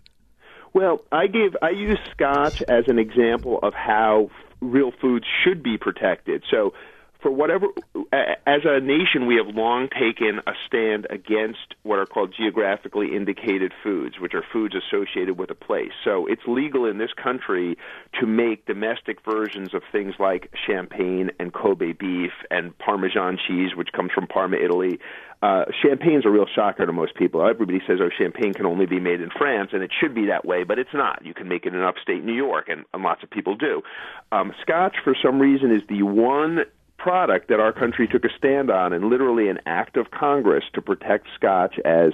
Well, 0.72 1.04
I 1.10 1.26
gave 1.26 1.56
I 1.62 1.70
use 1.70 1.98
Scotch 2.12 2.62
as 2.62 2.84
an 2.86 3.00
example 3.00 3.58
of 3.60 3.74
how 3.74 4.30
real 4.60 4.92
foods 5.00 5.26
should 5.42 5.64
be 5.64 5.76
protected. 5.76 6.44
So, 6.48 6.74
for 7.22 7.30
whatever, 7.30 7.66
as 8.46 8.60
a 8.64 8.80
nation, 8.80 9.26
we 9.26 9.36
have 9.36 9.54
long 9.54 9.88
taken 9.88 10.40
a 10.46 10.52
stand 10.66 11.06
against 11.10 11.74
what 11.82 11.98
are 11.98 12.06
called 12.06 12.34
geographically 12.36 13.14
indicated 13.14 13.72
foods, 13.82 14.18
which 14.18 14.34
are 14.34 14.44
foods 14.52 14.74
associated 14.74 15.38
with 15.38 15.50
a 15.50 15.54
place. 15.54 15.92
So, 16.04 16.26
it's 16.26 16.42
legal 16.46 16.86
in 16.86 16.98
this 16.98 17.10
country 17.22 17.76
to 18.20 18.26
make 18.26 18.66
domestic 18.66 19.18
versions 19.24 19.74
of 19.74 19.82
things 19.92 20.14
like 20.18 20.52
champagne 20.66 21.30
and 21.38 21.52
Kobe 21.52 21.92
beef 21.92 22.32
and 22.50 22.76
Parmesan 22.78 23.38
cheese, 23.46 23.74
which 23.76 23.92
comes 23.92 24.10
from 24.12 24.26
Parma, 24.26 24.56
Italy. 24.56 24.98
Uh, 25.42 25.64
champagne's 25.82 26.26
a 26.26 26.28
real 26.28 26.44
shocker 26.54 26.84
to 26.84 26.92
most 26.92 27.14
people. 27.14 27.40
Everybody 27.40 27.80
says, 27.86 27.98
"Oh, 28.02 28.10
champagne 28.10 28.52
can 28.52 28.66
only 28.66 28.84
be 28.84 29.00
made 29.00 29.22
in 29.22 29.30
France," 29.30 29.70
and 29.72 29.82
it 29.82 29.90
should 29.98 30.14
be 30.14 30.26
that 30.26 30.44
way, 30.44 30.64
but 30.64 30.78
it's 30.78 30.92
not. 30.92 31.24
You 31.24 31.32
can 31.32 31.48
make 31.48 31.64
it 31.64 31.74
in 31.74 31.80
upstate 31.82 32.22
New 32.22 32.34
York, 32.34 32.68
and, 32.68 32.84
and 32.92 33.02
lots 33.02 33.22
of 33.22 33.30
people 33.30 33.56
do. 33.56 33.82
Um, 34.32 34.52
Scotch, 34.60 34.96
for 35.02 35.14
some 35.14 35.40
reason, 35.40 35.70
is 35.70 35.82
the 35.88 36.02
one 36.02 36.64
product 37.02 37.48
that 37.48 37.60
our 37.60 37.72
country 37.72 38.06
took 38.06 38.24
a 38.24 38.28
stand 38.36 38.70
on, 38.70 38.92
and 38.92 39.06
literally 39.06 39.48
an 39.48 39.58
act 39.66 39.96
of 39.96 40.10
Congress 40.10 40.64
to 40.74 40.82
protect 40.82 41.26
Scotch 41.34 41.78
as 41.84 42.12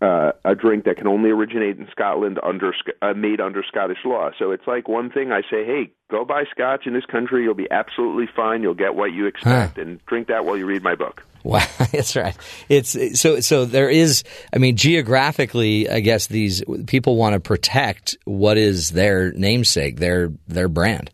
uh, 0.00 0.32
a 0.44 0.54
drink 0.54 0.84
that 0.84 0.96
can 0.96 1.06
only 1.06 1.30
originate 1.30 1.78
in 1.78 1.86
Scotland 1.92 2.40
under 2.42 2.74
uh, 3.02 3.12
made 3.14 3.40
under 3.40 3.62
Scottish 3.62 3.98
law. 4.04 4.30
So 4.38 4.50
it's 4.50 4.66
like 4.66 4.88
one 4.88 5.10
thing 5.10 5.30
I 5.30 5.42
say, 5.42 5.64
hey, 5.64 5.92
go 6.10 6.24
buy 6.24 6.44
Scotch 6.50 6.86
in 6.86 6.94
this 6.94 7.04
country. 7.04 7.44
You'll 7.44 7.54
be 7.54 7.70
absolutely 7.70 8.26
fine. 8.34 8.62
You'll 8.62 8.74
get 8.74 8.94
what 8.94 9.12
you 9.12 9.26
expect, 9.26 9.78
and 9.78 10.04
drink 10.06 10.28
that 10.28 10.44
while 10.44 10.56
you 10.56 10.66
read 10.66 10.82
my 10.82 10.94
book. 10.94 11.22
Wow, 11.44 11.66
that's 11.90 12.14
right. 12.14 12.36
It's 12.68 13.20
so 13.20 13.40
so. 13.40 13.64
There 13.64 13.90
is, 13.90 14.22
I 14.54 14.58
mean, 14.58 14.76
geographically, 14.76 15.90
I 15.90 15.98
guess 15.98 16.28
these 16.28 16.62
people 16.86 17.16
want 17.16 17.32
to 17.32 17.40
protect 17.40 18.16
what 18.24 18.56
is 18.56 18.90
their 18.90 19.32
namesake, 19.32 19.96
their 19.96 20.30
their 20.46 20.68
brand. 20.68 21.10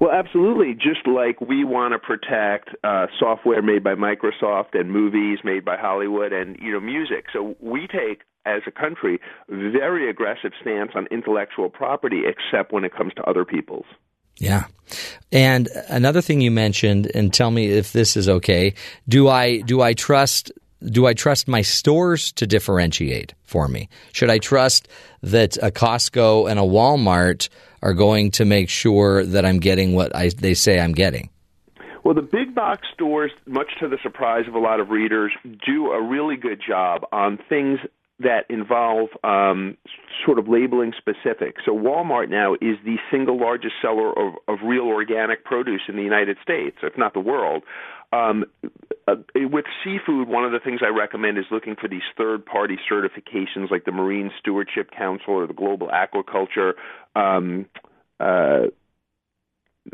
Well, 0.00 0.12
absolutely. 0.12 0.74
Just 0.74 1.06
like 1.06 1.40
we 1.40 1.64
want 1.64 1.92
to 1.92 1.98
protect 1.98 2.70
uh, 2.84 3.06
software 3.18 3.62
made 3.62 3.82
by 3.82 3.94
Microsoft 3.94 4.78
and 4.78 4.92
movies 4.92 5.40
made 5.42 5.64
by 5.64 5.76
Hollywood 5.76 6.32
and 6.32 6.56
you 6.60 6.72
know 6.72 6.80
music. 6.80 7.26
So 7.32 7.56
we 7.60 7.88
take 7.88 8.22
as 8.46 8.62
a 8.66 8.70
country 8.70 9.20
very 9.48 10.08
aggressive 10.08 10.52
stance 10.60 10.92
on 10.94 11.06
intellectual 11.10 11.68
property, 11.68 12.22
except 12.26 12.72
when 12.72 12.84
it 12.84 12.94
comes 12.94 13.12
to 13.14 13.22
other 13.24 13.44
people's. 13.44 13.86
Yeah. 14.36 14.66
And 15.32 15.68
another 15.88 16.22
thing 16.22 16.40
you 16.40 16.52
mentioned, 16.52 17.10
and 17.14 17.34
tell 17.34 17.50
me 17.50 17.66
if 17.66 17.92
this 17.92 18.16
is 18.16 18.28
okay. 18.28 18.74
Do 19.08 19.28
I 19.28 19.60
do 19.62 19.82
I 19.82 19.94
trust 19.94 20.52
do 20.80 21.06
I 21.06 21.14
trust 21.14 21.48
my 21.48 21.62
stores 21.62 22.30
to 22.32 22.46
differentiate 22.46 23.34
for 23.42 23.66
me? 23.66 23.88
Should 24.12 24.30
I 24.30 24.38
trust 24.38 24.86
that 25.22 25.56
a 25.56 25.72
Costco 25.72 26.48
and 26.48 26.60
a 26.60 26.62
Walmart 26.62 27.48
are 27.82 27.94
going 27.94 28.30
to 28.32 28.44
make 28.44 28.68
sure 28.68 29.24
that 29.24 29.44
I'm 29.44 29.58
getting 29.58 29.94
what 29.94 30.14
I, 30.14 30.30
they 30.30 30.54
say 30.54 30.80
I'm 30.80 30.92
getting? 30.92 31.30
Well, 32.04 32.14
the 32.14 32.22
big 32.22 32.54
box 32.54 32.86
stores, 32.94 33.32
much 33.46 33.68
to 33.80 33.88
the 33.88 33.98
surprise 34.02 34.46
of 34.48 34.54
a 34.54 34.58
lot 34.58 34.80
of 34.80 34.88
readers, 34.88 35.32
do 35.66 35.90
a 35.90 36.02
really 36.02 36.36
good 36.36 36.60
job 36.66 37.02
on 37.12 37.38
things 37.48 37.80
that 38.20 38.46
involve 38.48 39.10
um, 39.22 39.76
sort 40.24 40.38
of 40.38 40.48
labeling 40.48 40.92
specific. 40.96 41.56
So 41.64 41.72
Walmart 41.72 42.28
now 42.28 42.54
is 42.54 42.76
the 42.84 42.96
single 43.10 43.38
largest 43.38 43.74
seller 43.80 44.10
of, 44.10 44.34
of 44.48 44.58
real 44.64 44.84
organic 44.84 45.44
produce 45.44 45.82
in 45.88 45.96
the 45.96 46.02
United 46.02 46.36
States, 46.42 46.78
if 46.82 46.96
not 46.98 47.14
the 47.14 47.20
world. 47.20 47.62
Um, 48.12 48.44
uh, 49.08 49.48
with 49.50 49.64
seafood, 49.84 50.28
one 50.28 50.44
of 50.44 50.52
the 50.52 50.58
things 50.58 50.80
I 50.84 50.88
recommend 50.88 51.38
is 51.38 51.44
looking 51.50 51.76
for 51.76 51.88
these 51.88 52.02
third-party 52.16 52.78
certifications, 52.90 53.70
like 53.70 53.84
the 53.84 53.92
Marine 53.92 54.30
Stewardship 54.38 54.90
Council 54.90 55.34
or 55.34 55.46
the 55.46 55.54
Global 55.54 55.88
Aquaculture 55.88 56.72
um, 57.14 57.66
uh, 58.20 58.66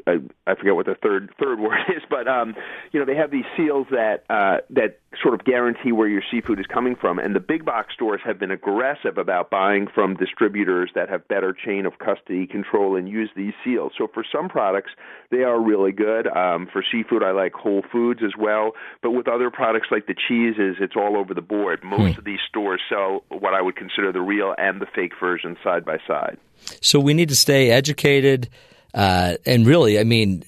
I, 0.07 0.19
I 0.47 0.55
forget 0.57 0.75
what 0.75 0.87
the 0.87 0.97
third 0.97 1.31
third 1.41 1.61
word 1.61 1.79
is, 1.95 2.03
but 2.11 2.27
um, 2.29 2.55
you 2.93 3.01
know 3.01 3.07
they 3.07 3.17
have 3.17 3.31
these 3.31 3.45
seals 3.57 3.87
that 3.91 4.25
uh, 4.29 4.59
that 4.71 4.99
sort 5.23 5.35
of 5.35 5.45
guarantee 5.45 5.93
where 5.93 6.09
your 6.09 6.23
seafood 6.31 6.59
is 6.59 6.67
coming 6.67 6.97
from, 6.97 7.19
and 7.19 7.35
the 7.35 7.41
big 7.41 7.65
box 7.65 7.95
stores 7.95 8.21
have 8.25 8.39
been 8.39 8.51
aggressive 8.51 9.19
about 9.19 9.51
buying 9.51 9.87
from 9.87 10.17
distributors 10.17 10.91
that 10.95 11.09
have 11.09 11.27
better 11.29 11.53
chain 11.53 11.87
of 11.87 11.99
custody 11.99 12.47
control 12.47 12.97
and 12.97 13.09
use 13.09 13.31
these 13.37 13.53
seals. 13.65 13.93
So 13.97 14.09
for 14.13 14.25
some 14.31 14.49
products, 14.49 14.91
they 15.31 15.45
are 15.45 15.61
really 15.61 15.93
good. 15.93 16.27
Um, 16.27 16.67
for 16.73 16.83
seafood, 16.91 17.23
I 17.23 17.31
like 17.31 17.53
Whole 17.53 17.83
Foods 17.93 18.21
as 18.25 18.33
well, 18.39 18.73
but 19.03 19.13
with 19.13 19.29
other 19.29 19.51
products 19.51 19.89
like 19.91 20.07
the 20.07 20.15
cheeses, 20.15 20.77
it's 20.81 20.97
all 20.97 21.17
over 21.17 21.33
the 21.35 21.43
board. 21.43 21.85
Most 21.85 22.15
Hmm. 22.15 22.19
of 22.19 22.25
these 22.25 22.41
stores 22.49 22.81
sell 22.89 23.23
what 23.29 23.55
I 23.55 23.63
would 23.63 23.77
consider 23.77 24.11
the 24.11 24.21
real 24.21 24.55
and 24.59 24.81
the 24.81 24.87
fake 24.87 25.13
version 25.21 25.57
side 25.63 25.85
by 25.85 25.99
side. 26.07 26.39
So 26.81 26.99
we 26.99 27.15
need 27.15 27.29
to 27.29 27.37
stay 27.37 27.71
educated, 27.71 28.49
uh, 28.95 29.37
and 29.45 29.67
really, 29.67 29.99
I 29.99 30.05
mean, 30.05 30.45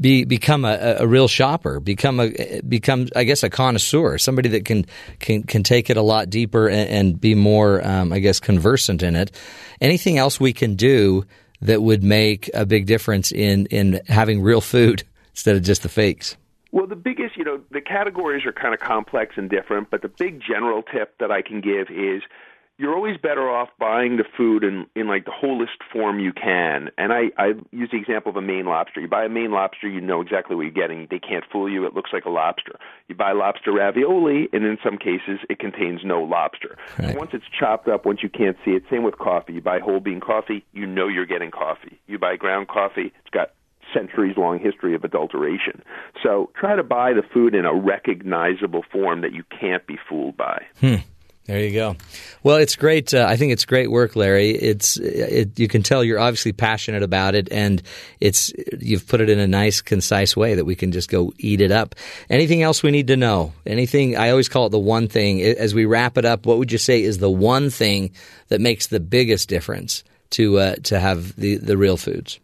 be 0.00 0.24
become 0.24 0.64
a, 0.64 0.96
a 1.00 1.06
real 1.06 1.28
shopper, 1.28 1.78
become 1.78 2.20
a 2.20 2.60
become, 2.62 3.08
I 3.14 3.24
guess, 3.24 3.42
a 3.42 3.50
connoisseur, 3.50 4.16
somebody 4.16 4.48
that 4.50 4.64
can 4.64 4.86
can 5.18 5.42
can 5.42 5.62
take 5.62 5.90
it 5.90 5.98
a 5.98 6.02
lot 6.02 6.30
deeper 6.30 6.68
and, 6.68 6.88
and 6.88 7.20
be 7.20 7.34
more, 7.34 7.86
um, 7.86 8.12
I 8.12 8.18
guess, 8.20 8.40
conversant 8.40 9.02
in 9.02 9.14
it. 9.14 9.30
Anything 9.80 10.16
else 10.16 10.40
we 10.40 10.54
can 10.54 10.74
do 10.74 11.26
that 11.60 11.82
would 11.82 12.02
make 12.02 12.50
a 12.54 12.64
big 12.64 12.86
difference 12.86 13.30
in 13.30 13.66
in 13.66 14.00
having 14.08 14.42
real 14.42 14.62
food 14.62 15.04
instead 15.30 15.56
of 15.56 15.62
just 15.62 15.82
the 15.82 15.90
fakes? 15.90 16.36
Well, 16.72 16.86
the 16.86 16.96
biggest, 16.96 17.36
you 17.36 17.44
know, 17.44 17.60
the 17.70 17.82
categories 17.82 18.46
are 18.46 18.52
kind 18.52 18.72
of 18.72 18.80
complex 18.80 19.34
and 19.36 19.50
different, 19.50 19.90
but 19.90 20.00
the 20.00 20.08
big 20.08 20.40
general 20.40 20.82
tip 20.82 21.18
that 21.18 21.30
I 21.30 21.42
can 21.42 21.60
give 21.60 21.90
is 21.90 22.22
you're 22.78 22.94
always 22.94 23.16
better 23.16 23.48
off 23.48 23.68
buying 23.78 24.16
the 24.16 24.24
food 24.36 24.64
in, 24.64 24.86
in 24.96 25.06
like 25.06 25.24
the 25.24 25.30
wholest 25.30 25.78
form 25.92 26.18
you 26.18 26.32
can. 26.32 26.90
And 26.98 27.12
I, 27.12 27.30
I 27.38 27.52
use 27.70 27.90
the 27.92 27.98
example 27.98 28.30
of 28.30 28.36
a 28.36 28.42
Maine 28.42 28.66
lobster. 28.66 29.00
You 29.00 29.08
buy 29.08 29.24
a 29.24 29.28
Maine 29.28 29.52
lobster, 29.52 29.88
you 29.88 30.00
know 30.00 30.20
exactly 30.20 30.56
what 30.56 30.62
you're 30.62 30.70
getting. 30.70 31.06
They 31.10 31.18
can't 31.18 31.44
fool 31.52 31.70
you. 31.70 31.86
It 31.86 31.94
looks 31.94 32.10
like 32.12 32.24
a 32.24 32.30
lobster. 32.30 32.78
You 33.08 33.14
buy 33.14 33.32
lobster 33.32 33.72
ravioli, 33.72 34.48
and 34.52 34.64
in 34.64 34.78
some 34.82 34.96
cases, 34.96 35.38
it 35.48 35.58
contains 35.58 36.00
no 36.04 36.22
lobster. 36.22 36.76
Right. 36.98 37.16
Once 37.16 37.30
it's 37.34 37.44
chopped 37.58 37.88
up, 37.88 38.06
once 38.06 38.20
you 38.22 38.28
can't 38.28 38.56
see 38.64 38.72
it, 38.72 38.84
same 38.90 39.04
with 39.04 39.18
coffee. 39.18 39.52
You 39.52 39.60
buy 39.60 39.78
whole 39.78 40.00
bean 40.00 40.20
coffee, 40.20 40.64
you 40.72 40.86
know 40.86 41.08
you're 41.08 41.26
getting 41.26 41.50
coffee. 41.50 42.00
You 42.06 42.18
buy 42.18 42.36
ground 42.36 42.68
coffee, 42.68 43.12
it's 43.20 43.30
got 43.30 43.52
centuries 43.92 44.36
long 44.36 44.58
history 44.58 44.94
of 44.94 45.04
adulteration. 45.04 45.82
So 46.22 46.50
try 46.58 46.76
to 46.76 46.82
buy 46.82 47.12
the 47.12 47.22
food 47.22 47.54
in 47.54 47.64
a 47.64 47.74
recognizable 47.74 48.84
form 48.90 49.20
that 49.20 49.32
you 49.32 49.44
can't 49.60 49.86
be 49.86 49.98
fooled 50.08 50.36
by. 50.36 50.62
Hmm. 50.80 50.96
There 51.46 51.58
you 51.58 51.72
go. 51.72 51.96
Well, 52.44 52.56
it's 52.56 52.76
great. 52.76 53.12
Uh, 53.12 53.26
I 53.28 53.36
think 53.36 53.52
it's 53.52 53.64
great 53.64 53.90
work, 53.90 54.14
Larry. 54.14 54.50
It's 54.50 54.96
it, 54.96 55.58
you 55.58 55.66
can 55.66 55.82
tell 55.82 56.04
you're 56.04 56.20
obviously 56.20 56.52
passionate 56.52 57.02
about 57.02 57.34
it, 57.34 57.50
and 57.50 57.82
it's 58.20 58.52
you've 58.78 59.08
put 59.08 59.20
it 59.20 59.28
in 59.28 59.40
a 59.40 59.48
nice, 59.48 59.80
concise 59.80 60.36
way 60.36 60.54
that 60.54 60.64
we 60.64 60.76
can 60.76 60.92
just 60.92 61.10
go 61.10 61.32
eat 61.38 61.60
it 61.60 61.72
up. 61.72 61.96
Anything 62.30 62.62
else 62.62 62.84
we 62.84 62.92
need 62.92 63.08
to 63.08 63.16
know? 63.16 63.52
Anything? 63.66 64.16
I 64.16 64.30
always 64.30 64.48
call 64.48 64.66
it 64.66 64.70
the 64.70 64.78
one 64.78 65.08
thing. 65.08 65.42
As 65.42 65.74
we 65.74 65.84
wrap 65.84 66.16
it 66.16 66.24
up, 66.24 66.46
what 66.46 66.58
would 66.58 66.70
you 66.70 66.78
say 66.78 67.02
is 67.02 67.18
the 67.18 67.30
one 67.30 67.70
thing 67.70 68.12
that 68.46 68.60
makes 68.60 68.86
the 68.86 69.00
biggest 69.00 69.48
difference 69.48 70.04
to 70.30 70.58
uh, 70.58 70.76
to 70.84 71.00
have 71.00 71.34
the 71.34 71.56
the 71.56 71.76
real 71.76 71.96
foods? 71.96 72.38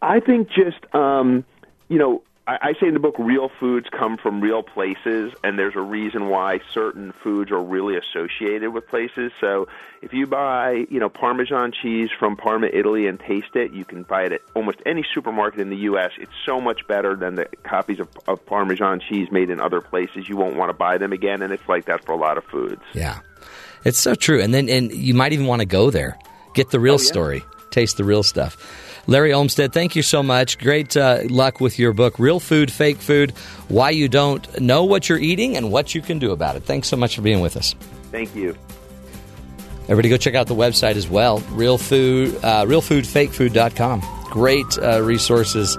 I 0.00 0.20
think 0.20 0.48
just 0.48 0.78
um, 0.94 1.44
you 1.88 1.98
know, 1.98 2.22
I, 2.50 2.70
I 2.70 2.72
say 2.80 2.88
in 2.88 2.94
the 2.94 3.00
book, 3.00 3.14
real 3.16 3.48
foods 3.48 3.86
come 3.90 4.16
from 4.16 4.40
real 4.40 4.64
places, 4.64 5.32
and 5.44 5.56
there's 5.56 5.76
a 5.76 5.80
reason 5.80 6.28
why 6.28 6.60
certain 6.72 7.12
foods 7.12 7.52
are 7.52 7.62
really 7.62 7.96
associated 7.96 8.70
with 8.70 8.88
places. 8.88 9.30
So 9.40 9.68
if 10.02 10.12
you 10.12 10.26
buy, 10.26 10.86
you 10.90 10.98
know, 10.98 11.08
Parmesan 11.08 11.70
cheese 11.70 12.10
from 12.18 12.36
Parma, 12.36 12.66
Italy, 12.72 13.06
and 13.06 13.20
taste 13.20 13.54
it, 13.54 13.70
you 13.70 13.84
can 13.84 14.02
buy 14.02 14.24
it 14.24 14.32
at 14.32 14.40
almost 14.54 14.78
any 14.84 15.04
supermarket 15.14 15.60
in 15.60 15.70
the 15.70 15.76
U.S. 15.76 16.10
It's 16.18 16.32
so 16.44 16.60
much 16.60 16.88
better 16.88 17.14
than 17.14 17.36
the 17.36 17.46
copies 17.62 18.00
of, 18.00 18.08
of 18.26 18.44
Parmesan 18.46 18.98
cheese 18.98 19.30
made 19.30 19.48
in 19.48 19.60
other 19.60 19.80
places. 19.80 20.28
You 20.28 20.36
won't 20.36 20.56
want 20.56 20.70
to 20.70 20.74
buy 20.74 20.98
them 20.98 21.12
again, 21.12 21.42
and 21.42 21.52
it's 21.52 21.68
like 21.68 21.84
that 21.84 22.04
for 22.04 22.10
a 22.10 22.18
lot 22.18 22.36
of 22.36 22.42
foods. 22.44 22.82
Yeah, 22.94 23.20
it's 23.84 24.00
so 24.00 24.16
true. 24.16 24.42
And 24.42 24.52
then 24.52 24.68
and 24.68 24.90
you 24.90 25.14
might 25.14 25.32
even 25.32 25.46
want 25.46 25.60
to 25.60 25.66
go 25.66 25.90
there, 25.90 26.18
get 26.54 26.70
the 26.70 26.80
real 26.80 26.94
oh, 26.94 26.98
story, 26.98 27.44
taste 27.70 27.96
the 27.96 28.04
real 28.04 28.24
stuff. 28.24 28.56
Larry 29.06 29.32
Olmsted, 29.32 29.72
thank 29.72 29.96
you 29.96 30.02
so 30.02 30.22
much. 30.22 30.58
Great 30.58 30.96
uh, 30.96 31.20
luck 31.28 31.60
with 31.60 31.78
your 31.78 31.92
book, 31.92 32.18
Real 32.18 32.40
Food, 32.40 32.70
Fake 32.70 32.98
Food 32.98 33.32
Why 33.68 33.90
You 33.90 34.08
Don't 34.08 34.60
Know 34.60 34.84
What 34.84 35.08
You're 35.08 35.18
Eating 35.18 35.56
and 35.56 35.70
What 35.70 35.94
You 35.94 36.02
Can 36.02 36.18
Do 36.18 36.32
About 36.32 36.56
It. 36.56 36.64
Thanks 36.64 36.88
so 36.88 36.96
much 36.96 37.16
for 37.16 37.22
being 37.22 37.40
with 37.40 37.56
us. 37.56 37.74
Thank 38.10 38.34
you. 38.34 38.56
Everybody 39.84 40.08
go 40.08 40.16
check 40.16 40.34
out 40.34 40.46
the 40.46 40.54
website 40.54 40.94
as 40.94 41.08
well, 41.08 41.38
Real 41.50 41.76
Food, 41.76 42.36
uh, 42.44 42.64
realfoodfakefood.com. 42.64 44.02
Great 44.30 44.78
uh, 44.78 45.02
resources 45.02 45.76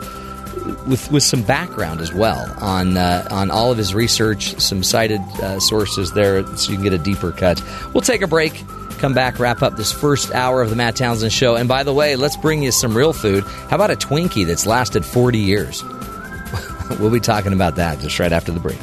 with, 0.87 1.09
with 1.11 1.23
some 1.23 1.43
background 1.43 2.01
as 2.01 2.13
well 2.13 2.53
on, 2.59 2.97
uh, 2.97 3.27
on 3.31 3.49
all 3.49 3.71
of 3.71 3.77
his 3.77 3.93
research, 3.93 4.59
some 4.59 4.83
cited 4.83 5.21
uh, 5.41 5.59
sources 5.59 6.11
there 6.11 6.45
so 6.57 6.71
you 6.71 6.77
can 6.77 6.83
get 6.83 6.93
a 6.93 6.97
deeper 6.97 7.31
cut. 7.31 7.63
We'll 7.93 8.01
take 8.01 8.21
a 8.21 8.27
break, 8.27 8.61
come 9.01 9.13
back, 9.15 9.39
wrap 9.39 9.63
up 9.63 9.77
this 9.77 9.91
first 9.91 10.31
hour 10.31 10.61
of 10.61 10.69
the 10.69 10.75
Matt 10.75 10.95
Townsend 10.95 11.33
Show. 11.33 11.55
And 11.55 11.67
by 11.67 11.81
the 11.81 11.91
way, 11.91 12.15
let's 12.15 12.37
bring 12.37 12.61
you 12.61 12.71
some 12.71 12.95
real 12.95 13.13
food. 13.13 13.43
How 13.43 13.75
about 13.75 13.89
a 13.89 13.95
Twinkie 13.95 14.45
that's 14.45 14.67
lasted 14.67 15.03
40 15.03 15.39
years? 15.39 15.83
we'll 16.99 17.09
be 17.09 17.19
talking 17.19 17.51
about 17.51 17.77
that 17.77 17.99
just 17.99 18.19
right 18.19 18.31
after 18.31 18.51
the 18.51 18.59
break. 18.59 18.77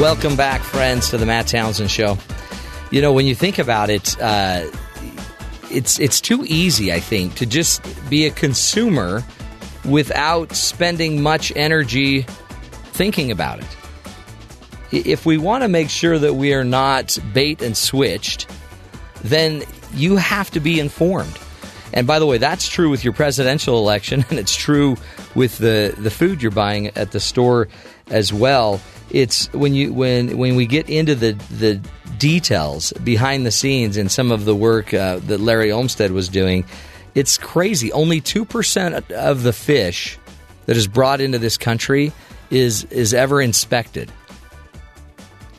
Welcome 0.00 0.36
back, 0.36 0.60
friends, 0.60 1.10
to 1.10 1.18
the 1.18 1.26
Matt 1.26 1.48
Townsend 1.48 1.90
Show. 1.90 2.16
You 2.92 3.00
know, 3.00 3.12
when 3.12 3.26
you 3.26 3.34
think 3.34 3.58
about 3.58 3.90
it, 3.90 4.16
uh, 4.20 4.66
it's 5.70 5.98
it's 5.98 6.20
too 6.20 6.44
easy, 6.46 6.92
I 6.92 7.00
think, 7.00 7.34
to 7.36 7.46
just 7.46 7.82
be 8.08 8.26
a 8.26 8.30
consumer 8.30 9.24
without 9.84 10.54
spending 10.54 11.22
much 11.22 11.52
energy 11.54 12.22
thinking 12.92 13.30
about 13.30 13.60
it. 13.60 13.76
If 14.92 15.26
we 15.26 15.38
want 15.38 15.62
to 15.62 15.68
make 15.68 15.90
sure 15.90 16.18
that 16.18 16.34
we 16.34 16.54
are 16.54 16.64
not 16.64 17.18
bait 17.32 17.62
and 17.62 17.76
switched, 17.76 18.48
then 19.22 19.62
you 19.94 20.16
have 20.16 20.50
to 20.52 20.60
be 20.60 20.80
informed. 20.80 21.38
And 21.92 22.06
by 22.06 22.18
the 22.18 22.26
way, 22.26 22.38
that's 22.38 22.68
true 22.68 22.90
with 22.90 23.04
your 23.04 23.12
presidential 23.12 23.78
election, 23.78 24.24
and 24.30 24.38
it's 24.38 24.54
true 24.54 24.96
with 25.34 25.58
the, 25.58 25.94
the 25.98 26.10
food 26.10 26.42
you're 26.42 26.50
buying 26.50 26.88
at 26.88 27.12
the 27.12 27.20
store 27.20 27.68
as 28.08 28.32
well. 28.32 28.80
It's 29.10 29.52
when 29.52 29.74
you 29.74 29.92
when 29.92 30.36
when 30.36 30.56
we 30.56 30.66
get 30.66 30.88
into 30.88 31.14
the 31.14 31.32
the 31.50 31.80
details 32.18 32.92
behind 33.04 33.46
the 33.46 33.50
scenes 33.50 33.96
and 33.96 34.10
some 34.10 34.32
of 34.32 34.44
the 34.44 34.54
work 34.54 34.94
uh, 34.94 35.18
that 35.20 35.40
Larry 35.40 35.70
Olmsted 35.70 36.12
was 36.12 36.28
doing, 36.28 36.64
it's 37.14 37.38
crazy. 37.38 37.92
Only 37.92 38.20
two 38.20 38.44
percent 38.44 39.10
of 39.12 39.42
the 39.42 39.52
fish 39.52 40.18
that 40.66 40.76
is 40.76 40.86
brought 40.86 41.20
into 41.20 41.38
this 41.38 41.56
country 41.56 42.12
is 42.50 42.84
is 42.84 43.14
ever 43.14 43.40
inspected 43.40 44.10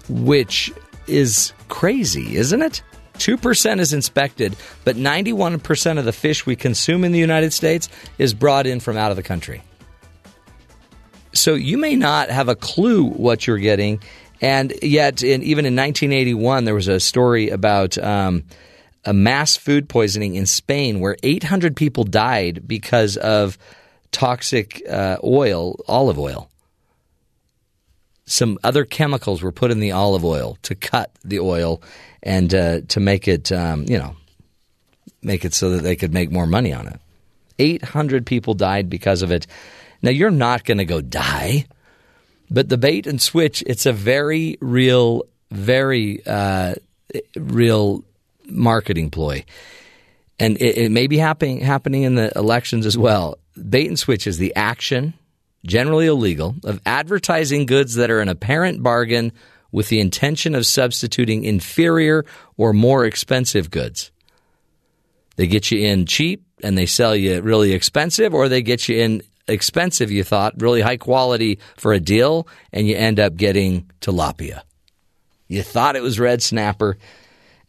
which 0.09 0.71
is 1.07 1.53
crazy, 1.69 2.35
isn't 2.37 2.61
it? 2.61 2.81
2% 3.15 3.79
is 3.79 3.93
inspected, 3.93 4.55
but 4.85 4.95
91% 4.95 5.97
of 5.97 6.05
the 6.05 6.13
fish 6.13 6.45
we 6.45 6.55
consume 6.55 7.03
in 7.03 7.11
the 7.11 7.19
United 7.19 7.51
States 7.51 7.89
is 8.17 8.33
brought 8.33 8.67
in 8.67 8.79
from 8.79 8.95
out 8.95 9.11
of 9.11 9.17
the 9.17 9.23
country. 9.23 9.63
So 11.37 11.53
you 11.53 11.77
may 11.77 11.95
not 11.95 12.29
have 12.29 12.49
a 12.49 12.55
clue 12.55 13.09
what 13.09 13.47
you're 13.47 13.57
getting. 13.57 14.01
And 14.41 14.73
yet, 14.81 15.23
in, 15.23 15.41
even 15.43 15.65
in 15.65 15.75
1981, 15.75 16.65
there 16.65 16.75
was 16.75 16.87
a 16.87 16.99
story 16.99 17.49
about 17.49 17.97
um, 17.97 18.43
a 19.05 19.13
mass 19.13 19.57
food 19.57 19.89
poisoning 19.89 20.35
in 20.35 20.45
Spain 20.45 20.99
where 20.99 21.17
800 21.23 21.75
people 21.75 22.03
died 22.03 22.67
because 22.67 23.17
of 23.17 23.57
toxic 24.11 24.83
uh, 24.89 25.17
oil, 25.23 25.75
olive 25.87 26.19
oil 26.19 26.49
some 28.27 28.59
other 28.63 28.83
chemicals 28.83 29.41
were 29.41 29.53
put 29.53 29.71
in 29.71 29.79
the 29.79 29.93
olive 29.93 30.25
oil 30.25 30.57
to 30.61 30.75
cut 30.75 31.11
the 31.23 31.39
oil 31.39 31.81
and 32.21 32.53
uh, 32.53 32.81
to 32.89 32.99
make 32.99 33.27
it, 33.27 33.51
um, 33.53 33.85
you 33.87 33.97
know, 33.97 34.15
make 35.23 35.45
it 35.45 35.53
so 35.53 35.71
that 35.71 35.81
they 35.81 35.95
could 35.95 36.13
make 36.13 36.29
more 36.29 36.45
money 36.45 36.73
on 36.73 36.87
it. 36.87 36.99
800 37.57 38.25
people 38.25 38.53
died 38.53 38.89
because 38.89 39.21
of 39.21 39.31
it. 39.31 39.47
Now, 40.01 40.11
you're 40.11 40.31
not 40.31 40.63
going 40.63 40.77
to 40.77 40.85
go 40.85 41.01
die, 41.01 41.65
but 42.49 42.69
the 42.69 42.77
bait 42.77 43.07
and 43.07 43.21
switch, 43.21 43.63
it's 43.65 43.85
a 43.85 43.93
very 43.93 44.57
real, 44.61 45.23
very 45.51 46.25
uh, 46.25 46.75
real 47.35 48.03
marketing 48.45 49.09
ploy. 49.09 49.43
And 50.39 50.57
it, 50.57 50.77
it 50.77 50.91
may 50.91 51.07
be 51.07 51.17
happening, 51.17 51.61
happening 51.61 52.03
in 52.03 52.15
the 52.15 52.31
elections 52.37 52.85
as 52.85 52.97
well. 52.97 53.39
Bait 53.69 53.87
and 53.87 53.97
switch 53.97 54.27
is 54.27 54.37
the 54.37 54.55
action 54.55 55.13
generally 55.67 56.07
illegal, 56.07 56.55
of 56.63 56.81
advertising 56.85 57.65
goods 57.65 57.95
that 57.95 58.09
are 58.09 58.21
an 58.21 58.29
apparent 58.29 58.81
bargain 58.81 59.31
with 59.71 59.89
the 59.89 59.99
intention 59.99 60.55
of 60.55 60.65
substituting 60.65 61.43
inferior 61.43 62.25
or 62.55 62.73
more 62.73 63.05
expensive 63.05 63.69
goods. 63.69 64.11
They 65.35 65.45
get 65.45 65.69
you 65.69 65.85
in 65.85 66.05
cheap 66.05 66.45
and 66.63 66.77
they 66.77 66.85
sell 66.85 67.15
you 67.15 67.41
really 67.41 67.73
expensive, 67.73 68.33
or 68.33 68.49
they 68.49 68.63
get 68.63 68.89
you 68.89 68.97
in 68.97 69.21
expensive, 69.47 70.11
you 70.11 70.23
thought, 70.23 70.61
really 70.61 70.81
high 70.81 70.97
quality 70.97 71.59
for 71.77 71.93
a 71.93 71.99
deal, 71.99 72.47
and 72.71 72.87
you 72.87 72.95
end 72.95 73.19
up 73.19 73.35
getting 73.35 73.89
tilapia. 74.01 74.61
You 75.47 75.63
thought 75.63 75.95
it 75.95 76.03
was 76.03 76.19
red 76.19 76.41
snapper, 76.41 76.97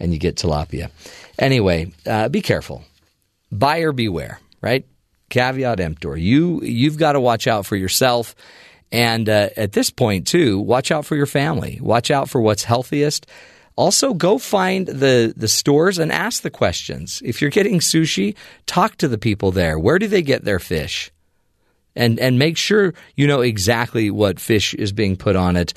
and 0.01 0.13
you 0.13 0.19
get 0.19 0.37
tilapia. 0.37 0.91
Anyway, 1.39 1.93
uh, 2.07 2.29
be 2.29 2.43
careful. 2.43 2.83
Buyer 3.51 3.93
beware, 3.93 4.41
right? 4.61 4.85
Caveat 5.31 5.81
emptor. 5.81 6.17
You 6.17 6.63
you've 6.63 6.99
got 6.99 7.13
to 7.13 7.21
watch 7.21 7.47
out 7.47 7.67
for 7.67 7.77
yourself, 7.77 8.35
and 8.91 9.29
uh, 9.29 9.51
at 9.57 9.73
this 9.73 9.91
point 9.91 10.27
too, 10.27 10.59
watch 10.59 10.91
out 10.91 11.07
for 11.07 11.17
your 11.17 11.27
family. 11.27 11.79
Watch 11.81 12.11
out 12.11 12.29
for 12.29 12.41
what's 12.41 12.65
healthiest. 12.65 13.27
Also, 13.77 14.13
go 14.13 14.39
find 14.39 14.89
the 14.89 15.33
the 15.37 15.49
stores 15.49 15.99
and 15.99 16.11
ask 16.11 16.43
the 16.43 16.51
questions. 16.51 17.23
If 17.25 17.41
you're 17.41 17.51
getting 17.51 17.79
sushi, 17.79 18.35
talk 18.67 18.97
to 18.97 19.09
the 19.09 19.19
people 19.19 19.53
there. 19.53 19.79
Where 19.79 19.99
do 19.99 20.09
they 20.09 20.23
get 20.23 20.45
their 20.45 20.59
fish? 20.59 21.13
And 21.99 22.19
and 22.19 22.39
make 22.39 22.57
sure 22.57 22.95
you 23.17 23.27
know 23.27 23.43
exactly 23.43 24.11
what 24.11 24.41
fish 24.41 24.73
is 24.75 24.93
being 24.93 25.17
put 25.17 25.37
on 25.37 25.57
it 25.57 25.75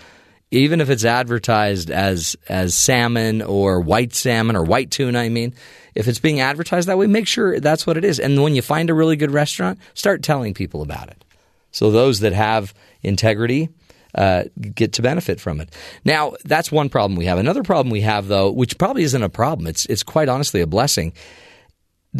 even 0.51 0.79
if 0.79 0.89
it's 0.89 1.03
advertised 1.03 1.91
as 1.91 2.37
as 2.47 2.75
salmon 2.75 3.41
or 3.41 3.81
white 3.81 4.13
salmon 4.13 4.55
or 4.55 4.63
white 4.63 4.91
tuna 4.91 5.19
I 5.19 5.27
mean 5.27 5.53
if 5.95 6.07
it's 6.07 6.19
being 6.19 6.39
advertised 6.39 6.87
that 6.87 6.97
way 6.97 7.07
make 7.07 7.27
sure 7.27 7.59
that's 7.59 7.85
what 7.85 7.97
it 7.97 8.05
is 8.05 8.19
and 8.19 8.41
when 8.41 8.55
you 8.55 8.61
find 8.61 8.89
a 8.89 8.93
really 8.93 9.17
good 9.17 9.31
restaurant 9.31 9.79
start 9.93 10.23
telling 10.23 10.53
people 10.53 10.81
about 10.81 11.09
it 11.09 11.25
so 11.71 11.91
those 11.91 12.21
that 12.21 12.33
have 12.33 12.73
integrity 13.01 13.69
uh, 14.13 14.43
get 14.75 14.91
to 14.91 15.01
benefit 15.01 15.39
from 15.39 15.61
it. 15.61 15.73
Now, 16.03 16.33
that's 16.43 16.69
one 16.69 16.89
problem 16.89 17.17
we 17.17 17.27
have. 17.27 17.37
Another 17.37 17.63
problem 17.63 17.89
we 17.89 18.01
have, 18.01 18.27
though, 18.27 18.51
which 18.51 18.77
probably 18.77 19.03
isn't 19.03 19.23
a 19.23 19.29
problem, 19.29 19.67
it's, 19.67 19.85
it's 19.85 20.03
quite 20.03 20.27
honestly 20.27 20.59
a 20.59 20.67
blessing. 20.67 21.13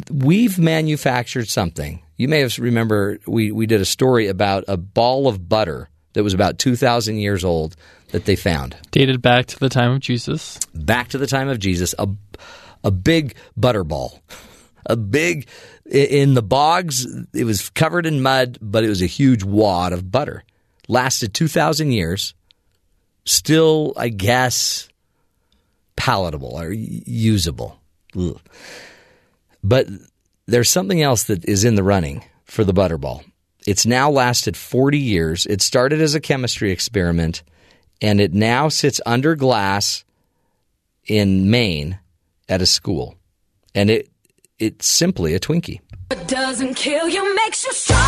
We've 0.09 0.57
manufactured 0.57 1.47
something. 1.49 2.01
You 2.17 2.27
may 2.27 2.39
have 2.39 2.57
remember 2.59 3.19
we, 3.25 3.51
we 3.51 3.65
did 3.65 3.81
a 3.81 3.85
story 3.85 4.27
about 4.27 4.63
a 4.67 4.77
ball 4.77 5.27
of 5.27 5.49
butter 5.49 5.89
that 6.13 6.23
was 6.23 6.33
about 6.33 6.59
2,000 6.59 7.17
years 7.17 7.43
old 7.43 7.75
that 8.11 8.25
they 8.25 8.35
found. 8.35 8.75
Dated 8.91 9.21
back 9.21 9.47
to 9.47 9.59
the 9.59 9.69
time 9.69 9.91
of 9.91 9.99
Jesus. 9.99 10.59
Back 10.73 11.09
to 11.09 11.17
the 11.17 11.27
time 11.27 11.49
of 11.49 11.59
Jesus, 11.59 11.95
a, 11.97 12.07
a 12.83 12.91
big 12.91 13.35
butter 13.57 13.83
ball. 13.83 14.21
A 14.85 14.95
big, 14.95 15.47
in 15.85 16.33
the 16.33 16.41
bogs, 16.41 17.05
it 17.33 17.43
was 17.43 17.69
covered 17.69 18.05
in 18.05 18.21
mud, 18.21 18.57
but 18.61 18.83
it 18.83 18.89
was 18.89 19.01
a 19.01 19.07
huge 19.07 19.43
wad 19.43 19.93
of 19.93 20.11
butter. 20.11 20.43
Lasted 20.87 21.33
2,000 21.33 21.91
years. 21.91 22.33
Still, 23.25 23.93
I 23.95 24.09
guess, 24.09 24.89
palatable 25.95 26.59
or 26.59 26.71
usable. 26.71 27.79
Ugh. 28.17 28.39
But 29.63 29.87
there's 30.47 30.69
something 30.69 31.01
else 31.01 31.23
that 31.25 31.45
is 31.45 31.63
in 31.63 31.75
the 31.75 31.83
running 31.83 32.23
for 32.45 32.63
the 32.63 32.73
Butterball. 32.73 33.23
It's 33.67 33.85
now 33.85 34.09
lasted 34.09 34.57
40 34.57 34.97
years. 34.97 35.45
It 35.45 35.61
started 35.61 36.01
as 36.01 36.15
a 36.15 36.19
chemistry 36.19 36.71
experiment, 36.71 37.43
and 38.01 38.19
it 38.19 38.33
now 38.33 38.69
sits 38.69 38.99
under 39.05 39.35
glass 39.35 40.03
in 41.05 41.49
Maine 41.49 41.99
at 42.49 42.61
a 42.61 42.65
school. 42.65 43.15
And 43.75 43.89
it 43.89 44.09
it's 44.57 44.85
simply 44.85 45.33
a 45.33 45.39
Twinkie. 45.39 45.79
What 46.09 46.27
doesn't 46.27 46.75
kill 46.75 47.09
you 47.09 47.35
makes 47.35 47.65
you 47.65 47.73
stronger. 47.73 48.03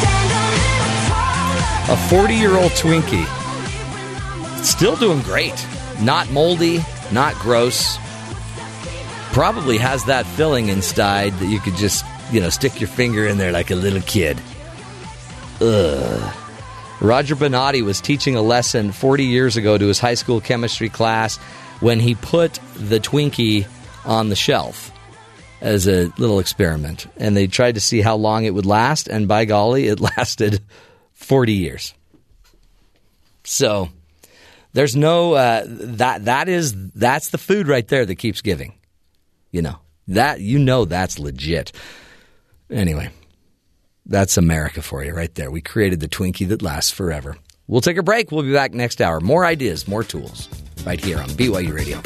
Stand 0.00 0.32
a. 1.88 1.92
A 1.92 1.96
40 2.08 2.34
year 2.34 2.56
old 2.56 2.72
Twinkie. 2.72 3.26
Still 4.62 4.96
doing 4.96 5.20
great. 5.22 5.66
Not 6.00 6.30
moldy, 6.30 6.84
not 7.10 7.34
gross. 7.36 7.96
Probably 9.32 9.78
has 9.78 10.04
that 10.04 10.26
filling 10.26 10.68
inside 10.68 11.32
that 11.38 11.46
you 11.46 11.58
could 11.58 11.76
just, 11.76 12.04
you 12.30 12.40
know, 12.40 12.50
stick 12.50 12.80
your 12.80 12.88
finger 12.88 13.26
in 13.26 13.38
there 13.38 13.50
like 13.50 13.70
a 13.70 13.74
little 13.74 14.02
kid. 14.02 14.40
Ugh. 15.60 16.34
Roger 17.00 17.34
Bennatti 17.34 17.82
was 17.82 18.00
teaching 18.00 18.36
a 18.36 18.42
lesson 18.42 18.92
40 18.92 19.24
years 19.24 19.56
ago 19.56 19.76
to 19.76 19.86
his 19.86 19.98
high 19.98 20.14
school 20.14 20.40
chemistry 20.40 20.88
class 20.88 21.36
when 21.80 21.98
he 21.98 22.14
put 22.14 22.60
the 22.76 23.00
Twinkie 23.00 23.66
on 24.04 24.28
the 24.28 24.36
shelf 24.36 24.92
as 25.60 25.88
a 25.88 26.12
little 26.18 26.38
experiment. 26.38 27.06
And 27.16 27.36
they 27.36 27.46
tried 27.46 27.74
to 27.76 27.80
see 27.80 28.02
how 28.02 28.16
long 28.16 28.44
it 28.44 28.54
would 28.54 28.66
last, 28.66 29.08
and 29.08 29.26
by 29.26 29.46
golly, 29.46 29.88
it 29.88 29.98
lasted 30.16 30.60
40 31.14 31.54
years. 31.54 31.94
So 33.44 33.88
there's 34.72 34.94
no 34.94 35.34
uh, 35.34 35.64
that 35.66 36.26
that 36.26 36.48
is 36.48 36.90
that's 36.90 37.30
the 37.30 37.38
food 37.38 37.66
right 37.66 37.86
there 37.88 38.06
that 38.06 38.16
keeps 38.16 38.42
giving. 38.42 38.74
You 39.52 39.62
know 39.62 39.78
that 40.08 40.40
you 40.40 40.58
know 40.58 40.84
that's 40.86 41.18
legit. 41.18 41.72
Anyway, 42.70 43.10
that's 44.06 44.38
America 44.38 44.82
for 44.82 45.04
you 45.04 45.12
right 45.12 45.32
there. 45.34 45.50
We 45.50 45.60
created 45.60 46.00
the 46.00 46.08
Twinkie 46.08 46.48
that 46.48 46.62
lasts 46.62 46.90
forever. 46.90 47.36
We'll 47.68 47.82
take 47.82 47.98
a 47.98 48.02
break. 48.02 48.32
We'll 48.32 48.42
be 48.42 48.52
back 48.52 48.72
next 48.72 49.00
hour. 49.00 49.20
More 49.20 49.44
ideas, 49.44 49.86
more 49.86 50.02
tools, 50.02 50.48
right 50.84 51.02
here 51.02 51.18
on 51.18 51.28
BYU 51.30 51.72
Radio. 51.74 52.00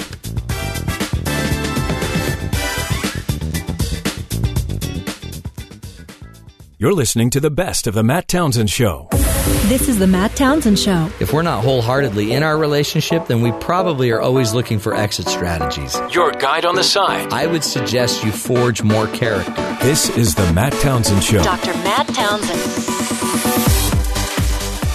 You're 6.79 6.93
listening 6.93 7.31
to 7.31 7.41
the 7.41 7.51
best 7.51 7.87
of 7.87 7.95
the 7.95 8.03
Matt 8.03 8.29
Townsend 8.29 8.69
Show. 8.69 9.09
This 9.69 9.89
is 9.89 9.99
the 9.99 10.07
Matt 10.09 10.35
Townsend 10.35 10.77
Show. 10.79 11.09
If 11.21 11.33
we're 11.33 11.43
not 11.43 11.63
wholeheartedly 11.63 12.33
in 12.33 12.43
our 12.43 12.59
relationship, 12.59 13.27
then 13.27 13.41
we 13.43 13.53
probably 13.53 14.11
are 14.11 14.21
always 14.21 14.53
looking 14.53 14.79
for 14.81 14.95
exit 14.95 15.29
strategies. 15.29 15.97
Your 16.13 16.33
guide 16.33 16.65
on 16.65 16.75
the 16.75 16.83
side. 16.83 17.33
I 17.33 17.47
would 17.47 17.63
suggest 17.63 18.25
you 18.25 18.33
forge 18.33 18.83
more 18.83 19.07
character. 19.09 19.53
This 19.83 20.09
is 20.17 20.35
the 20.35 20.53
Matt 20.53 20.73
Townsend 20.75 21.23
Show. 21.23 21.43
Dr. 21.45 21.73
Matt 21.85 22.09
Townsend. 22.09 22.61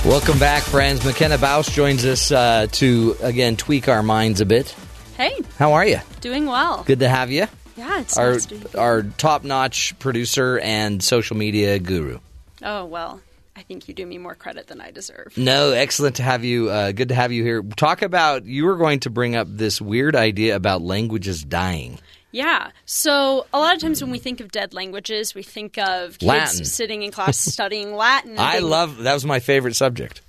Welcome 0.05 0.37
back, 0.39 0.63
friends. 0.63 1.05
McKenna 1.05 1.37
Baus 1.37 1.71
joins 1.71 2.03
us 2.05 2.29
uh, 2.31 2.67
to, 2.73 3.15
again, 3.21 3.55
tweak 3.55 3.87
our 3.87 4.03
minds 4.03 4.41
a 4.41 4.45
bit. 4.45 4.75
Hey, 5.15 5.33
How 5.57 5.73
are 5.73 5.85
you? 5.85 5.99
doing 6.19 6.45
well. 6.45 6.83
Good 6.83 6.99
to 6.99 7.09
have 7.09 7.31
you. 7.31 7.47
Yeah, 7.77 8.01
it's 8.01 8.17
Our, 8.17 8.33
nice 8.33 8.45
to 8.47 8.55
be 8.55 8.67
here. 8.69 8.79
our 8.79 9.03
top 9.03 9.43
notch 9.45 9.97
producer 9.99 10.59
and 10.59 11.01
social 11.03 11.37
media 11.37 11.79
guru. 11.79 12.19
Oh 12.63 12.85
well, 12.85 13.21
I 13.61 13.63
think 13.63 13.87
you 13.87 13.93
do 13.93 14.07
me 14.07 14.17
more 14.17 14.33
credit 14.33 14.65
than 14.65 14.81
I 14.81 14.89
deserve. 14.89 15.37
No, 15.37 15.69
excellent 15.69 16.15
to 16.15 16.23
have 16.23 16.43
you. 16.43 16.71
Uh, 16.71 16.93
good 16.93 17.09
to 17.09 17.13
have 17.13 17.31
you 17.31 17.43
here. 17.43 17.61
Talk 17.61 18.01
about, 18.01 18.43
you 18.43 18.65
were 18.65 18.75
going 18.75 19.01
to 19.01 19.11
bring 19.11 19.35
up 19.35 19.45
this 19.51 19.79
weird 19.79 20.15
idea 20.15 20.55
about 20.55 20.81
languages 20.81 21.43
dying. 21.43 21.99
Yeah. 22.31 22.71
So 22.87 23.45
a 23.53 23.59
lot 23.59 23.75
of 23.75 23.79
times 23.79 24.01
when 24.01 24.09
we 24.09 24.17
think 24.17 24.39
of 24.39 24.51
dead 24.51 24.73
languages, 24.73 25.35
we 25.35 25.43
think 25.43 25.77
of 25.77 26.17
kids 26.17 26.23
Latin. 26.23 26.65
sitting 26.65 27.03
in 27.03 27.11
class 27.11 27.37
studying 27.53 27.93
Latin. 27.93 28.33
I 28.39 28.59
love, 28.59 28.97
that 29.03 29.13
was 29.13 29.25
my 29.25 29.39
favorite 29.39 29.75
subject. 29.75 30.21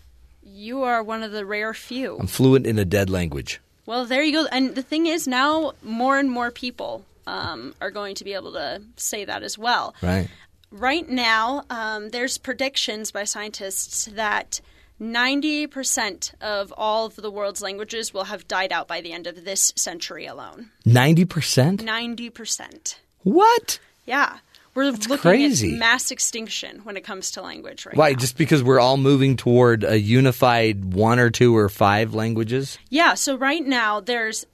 You 0.44 0.82
are 0.82 1.02
one 1.02 1.22
of 1.22 1.32
the 1.32 1.46
rare 1.46 1.72
few. 1.72 2.18
I'm 2.18 2.26
fluent 2.26 2.66
in 2.66 2.78
a 2.78 2.84
dead 2.84 3.08
language. 3.08 3.62
Well, 3.86 4.04
there 4.04 4.22
you 4.22 4.32
go. 4.32 4.46
And 4.52 4.74
the 4.74 4.82
thing 4.82 5.06
is, 5.06 5.26
now 5.26 5.72
more 5.82 6.18
and 6.18 6.30
more 6.30 6.50
people 6.50 7.06
um, 7.26 7.74
are 7.80 7.90
going 7.90 8.14
to 8.16 8.24
be 8.24 8.34
able 8.34 8.52
to 8.52 8.82
say 8.98 9.24
that 9.24 9.42
as 9.42 9.56
well. 9.56 9.94
Right. 10.02 10.28
Right 10.72 11.08
now, 11.08 11.64
um, 11.68 12.08
there's 12.08 12.38
predictions 12.38 13.12
by 13.12 13.24
scientists 13.24 14.06
that 14.06 14.60
90% 14.98 16.34
of 16.40 16.72
all 16.76 17.06
of 17.06 17.16
the 17.16 17.30
world's 17.30 17.60
languages 17.60 18.14
will 18.14 18.24
have 18.24 18.48
died 18.48 18.72
out 18.72 18.88
by 18.88 19.02
the 19.02 19.12
end 19.12 19.26
of 19.26 19.44
this 19.44 19.74
century 19.76 20.24
alone. 20.24 20.70
90%? 20.86 21.78
90%. 21.78 22.94
What? 23.22 23.78
Yeah. 24.06 24.38
We're 24.74 24.92
looking 24.92 25.18
crazy. 25.18 25.74
at 25.74 25.78
mass 25.78 26.10
extinction 26.10 26.78
when 26.84 26.96
it 26.96 27.02
comes 27.02 27.32
to 27.32 27.42
language 27.42 27.84
right 27.84 27.94
Why? 27.94 28.12
now. 28.12 28.18
Just 28.18 28.38
because 28.38 28.62
we're 28.62 28.80
all 28.80 28.96
moving 28.96 29.36
toward 29.36 29.84
a 29.84 30.00
unified 30.00 30.94
one 30.94 31.18
or 31.18 31.28
two 31.28 31.54
or 31.54 31.68
five 31.68 32.14
languages? 32.14 32.78
Yeah, 32.88 33.12
so 33.12 33.36
right 33.36 33.64
now 33.64 34.00
there's 34.00 34.46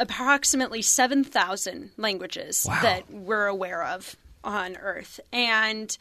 approximately 0.00 0.82
7,000 0.82 1.90
languages 1.96 2.64
that 2.82 3.08
we're 3.08 3.46
aware 3.46 3.84
of 3.84 4.16
on 4.44 4.76
Earth. 4.76 5.20
And 5.32 5.96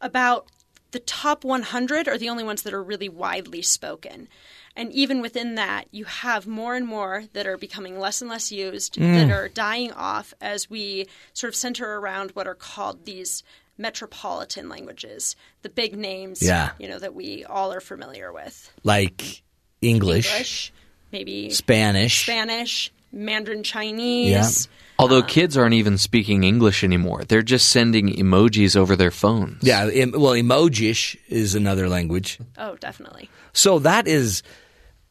about 0.00 0.46
the 0.90 0.98
top 1.00 1.44
100 1.44 2.08
are 2.08 2.16
the 2.18 2.28
only 2.28 2.44
ones 2.44 2.62
that 2.62 2.72
are 2.72 2.82
really 2.82 3.08
widely 3.08 3.62
spoken. 3.62 4.28
And 4.74 4.92
even 4.92 5.20
within 5.20 5.56
that, 5.56 5.86
you 5.90 6.04
have 6.04 6.46
more 6.46 6.74
and 6.76 6.86
more 6.86 7.24
that 7.32 7.46
are 7.46 7.56
becoming 7.56 7.98
less 7.98 8.20
and 8.22 8.30
less 8.30 8.52
used, 8.52 8.94
Mm. 8.94 9.14
that 9.28 9.30
are 9.34 9.48
dying 9.48 9.92
off 9.92 10.32
as 10.40 10.70
we 10.70 11.06
sort 11.34 11.48
of 11.48 11.56
center 11.56 11.98
around 11.98 12.30
what 12.32 12.46
are 12.46 12.54
called 12.54 13.04
these 13.04 13.42
metropolitan 13.76 14.68
languages, 14.68 15.34
the 15.62 15.68
big 15.68 15.96
names, 15.96 16.42
Yeah. 16.42 16.70
you 16.78 16.88
know, 16.88 16.98
that 16.98 17.14
we 17.14 17.44
all 17.44 17.72
are 17.72 17.80
familiar 17.80 18.32
with. 18.32 18.70
Like 18.84 19.42
English, 19.82 20.30
English, 20.30 20.72
maybe 21.12 21.50
Spanish. 21.50 22.22
Spanish, 22.22 22.92
Mandarin 23.12 23.62
Chinese. 23.62 24.30
Yeah. 24.68 24.74
Although 25.00 25.22
kids 25.22 25.56
aren't 25.56 25.74
even 25.74 25.96
speaking 25.96 26.42
English 26.44 26.82
anymore, 26.82 27.24
they're 27.24 27.42
just 27.42 27.68
sending 27.68 28.08
emojis 28.08 28.74
over 28.76 28.96
their 28.96 29.10
phones. 29.12 29.62
Yeah, 29.62 29.86
em- 29.86 30.12
well, 30.12 30.32
emojish 30.32 31.16
is 31.28 31.54
another 31.54 31.88
language. 31.88 32.38
Oh, 32.56 32.76
definitely. 32.76 33.30
So 33.52 33.78
that 33.80 34.08
is 34.08 34.42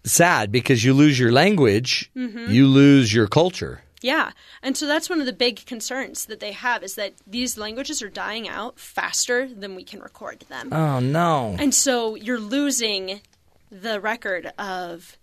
sad 0.03 0.51
because 0.51 0.83
you 0.83 0.93
lose 0.93 1.17
your 1.19 1.31
language, 1.31 2.11
Mm-hmm. 2.15 2.51
you 2.51 2.67
lose 2.67 3.13
your 3.13 3.27
culture. 3.27 3.81
Yeah. 4.01 4.31
And 4.61 4.77
so 4.77 4.85
that's 4.85 5.09
one 5.09 5.19
of 5.19 5.25
the 5.25 5.33
big 5.33 5.65
concerns 5.65 6.25
that 6.25 6.39
they 6.39 6.51
have 6.51 6.83
is 6.83 6.95
that 6.95 7.13
these 7.25 7.57
languages 7.57 8.01
are 8.03 8.09
dying 8.09 8.47
out 8.47 8.79
faster 8.79 9.47
than 9.47 9.73
we 9.73 9.83
can 9.83 10.01
record 10.01 10.41
them. 10.49 10.71
Oh 10.71 10.99
no. 10.99 11.55
And 11.57 11.73
so 11.73 12.13
you're 12.15 12.39
losing 12.39 13.21
the 13.71 13.99
record 13.99 14.51
of 14.59 15.17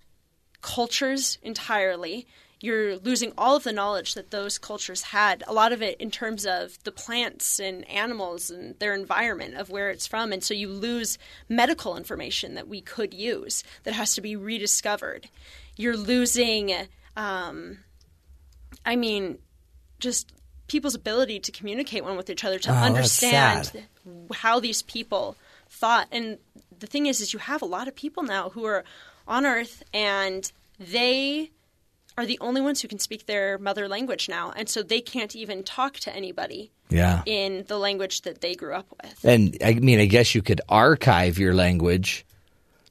cultures 0.60 1.38
entirely. 1.42 2.26
You're 2.64 2.96
losing 2.96 3.32
all 3.36 3.56
of 3.56 3.64
the 3.64 3.72
knowledge 3.72 4.14
that 4.14 4.30
those 4.30 4.56
cultures 4.56 5.02
had, 5.02 5.44
a 5.46 5.52
lot 5.52 5.72
of 5.72 5.82
it 5.82 6.00
in 6.00 6.10
terms 6.10 6.46
of 6.46 6.82
the 6.84 6.92
plants 6.92 7.60
and 7.60 7.86
animals 7.90 8.48
and 8.48 8.78
their 8.78 8.94
environment 8.94 9.54
of 9.56 9.68
where 9.68 9.90
it's 9.90 10.06
from. 10.06 10.32
And 10.32 10.42
so 10.42 10.54
you 10.54 10.68
lose 10.68 11.18
medical 11.46 11.94
information 11.94 12.54
that 12.54 12.66
we 12.66 12.80
could 12.80 13.12
use 13.12 13.64
that 13.82 13.92
has 13.92 14.14
to 14.14 14.22
be 14.22 14.34
rediscovered. 14.34 15.28
You're 15.76 15.96
losing, 15.96 16.72
um, 17.18 17.80
I 18.86 18.96
mean, 18.96 19.38
just 19.98 20.32
people's 20.66 20.94
ability 20.94 21.40
to 21.40 21.52
communicate 21.52 22.02
one 22.02 22.16
with 22.16 22.30
each 22.30 22.44
other, 22.44 22.58
to 22.60 22.70
Oh, 22.70 22.74
understand 22.74 23.72
how 24.32 24.58
these 24.58 24.80
people 24.80 25.36
thought. 25.68 26.08
And 26.10 26.38
the 26.78 26.86
thing 26.86 27.04
is, 27.04 27.20
is 27.20 27.34
you 27.34 27.40
have 27.40 27.60
a 27.60 27.66
lot 27.66 27.88
of 27.88 27.94
people 27.94 28.22
now 28.22 28.48
who 28.48 28.64
are 28.64 28.84
on 29.28 29.44
Earth, 29.44 29.82
and 29.92 30.50
they 30.78 31.50
are 32.16 32.26
the 32.26 32.38
only 32.40 32.60
ones 32.60 32.80
who 32.80 32.88
can 32.88 32.98
speak 32.98 33.26
their 33.26 33.58
mother 33.58 33.88
language 33.88 34.28
now, 34.28 34.52
and 34.56 34.68
so 34.68 34.82
they 34.82 35.00
can't 35.00 35.34
even 35.34 35.62
talk 35.64 35.94
to 35.94 36.14
anybody 36.14 36.70
Yeah. 36.90 37.22
in 37.26 37.64
the 37.66 37.78
language 37.78 38.22
that 38.22 38.40
they 38.40 38.54
grew 38.54 38.74
up 38.74 38.86
with. 39.02 39.24
And 39.24 39.56
I 39.64 39.74
mean, 39.74 39.98
I 39.98 40.06
guess 40.06 40.34
you 40.34 40.42
could 40.42 40.60
archive 40.68 41.38
your 41.38 41.54
language, 41.54 42.24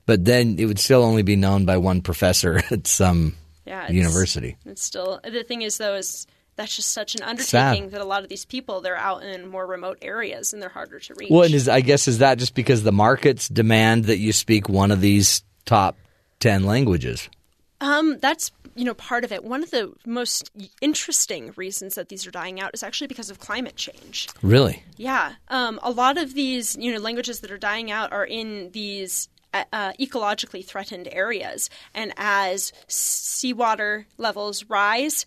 but 0.05 0.25
then 0.25 0.57
it 0.59 0.65
would 0.65 0.79
still 0.79 1.03
only 1.03 1.23
be 1.23 1.35
known 1.37 1.63
by 1.65 1.77
one 1.77 2.01
professor 2.01 2.61
at 2.71 2.85
some 2.87 3.35
Yeah, 3.65 3.83
it's- 3.85 3.93
university. 3.95 4.57
It's 4.65 4.83
still 4.83 5.19
the 5.23 5.43
thing 5.43 5.61
is 5.61 5.77
though 5.77 5.95
is 5.95 6.27
that's 6.55 6.75
just 6.75 6.91
such 6.91 7.15
an 7.15 7.21
Sad. 7.21 7.29
undertaking 7.29 7.89
that 7.91 8.01
a 8.01 8.05
lot 8.05 8.21
of 8.23 8.29
these 8.29 8.45
people 8.45 8.81
they're 8.81 8.97
out 8.97 9.23
in 9.23 9.47
more 9.47 9.65
remote 9.65 9.97
areas 10.01 10.53
and 10.53 10.61
they're 10.61 10.69
harder 10.69 10.99
to 10.99 11.13
reach. 11.15 11.29
Well, 11.31 11.43
and 11.43 11.53
is 11.55 11.67
I 11.69 11.79
guess 11.81 12.07
is 12.09 12.17
that 12.19 12.37
just 12.39 12.53
because 12.55 12.83
the 12.83 12.91
markets 12.91 13.47
demand 13.47 14.05
that 14.05 14.17
you 14.17 14.33
speak 14.33 14.67
one 14.69 14.91
of 14.91 14.99
these 15.01 15.43
top 15.65 15.95
ten 16.41 16.65
languages? 16.65 17.29
Um, 17.83 18.17
that's 18.19 18.49
you 18.75 18.85
know 18.85 18.93
part 18.93 19.25
of 19.25 19.31
it. 19.33 19.43
One 19.43 19.61
of 19.61 19.71
the 19.71 19.93
most 20.05 20.49
interesting 20.81 21.53
reasons 21.57 21.95
that 21.95 22.07
these 22.07 22.25
are 22.25 22.31
dying 22.31 22.61
out 22.61 22.71
is 22.73 22.81
actually 22.81 23.07
because 23.07 23.29
of 23.29 23.39
climate 23.39 23.75
change. 23.75 24.29
Really? 24.41 24.83
Yeah, 24.95 25.33
um, 25.49 25.79
a 25.83 25.91
lot 25.91 26.17
of 26.17 26.33
these 26.33 26.77
you 26.77 26.93
know 26.93 26.99
languages 26.99 27.41
that 27.41 27.51
are 27.51 27.57
dying 27.57 27.91
out 27.91 28.13
are 28.13 28.25
in 28.25 28.71
these 28.71 29.27
uh, 29.53 29.65
uh, 29.73 29.91
ecologically 29.99 30.65
threatened 30.65 31.09
areas, 31.11 31.69
and 31.93 32.13
as 32.17 32.71
seawater 32.87 34.07
levels 34.17 34.65
rise. 34.69 35.25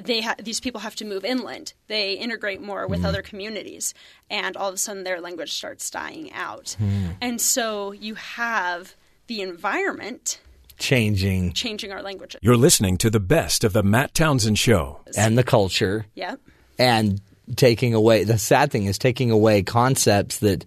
They 0.00 0.20
ha- 0.20 0.36
these 0.40 0.60
people 0.60 0.82
have 0.82 0.94
to 0.96 1.04
move 1.04 1.24
inland. 1.24 1.72
They 1.88 2.12
integrate 2.12 2.62
more 2.62 2.86
with 2.86 3.04
other 3.04 3.20
communities, 3.20 3.94
and 4.30 4.56
all 4.56 4.68
of 4.68 4.74
a 4.76 4.78
sudden 4.78 5.02
their 5.02 5.20
language 5.20 5.52
starts 5.52 5.90
dying 5.90 6.32
out. 6.32 6.76
And 7.20 7.40
so 7.40 7.90
you 7.90 8.14
have 8.14 8.94
the 9.26 9.42
environment 9.42 10.38
Changing 10.78 11.52
changing 11.52 11.92
our 11.92 12.02
languages. 12.02 12.38
You're 12.42 12.56
listening 12.56 12.96
to 12.98 13.10
the 13.10 13.20
best 13.20 13.64
of 13.64 13.72
the 13.72 13.82
Matt 13.82 14.14
Townsend 14.14 14.58
Show. 14.58 15.00
and 15.16 15.36
the 15.36 15.42
culture 15.44 16.06
Yep. 16.14 16.40
and 16.78 17.20
taking 17.56 17.94
away 17.94 18.24
the 18.24 18.38
sad 18.38 18.70
thing 18.70 18.84
is 18.86 18.98
taking 18.98 19.30
away 19.30 19.62
concepts 19.62 20.38
that 20.38 20.64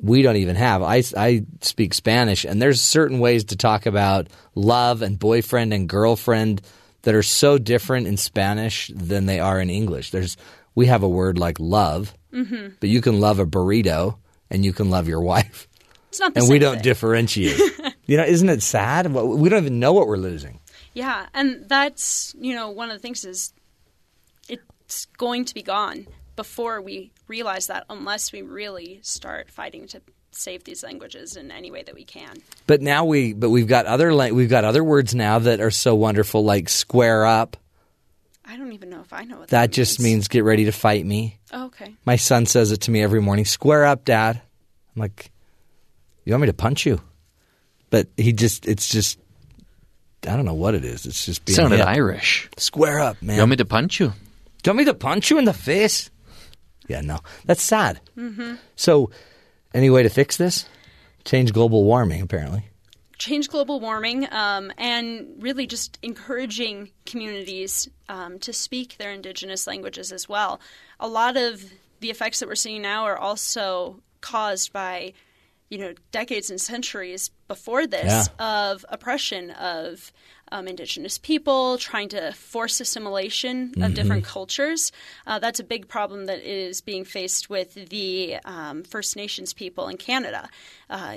we 0.00 0.22
don't 0.22 0.36
even 0.36 0.56
have. 0.56 0.82
I, 0.82 1.02
I 1.16 1.44
speak 1.60 1.94
Spanish, 1.94 2.44
and 2.44 2.60
there's 2.60 2.80
certain 2.80 3.20
ways 3.20 3.44
to 3.44 3.56
talk 3.56 3.86
about 3.86 4.26
love 4.54 5.02
and 5.02 5.18
boyfriend 5.18 5.72
and 5.72 5.88
girlfriend 5.88 6.62
that 7.02 7.14
are 7.14 7.22
so 7.22 7.58
different 7.58 8.06
in 8.06 8.16
Spanish 8.16 8.90
than 8.94 9.26
they 9.26 9.38
are 9.40 9.60
in 9.60 9.70
English. 9.70 10.10
There's 10.10 10.36
we 10.74 10.86
have 10.86 11.02
a 11.04 11.08
word 11.08 11.38
like 11.38 11.58
love, 11.60 12.12
mm-hmm. 12.32 12.68
but 12.80 12.88
you 12.88 13.00
can 13.00 13.20
love 13.20 13.38
a 13.38 13.46
burrito 13.46 14.16
and 14.50 14.64
you 14.64 14.72
can 14.72 14.90
love 14.90 15.06
your 15.08 15.20
wife, 15.20 15.68
It's 16.08 16.18
not 16.20 16.34
the 16.34 16.40
and 16.40 16.46
same 16.46 16.52
we 16.52 16.58
don't 16.58 16.74
thing. 16.74 16.82
differentiate. 16.82 17.60
you 18.06 18.16
know, 18.16 18.24
isn't 18.24 18.48
it 18.48 18.62
sad? 18.62 19.12
We 19.12 19.48
don't 19.48 19.62
even 19.62 19.80
know 19.80 19.92
what 19.92 20.06
we're 20.06 20.16
losing. 20.16 20.60
Yeah, 20.92 21.26
and 21.34 21.68
that's 21.68 22.34
you 22.38 22.54
know 22.54 22.70
one 22.70 22.90
of 22.90 22.96
the 22.96 23.00
things 23.00 23.24
is 23.24 23.52
it's 24.48 25.06
going 25.16 25.44
to 25.46 25.54
be 25.54 25.62
gone 25.62 26.06
before 26.36 26.80
we 26.80 27.12
realize 27.28 27.68
that, 27.68 27.84
unless 27.88 28.32
we 28.32 28.42
really 28.42 29.00
start 29.02 29.50
fighting 29.50 29.86
to 29.88 30.02
save 30.32 30.64
these 30.64 30.82
languages 30.82 31.36
in 31.36 31.50
any 31.50 31.70
way 31.70 31.82
that 31.82 31.94
we 31.94 32.04
can. 32.04 32.36
But 32.66 32.80
now 32.80 33.04
we, 33.04 33.32
but 33.32 33.50
we've 33.50 33.68
got 33.68 33.86
other 33.86 34.14
we've 34.32 34.50
got 34.50 34.64
other 34.64 34.84
words 34.84 35.14
now 35.14 35.38
that 35.38 35.60
are 35.60 35.70
so 35.70 35.94
wonderful, 35.94 36.44
like 36.44 36.68
square 36.68 37.24
up. 37.24 37.56
I 38.44 38.56
don't 38.56 38.72
even 38.72 38.90
know 38.90 39.00
if 39.00 39.12
I 39.12 39.24
know 39.24 39.38
what 39.38 39.48
That 39.48 39.62
that, 39.62 39.72
just 39.72 40.00
means 40.00 40.28
get 40.28 40.44
ready 40.44 40.66
to 40.66 40.72
fight 40.72 41.06
me. 41.06 41.38
Oh, 41.50 41.66
okay. 41.66 41.94
My 42.04 42.16
son 42.16 42.44
says 42.46 42.72
it 42.72 42.82
to 42.82 42.90
me 42.90 43.02
every 43.02 43.22
morning. 43.22 43.46
Square 43.46 43.86
up, 43.86 44.04
Dad. 44.04 44.40
I'm 44.94 45.00
like, 45.00 45.30
you 46.24 46.32
want 46.32 46.42
me 46.42 46.46
to 46.48 46.52
punch 46.52 46.84
you? 46.84 47.00
But 47.94 48.08
he 48.16 48.32
just, 48.32 48.66
it's 48.66 48.88
just, 48.88 49.20
I 50.26 50.34
don't 50.34 50.44
know 50.44 50.54
what 50.54 50.74
it 50.74 50.84
is. 50.84 51.06
It's 51.06 51.24
just 51.24 51.44
being 51.44 51.54
Sounded 51.54 51.76
hip. 51.76 51.86
Irish. 51.86 52.48
Square 52.56 52.98
up, 52.98 53.22
man. 53.22 53.36
You 53.36 53.42
want 53.42 53.50
me 53.50 53.56
to 53.56 53.64
punch 53.64 54.00
you? 54.00 54.08
Do 54.08 54.70
you 54.70 54.70
want 54.70 54.78
me 54.78 54.84
to 54.86 54.94
punch 54.94 55.30
you 55.30 55.38
in 55.38 55.44
the 55.44 55.52
face? 55.52 56.10
Yeah, 56.88 57.02
no, 57.02 57.20
that's 57.44 57.62
sad. 57.62 58.00
Mm-hmm. 58.18 58.54
So, 58.74 59.10
any 59.72 59.90
way 59.90 60.02
to 60.02 60.08
fix 60.08 60.36
this? 60.36 60.68
Change 61.24 61.52
global 61.52 61.84
warming, 61.84 62.20
apparently. 62.20 62.64
change 63.16 63.48
global 63.48 63.78
warming 63.78 64.26
um, 64.32 64.72
and 64.76 65.28
really 65.38 65.64
just 65.68 65.96
encouraging 66.02 66.90
communities 67.06 67.88
um, 68.08 68.40
to 68.40 68.52
speak 68.52 68.96
their 68.98 69.12
indigenous 69.12 69.68
languages 69.68 70.10
as 70.10 70.28
well. 70.28 70.60
A 70.98 71.06
lot 71.06 71.36
of 71.36 71.62
the 72.00 72.10
effects 72.10 72.40
that 72.40 72.48
we're 72.48 72.56
seeing 72.56 72.82
now 72.82 73.04
are 73.04 73.16
also 73.16 74.00
caused 74.20 74.72
by, 74.72 75.12
you 75.70 75.78
know, 75.78 75.94
decades 76.12 76.50
and 76.50 76.60
centuries 76.60 77.30
before 77.48 77.86
this 77.86 78.28
of 78.38 78.84
oppression 78.88 79.50
of 79.52 80.12
um, 80.52 80.68
indigenous 80.68 81.18
people, 81.18 81.78
trying 81.78 82.08
to 82.10 82.32
force 82.32 82.80
assimilation 82.80 83.72
of 83.82 83.94
different 83.94 84.24
cultures. 84.24 84.92
Uh, 85.26 85.38
that's 85.38 85.58
a 85.58 85.64
big 85.64 85.88
problem 85.88 86.26
that 86.26 86.40
is 86.40 86.80
being 86.80 87.04
faced 87.04 87.50
with 87.50 87.74
the 87.88 88.36
um, 88.44 88.84
First 88.84 89.16
Nations 89.16 89.52
people 89.52 89.88
in 89.88 89.96
Canada. 89.96 90.48
Uh, 90.88 91.16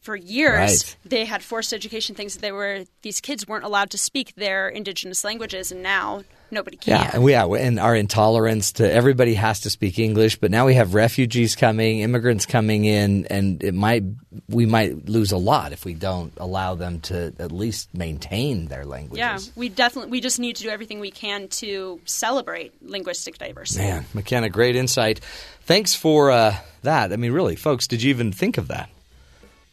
for 0.00 0.16
years, 0.16 0.56
Right. 0.56 0.96
they 1.04 1.24
had 1.24 1.42
forced 1.42 1.72
education 1.72 2.14
things 2.14 2.34
that 2.34 2.40
they 2.40 2.52
were 2.52 2.84
these 3.02 3.20
kids 3.20 3.46
weren't 3.46 3.64
allowed 3.64 3.90
to 3.90 3.98
speak 3.98 4.34
their 4.34 4.68
indigenous 4.68 5.24
languages, 5.24 5.70
and 5.70 5.82
now 5.82 6.24
nobody 6.50 6.76
can. 6.78 7.00
Yeah, 7.00 7.10
and 7.14 7.22
we 7.22 7.32
yeah, 7.32 7.44
and 7.46 7.78
our 7.78 7.94
intolerance 7.94 8.72
to 8.72 8.90
everybody 8.90 9.34
has 9.34 9.60
to 9.60 9.70
speak 9.70 9.98
English, 9.98 10.36
but 10.36 10.50
now 10.50 10.64
we 10.66 10.74
have 10.74 10.94
refugees 10.94 11.54
coming, 11.54 12.00
immigrants 12.00 12.46
coming 12.46 12.86
in, 12.86 13.26
and 13.26 13.62
it 13.62 13.74
might 13.74 14.02
we 14.48 14.64
might 14.64 15.06
lose 15.08 15.32
a 15.32 15.36
lot 15.36 15.72
if 15.72 15.84
we 15.84 15.92
don't 15.92 16.32
allow 16.38 16.74
them 16.74 17.00
to 17.00 17.34
at 17.38 17.52
least 17.52 17.92
maintain 17.94 18.68
their 18.68 18.86
languages. 18.86 19.18
Yeah, 19.18 19.38
we 19.54 19.68
definitely 19.68 20.10
we 20.10 20.20
just 20.20 20.38
need 20.38 20.56
to 20.56 20.62
do 20.62 20.70
everything 20.70 21.00
we 21.00 21.10
can 21.10 21.48
to 21.48 22.00
celebrate 22.06 22.72
linguistic 22.82 23.36
diversity. 23.36 23.84
Man, 23.84 24.06
McKenna, 24.14 24.48
great 24.48 24.76
insight. 24.76 25.20
Thanks 25.64 25.94
for 25.94 26.30
uh, 26.30 26.56
that. 26.82 27.12
I 27.12 27.16
mean, 27.16 27.32
really, 27.32 27.54
folks, 27.54 27.86
did 27.86 28.02
you 28.02 28.10
even 28.10 28.32
think 28.32 28.56
of 28.56 28.68
that? 28.68 28.88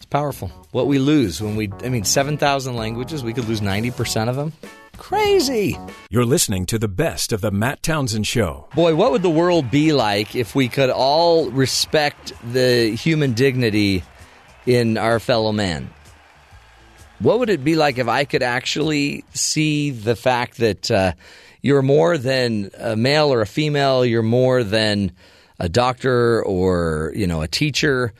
Powerful. 0.10 0.50
What 0.72 0.88
we 0.88 1.00
lose 1.00 1.42
when 1.42 1.56
we, 1.56 1.70
I 1.84 1.90
mean, 1.90 2.06
7,000 2.06 2.76
languages, 2.76 3.24
we 3.24 3.34
could 3.34 3.46
lose 3.46 3.60
90% 3.60 4.30
of 4.30 4.36
them. 4.36 4.54
Crazy. 4.98 5.78
You're 6.10 6.26
listening 6.26 6.66
to 6.68 6.80
the 6.80 6.88
best 6.88 7.32
of 7.32 7.42
the 7.42 7.52
Matt 7.52 7.84
Townsend 7.84 8.26
Show. 8.26 8.68
Boy, 8.74 8.96
what 8.96 9.12
would 9.12 9.22
the 9.22 9.30
world 9.30 9.70
be 9.70 9.94
like 9.94 10.36
if 10.36 10.56
we 10.56 10.70
could 10.70 10.90
all 10.90 11.50
respect 11.52 12.34
the 12.52 12.96
human 12.96 13.34
dignity 13.34 14.04
in 14.66 14.98
our 14.98 15.20
fellow 15.20 15.52
man? 15.52 15.90
What 17.20 17.40
would 17.40 17.50
it 17.50 17.64
be 17.64 17.76
like 17.76 17.98
if 17.98 18.08
I 18.08 18.26
could 18.26 18.44
actually 18.44 19.24
see 19.34 19.92
the 19.92 20.16
fact 20.16 20.58
that 20.58 20.90
uh, 20.90 21.14
you're 21.62 21.82
more 21.82 22.18
than 22.18 22.70
a 22.78 22.96
male 22.96 23.34
or 23.34 23.42
a 23.42 23.48
female, 23.48 24.06
you're 24.06 24.24
more 24.24 24.64
than 24.64 25.12
a 25.60 25.68
doctor 25.68 26.44
or, 26.44 27.12
you 27.16 27.28
know, 27.28 27.42
a 27.42 27.48
teacher? 27.48 28.14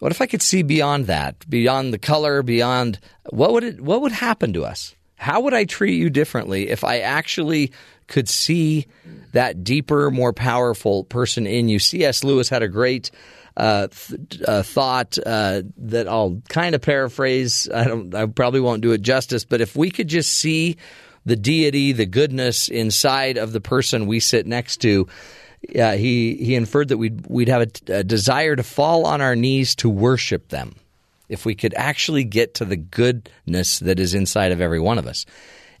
What 0.00 0.12
if 0.12 0.20
I 0.20 0.26
could 0.26 0.42
see 0.42 0.62
beyond 0.62 1.06
that, 1.06 1.48
beyond 1.48 1.92
the 1.92 1.98
color, 1.98 2.42
beyond 2.42 2.98
what 3.28 3.52
would 3.52 3.64
it 3.64 3.80
what 3.80 4.00
would 4.00 4.12
happen 4.12 4.54
to 4.54 4.64
us? 4.64 4.96
How 5.16 5.42
would 5.42 5.52
I 5.52 5.64
treat 5.64 5.96
you 5.96 6.08
differently 6.08 6.70
if 6.70 6.82
I 6.82 7.00
actually 7.00 7.72
could 8.06 8.26
see 8.26 8.86
that 9.32 9.62
deeper, 9.62 10.10
more 10.10 10.32
powerful 10.32 11.04
person 11.04 11.46
in 11.46 11.68
you? 11.68 11.78
C.S. 11.78 12.24
Lewis 12.24 12.48
had 12.48 12.62
a 12.62 12.68
great 12.68 13.10
uh, 13.58 13.88
th- 13.88 14.40
uh, 14.48 14.62
thought 14.62 15.18
uh, 15.26 15.62
that 15.76 16.08
I'll 16.08 16.40
kind 16.48 16.74
of 16.74 16.80
paraphrase. 16.80 17.68
I 17.72 17.84
don't. 17.84 18.14
I 18.14 18.24
probably 18.24 18.60
won't 18.60 18.80
do 18.80 18.92
it 18.92 19.02
justice. 19.02 19.44
But 19.44 19.60
if 19.60 19.76
we 19.76 19.90
could 19.90 20.08
just 20.08 20.32
see 20.32 20.78
the 21.26 21.36
deity, 21.36 21.92
the 21.92 22.06
goodness 22.06 22.68
inside 22.68 23.36
of 23.36 23.52
the 23.52 23.60
person 23.60 24.06
we 24.06 24.18
sit 24.18 24.46
next 24.46 24.78
to, 24.78 25.08
uh, 25.78 25.92
he 25.92 26.36
he 26.36 26.54
inferred 26.54 26.88
that 26.88 26.98
we'd 26.98 27.26
we'd 27.26 27.48
have 27.48 27.62
a, 27.62 27.98
a 27.98 28.04
desire 28.04 28.56
to 28.56 28.62
fall 28.62 29.06
on 29.06 29.20
our 29.20 29.36
knees 29.36 29.74
to 29.76 29.88
worship 29.88 30.48
them. 30.48 30.74
If 31.28 31.44
we 31.44 31.54
could 31.54 31.74
actually 31.74 32.24
get 32.24 32.54
to 32.54 32.64
the 32.64 32.76
goodness 32.76 33.78
that 33.80 34.00
is 34.00 34.14
inside 34.14 34.52
of 34.52 34.60
every 34.60 34.80
one 34.80 34.98
of 34.98 35.06
us. 35.06 35.26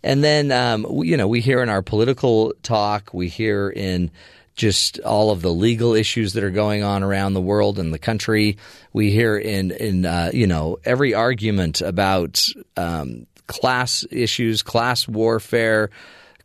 And 0.02 0.22
then, 0.24 0.52
um, 0.52 0.86
we, 0.88 1.08
you 1.08 1.16
know, 1.16 1.28
we 1.28 1.40
hear 1.40 1.62
in 1.62 1.68
our 1.68 1.82
political 1.82 2.54
talk, 2.62 3.12
we 3.12 3.28
hear 3.28 3.68
in 3.68 4.10
just 4.54 5.00
all 5.00 5.30
of 5.30 5.42
the 5.42 5.52
legal 5.52 5.94
issues 5.94 6.34
that 6.34 6.44
are 6.44 6.50
going 6.50 6.82
on 6.82 7.02
around 7.02 7.32
the 7.32 7.40
world 7.40 7.78
and 7.78 7.94
the 7.94 7.98
country. 7.98 8.58
We 8.92 9.10
hear 9.10 9.38
in 9.38 9.70
in 9.70 10.04
uh, 10.04 10.30
you 10.32 10.46
know 10.46 10.78
every 10.84 11.14
argument 11.14 11.80
about 11.80 12.46
um, 12.76 13.26
class 13.46 14.04
issues, 14.10 14.62
class 14.62 15.08
warfare, 15.08 15.90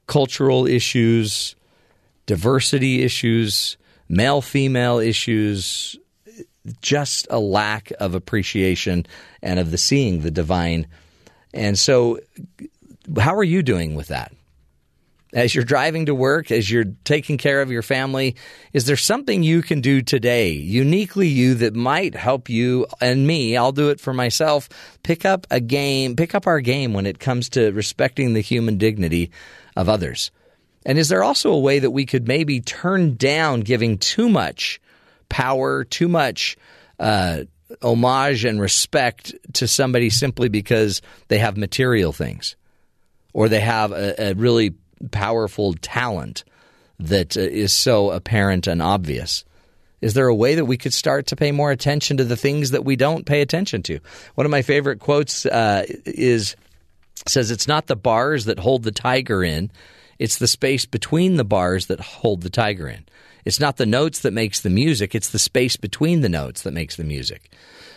cultural 0.07 0.65
issues, 0.65 1.55
diversity 2.25 3.03
issues, 3.03 3.77
male 4.09 4.41
female 4.41 4.99
issues. 4.99 5.97
Just 6.81 7.27
a 7.29 7.39
lack 7.39 7.91
of 7.99 8.15
appreciation 8.15 9.05
and 9.43 9.59
of 9.59 9.69
the 9.69 9.77
seeing 9.77 10.21
the 10.21 10.31
divine. 10.31 10.87
And 11.53 11.77
so, 11.77 12.19
how 13.19 13.35
are 13.35 13.43
you 13.43 13.61
doing 13.61 13.93
with 13.93 14.07
that? 14.07 14.31
as 15.35 15.53
you're 15.53 15.65
driving 15.65 16.05
to 16.05 16.15
work, 16.15 16.49
as 16.49 16.71
you're 16.71 16.85
taking 17.03 17.37
care 17.37 17.61
of 17.61 17.69
your 17.69 17.81
family, 17.81 18.37
is 18.71 18.85
there 18.85 18.95
something 18.95 19.43
you 19.43 19.61
can 19.61 19.81
do 19.81 20.01
today, 20.01 20.51
uniquely 20.51 21.27
you, 21.27 21.55
that 21.55 21.75
might 21.75 22.15
help 22.15 22.49
you 22.49 22.87
and 23.01 23.27
me? 23.27 23.57
I'll 23.57 23.73
do 23.73 23.89
it 23.89 23.99
for 23.99 24.13
myself. 24.13 24.69
Pick 25.03 25.25
up 25.25 25.45
a 25.51 25.59
game, 25.59 26.15
pick 26.15 26.33
up 26.33 26.47
our 26.47 26.61
game 26.61 26.93
when 26.93 27.05
it 27.05 27.19
comes 27.19 27.49
to 27.49 27.71
respecting 27.71 28.33
the 28.33 28.41
human 28.41 28.77
dignity 28.77 29.29
of 29.75 29.89
others. 29.89 30.31
And 30.85 30.99
is 30.99 31.09
there 31.09 31.23
also 31.23 31.51
a 31.51 31.59
way 31.59 31.79
that 31.79 31.91
we 31.91 32.05
could 32.05 32.27
maybe 32.27 32.61
turn 32.61 33.15
down 33.15 33.61
giving 33.61 33.97
too 33.97 34.29
much 34.29 34.79
power, 35.29 35.83
too 35.83 36.07
much 36.07 36.57
uh, 36.99 37.43
homage 37.81 38.45
and 38.45 38.61
respect 38.61 39.33
to 39.53 39.67
somebody 39.67 40.09
simply 40.09 40.49
because 40.49 41.01
they 41.27 41.39
have 41.39 41.57
material 41.57 42.13
things 42.13 42.55
or 43.33 43.49
they 43.49 43.59
have 43.59 43.91
a, 43.91 44.29
a 44.29 44.33
really 44.35 44.75
powerful 45.11 45.73
talent 45.81 46.43
that 46.99 47.35
uh, 47.35 47.67
so 47.67 48.11
apparent 48.11 48.67
and 48.67 48.81
obvious? 48.81 49.43
Is 50.01 50.13
there 50.13 50.27
a 50.27 50.35
way 50.35 50.55
that 50.55 50.65
we 50.65 50.77
could 50.77 50.93
start 50.93 51.27
to 51.27 51.35
pay 51.35 51.51
more 51.51 51.71
attention 51.71 52.17
to 52.17 52.23
the 52.23 52.37
things 52.37 52.71
that 52.71 52.85
we 52.85 52.95
don't 52.95 53.25
pay 53.25 53.41
attention 53.41 53.81
to? 53.83 53.99
One 54.35 54.45
of 54.45 54.51
my 54.51 54.61
favorite 54.61 54.99
quotes 54.99 55.45
uh, 55.45 55.85
is 56.05 56.55
says 57.27 57.49
it's 57.49 57.67
not 57.67 57.87
the 57.87 57.95
bars 57.95 58.45
that 58.45 58.59
hold 58.59 58.83
the 58.83 58.91
tiger 58.91 59.43
in, 59.43 59.71
it's 60.19 60.37
the 60.37 60.47
space 60.47 60.85
between 60.85 61.35
the 61.35 61.43
bars 61.43 61.87
that 61.87 61.99
hold 61.99 62.41
the 62.41 62.49
tiger 62.49 62.87
in. 62.87 63.05
It's 63.43 63.59
not 63.59 63.77
the 63.77 63.85
notes 63.85 64.21
that 64.21 64.33
makes 64.33 64.61
the 64.61 64.69
music, 64.69 65.13
it's 65.13 65.29
the 65.29 65.39
space 65.39 65.75
between 65.77 66.21
the 66.21 66.29
notes 66.29 66.63
that 66.63 66.73
makes 66.73 66.95
the 66.95 67.03
music. 67.03 67.51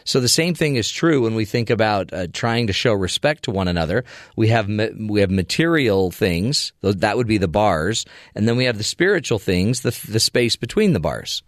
So 0.04 0.20
the 0.20 0.28
same 0.28 0.54
thing 0.54 0.76
is 0.76 0.90
true 0.90 1.22
when 1.22 1.34
we 1.34 1.44
think 1.44 1.68
about 1.68 2.12
uh, 2.14 2.28
trying 2.32 2.68
to 2.68 2.72
show 2.72 2.94
respect 2.94 3.44
to 3.44 3.50
one 3.50 3.68
another. 3.68 4.04
We 4.36 4.48
have 4.48 4.66
ma- 4.66 4.88
we 4.98 5.20
have 5.20 5.30
material 5.30 6.10
things 6.10 6.72
that 6.80 7.16
would 7.16 7.26
be 7.26 7.36
the 7.36 7.46
bars, 7.46 8.06
and 8.34 8.48
then 8.48 8.56
we 8.56 8.64
have 8.64 8.78
the 8.78 8.84
spiritual 8.84 9.38
things, 9.38 9.82
the 9.82 9.90
the 10.08 10.20
space 10.20 10.56
between 10.56 10.94
the 10.94 11.00
bars. 11.00 11.42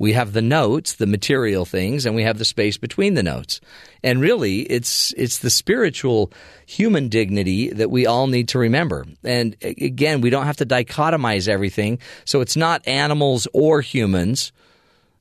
We 0.00 0.14
have 0.14 0.32
the 0.32 0.40
notes, 0.40 0.94
the 0.94 1.06
material 1.06 1.66
things, 1.66 2.06
and 2.06 2.16
we 2.16 2.22
have 2.22 2.38
the 2.38 2.44
space 2.46 2.78
between 2.78 3.12
the 3.12 3.22
notes. 3.22 3.60
And 4.02 4.18
really, 4.18 4.62
it's 4.62 5.12
it's 5.14 5.38
the 5.38 5.50
spiritual 5.50 6.32
human 6.64 7.08
dignity 7.08 7.68
that 7.68 7.90
we 7.90 8.06
all 8.06 8.26
need 8.26 8.48
to 8.48 8.58
remember. 8.58 9.04
And 9.22 9.56
again, 9.62 10.22
we 10.22 10.30
don't 10.30 10.46
have 10.46 10.56
to 10.56 10.66
dichotomize 10.66 11.48
everything. 11.48 11.98
So 12.24 12.40
it's 12.40 12.56
not 12.56 12.88
animals 12.88 13.46
or 13.52 13.82
humans 13.82 14.52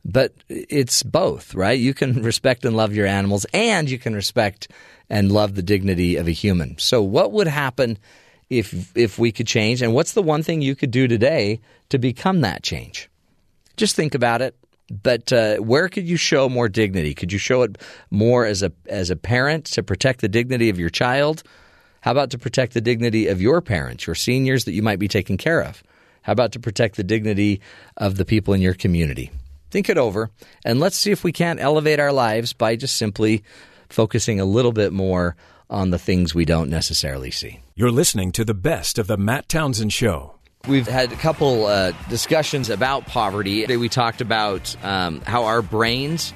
but 0.06 0.34
it's 0.48 1.04
both, 1.04 1.54
right? 1.54 1.78
You 1.78 1.94
can 1.94 2.24
respect 2.24 2.64
and 2.64 2.76
love 2.76 2.96
your 2.96 3.06
animals, 3.06 3.46
and 3.54 3.90
you 3.90 4.00
can 4.00 4.16
respect 4.16 4.70
and 5.10 5.30
love 5.30 5.56
the 5.56 5.62
dignity 5.62 6.16
of 6.16 6.26
a 6.26 6.32
human. 6.32 6.78
So, 6.78 7.02
what 7.02 7.34
would 7.34 7.48
happen 7.48 7.98
if 8.50 8.96
if 8.96 9.20
we 9.20 9.34
could 9.34 9.46
change? 9.46 9.82
And 9.82 9.94
what's 9.94 10.14
the 10.14 10.24
one 10.24 10.42
thing 10.42 10.62
you 10.62 10.74
could 10.74 10.92
do 10.92 11.08
today 11.08 11.60
to 11.90 12.00
become 12.00 12.42
that 12.42 12.64
change? 12.64 13.10
Just 13.76 13.96
think 13.96 14.16
about 14.16 14.42
it. 14.42 14.56
But 14.90 15.32
uh, 15.32 15.58
where 15.58 15.90
could 15.90 16.08
you 16.08 16.18
show 16.18 16.50
more 16.50 16.70
dignity? 16.70 17.14
Could 17.14 17.32
you 17.32 17.40
show 17.40 17.62
it 17.62 17.78
more 18.10 18.46
as 18.46 18.64
a 18.64 18.72
as 18.88 19.10
a 19.10 19.16
parent 19.16 19.66
to 19.66 19.84
protect 19.84 20.22
the 20.22 20.28
dignity 20.28 20.70
of 20.70 20.80
your 20.80 20.90
child? 20.90 21.44
How 22.02 22.12
about 22.12 22.32
to 22.32 22.38
protect 22.38 22.74
the 22.74 22.82
dignity 22.82 23.28
of 23.28 23.42
your 23.42 23.62
parents, 23.62 24.08
your 24.08 24.16
seniors 24.16 24.66
that 24.66 24.74
you 24.74 24.82
might 24.82 25.00
be 25.00 25.08
taking 25.08 25.38
care 25.38 25.62
of? 25.62 25.84
How 26.22 26.34
about 26.34 26.54
to 26.54 26.60
protect 26.60 26.96
the 26.96 27.04
dignity 27.04 27.62
of 27.98 28.16
the 28.16 28.26
people 28.26 28.54
in 28.54 28.62
your 28.62 28.74
community? 28.74 29.32
Think 29.72 29.90
it 29.90 29.98
over, 29.98 30.32
and 30.66 30.80
let's 30.80 30.98
see 30.98 31.12
if 31.12 31.24
we 31.24 31.32
can't 31.32 31.60
elevate 31.60 32.00
our 32.00 32.12
lives 32.12 32.54
by 32.54 32.76
just 32.76 32.96
simply 32.96 33.44
focusing 33.90 34.40
a 34.40 34.46
little 34.46 34.72
bit 34.72 34.92
more 34.94 35.36
on 35.70 35.92
the 35.92 36.00
things 36.00 36.34
we 36.34 36.46
don't 36.46 36.70
necessarily 36.70 37.30
see. 37.30 37.60
You're 37.76 37.92
listening 37.92 38.32
to 38.34 38.46
the 38.46 38.56
best 38.56 38.98
of 38.98 39.08
the 39.08 39.18
Matt 39.18 39.48
Townsend 39.48 39.94
Show. 39.94 40.39
We've 40.68 40.88
had 40.88 41.14
a 41.14 41.16
couple 41.16 41.66
uh, 41.66 41.94
discussions 42.10 42.70
about 42.70 43.08
poverty. 43.08 43.62
Today 43.62 43.78
we 43.78 43.88
talked 43.88 44.20
about 44.20 44.76
um, 44.84 45.22
how 45.22 45.46
our 45.46 45.62
brains, 45.62 46.32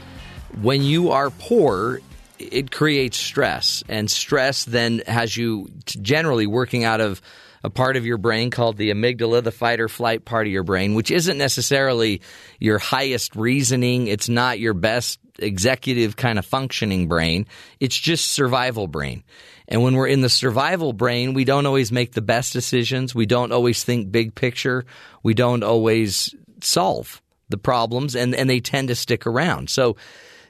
when 0.61 0.81
you 0.81 1.11
are 1.11 1.29
poor, 1.29 1.99
it 2.39 2.71
creates 2.71 3.17
stress, 3.17 3.83
and 3.89 4.09
stress 4.09 4.63
then 4.63 5.03
has 5.07 5.35
you 5.35 5.67
generally 5.85 6.47
working 6.47 6.85
out 6.85 7.01
of 7.01 7.21
a 7.65 7.69
part 7.69 7.97
of 7.97 8.05
your 8.05 8.17
brain 8.17 8.49
called 8.49 8.77
the 8.77 8.91
amygdala, 8.91 9.43
the 9.43 9.51
fight 9.51 9.81
or 9.81 9.89
flight 9.89 10.23
part 10.23 10.47
of 10.47 10.53
your 10.53 10.63
brain, 10.63 10.95
which 10.95 11.11
isn't 11.11 11.37
necessarily 11.37 12.21
your 12.59 12.79
highest 12.79 13.35
reasoning. 13.35 14.07
It's 14.07 14.29
not 14.29 14.57
your 14.57 14.73
best 14.73 15.19
executive 15.37 16.15
kind 16.15 16.39
of 16.39 16.45
functioning 16.45 17.07
brain. 17.07 17.45
It's 17.79 17.97
just 17.97 18.31
survival 18.31 18.87
brain. 18.87 19.23
And 19.67 19.81
when 19.81 19.95
we're 19.95 20.07
in 20.07 20.21
the 20.21 20.29
survival 20.29 20.93
brain, 20.93 21.33
we 21.33 21.45
don't 21.45 21.65
always 21.65 21.91
make 21.91 22.13
the 22.13 22.21
best 22.21 22.53
decisions. 22.53 23.15
We 23.15 23.25
don't 23.25 23.51
always 23.51 23.83
think 23.83 24.11
big 24.11 24.35
picture. 24.35 24.85
We 25.23 25.33
don't 25.33 25.63
always 25.63 26.35
solve 26.61 27.21
the 27.49 27.57
problems, 27.57 28.15
and, 28.15 28.33
and 28.33 28.49
they 28.49 28.59
tend 28.59 28.87
to 28.87 28.95
stick 28.95 29.27
around. 29.27 29.69
So 29.69 29.95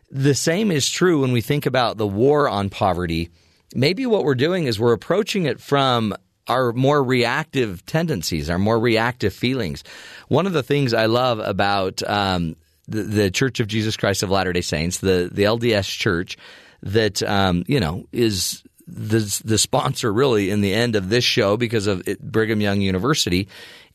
the 0.09 0.35
same 0.35 0.71
is 0.71 0.89
true 0.89 1.21
when 1.21 1.31
we 1.31 1.41
think 1.41 1.65
about 1.65 1.97
the 1.97 2.07
war 2.07 2.47
on 2.47 2.69
poverty. 2.69 3.29
Maybe 3.75 4.05
what 4.05 4.23
we're 4.23 4.35
doing 4.35 4.65
is 4.65 4.79
we're 4.79 4.93
approaching 4.93 5.45
it 5.45 5.59
from 5.59 6.15
our 6.47 6.73
more 6.73 7.03
reactive 7.03 7.85
tendencies, 7.85 8.49
our 8.49 8.59
more 8.59 8.79
reactive 8.79 9.33
feelings. 9.33 9.83
One 10.27 10.45
of 10.45 10.53
the 10.53 10.63
things 10.63 10.93
I 10.93 11.05
love 11.07 11.39
about 11.39 12.07
um, 12.07 12.55
the, 12.87 13.03
the, 13.03 13.31
Church 13.31 13.59
of 13.59 13.67
Jesus 13.67 13.97
Christ 13.97 14.23
of 14.23 14.29
Latter 14.29 14.53
Day 14.53 14.61
Saints, 14.61 14.99
the 14.99 15.29
the 15.31 15.43
LDS 15.43 15.87
Church, 15.87 16.37
that 16.83 17.23
um, 17.23 17.63
you 17.67 17.79
know 17.79 18.05
is 18.11 18.61
the 18.87 19.41
the 19.45 19.57
sponsor 19.57 20.11
really 20.11 20.49
in 20.49 20.61
the 20.61 20.73
end 20.73 20.95
of 20.95 21.09
this 21.09 21.23
show 21.23 21.57
because 21.57 21.87
of 21.87 22.07
it, 22.07 22.21
Brigham 22.21 22.61
Young 22.61 22.81
University, 22.81 23.47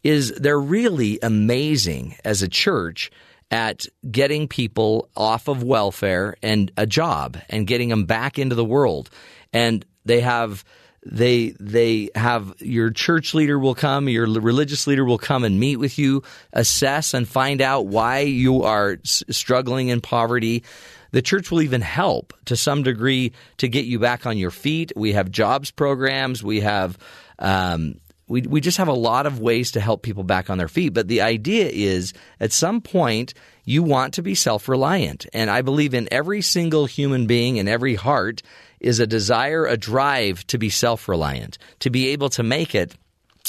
is 0.02 0.32
they're 0.32 0.60
really 0.60 1.18
amazing 1.22 2.16
as 2.24 2.42
a 2.42 2.48
church 2.48 3.10
at 3.50 3.86
getting 4.10 4.46
people 4.46 5.08
off 5.16 5.48
of 5.48 5.62
welfare 5.62 6.36
and 6.42 6.70
a 6.76 6.86
job 6.86 7.38
and 7.48 7.66
getting 7.66 7.88
them 7.88 8.04
back 8.04 8.38
into 8.38 8.54
the 8.54 8.64
world, 8.64 9.10
and 9.52 9.84
they 10.04 10.20
have 10.20 10.64
they 11.04 11.50
they 11.60 12.10
have 12.14 12.54
your 12.58 12.90
church 12.90 13.34
leader 13.34 13.58
will 13.58 13.74
come, 13.74 14.08
your 14.08 14.26
religious 14.26 14.86
leader 14.86 15.04
will 15.04 15.18
come 15.18 15.44
and 15.44 15.58
meet 15.58 15.76
with 15.76 15.98
you, 15.98 16.22
assess 16.52 17.14
and 17.14 17.28
find 17.28 17.60
out 17.60 17.86
why 17.86 18.20
you 18.20 18.62
are 18.62 18.98
struggling 19.04 19.88
in 19.88 20.00
poverty. 20.00 20.64
The 21.10 21.22
church 21.22 21.50
will 21.50 21.62
even 21.62 21.80
help 21.80 22.32
to 22.46 22.56
some 22.56 22.82
degree 22.82 23.32
to 23.58 23.68
get 23.68 23.86
you 23.86 23.98
back 23.98 24.26
on 24.26 24.38
your 24.38 24.50
feet. 24.50 24.92
We 24.96 25.12
have 25.12 25.30
jobs 25.30 25.70
programs. 25.70 26.42
We 26.42 26.60
have 26.60 26.98
um, 27.38 28.00
we 28.28 28.42
we 28.42 28.60
just 28.60 28.78
have 28.78 28.88
a 28.88 28.92
lot 28.92 29.26
of 29.26 29.40
ways 29.40 29.72
to 29.72 29.80
help 29.80 30.02
people 30.02 30.22
back 30.24 30.50
on 30.50 30.58
their 30.58 30.68
feet. 30.68 30.94
But 30.94 31.08
the 31.08 31.22
idea 31.22 31.68
is 31.72 32.12
at 32.40 32.52
some 32.52 32.80
point 32.80 33.34
you 33.64 33.82
want 33.82 34.14
to 34.14 34.22
be 34.22 34.34
self 34.34 34.68
reliant, 34.68 35.26
and 35.32 35.50
I 35.50 35.62
believe 35.62 35.94
in 35.94 36.08
every 36.10 36.42
single 36.42 36.86
human 36.86 37.26
being 37.26 37.56
in 37.56 37.68
every 37.68 37.94
heart 37.94 38.42
is 38.80 39.00
a 39.00 39.06
desire, 39.06 39.66
a 39.66 39.76
drive 39.76 40.46
to 40.48 40.58
be 40.58 40.70
self 40.70 41.08
reliant, 41.08 41.58
to 41.80 41.90
be 41.90 42.08
able 42.08 42.28
to 42.30 42.42
make 42.42 42.74
it 42.74 42.94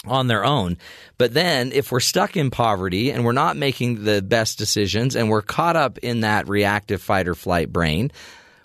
on 0.06 0.28
their 0.28 0.46
own. 0.46 0.78
But 1.18 1.34
then 1.34 1.72
if 1.72 1.92
we're 1.92 2.00
stuck 2.00 2.38
in 2.38 2.52
poverty 2.52 3.12
and 3.12 3.26
we're 3.26 3.32
not 3.32 3.58
making 3.58 4.04
the 4.04 4.22
best 4.22 4.58
decisions 4.58 5.16
and 5.16 5.30
we're 5.30 5.42
caught 5.42 5.76
up 5.76 5.98
in 6.00 6.22
that 6.22 6.48
reactive 6.48 7.02
fight 7.02 7.28
or 7.28 7.36
flight 7.36 7.72
brain, 7.72 8.12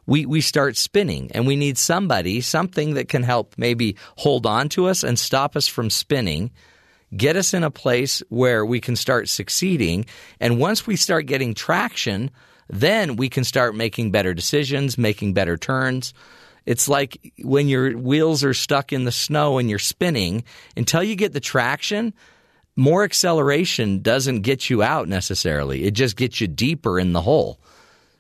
we, 0.07 0.27
we 0.27 0.41
start 0.41 0.77
spinning 0.77 1.31
and 1.33 1.47
we 1.47 1.57
need 1.57 1.79
somebody, 1.79 2.41
something 2.41 2.95
that 2.95 3.09
can 3.09 3.22
help 3.22 3.55
maybe 3.57 3.97
hold 4.16 4.47
on 4.47 4.68
to 4.70 4.87
us 4.87 5.03
and 5.03 5.18
stop 5.18 5.57
us 5.57 5.66
from 5.66 5.91
spinning, 5.91 6.51
get 7.16 7.37
us 7.37 7.55
in 7.55 7.64
a 7.64 7.70
place 7.70 8.22
where 8.29 8.64
we 8.64 8.81
can 8.81 8.97
start 8.97 9.29
succeeding. 9.29 10.07
And 10.41 10.59
once 10.59 10.87
we 10.87 10.97
start 10.97 11.27
getting 11.27 11.55
traction, 11.55 12.31
then 12.68 13.16
we 13.16 13.29
can 13.29 13.45
start 13.45 13.75
making 13.75 14.11
better 14.11 14.35
decisions, 14.35 14.99
making 14.99 15.35
better 15.35 15.57
turns. 15.57 16.14
It's 16.66 16.88
like 16.88 17.32
when 17.42 17.68
your 17.68 17.96
wheels 17.96 18.42
are 18.44 18.54
stuck 18.54 18.92
in 18.92 19.04
the 19.04 19.12
snow 19.12 19.58
and 19.58 19.68
you're 19.68 19.78
spinning, 19.78 20.44
until 20.76 21.02
you 21.02 21.14
get 21.16 21.32
the 21.32 21.40
traction, 21.40 22.14
more 22.76 23.04
acceleration 23.04 24.02
doesn't 24.02 24.42
get 24.42 24.70
you 24.70 24.82
out 24.82 25.08
necessarily. 25.08 25.84
It 25.84 25.92
just 25.92 26.16
gets 26.16 26.40
you 26.40 26.48
deeper 26.48 26.98
in 26.98 27.12
the 27.12 27.20
hole. 27.20 27.60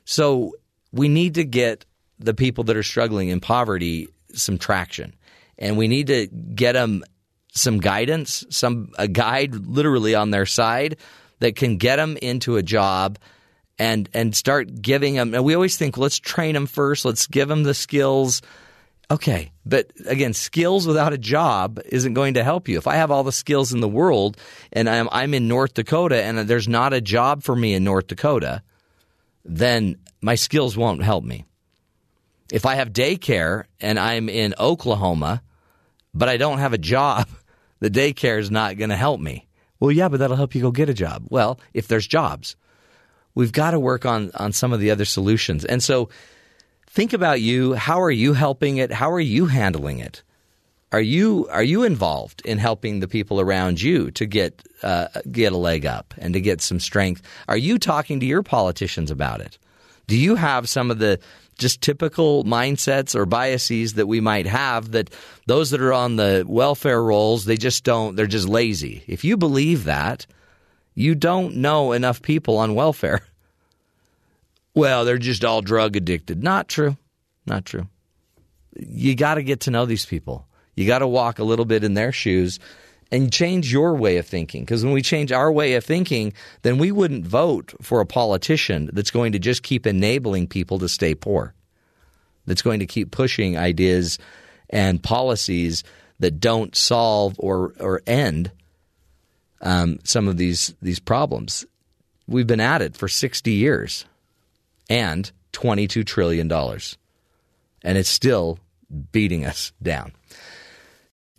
So 0.04 0.54
we 0.92 1.08
need 1.08 1.34
to 1.34 1.44
get 1.44 1.84
the 2.18 2.34
people 2.34 2.64
that 2.64 2.76
are 2.76 2.82
struggling 2.82 3.28
in 3.28 3.40
poverty 3.40 4.08
some 4.32 4.58
traction. 4.58 5.14
and 5.58 5.76
we 5.76 5.88
need 5.88 6.08
to 6.08 6.26
get 6.26 6.72
them 6.72 7.04
some 7.52 7.78
guidance, 7.78 8.44
some 8.50 8.90
a 8.98 9.06
guide 9.06 9.54
literally 9.54 10.14
on 10.14 10.30
their 10.30 10.46
side 10.46 10.96
that 11.40 11.56
can 11.56 11.76
get 11.76 11.96
them 11.96 12.16
into 12.16 12.56
a 12.56 12.62
job 12.62 13.18
and 13.78 14.08
and 14.14 14.34
start 14.34 14.80
giving 14.80 15.14
them. 15.14 15.34
And 15.34 15.44
we 15.44 15.54
always 15.54 15.76
think, 15.76 15.96
let's 15.96 16.18
train 16.18 16.54
them 16.54 16.66
first. 16.66 17.04
Let's 17.04 17.26
give 17.26 17.48
them 17.48 17.62
the 17.62 17.74
skills. 17.74 18.42
Okay, 19.10 19.52
but 19.66 19.90
again, 20.06 20.32
skills 20.32 20.86
without 20.86 21.12
a 21.12 21.18
job 21.18 21.78
isn't 21.86 22.14
going 22.14 22.34
to 22.34 22.44
help 22.44 22.68
you. 22.68 22.78
If 22.78 22.86
I 22.86 22.96
have 22.96 23.10
all 23.10 23.22
the 23.22 23.32
skills 23.32 23.72
in 23.72 23.80
the 23.80 23.88
world 23.88 24.36
and 24.72 24.88
I'm 24.88 25.08
I'm 25.12 25.34
in 25.34 25.48
North 25.48 25.74
Dakota 25.74 26.22
and 26.22 26.38
there's 26.38 26.68
not 26.68 26.92
a 26.92 27.00
job 27.00 27.42
for 27.42 27.54
me 27.54 27.74
in 27.74 27.84
North 27.84 28.06
Dakota, 28.06 28.62
then 29.44 29.96
my 30.20 30.36
skills 30.36 30.76
won't 30.76 31.02
help 31.02 31.22
me. 31.22 31.44
If 32.50 32.66
I 32.66 32.76
have 32.76 32.92
daycare 32.92 33.64
and 33.80 33.98
I'm 33.98 34.28
in 34.28 34.54
Oklahoma, 34.58 35.42
but 36.14 36.28
I 36.28 36.36
don't 36.36 36.58
have 36.58 36.72
a 36.72 36.78
job, 36.78 37.28
the 37.80 37.90
daycare 37.90 38.38
is 38.38 38.50
not 38.50 38.78
going 38.78 38.90
to 38.90 38.96
help 38.96 39.20
me. 39.20 39.46
Well, 39.80 39.90
yeah, 39.90 40.08
but 40.08 40.20
that'll 40.20 40.36
help 40.36 40.54
you 40.54 40.62
go 40.62 40.70
get 40.70 40.88
a 40.88 40.94
job. 40.94 41.26
Well, 41.28 41.60
if 41.74 41.88
there's 41.88 42.06
jobs, 42.06 42.56
we've 43.34 43.52
got 43.52 43.72
to 43.72 43.80
work 43.80 44.06
on 44.06 44.30
on 44.34 44.52
some 44.52 44.72
of 44.72 44.80
the 44.80 44.90
other 44.90 45.04
solutions. 45.04 45.64
And 45.64 45.82
so, 45.82 46.08
think 46.86 47.12
about 47.12 47.40
you. 47.40 47.74
How 47.74 48.00
are 48.00 48.10
you 48.10 48.32
helping 48.32 48.78
it? 48.78 48.92
How 48.92 49.10
are 49.10 49.20
you 49.20 49.46
handling 49.46 49.98
it? 49.98 50.22
Are 50.94 51.00
you 51.00 51.48
are 51.50 51.64
you 51.64 51.82
involved 51.82 52.40
in 52.44 52.58
helping 52.58 53.00
the 53.00 53.08
people 53.08 53.40
around 53.40 53.82
you 53.82 54.12
to 54.12 54.26
get 54.26 54.62
uh, 54.84 55.08
get 55.30 55.52
a 55.52 55.56
leg 55.56 55.84
up 55.84 56.14
and 56.18 56.34
to 56.34 56.40
get 56.40 56.60
some 56.60 56.78
strength? 56.78 57.20
Are 57.48 57.56
you 57.56 57.80
talking 57.80 58.20
to 58.20 58.26
your 58.26 58.44
politicians 58.44 59.10
about 59.10 59.40
it? 59.40 59.58
Do 60.06 60.16
you 60.16 60.36
have 60.36 60.68
some 60.68 60.92
of 60.92 60.98
the 61.00 61.18
just 61.58 61.80
typical 61.80 62.44
mindsets 62.44 63.14
or 63.14 63.26
biases 63.26 63.94
that 63.94 64.06
we 64.06 64.20
might 64.20 64.46
have 64.46 64.92
that 64.92 65.10
those 65.46 65.70
that 65.70 65.80
are 65.80 65.92
on 65.92 66.16
the 66.16 66.44
welfare 66.46 67.02
rolls 67.02 67.44
they 67.44 67.56
just 67.56 67.82
don't 67.82 68.14
they're 68.14 68.26
just 68.26 68.48
lazy. 68.48 69.02
If 69.08 69.24
you 69.24 69.36
believe 69.36 69.84
that, 69.84 70.26
you 70.94 71.14
don't 71.14 71.56
know 71.56 71.92
enough 71.92 72.22
people 72.22 72.56
on 72.58 72.74
welfare. 72.74 73.20
Well, 74.74 75.04
they're 75.04 75.18
just 75.18 75.44
all 75.44 75.62
drug 75.62 75.94
addicted. 75.94 76.42
Not 76.42 76.68
true. 76.68 76.96
Not 77.46 77.64
true. 77.64 77.86
You 78.76 79.14
got 79.14 79.34
to 79.34 79.42
get 79.42 79.60
to 79.60 79.70
know 79.70 79.86
these 79.86 80.04
people. 80.04 80.48
You 80.74 80.86
got 80.86 80.98
to 80.98 81.06
walk 81.06 81.38
a 81.38 81.44
little 81.44 81.64
bit 81.64 81.84
in 81.84 81.94
their 81.94 82.10
shoes 82.10 82.58
and 83.12 83.32
change 83.32 83.72
your 83.72 83.94
way 83.94 84.16
of 84.16 84.26
thinking. 84.26 84.62
Because 84.62 84.84
when 84.84 84.92
we 84.92 85.02
change 85.02 85.30
our 85.30 85.52
way 85.52 85.74
of 85.74 85.84
thinking, 85.84 86.32
then 86.62 86.78
we 86.78 86.90
wouldn't 86.90 87.26
vote 87.26 87.72
for 87.80 88.00
a 88.00 88.06
politician 88.06 88.90
that's 88.92 89.12
going 89.12 89.32
to 89.32 89.38
just 89.38 89.62
keep 89.62 89.86
enabling 89.86 90.48
people 90.48 90.80
to 90.80 90.88
stay 90.88 91.14
poor, 91.14 91.54
that's 92.46 92.62
going 92.62 92.80
to 92.80 92.86
keep 92.86 93.12
pushing 93.12 93.56
ideas 93.56 94.18
and 94.70 95.02
policies 95.02 95.84
that 96.18 96.40
don't 96.40 96.74
solve 96.74 97.36
or, 97.38 97.74
or 97.78 98.02
end 98.06 98.50
um, 99.64 99.98
some 100.04 100.28
of 100.28 100.36
these, 100.36 100.74
these 100.80 101.00
problems. 101.00 101.66
We've 102.28 102.46
been 102.46 102.60
at 102.60 102.82
it 102.82 102.96
for 102.96 103.08
60 103.08 103.50
years 103.50 104.04
and 104.88 105.30
$22 105.52 106.06
trillion. 106.06 106.50
And 106.52 107.98
it's 107.98 108.08
still 108.08 108.58
beating 109.12 109.44
us 109.44 109.72
down. 109.82 110.12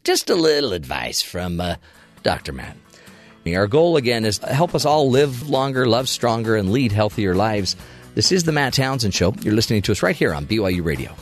Just 0.04 0.30
a 0.30 0.36
little 0.36 0.74
advice 0.74 1.22
from 1.22 1.60
uh, 1.62 1.76
Dr. 2.24 2.52
Matt. 2.52 2.78
Our 3.48 3.68
goal 3.68 3.96
again 3.96 4.26
is 4.26 4.40
help 4.40 4.74
us 4.74 4.86
all 4.86 5.12
live 5.12 5.48
longer, 5.48 5.86
love 5.88 6.10
stronger, 6.10 6.56
and 6.56 6.72
lead 6.72 6.92
healthier 6.92 7.36
lives. 7.36 7.76
This 8.16 8.32
is 8.32 8.44
the 8.44 8.52
Matt 8.52 8.74
Townsend 8.74 9.14
Show. 9.14 9.34
You're 9.42 9.54
listening 9.54 9.84
to 9.84 9.92
us 9.92 10.02
right 10.02 10.16
here 10.16 10.34
on 10.34 10.48
BYU 10.48 10.84
Radio. 10.84 11.16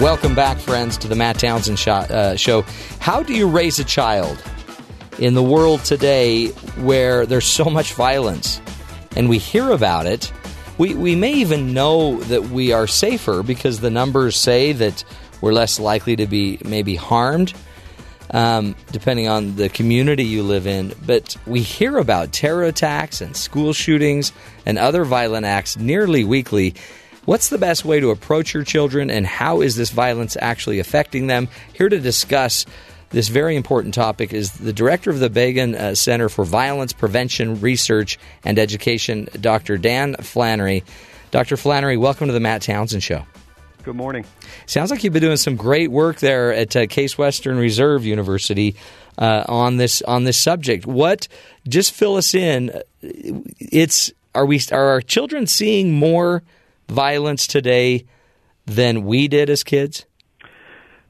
Welcome 0.00 0.34
back, 0.34 0.58
friends, 0.58 0.98
to 0.98 1.08
the 1.08 1.14
Matt 1.14 1.38
Townsend 1.38 1.78
show, 1.78 1.92
uh, 1.92 2.36
show. 2.36 2.66
How 2.98 3.22
do 3.22 3.32
you 3.32 3.48
raise 3.48 3.78
a 3.78 3.84
child 3.84 4.42
in 5.18 5.32
the 5.32 5.42
world 5.42 5.86
today 5.86 6.48
where 6.82 7.24
there's 7.24 7.46
so 7.46 7.64
much 7.64 7.94
violence 7.94 8.60
and 9.16 9.26
we 9.30 9.38
hear 9.38 9.70
about 9.70 10.04
it? 10.04 10.30
We, 10.76 10.94
we 10.94 11.16
may 11.16 11.32
even 11.32 11.72
know 11.72 12.20
that 12.24 12.50
we 12.50 12.72
are 12.72 12.86
safer 12.86 13.42
because 13.42 13.80
the 13.80 13.88
numbers 13.88 14.36
say 14.36 14.72
that 14.72 15.02
we're 15.40 15.54
less 15.54 15.80
likely 15.80 16.14
to 16.16 16.26
be 16.26 16.58
maybe 16.62 16.94
harmed, 16.94 17.54
um, 18.32 18.76
depending 18.92 19.28
on 19.28 19.56
the 19.56 19.70
community 19.70 20.24
you 20.24 20.42
live 20.42 20.66
in. 20.66 20.92
But 21.06 21.38
we 21.46 21.62
hear 21.62 21.96
about 21.96 22.32
terror 22.32 22.64
attacks 22.64 23.22
and 23.22 23.34
school 23.34 23.72
shootings 23.72 24.32
and 24.66 24.76
other 24.76 25.06
violent 25.06 25.46
acts 25.46 25.78
nearly 25.78 26.22
weekly. 26.22 26.74
What's 27.26 27.48
the 27.48 27.58
best 27.58 27.84
way 27.84 27.98
to 27.98 28.10
approach 28.10 28.54
your 28.54 28.62
children, 28.62 29.10
and 29.10 29.26
how 29.26 29.60
is 29.60 29.74
this 29.74 29.90
violence 29.90 30.36
actually 30.40 30.78
affecting 30.78 31.26
them? 31.26 31.48
Here 31.72 31.88
to 31.88 31.98
discuss 31.98 32.66
this 33.10 33.26
very 33.26 33.56
important 33.56 33.94
topic 33.94 34.32
is 34.32 34.52
the 34.52 34.72
director 34.72 35.10
of 35.10 35.18
the 35.18 35.28
Begun 35.28 35.74
uh, 35.74 35.96
Center 35.96 36.28
for 36.28 36.44
Violence 36.44 36.92
Prevention 36.92 37.60
Research 37.60 38.16
and 38.44 38.60
Education, 38.60 39.28
Dr. 39.40 39.76
Dan 39.76 40.14
Flannery. 40.20 40.84
Dr. 41.32 41.56
Flannery, 41.56 41.96
welcome 41.96 42.28
to 42.28 42.32
the 42.32 42.38
Matt 42.38 42.62
Townsend 42.62 43.02
Show. 43.02 43.26
Good 43.82 43.96
morning. 43.96 44.24
Sounds 44.66 44.92
like 44.92 45.02
you've 45.02 45.12
been 45.12 45.22
doing 45.22 45.36
some 45.36 45.56
great 45.56 45.90
work 45.90 46.20
there 46.20 46.52
at 46.52 46.76
uh, 46.76 46.86
Case 46.86 47.18
Western 47.18 47.58
Reserve 47.58 48.04
University 48.04 48.76
uh, 49.18 49.42
on 49.48 49.78
this 49.78 50.00
on 50.02 50.22
this 50.22 50.38
subject. 50.38 50.86
What? 50.86 51.26
Just 51.66 51.92
fill 51.92 52.14
us 52.14 52.34
in. 52.34 52.70
It's 53.02 54.12
are 54.32 54.46
we 54.46 54.60
are 54.70 54.90
our 54.90 55.00
children 55.00 55.48
seeing 55.48 55.92
more 55.92 56.44
violence 56.88 57.46
today 57.46 58.04
than 58.66 59.04
we 59.04 59.28
did 59.28 59.50
as 59.50 59.62
kids? 59.62 60.06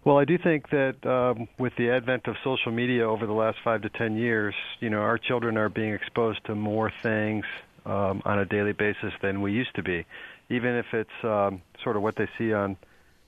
Well, 0.04 0.18
I 0.18 0.24
do 0.24 0.38
think 0.38 0.70
that 0.70 1.04
um, 1.04 1.48
with 1.58 1.72
the 1.76 1.90
advent 1.90 2.28
of 2.28 2.36
social 2.44 2.70
media 2.70 3.08
over 3.08 3.26
the 3.26 3.32
last 3.32 3.58
five 3.64 3.82
to 3.82 3.88
ten 3.88 4.16
years, 4.16 4.54
you 4.78 4.88
know, 4.88 4.98
our 4.98 5.18
children 5.18 5.56
are 5.56 5.68
being 5.68 5.94
exposed 5.94 6.44
to 6.46 6.54
more 6.54 6.92
things 7.02 7.44
um, 7.84 8.22
on 8.24 8.38
a 8.38 8.44
daily 8.44 8.72
basis 8.72 9.12
than 9.20 9.42
we 9.42 9.52
used 9.52 9.74
to 9.74 9.82
be. 9.82 10.06
Even 10.48 10.76
if 10.76 10.86
it's 10.92 11.24
um, 11.24 11.60
sort 11.82 11.96
of 11.96 12.02
what 12.02 12.14
they 12.14 12.28
see 12.38 12.52
on 12.52 12.76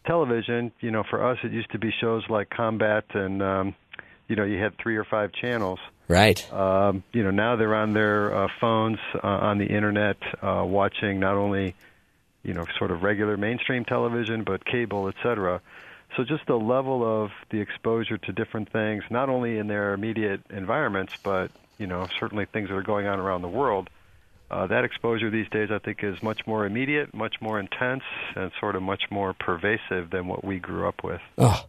television, 0.06 0.70
you 0.80 0.92
know, 0.92 1.02
for 1.10 1.28
us 1.28 1.38
it 1.42 1.50
used 1.50 1.72
to 1.72 1.80
be 1.80 1.92
shows 2.00 2.22
like 2.28 2.48
Combat, 2.48 3.04
and 3.12 3.42
um, 3.42 3.74
you 4.28 4.36
know, 4.36 4.44
you 4.44 4.62
had 4.62 4.78
three 4.78 4.96
or 4.96 5.04
five 5.04 5.32
channels. 5.32 5.80
Right. 6.06 6.50
Um, 6.52 7.02
you 7.12 7.24
know, 7.24 7.32
now 7.32 7.56
they're 7.56 7.74
on 7.74 7.92
their 7.92 8.44
uh, 8.44 8.48
phones, 8.60 8.98
uh, 9.16 9.26
on 9.26 9.58
the 9.58 9.66
internet, 9.66 10.16
uh, 10.42 10.62
watching 10.64 11.18
not 11.18 11.34
only 11.34 11.74
you 12.48 12.54
know, 12.54 12.66
sort 12.78 12.90
of 12.90 13.02
regular 13.02 13.36
mainstream 13.36 13.84
television, 13.84 14.42
but 14.42 14.64
cable, 14.64 15.06
et 15.08 15.14
cetera. 15.22 15.60
So 16.16 16.24
just 16.24 16.46
the 16.46 16.56
level 16.56 17.04
of 17.04 17.30
the 17.50 17.60
exposure 17.60 18.16
to 18.16 18.32
different 18.32 18.72
things, 18.72 19.04
not 19.10 19.28
only 19.28 19.58
in 19.58 19.66
their 19.68 19.92
immediate 19.92 20.40
environments, 20.48 21.12
but 21.22 21.50
you 21.76 21.86
know, 21.86 22.08
certainly 22.18 22.46
things 22.46 22.70
that 22.70 22.74
are 22.74 22.82
going 22.82 23.06
on 23.06 23.20
around 23.20 23.42
the 23.42 23.48
world. 23.48 23.90
Uh, 24.50 24.66
that 24.66 24.82
exposure 24.82 25.28
these 25.28 25.48
days, 25.50 25.68
I 25.70 25.78
think, 25.78 26.02
is 26.02 26.22
much 26.22 26.46
more 26.46 26.64
immediate, 26.64 27.12
much 27.12 27.34
more 27.42 27.60
intense, 27.60 28.04
and 28.34 28.50
sort 28.58 28.76
of 28.76 28.82
much 28.82 29.02
more 29.10 29.34
pervasive 29.34 30.08
than 30.08 30.26
what 30.26 30.42
we 30.42 30.58
grew 30.58 30.88
up 30.88 31.04
with. 31.04 31.20
Oh, 31.36 31.66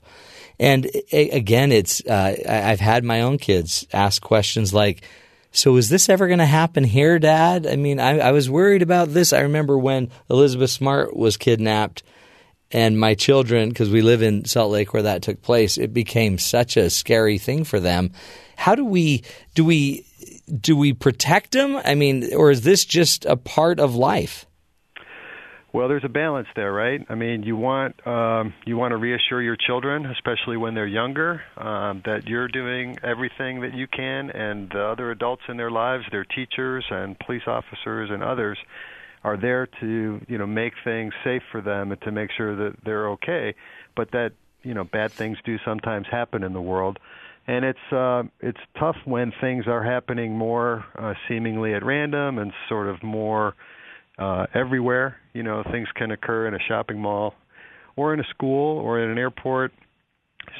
and 0.57 0.89
again, 1.11 1.73
it's 1.73 2.01
uh, 2.05 2.36
I've 2.47 2.80
had 2.80 3.03
my 3.03 3.19
own 3.19 3.38
kids 3.38 3.86
ask 3.91 4.21
questions 4.21 4.73
like, 4.73 5.01
"So 5.51 5.75
is 5.77 5.89
this 5.89 6.09
ever 6.09 6.27
going 6.27 6.39
to 6.39 6.45
happen 6.45 6.83
here, 6.83 7.19
Dad?" 7.19 7.67
I 7.67 7.75
mean, 7.75 7.99
I, 7.99 8.19
I 8.19 8.31
was 8.31 8.49
worried 8.49 8.81
about 8.81 9.13
this. 9.13 9.33
I 9.33 9.41
remember 9.41 9.77
when 9.77 10.09
Elizabeth 10.29 10.69
Smart 10.69 11.15
was 11.15 11.37
kidnapped, 11.37 12.03
and 12.71 12.99
my 12.99 13.15
children, 13.15 13.69
because 13.69 13.89
we 13.89 14.01
live 14.01 14.21
in 14.21 14.45
Salt 14.45 14.71
Lake 14.71 14.93
where 14.93 15.03
that 15.03 15.21
took 15.21 15.41
place, 15.41 15.77
it 15.77 15.93
became 15.93 16.37
such 16.37 16.77
a 16.77 16.89
scary 16.89 17.37
thing 17.37 17.63
for 17.63 17.79
them. 17.79 18.11
How 18.55 18.75
do 18.75 18.85
we 18.85 19.23
do 19.55 19.65
we 19.65 20.05
do 20.59 20.75
we 20.75 20.93
protect 20.93 21.51
them? 21.51 21.77
I 21.77 21.95
mean, 21.95 22.33
or 22.33 22.51
is 22.51 22.61
this 22.61 22.85
just 22.85 23.25
a 23.25 23.37
part 23.37 23.79
of 23.79 23.95
life? 23.95 24.45
Well, 25.72 25.88
there's 25.88 26.03
a 26.03 26.09
balance 26.09 26.47
there, 26.55 26.74
right? 26.74 27.05
I 27.09 27.15
mean, 27.15 27.43
you 27.43 27.55
want 27.55 28.05
um, 28.07 28.55
you 28.65 28.76
want 28.76 28.91
to 28.91 28.97
reassure 28.97 29.39
your 29.39 29.55
children, 29.55 30.07
especially 30.07 30.57
when 30.57 30.74
they're 30.74 30.88
younger, 30.88 31.43
um, 31.57 32.01
that 32.05 32.28
you're 32.28 32.47
doing 32.47 32.97
everything 33.03 33.61
that 33.61 33.76
you 33.76 33.86
can, 33.86 34.32
and 34.32 34.70
the 34.72 34.82
other 34.82 35.11
adults 35.11 35.43
in 35.47 35.57
their 35.57 35.70
lives, 35.70 36.05
their 36.11 36.26
teachers 36.26 36.86
and 36.89 37.17
police 37.20 37.43
officers 37.45 38.09
and 38.11 38.24
others, 38.24 38.57
are 39.24 39.38
there 39.38 39.67
to 39.80 40.20
you 40.28 40.38
know 40.39 40.47
make 40.47 40.74
things 40.84 41.13
safe 41.24 41.43
for 41.51 41.61
them 41.61 41.91
and 41.91 42.01
to 42.01 42.11
make 42.11 42.32
sure 42.36 42.55
that 42.55 42.78
they're 42.84 43.09
okay. 43.09 43.53
But 43.95 44.09
that 44.11 44.32
you 44.63 44.74
know 44.74 44.86
bad 44.86 45.11
things 45.11 45.38
do 45.45 45.57
sometimes 45.63 46.07
happen 46.09 46.41
in 46.41 46.53
the 46.53 46.61
world, 46.61 46.97
and 47.45 47.63
it's 47.63 47.93
uh, 47.93 48.24
it's 48.39 48.61
tough 48.80 48.97
when 49.05 49.32
things 49.39 49.67
are 49.67 49.84
happening 49.84 50.36
more 50.36 50.84
uh, 50.97 51.13
seemingly 51.28 51.76
at 51.76 51.86
random 51.86 52.39
and 52.39 52.53
sort 52.67 52.88
of 52.88 53.03
more 53.03 53.53
uh, 54.20 54.45
everywhere. 54.53 55.17
You 55.34 55.43
know, 55.43 55.63
things 55.72 55.88
can 55.95 56.11
occur 56.11 56.47
in 56.47 56.53
a 56.53 56.59
shopping 56.67 56.99
mall, 56.99 57.34
or 57.95 58.13
in 58.13 58.20
a 58.20 58.28
school, 58.36 58.78
or 58.80 59.01
in 59.01 59.09
an 59.09 59.17
airport, 59.17 59.72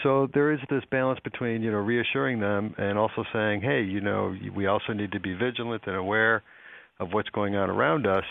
so 0.04 0.28
there 0.34 0.52
is 0.52 0.60
this 0.70 0.84
balance 0.92 1.20
between 1.24 1.62
you 1.62 1.72
know 1.72 1.78
reassuring 1.78 2.40
them 2.40 2.74
and 2.78 2.98
also 2.98 3.24
saying, 3.34 3.62
hey, 3.62 3.84
you 3.84 4.02
know, 4.02 4.36
we 4.56 4.68
also 4.68 4.94
need 4.94 5.12
to 5.12 5.20
be 5.20 5.34
vigilant 5.34 5.84
and 5.88 5.96
aware 5.96 6.44
of 7.00 7.14
what's 7.14 7.30
going 7.30 7.56
on 7.56 7.70
around 7.70 8.06
us. 8.06 8.24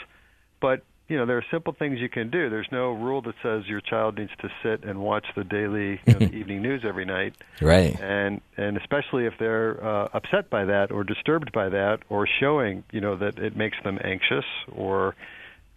But 0.60 0.82
you 1.08 1.16
know, 1.16 1.24
there 1.24 1.38
are 1.38 1.44
simple 1.50 1.72
things 1.72 1.98
you 2.00 2.10
can 2.10 2.30
do. 2.30 2.50
There's 2.50 2.68
no 2.70 2.92
rule 2.92 3.22
that 3.22 3.34
says 3.42 3.66
your 3.66 3.80
child 3.80 4.18
needs 4.18 4.30
to 4.42 4.50
sit 4.62 4.84
and 4.84 5.00
watch 5.00 5.24
the 5.34 5.42
daily 5.42 6.00
you 6.06 6.12
know, 6.12 6.18
the 6.18 6.32
evening 6.34 6.60
news 6.60 6.82
every 6.86 7.06
night. 7.06 7.34
Right. 7.62 7.98
And 7.98 8.42
and 8.56 8.76
especially 8.76 9.24
if 9.24 9.34
they're 9.38 9.82
uh, 9.82 10.08
upset 10.12 10.50
by 10.50 10.66
that 10.66 10.90
or 10.90 11.04
disturbed 11.04 11.50
by 11.50 11.70
that 11.70 12.00
or 12.10 12.28
showing, 12.40 12.84
you 12.92 13.00
know, 13.00 13.16
that 13.16 13.38
it 13.38 13.56
makes 13.56 13.78
them 13.84 13.98
anxious 14.04 14.44
or 14.70 15.14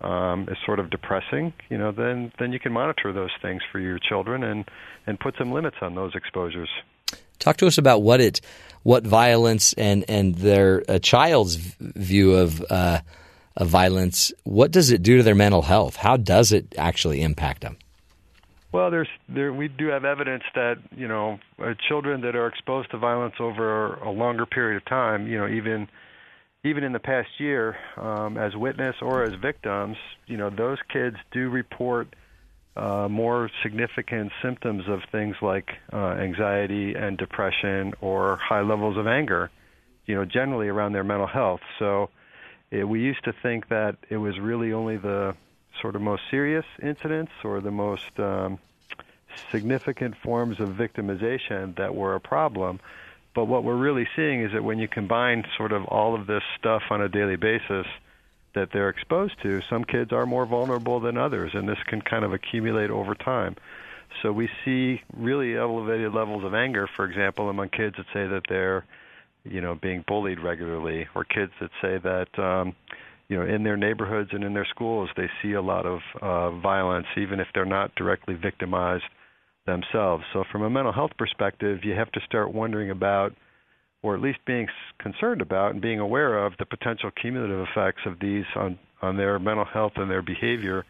um, 0.01 0.49
is 0.49 0.57
sort 0.65 0.79
of 0.79 0.89
depressing, 0.89 1.53
you 1.69 1.77
know, 1.77 1.91
then 1.93 2.34
then 2.38 2.51
you 2.51 2.59
can 2.59 2.73
monitor 2.73 3.13
those 3.13 3.32
things 3.41 3.61
for 3.71 3.79
your 3.79 3.99
children 3.99 4.43
and 4.43 4.65
and 5.07 5.17
put 5.17 5.36
some 5.38 5.51
limits 5.53 5.77
on 5.82 5.95
those 5.95 6.13
exposures. 6.13 6.69
Talk 7.39 7.57
to 7.57 7.67
us 7.67 7.77
about 7.77 8.01
what 8.03 8.19
it, 8.19 8.41
what 8.84 9.05
violence 9.05 9.73
and 9.73 10.03
and 10.09 10.36
their 10.36 10.84
a 10.89 10.99
child's 10.99 11.55
view 11.55 12.34
of 12.34 12.61
uh, 12.69 12.99
of 13.58 13.68
violence. 13.68 14.32
What 14.43 14.72
does 14.72 14.91
it 14.91 15.04
do 15.04 15.18
to 15.18 15.24
their 15.24 15.36
mental 15.36 15.64
health? 15.64 15.97
How 15.97 16.18
does 16.18 16.52
it 16.52 16.74
actually 16.78 17.22
impact 17.22 17.62
them? 17.62 17.78
Well, 18.72 18.89
there's 18.89 19.10
there 19.28 19.52
we 19.52 19.68
do 19.68 19.88
have 19.88 20.06
evidence 20.06 20.43
that 20.56 20.78
you 20.95 21.08
know 21.08 21.39
uh, 21.60 21.74
children 21.89 22.22
that 22.22 22.36
are 22.36 22.47
exposed 22.47 22.91
to 22.91 22.97
violence 22.97 23.36
over 23.39 23.95
a 23.95 24.12
longer 24.12 24.45
period 24.45 24.78
of 24.78 24.86
time, 24.86 25.28
you 25.28 25.38
know, 25.38 25.47
even 25.47 25.89
even 26.64 26.84
in 26.84 26.93
the 26.93 26.99
past 26.99 27.30
year, 27.39 27.76
um, 27.97 28.38
as 28.38 28.56
witness 28.56 28.95
or 29.02 29.24
as 29.24 29.34
victims, 29.34 29.97
you 30.28 30.38
know, 30.38 30.49
those 30.49 30.78
kids 30.89 31.18
do 31.32 31.49
report 31.49 32.16
uh, 32.78 33.08
more 33.10 33.49
significant 33.64 34.32
symptoms 34.41 34.84
of 34.88 35.02
things 35.12 35.36
like 35.41 35.72
uh, 35.91 36.12
anxiety 36.12 36.93
and 36.93 37.18
depression 37.18 37.93
or 37.99 38.38
high 38.38 38.62
levels 38.62 38.97
of 38.97 39.08
anger, 39.08 39.49
you 40.06 40.16
know, 40.16 40.24
generally 40.24 40.68
around 40.68 40.93
their 40.93 41.04
mental 41.04 41.28
health. 41.28 41.62
So 41.80 42.10
it, 42.72 42.88
we 42.88 43.01
used 43.01 43.24
to 43.26 43.34
think 43.34 43.67
that 43.67 43.97
it 44.09 44.17
was 44.17 44.39
really 44.39 44.74
only 44.74 44.97
the 44.97 45.36
sort 45.82 45.95
of 45.95 46.01
most 46.01 46.24
serious 46.32 46.65
incidents 46.82 47.32
or 47.43 47.61
the 47.61 47.72
most 47.72 48.19
um, 48.19 48.59
significant 49.51 50.15
forms 50.17 50.59
of 50.59 50.69
victimization 50.69 51.76
that 51.78 51.93
were 51.93 52.15
a 52.15 52.19
problem. 52.19 52.80
But 53.34 53.45
what 53.45 53.63
we're 53.63 53.78
really 53.78 54.07
seeing 54.15 54.41
is 54.41 54.51
that 54.53 54.63
when 54.63 54.80
you 54.80 54.88
combine 54.88 55.45
sort 55.57 55.72
of 55.72 55.86
all 55.86 56.15
of 56.15 56.28
this 56.28 56.43
stuff 56.59 56.84
on 56.89 57.01
a 57.01 57.09
daily 57.09 57.38
basis 57.38 57.88
that 58.53 58.69
they're 58.74 58.89
exposed 58.89 59.41
to, 59.43 59.61
some 59.69 59.86
kids 59.86 60.11
are 60.11 60.26
more 60.26 60.45
vulnerable 60.45 60.99
than 60.99 61.17
others, 61.17 61.51
and 61.53 61.67
this 61.67 61.78
can 61.88 62.01
kind 62.01 62.26
of 62.26 62.34
accumulate 62.34 62.89
over 62.89 63.15
time. 63.15 63.55
So 64.22 64.34
we 64.34 64.49
see 64.65 65.01
really 65.15 65.55
elevated 65.55 66.13
levels 66.13 66.43
of 66.43 66.53
anger, 66.53 66.89
for 66.95 67.05
example, 67.05 67.49
among 67.49 67.69
kids 67.69 67.95
that 67.95 68.05
say 68.13 68.28
that 68.28 68.43
they're, 68.49 68.84
you 69.44 69.62
know, 69.62 69.78
being 69.82 70.04
bullied 70.08 70.39
regularly, 70.39 71.08
or 71.16 71.24
kids 71.24 71.52
that 71.60 71.72
say 71.82 71.98
that, 71.98 72.28
um, 72.42 72.76
you 73.28 73.38
know, 73.38 73.46
in 73.46 73.64
their 73.64 73.78
neighborhoods 73.78 74.30
and 74.34 74.44
in 74.44 74.54
their 74.54 74.68
schools 74.70 75.10
they 75.16 75.30
see 75.42 75.54
a 75.54 75.62
lot 75.62 75.86
of 75.86 76.00
uh, 76.22 76.52
violence, 76.60 77.08
even 77.18 77.39
if 77.39 77.48
they're 77.54 77.66
not 77.66 77.94
directly 77.96 78.36
victimized 78.36 79.04
themselves. 79.66 80.24
So 80.34 80.44
from 80.52 80.64
a 80.64 80.70
mental 80.70 80.92
health 80.92 81.12
perspective, 81.18 81.80
you 81.84 81.94
have 81.94 82.12
to 82.12 82.20
start 82.26 82.54
wondering 82.54 82.92
about 82.92 83.34
or 84.04 84.16
at 84.16 84.22
least 84.22 84.39
being 84.46 84.68
concerned 85.00 85.42
about 85.42 85.72
and 85.72 85.82
being 85.82 86.00
aware 86.00 86.44
of 86.44 86.54
the 86.58 86.66
potential 86.66 87.12
cumulative 87.22 87.68
effects 87.72 88.02
of 88.06 88.20
these 88.20 88.46
on 88.56 88.80
on 89.02 89.18
their 89.18 89.39
mental 89.39 89.66
health 89.66 89.94
and 89.96 90.10
their 90.12 90.22
behavior. 90.22 90.86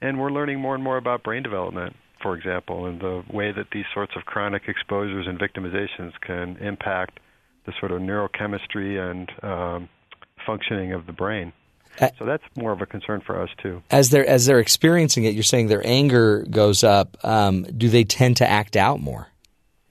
And 0.00 0.18
we're 0.18 0.30
learning 0.30 0.60
more 0.60 0.74
and 0.74 0.84
more 0.84 0.96
about 0.96 1.24
brain 1.24 1.42
development, 1.42 1.94
for 2.22 2.36
example, 2.36 2.86
and 2.86 3.00
the 3.00 3.24
way 3.32 3.52
that 3.52 3.66
these 3.72 3.84
sorts 3.92 4.12
of 4.16 4.24
chronic 4.24 4.62
exposures 4.68 5.26
and 5.26 5.38
victimizations 5.38 6.12
can 6.24 6.56
impact 6.58 7.18
the 7.66 7.72
sort 7.78 7.92
of 7.92 8.00
neurochemistry 8.00 8.98
and 8.98 9.30
um, 9.42 9.88
functioning 10.46 10.92
of 10.92 11.06
the 11.06 11.12
brain. 11.12 11.52
So 12.18 12.24
that's 12.24 12.44
more 12.56 12.72
of 12.72 12.80
a 12.80 12.86
concern 12.86 13.20
for 13.20 13.42
us 13.42 13.50
too. 13.62 13.82
As 13.90 14.10
they're 14.10 14.26
as 14.26 14.46
they're 14.46 14.60
experiencing 14.60 15.24
it, 15.24 15.34
you're 15.34 15.42
saying 15.42 15.66
their 15.66 15.84
anger 15.84 16.46
goes 16.48 16.82
up. 16.84 17.16
Um, 17.24 17.64
do 17.64 17.88
they 17.88 18.04
tend 18.04 18.38
to 18.38 18.48
act 18.48 18.76
out 18.76 19.00
more? 19.00 19.28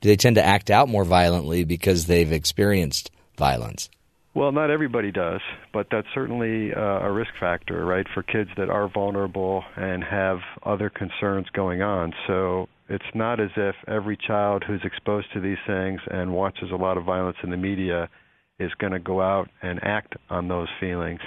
Do 0.02 0.10
they 0.10 0.16
tend 0.16 0.38
to 0.38 0.44
act 0.44 0.72
out 0.72 0.88
more 0.88 1.04
violently 1.04 1.66
because 1.66 2.06
they've 2.06 2.32
experienced 2.32 3.12
violence? 3.38 3.90
Well, 4.34 4.52
not 4.52 4.72
everybody 4.72 5.12
does, 5.12 5.42
but 5.74 5.88
that's 5.92 6.08
certainly 6.14 6.74
uh, 6.74 6.80
a 6.80 7.12
risk 7.12 7.32
factor, 7.40 7.84
right, 7.84 8.08
for 8.14 8.24
kids 8.24 8.50
that 8.58 8.70
are 8.70 8.88
vulnerable 8.88 9.64
and 9.76 10.04
have 10.04 10.40
other 10.64 10.90
concerns 10.90 11.48
going 11.52 11.82
on. 11.82 12.14
So 12.28 12.70
it's 12.90 13.04
not 13.14 13.40
as 13.40 13.52
if 13.56 13.76
every 13.88 14.18
child 14.18 14.64
who's 14.66 14.82
exposed 14.84 15.28
to 15.34 15.40
these 15.40 15.58
things 15.68 16.02
and 16.10 16.34
watches 16.34 16.70
a 16.72 16.76
lot 16.76 16.98
of 16.98 17.06
violence 17.06 17.38
in 17.44 17.52
the 17.52 17.58
media 17.58 18.10
is 18.60 18.72
going 18.80 18.94
to 18.94 19.00
go 19.00 19.22
out 19.22 19.48
and 19.62 19.80
act 19.84 20.16
on 20.30 20.48
those 20.48 20.68
feelings. 20.80 21.20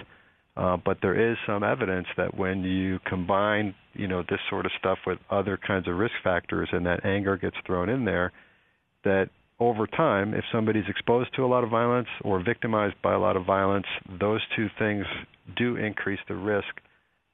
Uh, 0.56 0.76
but 0.84 0.98
there 1.00 1.30
is 1.30 1.38
some 1.46 1.62
evidence 1.62 2.06
that 2.16 2.36
when 2.36 2.62
you 2.62 2.98
combine, 3.06 3.74
you 3.94 4.06
know, 4.06 4.22
this 4.28 4.40
sort 4.50 4.66
of 4.66 4.72
stuff 4.78 4.98
with 5.06 5.18
other 5.30 5.56
kinds 5.56 5.88
of 5.88 5.96
risk 5.96 6.14
factors, 6.22 6.68
and 6.72 6.84
that 6.84 7.06
anger 7.06 7.38
gets 7.38 7.56
thrown 7.64 7.88
in 7.88 8.04
there, 8.04 8.32
that 9.04 9.30
over 9.58 9.86
time, 9.86 10.34
if 10.34 10.44
somebody's 10.52 10.84
exposed 10.88 11.34
to 11.36 11.44
a 11.44 11.46
lot 11.46 11.64
of 11.64 11.70
violence 11.70 12.08
or 12.22 12.42
victimized 12.42 12.96
by 13.02 13.14
a 13.14 13.18
lot 13.18 13.36
of 13.36 13.46
violence, 13.46 13.86
those 14.20 14.40
two 14.56 14.66
things 14.78 15.06
do 15.56 15.76
increase 15.76 16.20
the 16.28 16.34
risk 16.34 16.66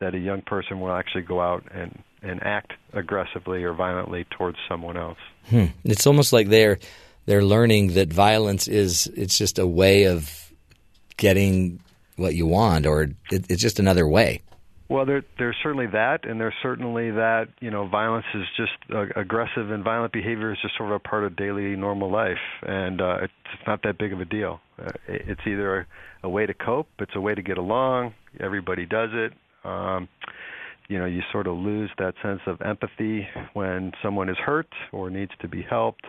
that 0.01 0.15
a 0.15 0.19
young 0.19 0.43
person 0.43 0.81
will 0.81 0.93
actually 0.93 1.23
go 1.23 1.41
out 1.41 1.65
and, 1.73 2.03
and 2.23 2.43
act 2.43 2.73
aggressively 2.93 3.65
or 3.65 3.73
violently 3.73 4.27
towards 4.37 4.59
someone 4.69 4.97
else. 4.97 5.19
Hmm. 5.51 5.67
It's 5.85 6.07
almost 6.07 6.33
like 6.33 6.49
they're 6.49 6.79
they're 7.27 7.45
learning 7.45 7.89
that 7.95 8.13
violence 8.13 8.69
is 8.69 9.07
it's 9.09 9.37
just 9.37 9.59
a 9.59 9.67
way 9.67 10.05
of 10.05 10.51
getting 11.17 11.81
what 12.17 12.35
you 12.35 12.47
want, 12.47 12.87
or 12.87 13.03
it, 13.31 13.45
it's 13.51 13.61
just 13.61 13.79
another 13.79 14.09
way. 14.09 14.43
Well, 14.89 15.05
there, 15.05 15.23
there's 15.39 15.57
certainly 15.63 15.87
that, 15.89 16.25
and 16.25 16.41
there's 16.41 16.55
certainly 16.63 17.11
that 17.11 17.49
you 17.61 17.71
know 17.71 17.87
violence 17.87 18.25
is 18.35 18.45
just 18.57 18.73
uh, 18.95 19.21
aggressive 19.21 19.71
and 19.71 19.85
violent 19.85 20.13
behavior 20.13 20.53
is 20.53 20.59
just 20.63 20.77
sort 20.79 20.91
of 20.91 20.97
a 20.97 20.99
part 21.01 21.25
of 21.25 21.37
daily 21.37 21.77
normal 21.77 22.11
life, 22.11 22.39
and 22.63 23.01
uh, 23.01 23.19
it's 23.23 23.67
not 23.67 23.83
that 23.83 23.99
big 23.99 24.13
of 24.13 24.21
a 24.21 24.25
deal. 24.25 24.61
Uh, 24.83 24.91
it's 25.07 25.43
either 25.47 25.81
a, 25.81 25.87
a 26.23 26.29
way 26.31 26.47
to 26.47 26.55
cope, 26.55 26.89
it's 27.01 27.15
a 27.15 27.21
way 27.21 27.35
to 27.35 27.43
get 27.43 27.59
along. 27.59 28.15
Everybody 28.41 28.87
does 28.87 29.11
it. 29.13 29.33
Um, 29.65 30.09
you 30.89 30.99
know, 30.99 31.05
you 31.05 31.21
sort 31.31 31.47
of 31.47 31.57
lose 31.57 31.91
that 31.99 32.15
sense 32.23 32.41
of 32.47 32.61
empathy 32.63 33.29
when 33.53 33.93
someone 34.03 34.29
is 34.29 34.37
hurt 34.39 34.69
or 34.93 35.11
needs 35.11 35.33
to 35.41 35.49
be 35.49 35.63
helped. 35.63 36.07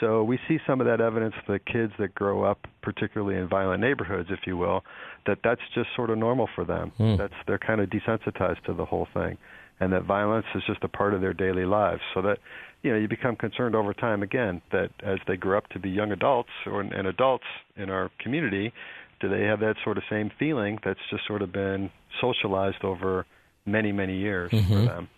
So 0.00 0.24
we 0.24 0.38
see 0.48 0.58
some 0.66 0.80
of 0.80 0.86
that 0.86 1.00
evidence 1.00 1.34
the 1.46 1.58
kids 1.58 1.92
that 1.98 2.14
grow 2.14 2.42
up, 2.42 2.66
particularly 2.82 3.38
in 3.38 3.48
violent 3.48 3.80
neighborhoods, 3.80 4.28
if 4.30 4.40
you 4.46 4.56
will, 4.56 4.82
that 5.26 5.38
that's 5.44 5.60
just 5.74 5.88
sort 5.94 6.10
of 6.10 6.18
normal 6.18 6.48
for 6.54 6.64
them. 6.64 6.92
Hmm. 6.96 7.16
That's 7.16 7.34
they're 7.46 7.58
kind 7.58 7.80
of 7.80 7.90
desensitized 7.90 8.62
to 8.64 8.74
the 8.74 8.84
whole 8.84 9.08
thing, 9.14 9.36
and 9.80 9.92
that 9.92 10.04
violence 10.04 10.46
is 10.54 10.62
just 10.66 10.82
a 10.82 10.88
part 10.88 11.14
of 11.14 11.20
their 11.20 11.34
daily 11.34 11.64
lives. 11.64 12.00
So 12.14 12.22
that 12.22 12.38
you 12.82 12.92
know 12.92 12.98
you 12.98 13.08
become 13.08 13.36
concerned 13.36 13.74
over 13.74 13.94
time 13.94 14.22
again 14.22 14.62
that 14.72 14.90
as 15.02 15.18
they 15.26 15.36
grow 15.36 15.58
up 15.58 15.68
to 15.70 15.78
be 15.78 15.90
young 15.90 16.12
adults 16.12 16.50
or 16.66 16.80
and 16.80 17.06
adults 17.06 17.44
in 17.76 17.90
our 17.90 18.10
community, 18.20 18.72
do 19.20 19.28
they 19.28 19.42
have 19.44 19.60
that 19.60 19.76
sort 19.84 19.98
of 19.98 20.04
same 20.10 20.30
feeling 20.38 20.78
that's 20.84 21.00
just 21.10 21.26
sort 21.26 21.42
of 21.42 21.52
been 21.52 21.90
socialized 22.20 22.82
over 22.84 23.26
many 23.66 23.92
many 23.92 24.16
years 24.16 24.50
for 24.50 24.56
Mhm. 24.56 24.86
them. 24.86 25.08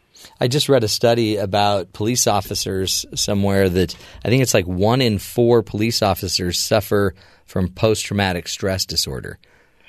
I 0.41 0.49
just 0.49 0.69
read 0.71 0.83
a 0.83 0.89
study 0.89 1.37
about 1.37 1.93
police 1.93 2.27
officers 2.27 3.05
somewhere 3.15 3.69
that 3.69 3.95
I 4.25 4.29
think 4.29 4.43
it's 4.43 4.55
like 4.55 4.65
one 4.67 5.03
in 5.03 5.19
four 5.19 5.63
police 5.63 6.01
officers 6.03 6.59
suffer 6.59 7.15
from 7.45 7.68
post 7.68 8.07
traumatic 8.07 8.49
stress 8.49 8.87
disorder. 8.87 9.39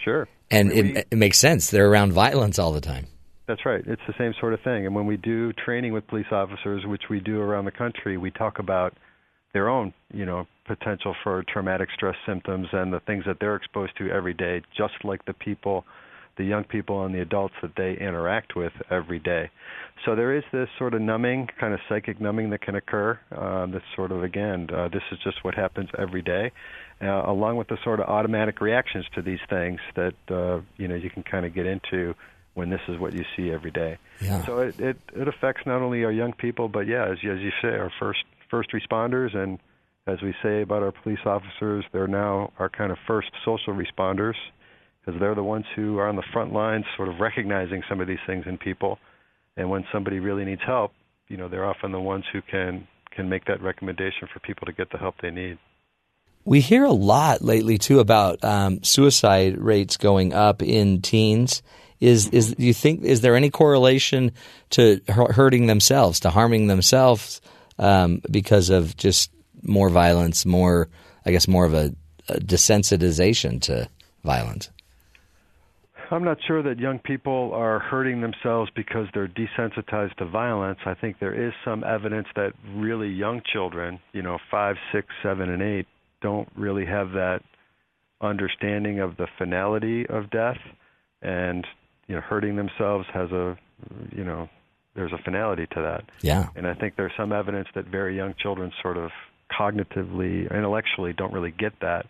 Sure. 0.03 0.27
And 0.51 0.69
We- 0.69 0.97
it, 0.97 1.07
it 1.11 1.15
makes 1.17 1.37
sense. 1.37 1.69
They're 1.71 1.89
around 1.89 2.11
violence 2.13 2.59
all 2.59 2.73
the 2.73 2.81
time. 2.81 3.07
That's 3.47 3.65
right. 3.65 3.81
It's 3.87 4.01
the 4.05 4.13
same 4.17 4.33
sort 4.39 4.53
of 4.53 4.59
thing. 4.61 4.85
And 4.85 4.93
when 4.93 5.05
we 5.05 5.15
do 5.15 5.53
training 5.53 5.93
with 5.93 6.05
police 6.07 6.31
officers, 6.31 6.85
which 6.85 7.03
we 7.09 7.21
do 7.21 7.39
around 7.39 7.63
the 7.63 7.71
country, 7.71 8.17
we 8.17 8.29
talk 8.29 8.59
about 8.59 8.93
their 9.57 9.69
own, 9.69 9.91
you 10.13 10.23
know, 10.23 10.45
potential 10.67 11.15
for 11.23 11.43
traumatic 11.51 11.89
stress 11.95 12.15
symptoms 12.27 12.67
and 12.73 12.93
the 12.93 12.99
things 12.99 13.23
that 13.25 13.37
they're 13.39 13.55
exposed 13.55 13.97
to 13.97 14.07
every 14.11 14.35
day, 14.35 14.61
just 14.77 14.93
like 15.03 15.25
the 15.25 15.33
people, 15.33 15.83
the 16.37 16.43
young 16.43 16.63
people 16.63 17.05
and 17.05 17.15
the 17.15 17.21
adults 17.21 17.55
that 17.63 17.71
they 17.75 17.93
interact 17.93 18.55
with 18.55 18.73
every 18.91 19.17
day. 19.17 19.49
So 20.05 20.15
there 20.15 20.37
is 20.37 20.43
this 20.51 20.69
sort 20.77 20.93
of 20.93 21.01
numbing, 21.01 21.49
kind 21.59 21.73
of 21.73 21.79
psychic 21.89 22.21
numbing 22.21 22.51
that 22.51 22.61
can 22.61 22.75
occur. 22.75 23.19
Uh, 23.35 23.65
this 23.65 23.81
sort 23.95 24.11
of 24.11 24.21
again, 24.23 24.69
uh, 24.71 24.89
this 24.89 25.01
is 25.11 25.17
just 25.23 25.43
what 25.43 25.55
happens 25.55 25.89
every 25.97 26.21
day, 26.21 26.51
uh, 27.01 27.23
along 27.25 27.57
with 27.57 27.67
the 27.67 27.79
sort 27.83 27.99
of 27.99 28.05
automatic 28.05 28.61
reactions 28.61 29.05
to 29.15 29.23
these 29.23 29.39
things 29.49 29.79
that 29.95 30.13
uh, 30.29 30.61
you 30.77 30.87
know 30.87 30.93
you 30.93 31.09
can 31.09 31.23
kind 31.23 31.47
of 31.47 31.55
get 31.55 31.65
into 31.65 32.13
when 32.53 32.69
this 32.69 32.81
is 32.87 32.99
what 32.99 33.13
you 33.13 33.25
see 33.35 33.49
every 33.49 33.71
day. 33.71 33.97
Yeah. 34.21 34.45
So 34.45 34.59
it, 34.59 34.79
it 34.79 34.97
it 35.15 35.27
affects 35.27 35.63
not 35.65 35.81
only 35.81 36.03
our 36.03 36.11
young 36.11 36.33
people, 36.33 36.67
but 36.67 36.85
yeah, 36.85 37.05
as 37.05 37.17
as 37.17 37.39
you 37.39 37.51
say, 37.59 37.69
our 37.69 37.91
first 37.99 38.23
first 38.49 38.71
responders, 38.71 39.35
and 39.35 39.59
as 40.07 40.21
we 40.21 40.33
say 40.41 40.61
about 40.61 40.83
our 40.83 40.91
police 40.91 41.19
officers, 41.25 41.83
they're 41.91 42.07
now 42.07 42.51
our 42.59 42.69
kind 42.69 42.91
of 42.91 42.97
first 43.05 43.29
social 43.43 43.73
responders 43.73 44.35
because 45.07 45.19
they're 45.19 45.35
the 45.35 45.43
ones 45.43 45.65
who 45.75 45.97
are 45.97 46.07
on 46.07 46.15
the 46.15 46.23
front 46.33 46.53
lines, 46.53 46.85
sort 46.95 47.09
of 47.09 47.19
recognizing 47.19 47.81
some 47.89 48.01
of 48.01 48.07
these 48.07 48.19
things 48.25 48.45
in 48.45 48.57
people. 48.57 48.99
And 49.55 49.69
when 49.69 49.85
somebody 49.91 50.19
really 50.19 50.45
needs 50.45 50.61
help, 50.65 50.91
you 51.27 51.37
know, 51.37 51.47
they're 51.47 51.65
often 51.65 51.91
the 51.91 51.99
ones 51.99 52.25
who 52.31 52.41
can 52.41 52.87
can 53.11 53.29
make 53.29 53.45
that 53.45 53.61
recommendation 53.61 54.27
for 54.31 54.39
people 54.39 54.65
to 54.65 54.71
get 54.71 54.91
the 54.91 54.97
help 54.97 55.15
they 55.21 55.31
need. 55.31 55.57
We 56.45 56.61
hear 56.61 56.85
a 56.85 56.91
lot 56.91 57.41
lately 57.41 57.77
too 57.77 57.99
about 57.99 58.43
um, 58.43 58.83
suicide 58.83 59.57
rates 59.57 59.97
going 59.97 60.33
up 60.33 60.61
in 60.61 61.01
teens. 61.01 61.63
Is 61.99 62.29
is 62.29 62.53
do 62.53 62.65
you 62.65 62.73
think 62.73 63.03
is 63.03 63.21
there 63.21 63.35
any 63.35 63.49
correlation 63.49 64.31
to 64.71 65.01
hurting 65.07 65.65
themselves, 65.65 66.19
to 66.21 66.29
harming 66.29 66.67
themselves 66.67 67.41
um, 67.79 68.21
because 68.29 68.69
of 68.69 68.95
just 68.97 69.31
more 69.63 69.89
violence, 69.89 70.45
more 70.45 70.89
I 71.25 71.31
guess 71.31 71.47
more 71.47 71.65
of 71.65 71.73
a, 71.73 71.93
a 72.29 72.35
desensitization 72.35 73.61
to 73.63 73.89
violence? 74.23 74.69
I'm 76.09 76.23
not 76.23 76.37
sure 76.47 76.63
that 76.63 76.79
young 76.79 76.99
people 76.99 77.51
are 77.53 77.79
hurting 77.79 78.21
themselves 78.21 78.71
because 78.73 79.07
they're 79.13 79.27
desensitized 79.27 80.15
to 80.17 80.25
violence. 80.25 80.79
I 80.85 80.93
think 80.93 81.19
there 81.19 81.33
is 81.33 81.53
some 81.65 81.83
evidence 81.83 82.27
that 82.35 82.53
really 82.73 83.09
young 83.09 83.41
children, 83.51 83.99
you 84.13 84.21
know, 84.21 84.37
five, 84.49 84.77
six, 84.93 85.07
seven, 85.21 85.49
and 85.49 85.61
eight, 85.61 85.85
don't 86.21 86.47
really 86.55 86.85
have 86.85 87.11
that 87.11 87.41
understanding 88.21 88.99
of 88.99 89.17
the 89.17 89.27
finality 89.37 90.07
of 90.07 90.29
death, 90.31 90.57
and 91.21 91.67
you 92.07 92.15
know, 92.15 92.21
hurting 92.21 92.55
themselves 92.55 93.05
has 93.13 93.29
a, 93.31 93.57
you 94.15 94.23
know, 94.23 94.49
there's 94.97 95.13
a 95.13 95.17
finality 95.23 95.67
to 95.67 95.81
that. 95.81 96.03
Yeah. 96.21 96.49
And 96.55 96.67
I 96.67 96.73
think 96.73 96.95
there's 96.97 97.13
some 97.15 97.31
evidence 97.31 97.67
that 97.75 97.85
very 97.85 98.17
young 98.17 98.33
children 98.41 98.73
sort 98.81 98.97
of 98.97 99.11
cognitively, 99.57 100.51
intellectually, 100.51 101.13
don't 101.13 101.31
really 101.31 101.51
get 101.51 101.73
that. 101.81 102.07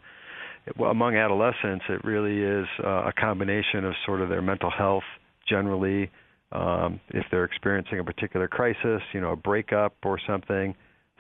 Well, 0.78 0.90
among 0.90 1.16
adolescents, 1.16 1.86
it 1.90 2.04
really 2.04 2.42
is 2.42 2.66
uh, 2.84 3.10
a 3.10 3.14
combination 3.14 3.86
of 3.86 3.94
sort 4.06 4.22
of 4.22 4.30
their 4.30 4.42
mental 4.42 4.72
health 4.72 5.04
generally. 5.48 6.10
Um, 6.52 7.02
if 7.10 7.26
they're 7.30 7.44
experiencing 7.44 8.00
a 8.00 8.04
particular 8.06 8.48
crisis, 8.48 9.02
you 9.14 9.20
know, 9.20 9.34
a 9.34 9.36
breakup 9.36 9.94
or 10.04 10.18
something, 10.26 10.74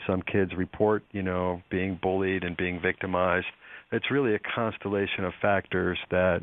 some 0.07 0.21
kids 0.21 0.53
report, 0.55 1.03
you 1.11 1.21
know, 1.21 1.61
being 1.69 1.99
bullied 2.01 2.45
and 2.45 2.55
being 2.55 2.79
victimized. 2.81 3.47
It's 3.91 4.09
really 4.09 4.35
a 4.35 4.39
constellation 4.39 5.25
of 5.25 5.33
factors 5.41 5.97
that 6.11 6.41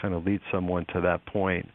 kind 0.00 0.14
of 0.14 0.24
lead 0.24 0.40
someone 0.52 0.86
to 0.92 1.00
that 1.00 1.26
point 1.26 1.68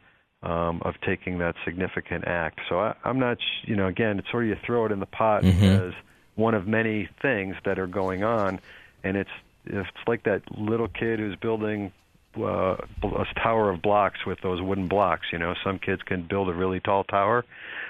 um, 0.43 0.81
of 0.83 0.95
taking 1.05 1.39
that 1.39 1.55
significant 1.65 2.25
act. 2.27 2.59
So 2.69 2.79
I, 2.79 2.95
I'm 3.03 3.19
not, 3.19 3.37
sh- 3.39 3.67
you 3.67 3.75
know, 3.75 3.87
again, 3.87 4.19
it's 4.19 4.29
sort 4.31 4.43
of 4.43 4.49
you 4.49 4.55
throw 4.65 4.85
it 4.85 4.91
in 4.91 4.99
the 4.99 5.05
pot 5.05 5.43
Mhm. 5.43 5.87
as 5.89 5.93
one 6.35 6.53
of 6.53 6.65
many 6.67 7.09
things 7.21 7.55
that 7.65 7.77
are 7.77 7.87
going 7.87 8.23
on, 8.23 8.59
and 9.03 9.17
it's 9.17 9.29
it's 9.65 9.89
like 10.07 10.23
that 10.23 10.41
little 10.57 10.87
kid 10.87 11.19
who's 11.19 11.35
building 11.35 11.91
uh, 12.37 12.77
a 13.03 13.25
tower 13.43 13.69
of 13.69 13.81
blocks 13.81 14.19
with 14.25 14.39
those 14.41 14.61
wooden 14.61 14.87
blocks. 14.87 15.27
You 15.33 15.39
know, 15.39 15.53
some 15.63 15.79
kids 15.79 16.01
can 16.03 16.25
build 16.27 16.47
a 16.47 16.53
really 16.53 16.79
tall 16.79 17.03
tower 17.03 17.43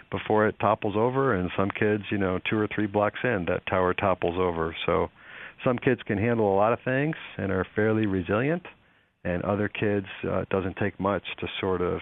before 0.10 0.48
it 0.48 0.56
topples 0.60 0.96
over, 0.98 1.36
and 1.36 1.52
some 1.56 1.70
kids, 1.70 2.04
you 2.10 2.18
know, 2.18 2.40
two 2.50 2.58
or 2.58 2.68
three 2.74 2.88
blocks 2.88 3.20
in, 3.24 3.46
that 3.48 3.66
tower 3.68 3.94
topples 3.94 4.38
over. 4.40 4.76
So 4.86 5.12
some 5.64 5.78
kids 5.78 6.02
can 6.04 6.18
handle 6.18 6.52
a 6.52 6.56
lot 6.56 6.74
of 6.74 6.80
things 6.82 7.16
and 7.38 7.52
are 7.52 7.66
fairly 7.76 8.08
resilient, 8.08 8.66
and 9.24 9.44
other 9.44 9.68
kids 9.68 10.08
uh, 10.24 10.40
it 10.40 10.50
doesn't 10.50 10.78
take 10.78 11.00
much 11.00 11.24
to 11.40 11.48
sort 11.60 11.82
of 11.82 12.00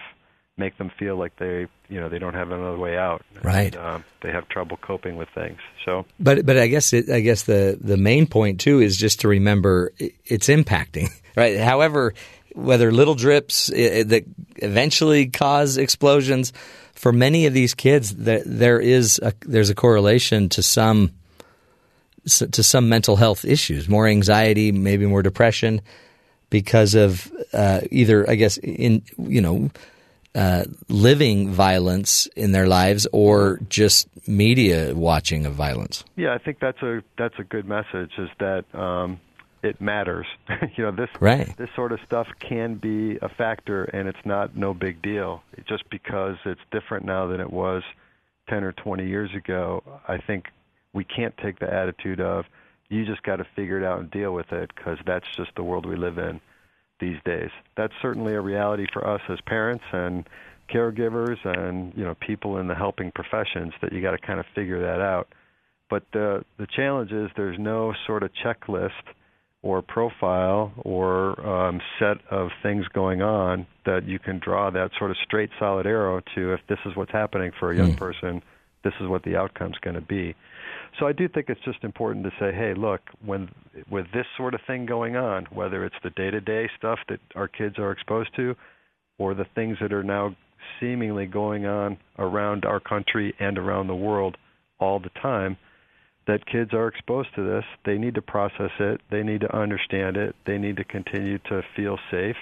make 0.58 0.76
them 0.78 0.90
feel 0.98 1.16
like 1.16 1.36
they, 1.36 1.66
you 1.88 2.00
know, 2.00 2.08
they 2.08 2.18
don't 2.18 2.34
have 2.34 2.50
another 2.50 2.76
way 2.76 2.96
out. 2.98 3.22
Right. 3.42 3.74
And, 3.74 3.84
um, 3.84 4.04
they 4.22 4.30
have 4.30 4.48
trouble 4.48 4.76
coping 4.76 5.16
with 5.16 5.28
things. 5.34 5.58
So 5.84 6.06
But 6.18 6.44
but 6.44 6.58
I 6.58 6.66
guess 6.66 6.92
it, 6.92 7.08
I 7.10 7.20
guess 7.20 7.44
the 7.44 7.78
the 7.80 7.96
main 7.96 8.26
point 8.26 8.60
too 8.60 8.80
is 8.80 8.96
just 8.96 9.20
to 9.20 9.28
remember 9.28 9.92
it's 9.98 10.48
impacting 10.48 11.10
right. 11.36 11.58
However, 11.58 12.14
whether 12.54 12.90
little 12.90 13.14
drips 13.14 13.68
that 13.68 14.24
eventually 14.56 15.26
cause 15.26 15.76
explosions 15.76 16.52
for 16.94 17.12
many 17.12 17.46
of 17.46 17.54
these 17.54 17.74
kids, 17.74 18.16
there, 18.16 18.42
there 18.44 18.80
is 18.80 19.20
a, 19.22 19.32
there's 19.42 19.70
a 19.70 19.74
correlation 19.74 20.48
to 20.48 20.62
some 20.62 21.12
to 22.26 22.62
some 22.62 22.88
mental 22.88 23.16
health 23.16 23.44
issues, 23.44 23.88
more 23.88 24.06
anxiety, 24.06 24.72
maybe 24.72 25.06
more 25.06 25.22
depression, 25.22 25.80
because 26.50 26.94
of 26.94 27.32
uh, 27.52 27.80
either 27.90 28.28
I 28.28 28.34
guess 28.34 28.58
in 28.58 29.02
you 29.16 29.40
know 29.40 29.70
uh, 30.38 30.64
living 30.88 31.50
violence 31.50 32.26
in 32.36 32.52
their 32.52 32.68
lives 32.68 33.08
or 33.12 33.58
just 33.68 34.08
media 34.28 34.94
watching 34.94 35.44
of 35.46 35.54
violence. 35.54 36.04
Yeah, 36.14 36.32
I 36.32 36.38
think 36.38 36.60
that's 36.60 36.80
a 36.80 37.02
that's 37.16 37.34
a 37.40 37.44
good 37.44 37.66
message. 37.66 38.12
Is 38.18 38.28
that 38.38 38.64
um, 38.72 39.20
it 39.64 39.80
matters. 39.80 40.26
you 40.76 40.84
know, 40.84 40.92
this 40.92 41.10
Right. 41.20 41.56
this 41.56 41.70
sort 41.74 41.90
of 41.90 41.98
stuff 42.06 42.28
can 42.38 42.76
be 42.76 43.18
a 43.20 43.28
factor, 43.28 43.82
and 43.84 44.08
it's 44.08 44.24
not 44.24 44.56
no 44.56 44.74
big 44.74 45.02
deal. 45.02 45.42
Just 45.68 45.90
because 45.90 46.36
it's 46.44 46.60
different 46.70 47.04
now 47.04 47.26
than 47.26 47.40
it 47.40 47.52
was 47.52 47.82
ten 48.48 48.62
or 48.62 48.70
twenty 48.70 49.08
years 49.08 49.34
ago, 49.34 49.82
I 50.06 50.18
think 50.18 50.44
we 50.92 51.02
can't 51.02 51.36
take 51.38 51.58
the 51.58 51.72
attitude 51.72 52.20
of 52.20 52.44
you 52.88 53.04
just 53.04 53.24
got 53.24 53.36
to 53.36 53.46
figure 53.56 53.78
it 53.78 53.84
out 53.84 53.98
and 53.98 54.10
deal 54.10 54.32
with 54.32 54.52
it 54.52 54.70
because 54.74 54.98
that's 55.04 55.26
just 55.36 55.50
the 55.56 55.62
world 55.64 55.84
we 55.84 55.96
live 55.96 56.16
in 56.16 56.40
these 57.00 57.18
days. 57.24 57.50
That's 57.76 57.92
certainly 58.02 58.34
a 58.34 58.40
reality 58.40 58.86
for 58.92 59.06
us 59.06 59.20
as 59.28 59.38
parents 59.46 59.84
and 59.92 60.28
caregivers 60.72 61.38
and 61.44 61.92
you 61.96 62.04
know 62.04 62.14
people 62.14 62.58
in 62.58 62.68
the 62.68 62.74
helping 62.74 63.10
professions 63.12 63.72
that 63.80 63.92
you 63.92 64.02
got 64.02 64.10
to 64.12 64.18
kind 64.18 64.38
of 64.38 64.46
figure 64.54 64.80
that 64.80 65.00
out. 65.00 65.28
But 65.90 66.04
the 66.12 66.44
the 66.58 66.66
challenge 66.66 67.12
is 67.12 67.30
there's 67.36 67.58
no 67.58 67.94
sort 68.06 68.22
of 68.22 68.30
checklist 68.44 68.90
or 69.62 69.82
profile 69.82 70.72
or 70.78 71.40
um, 71.44 71.80
set 71.98 72.18
of 72.30 72.50
things 72.62 72.86
going 72.94 73.22
on 73.22 73.66
that 73.86 74.06
you 74.06 74.18
can 74.18 74.38
draw 74.38 74.70
that 74.70 74.90
sort 74.98 75.10
of 75.10 75.16
straight 75.24 75.50
solid 75.58 75.86
arrow 75.86 76.20
to 76.34 76.52
if 76.52 76.60
this 76.68 76.78
is 76.86 76.94
what's 76.94 77.10
happening 77.10 77.50
for 77.58 77.72
a 77.72 77.76
young 77.76 77.92
Hmm. 77.92 77.98
person, 77.98 78.42
this 78.84 78.92
is 79.00 79.08
what 79.08 79.22
the 79.24 79.36
outcome's 79.36 79.78
going 79.78 79.96
to 79.96 80.00
be. 80.00 80.34
So 80.98 81.06
I 81.06 81.12
do 81.12 81.28
think 81.28 81.46
it's 81.48 81.60
just 81.64 81.84
important 81.84 82.24
to 82.24 82.30
say, 82.40 82.52
hey, 82.52 82.74
look, 82.76 83.00
when 83.24 83.48
with 83.90 84.06
this 84.12 84.26
sort 84.36 84.54
of 84.54 84.60
thing 84.66 84.84
going 84.84 85.16
on, 85.16 85.46
whether 85.52 85.84
it's 85.84 85.94
the 86.02 86.10
day-to-day 86.10 86.68
stuff 86.76 86.98
that 87.08 87.20
our 87.36 87.46
kids 87.46 87.78
are 87.78 87.92
exposed 87.92 88.34
to, 88.36 88.56
or 89.18 89.34
the 89.34 89.46
things 89.54 89.76
that 89.80 89.92
are 89.92 90.02
now 90.02 90.34
seemingly 90.80 91.26
going 91.26 91.66
on 91.66 91.98
around 92.18 92.64
our 92.64 92.80
country 92.80 93.34
and 93.38 93.58
around 93.58 93.86
the 93.86 93.94
world 93.94 94.36
all 94.80 94.98
the 94.98 95.10
time, 95.20 95.56
that 96.26 96.44
kids 96.46 96.74
are 96.74 96.88
exposed 96.88 97.28
to 97.36 97.42
this. 97.42 97.64
They 97.86 97.96
need 97.96 98.16
to 98.16 98.22
process 98.22 98.72
it. 98.80 99.00
They 99.10 99.22
need 99.22 99.40
to 99.42 99.56
understand 99.56 100.16
it. 100.16 100.34
They 100.46 100.58
need 100.58 100.76
to 100.76 100.84
continue 100.84 101.38
to 101.48 101.62
feel 101.76 101.98
safe. 102.10 102.36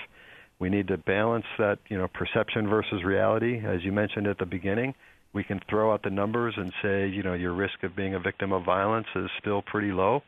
We 0.59 0.71
need 0.71 0.89
to 0.89 0.97
balance 0.97 1.45
that, 1.59 1.79
you 1.89 1.99
know, 1.99 2.09
perception 2.09 2.69
versus 2.69 3.05
reality, 3.05 3.61
as 3.65 3.85
you 3.85 3.93
mentioned 3.93 4.27
at 4.27 4.39
the 4.39 4.47
beginning 4.47 4.95
we 5.37 5.45
can 5.45 5.61
throw 5.69 5.93
out 5.93 6.03
the 6.03 6.11
numbers 6.11 6.55
and 6.57 6.73
say, 6.83 7.07
you 7.07 7.23
know, 7.23 7.35
your 7.35 7.53
risk 7.53 7.83
of 7.83 7.95
being 7.95 8.15
a 8.15 8.19
victim 8.19 8.53
of 8.53 8.65
violence 8.65 9.07
is 9.15 9.29
still 9.39 9.61
pretty 9.61 9.93
low 9.93 10.23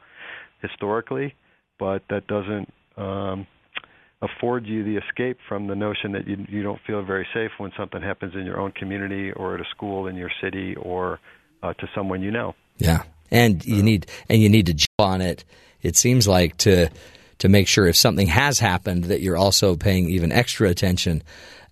historically, 0.61 1.35
but 1.79 2.03
that 2.11 2.27
doesn't 2.27 2.71
um, 2.99 3.47
afford 4.21 4.67
you 4.67 4.85
the 4.85 4.99
escape 4.99 5.39
from 5.49 5.67
the 5.67 5.75
notion 5.75 6.13
that 6.13 6.29
you 6.29 6.45
you 6.49 6.63
don't 6.63 6.81
feel 6.87 7.03
very 7.03 7.27
safe 7.33 7.51
when 7.57 7.73
something 7.75 8.03
happens 8.03 8.35
in 8.35 8.45
your 8.45 8.61
own 8.61 8.71
community 8.73 9.33
or 9.33 9.55
at 9.55 9.61
a 9.63 9.65
school 9.71 10.09
in 10.09 10.15
your 10.15 10.31
city 10.43 10.77
or 10.77 11.19
uh, 11.63 11.73
to 11.73 11.89
someone 11.95 12.21
you 12.21 12.31
know. 12.31 12.55
Yeah, 12.77 13.03
and 13.31 13.65
you 13.65 13.83
need 13.83 14.07
and 14.29 14.43
you 14.43 14.51
need 14.51 14.67
to 14.67 14.75
jump 14.75 14.99
on 14.99 15.21
it. 15.23 15.43
It 15.81 15.97
seems 15.97 16.29
like 16.29 16.59
to 16.59 16.91
to 17.39 17.49
make 17.49 17.69
sure 17.69 17.87
if 17.87 17.97
something 17.97 18.27
has 18.27 18.59
happened 18.59 19.05
that 19.05 19.21
you're 19.21 19.37
also 19.37 19.77
paying 19.77 20.09
even 20.09 20.33
extra 20.33 20.69
attention 20.69 21.23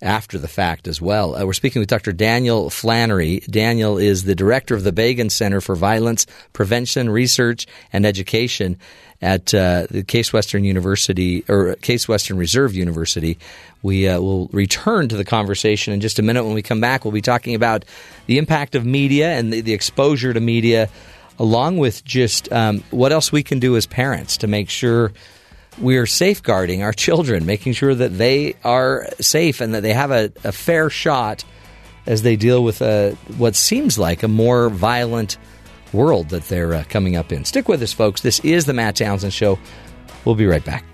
after 0.03 0.39
the 0.39 0.49
fact 0.49 0.87
as 0.89 1.01
well. 1.01 1.35
Uh, 1.35 1.45
we're 1.45 1.53
speaking 1.53 1.81
with 1.81 1.89
Dr. 1.89 2.13
Daniel 2.13 2.69
Flannery. 2.69 3.41
Daniel 3.51 3.99
is 3.99 4.25
the 4.25 4.35
director 4.35 4.75
of 4.75 4.85
the 4.85 4.93
Begun 4.93 5.31
Center 5.31 5.61
for 5.61 5.75
Violence 5.75 6.27
Prevention 6.53 7.09
Research 7.09 7.67
and 7.93 8.05
Education 8.05 8.79
at 9.23 9.55
uh, 9.55 9.87
the 9.91 10.03
Case 10.03 10.33
Western 10.33 10.65
University 10.65 11.45
or 11.49 11.77
Case 11.77 12.07
Western 12.07 12.37
Reserve 12.37 12.75
University. 12.75 13.39
We 13.83 14.07
uh, 14.07 14.21
will 14.21 14.49
return 14.49 15.09
to 15.09 15.17
the 15.17 15.25
conversation 15.25 15.95
in 15.95 16.01
just 16.01 16.19
a 16.19 16.23
minute. 16.23 16.45
When 16.45 16.55
we 16.55 16.63
come 16.63 16.81
back, 16.81 17.05
we'll 17.05 17.13
be 17.13 17.23
talking 17.23 17.55
about 17.55 17.87
the 18.27 18.37
impact 18.37 18.75
of 18.75 18.85
media 18.85 19.31
and 19.31 19.51
the, 19.51 19.63
the 19.63 19.73
exposure 19.73 20.35
to 20.35 20.41
media, 20.41 20.91
along 21.39 21.79
with 21.79 22.05
just 22.05 22.53
um, 22.53 22.85
what 22.91 23.13
else 23.13 23.33
we 23.33 23.43
can 23.43 23.59
do 23.59 23.77
as 23.77 23.87
parents 23.87 24.37
to 24.39 24.47
make 24.47 24.69
sure 24.69 25.13
we 25.81 25.97
are 25.99 26.07
safeguarding 26.07 26.83
our 26.83 26.93
children, 26.93 27.47
making 27.47 27.75
sure 27.75 27.95
that 27.95 28.17
they 28.17 28.55
are 28.65 29.09
safe 29.21 29.61
and 29.61 29.75
that 29.75 29.83
they 29.83 29.93
have 29.93 30.11
a, 30.11 30.33
a 30.45 30.53
fair 30.53 30.91
shot 30.91 31.45
as 32.07 32.23
they 32.23 32.37
deal 32.37 32.63
with 32.63 32.83
a, 32.83 33.13
what 33.37 33.55
seems 33.55 33.99
like 33.99 34.23
a 34.23 34.29
more 34.29 34.71
violent 34.71 35.39
world 35.93 36.31
that 36.31 36.45
they're 36.49 36.75
uh, 36.75 36.85
coming 36.89 37.17
up 37.17 37.33
in. 37.33 37.45
Stick 37.45 37.69
with 37.69 37.83
us, 37.83 37.93
folks. 37.93 38.21
This 38.21 38.41
is 38.41 38.65
the 38.65 38.73
Matt 38.73 38.97
Townsend 38.97 39.33
Show. 39.33 39.59
We'll 40.25 40.35
be 40.35 40.47
right 40.47 40.65
back. 40.65 40.85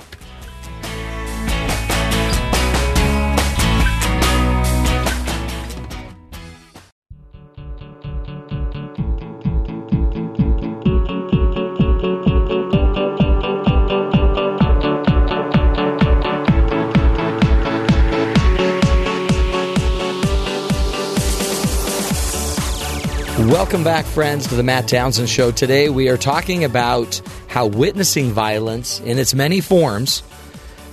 Welcome 23.73 23.85
back, 23.85 24.05
friends, 24.05 24.49
to 24.49 24.55
the 24.55 24.63
Matt 24.63 24.87
Townsend 24.87 25.31
Show. 25.31 25.51
Today 25.51 25.89
we 25.89 26.11
are 26.11 26.19
talking 26.19 26.63
about 26.63 27.23
how 27.49 27.65
witnessing 27.65 28.31
violence 28.31 29.01
in 29.01 29.19
its 29.19 29.33
many 29.33 29.63
forms, 29.63 30.23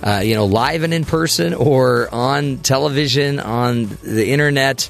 uh, 0.02 0.22
you 0.24 0.34
know, 0.34 0.46
live 0.46 0.82
and 0.82 0.94
in 0.94 1.04
person 1.04 1.52
or 1.52 2.08
on 2.10 2.56
television, 2.56 3.38
on 3.38 3.98
the 4.02 4.30
internet, 4.30 4.88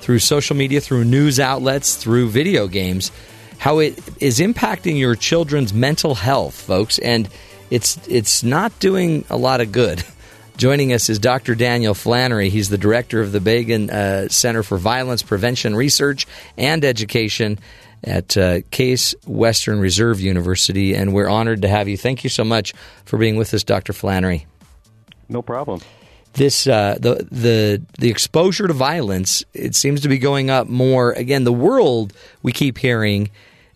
through 0.00 0.18
social 0.18 0.56
media, 0.56 0.78
through 0.82 1.04
news 1.04 1.40
outlets, 1.40 1.96
through 1.96 2.28
video 2.28 2.68
games, 2.68 3.10
how 3.56 3.78
it 3.78 3.98
is 4.20 4.38
impacting 4.38 4.98
your 4.98 5.16
children's 5.16 5.72
mental 5.72 6.14
health, 6.14 6.60
folks, 6.60 6.98
and 6.98 7.30
it's 7.70 7.98
it's 8.08 8.42
not 8.42 8.78
doing 8.78 9.24
a 9.30 9.38
lot 9.38 9.62
of 9.62 9.72
good. 9.72 10.04
Joining 10.62 10.92
us 10.92 11.08
is 11.08 11.18
Dr. 11.18 11.56
Daniel 11.56 11.92
Flannery. 11.92 12.48
He's 12.48 12.68
the 12.68 12.78
director 12.78 13.20
of 13.20 13.32
the 13.32 13.40
Begun 13.40 13.90
uh, 13.90 14.28
Center 14.28 14.62
for 14.62 14.78
Violence 14.78 15.20
Prevention 15.20 15.74
Research 15.74 16.24
and 16.56 16.84
Education 16.84 17.58
at 18.04 18.36
uh, 18.36 18.60
Case 18.70 19.12
Western 19.26 19.80
Reserve 19.80 20.20
University, 20.20 20.94
and 20.94 21.12
we're 21.12 21.28
honored 21.28 21.62
to 21.62 21.68
have 21.68 21.88
you. 21.88 21.96
Thank 21.96 22.22
you 22.22 22.30
so 22.30 22.44
much 22.44 22.74
for 23.04 23.18
being 23.18 23.34
with 23.34 23.52
us, 23.54 23.64
Dr. 23.64 23.92
Flannery. 23.92 24.46
No 25.28 25.42
problem. 25.42 25.80
This 26.34 26.68
uh, 26.68 26.96
the 27.00 27.26
the 27.32 27.82
the 27.98 28.08
exposure 28.08 28.68
to 28.68 28.72
violence 28.72 29.42
it 29.52 29.74
seems 29.74 30.02
to 30.02 30.08
be 30.08 30.18
going 30.18 30.48
up 30.48 30.68
more. 30.68 31.10
Again, 31.10 31.42
the 31.42 31.52
world 31.52 32.12
we 32.44 32.52
keep 32.52 32.78
hearing 32.78 33.30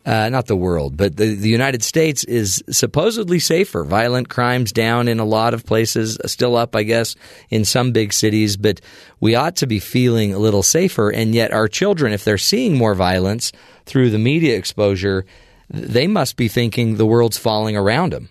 uh, 0.06 0.28
not 0.28 0.46
the 0.46 0.56
world, 0.56 0.96
but 0.96 1.16
the, 1.16 1.34
the 1.34 1.48
United 1.48 1.82
States 1.82 2.22
is 2.24 2.62
supposedly 2.70 3.40
safer. 3.40 3.84
Violent 3.84 4.28
crimes 4.28 4.70
down 4.70 5.08
in 5.08 5.18
a 5.18 5.24
lot 5.24 5.52
of 5.52 5.66
places, 5.66 6.16
still 6.26 6.54
up, 6.56 6.76
I 6.76 6.84
guess, 6.84 7.16
in 7.50 7.64
some 7.64 7.90
big 7.90 8.12
cities, 8.12 8.56
but 8.56 8.80
we 9.18 9.34
ought 9.34 9.56
to 9.56 9.66
be 9.66 9.80
feeling 9.80 10.32
a 10.32 10.38
little 10.38 10.62
safer. 10.62 11.10
And 11.10 11.34
yet, 11.34 11.52
our 11.52 11.66
children, 11.66 12.12
if 12.12 12.22
they're 12.22 12.38
seeing 12.38 12.78
more 12.78 12.94
violence 12.94 13.50
through 13.84 14.10
the 14.10 14.18
media 14.18 14.56
exposure, 14.56 15.26
they 15.68 16.06
must 16.06 16.36
be 16.36 16.46
thinking 16.46 16.96
the 16.96 17.06
world's 17.06 17.36
falling 17.36 17.76
around 17.76 18.12
them. 18.12 18.28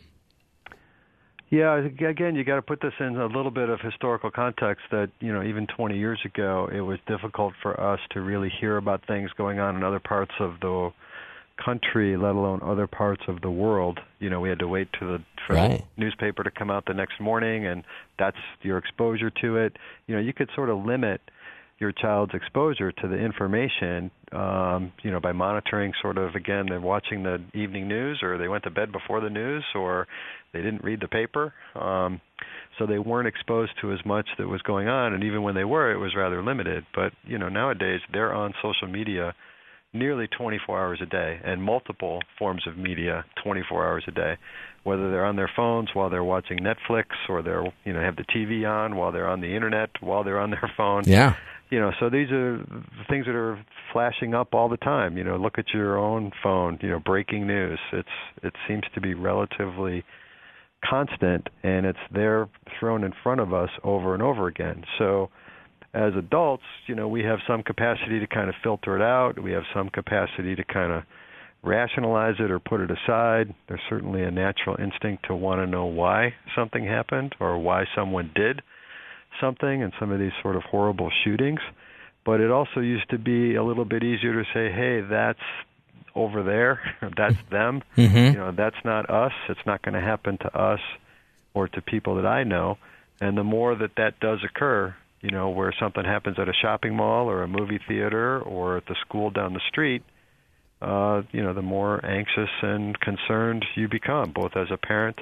Yeah, 1.50 1.78
again, 1.78 2.36
you 2.36 2.44
got 2.44 2.56
to 2.56 2.62
put 2.62 2.82
this 2.82 2.94
in 3.00 3.18
a 3.18 3.28
little 3.28 3.52
bit 3.52 3.70
of 3.70 3.80
historical 3.80 4.32
context. 4.32 4.84
That 4.92 5.10
you 5.20 5.32
know, 5.32 5.44
even 5.44 5.68
20 5.68 5.98
years 5.98 6.20
ago, 6.26 6.70
it 6.74 6.82
was 6.82 7.00
difficult 7.06 7.54
for 7.62 7.80
us 7.80 8.00
to 8.12 8.22
really 8.22 8.50
hear 8.50 8.78
about 8.78 9.06
things 9.06 9.30
going 9.38 9.60
on 9.60 9.76
in 9.76 9.84
other 9.84 10.00
parts 10.00 10.34
of 10.40 10.60
the 10.62 10.92
country, 11.64 12.18
let 12.18 12.36
alone 12.36 12.60
other 12.64 12.88
parts 12.88 13.24
of 13.28 13.42
the 13.42 13.50
world. 13.50 14.00
You 14.20 14.30
know, 14.30 14.40
we 14.40 14.50
had 14.50 14.60
to 14.60 14.68
wait 14.68 14.88
to 15.00 15.06
the 15.06 15.24
for 15.48 15.56
Right. 15.56 15.84
the 15.96 16.02
newspaper 16.02 16.44
to 16.44 16.52
come 16.52 16.72
out 16.72 16.86
the 16.86 16.94
next 16.94 17.20
morning, 17.20 17.66
and 17.66 17.84
that's 18.18 18.38
your 18.62 18.78
exposure 18.78 19.30
to 19.42 19.58
it. 19.58 19.78
You 20.08 20.16
know, 20.16 20.22
you 20.22 20.34
could 20.34 20.50
sort 20.56 20.70
of 20.70 20.84
limit 20.84 21.22
your 21.78 21.92
child's 21.92 22.34
exposure 22.34 22.92
to 22.92 23.08
the 23.08 23.18
information, 23.18 24.10
um, 24.32 24.94
you 25.04 25.12
know, 25.12 25.20
by 25.20 25.34
monitoring 25.34 25.94
sort 26.02 26.18
of 26.18 26.34
again, 26.34 26.68
they're 26.70 26.80
watching 26.80 27.24
the 27.24 27.42
evening 27.54 27.88
news, 27.88 28.24
or 28.24 28.38
they 28.38 28.48
went 28.48 28.64
to 28.64 28.70
bed 28.70 28.92
before 28.92 29.20
the 29.20 29.30
news, 29.30 29.64
or 29.76 30.08
they 30.54 30.62
didn't 30.62 30.84
read 30.84 31.02
the 31.02 31.08
paper. 31.08 31.54
Um, 31.76 32.22
so 32.78 32.86
they 32.86 33.00
weren't 33.00 33.28
exposed 33.28 33.74
to 33.82 33.92
as 33.92 34.00
much 34.06 34.28
that 34.38 34.48
was 34.48 34.62
going 34.62 34.88
on, 34.88 35.14
and 35.14 35.24
even 35.24 35.44
when 35.44 35.56
they 35.56 35.66
were, 35.66 35.92
it 35.92 35.98
was 35.98 36.16
rather 36.16 36.42
limited. 36.42 36.86
But 36.94 37.12
you 37.26 37.38
know, 37.38 37.50
nowadays 37.50 38.00
they're 38.12 38.34
on 38.34 38.54
social 38.62 38.88
media 38.88 39.36
nearly 39.96 40.28
24 40.28 40.80
hours 40.80 41.00
a 41.02 41.06
day 41.06 41.40
and 41.44 41.64
multiple 41.64 42.22
forms 42.38 42.68
of 42.68 42.78
media 42.78 43.26
24 43.44 43.86
hours 43.86 44.04
a 44.08 44.12
day 44.12 44.38
whether 44.84 45.10
they're 45.10 45.26
on 45.26 45.36
their 45.36 45.50
phones 45.56 45.90
while 45.94 46.10
they're 46.10 46.24
watching 46.24 46.60
Netflix 46.60 47.06
or 47.28 47.42
they're 47.42 47.66
you 47.86 47.94
know 47.94 48.02
have 48.02 48.16
the 48.16 48.24
TV 48.24 48.70
on 48.70 48.96
while 48.96 49.12
they're 49.12 49.28
on 49.28 49.42
the 49.42 49.56
internet 49.56 49.90
while 50.00 50.24
they're 50.24 50.40
on 50.40 50.52
their 50.52 50.72
phone. 50.78 51.04
Yeah. 51.06 51.36
you 51.70 51.80
know 51.80 51.92
so 52.00 52.10
these 52.10 52.32
are 52.32 52.64
things 53.10 53.26
that 53.26 53.36
are 53.36 53.64
flashing 53.92 54.34
up 54.34 54.54
all 54.54 54.70
the 54.70 54.78
time. 54.78 55.18
You 55.18 55.24
know 55.24 55.38
look 55.38 55.58
at 55.58 55.74
your 55.74 55.98
own 55.98 56.32
phone 56.44 56.78
you 56.82 56.90
know 56.90 57.00
breaking 57.00 57.48
news. 57.48 57.80
It's 57.92 58.08
it 58.44 58.54
seems 58.68 58.84
to 58.94 59.02
be 59.02 59.14
relatively 59.14 60.04
constant 60.88 61.48
and 61.64 61.86
it's 61.86 62.00
there 62.14 62.48
thrown 62.80 63.04
in 63.04 63.14
front 63.24 63.42
of 63.42 63.54
us 63.54 63.70
over 63.84 64.14
and 64.14 64.22
over 64.22 64.48
again. 64.48 64.84
So 65.00 65.30
as 65.96 66.14
adults, 66.18 66.64
you 66.88 66.94
know, 66.94 67.08
we 67.08 67.24
have 67.24 67.40
some 67.48 67.64
capacity 67.64 68.20
to 68.20 68.28
kind 68.28 68.50
of 68.50 68.56
filter 68.62 68.98
it 68.98 69.02
out. 69.02 69.42
We 69.42 69.54
have 69.54 69.64
some 69.74 69.90
capacity 69.90 70.54
to 70.56 70.64
kind 70.66 70.92
of 70.92 71.04
rationalize 71.64 72.36
it 72.40 72.52
or 72.52 72.60
put 72.60 72.82
it 72.82 72.92
aside. 72.92 73.56
There's 73.68 73.82
certainly 73.90 74.22
a 74.22 74.30
natural 74.30 74.76
instinct 74.78 75.26
to 75.28 75.36
want 75.36 75.62
to 75.62 75.68
know 75.68 75.86
why 75.86 76.34
something 76.54 76.86
happened 76.86 77.34
or 77.40 77.58
why 77.58 77.86
someone 77.96 78.30
did 78.36 78.62
something 79.40 79.82
in 79.82 79.92
some 79.98 80.12
of 80.12 80.20
these 80.20 80.34
sort 80.42 80.58
of 80.58 80.64
horrible 80.64 81.10
shootings. 81.24 81.62
But 82.26 82.42
it 82.42 82.52
also 82.52 82.82
used 82.82 83.10
to 83.12 83.18
be 83.18 83.56
a 83.56 83.64
little 83.64 83.86
bit 83.86 84.04
easier 84.04 84.34
to 84.34 84.44
say, 84.54 84.72
"Hey, 84.72 85.00
that's 85.02 85.40
over 86.14 86.44
there. 86.44 86.82
that's 87.18 87.42
them. 87.50 87.84
Mhm. 87.96 88.34
You 88.34 88.40
know, 88.40 88.52
that's 88.52 88.84
not 88.84 89.10
us. 89.10 89.34
It's 89.48 89.66
not 89.66 89.82
going 89.82 89.96
to 89.96 90.02
happen 90.02 90.38
to 90.40 90.58
us 90.58 90.82
or 91.54 91.70
to 91.70 91.82
people 91.82 92.16
that 92.16 92.26
I 92.26 92.44
know." 92.44 92.78
And 93.22 93.38
the 93.38 93.44
more 93.44 93.76
that 93.76 93.96
that 93.96 94.20
does 94.20 94.44
occur, 94.44 94.94
you 95.26 95.32
know, 95.32 95.50
where 95.50 95.74
something 95.80 96.06
happens 96.06 96.38
at 96.38 96.48
a 96.48 96.54
shopping 96.54 96.96
mall 96.96 97.28
or 97.28 97.42
a 97.42 97.48
movie 97.48 97.80
theater 97.88 98.40
or 98.40 98.78
at 98.78 98.86
the 98.86 98.96
school 99.02 99.32
down 99.32 99.54
the 99.54 99.62
street, 99.70 100.04
uh, 100.84 101.24
you 101.32 101.42
know, 101.42 101.52
the 101.52 101.64
more 101.64 102.06
anxious 102.06 102.50
and 102.62 103.00
concerned 103.00 103.66
you 103.74 103.88
become, 103.88 104.30
both 104.30 104.56
as 104.56 104.68
a 104.70 104.78
parent 104.78 105.18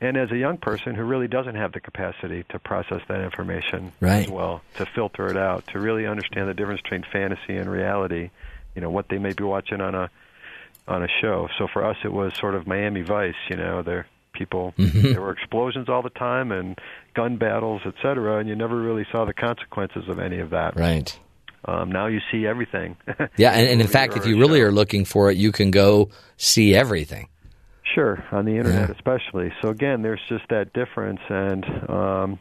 and 0.00 0.16
as 0.16 0.30
a 0.30 0.36
young 0.36 0.58
person 0.58 0.94
who 0.94 1.02
really 1.02 1.26
doesn't 1.26 1.56
have 1.56 1.72
the 1.72 1.80
capacity 1.80 2.44
to 2.50 2.58
process 2.60 3.00
that 3.08 3.20
information 3.20 3.92
Right. 4.00 4.26
as 4.26 4.28
well, 4.28 4.62
to 4.76 4.86
filter 4.94 5.26
it 5.28 5.36
out, 5.36 5.66
to 5.72 5.80
really 5.80 6.06
understand 6.06 6.48
the 6.48 6.54
difference 6.54 6.80
between 6.82 7.02
fantasy 7.12 7.56
and 7.56 7.68
reality, 7.68 8.30
you 8.76 8.80
know, 8.80 8.90
what 8.90 9.08
they 9.08 9.18
may 9.18 9.32
be 9.32 9.42
watching 9.42 9.80
on 9.80 9.96
a 9.96 10.08
on 10.86 11.02
a 11.02 11.08
show. 11.20 11.48
So 11.58 11.66
for 11.72 11.84
us 11.84 11.96
it 12.04 12.12
was 12.12 12.32
sort 12.40 12.54
of 12.54 12.66
Miami 12.66 13.02
Vice, 13.02 13.34
you 13.48 13.56
know, 13.56 13.82
there 13.82 14.06
people 14.42 14.74
Mhm. 14.78 15.12
there 15.12 15.20
were 15.22 15.32
explosions 15.32 15.88
all 15.88 16.02
the 16.02 16.10
time 16.10 16.50
and 16.52 16.78
gun 17.14 17.36
battles, 17.36 17.82
et 17.86 17.94
cetera, 18.02 18.38
and 18.38 18.48
you 18.48 18.56
never 18.56 18.76
really 18.76 19.06
saw 19.12 19.24
the 19.24 19.32
consequences 19.34 20.08
of 20.08 20.18
any 20.18 20.38
of 20.40 20.50
that. 20.50 20.76
Right. 20.76 21.16
Um, 21.64 21.92
now 21.92 22.06
you 22.08 22.20
see 22.32 22.46
everything. 22.46 22.96
Yeah, 23.36 23.52
and, 23.52 23.68
and 23.68 23.80
in 23.80 23.86
fact, 23.86 24.16
if 24.16 24.26
you 24.26 24.36
really 24.38 24.60
are 24.62 24.72
looking 24.72 25.04
for 25.04 25.30
it, 25.30 25.36
you 25.36 25.52
can 25.52 25.70
go 25.70 26.08
see 26.36 26.74
everything. 26.74 27.28
Sure, 27.94 28.24
on 28.32 28.44
the 28.46 28.56
internet 28.56 28.88
Yeah. 28.88 28.94
especially. 28.94 29.52
So 29.62 29.68
again, 29.68 30.02
there's 30.02 30.20
just 30.28 30.44
that 30.48 30.72
difference, 30.72 31.20
and 31.28 31.64
um, 31.88 32.38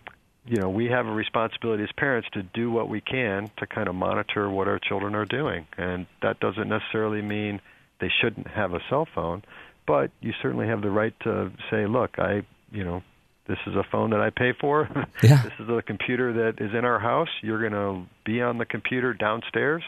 you 0.48 0.58
know, 0.60 0.70
we 0.70 0.86
have 0.88 1.06
a 1.08 1.12
responsibility 1.12 1.84
as 1.84 1.90
parents 1.98 2.28
to 2.34 2.42
do 2.42 2.72
what 2.72 2.90
we 2.90 3.00
can 3.02 3.50
to 3.58 3.68
kind 3.68 3.88
of 3.88 3.94
monitor 3.96 4.50
what 4.50 4.68
our 4.68 4.80
children 4.80 5.14
are 5.14 5.26
doing, 5.26 5.68
and 5.78 6.08
that 6.24 6.40
doesn't 6.40 6.68
necessarily 6.68 7.22
mean 7.22 7.60
they 8.00 8.10
shouldn't 8.22 8.48
have 8.48 8.74
a 8.74 8.80
cell 8.90 9.08
phone, 9.14 9.44
but 9.92 10.10
you 10.22 10.32
certainly 10.42 10.68
have 10.68 10.82
the 10.82 10.90
right 10.90 11.14
to 11.24 11.52
say, 11.70 11.86
look, 11.86 12.12
I, 12.18 12.44
you 12.72 12.86
know. 12.86 13.04
This 13.48 13.58
is 13.68 13.76
a 13.76 13.84
phone 13.92 14.12
that 14.12 14.22
I 14.22 14.30
pay 14.30 14.54
for. 14.62 14.88
Yeah. 15.24 15.42
this 15.44 15.52
is 15.60 15.68
a 15.68 15.82
computer 15.82 16.32
that 16.32 16.64
is 16.64 16.72
in 16.74 16.86
our 16.86 17.00
house. 17.00 17.28
You're 17.42 17.60
going 17.60 17.74
to 17.74 18.10
be 18.24 18.40
on 18.42 18.58
the 18.60 18.66
computer 18.66 19.14
downstairs 19.14 19.84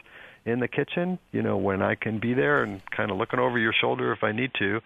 in 0.46 0.60
the 0.60 0.68
kitchen, 0.68 1.18
you 1.32 1.42
know, 1.44 1.56
when 1.56 1.82
I 1.82 1.96
can 1.96 2.20
be 2.20 2.34
there 2.34 2.64
and 2.64 2.82
kind 2.92 3.10
of 3.12 3.18
looking 3.18 3.40
over 3.40 3.58
your 3.58 3.72
shoulder 3.80 4.12
if 4.12 4.22
I 4.22 4.34
need 4.34 4.52
to, 4.60 4.82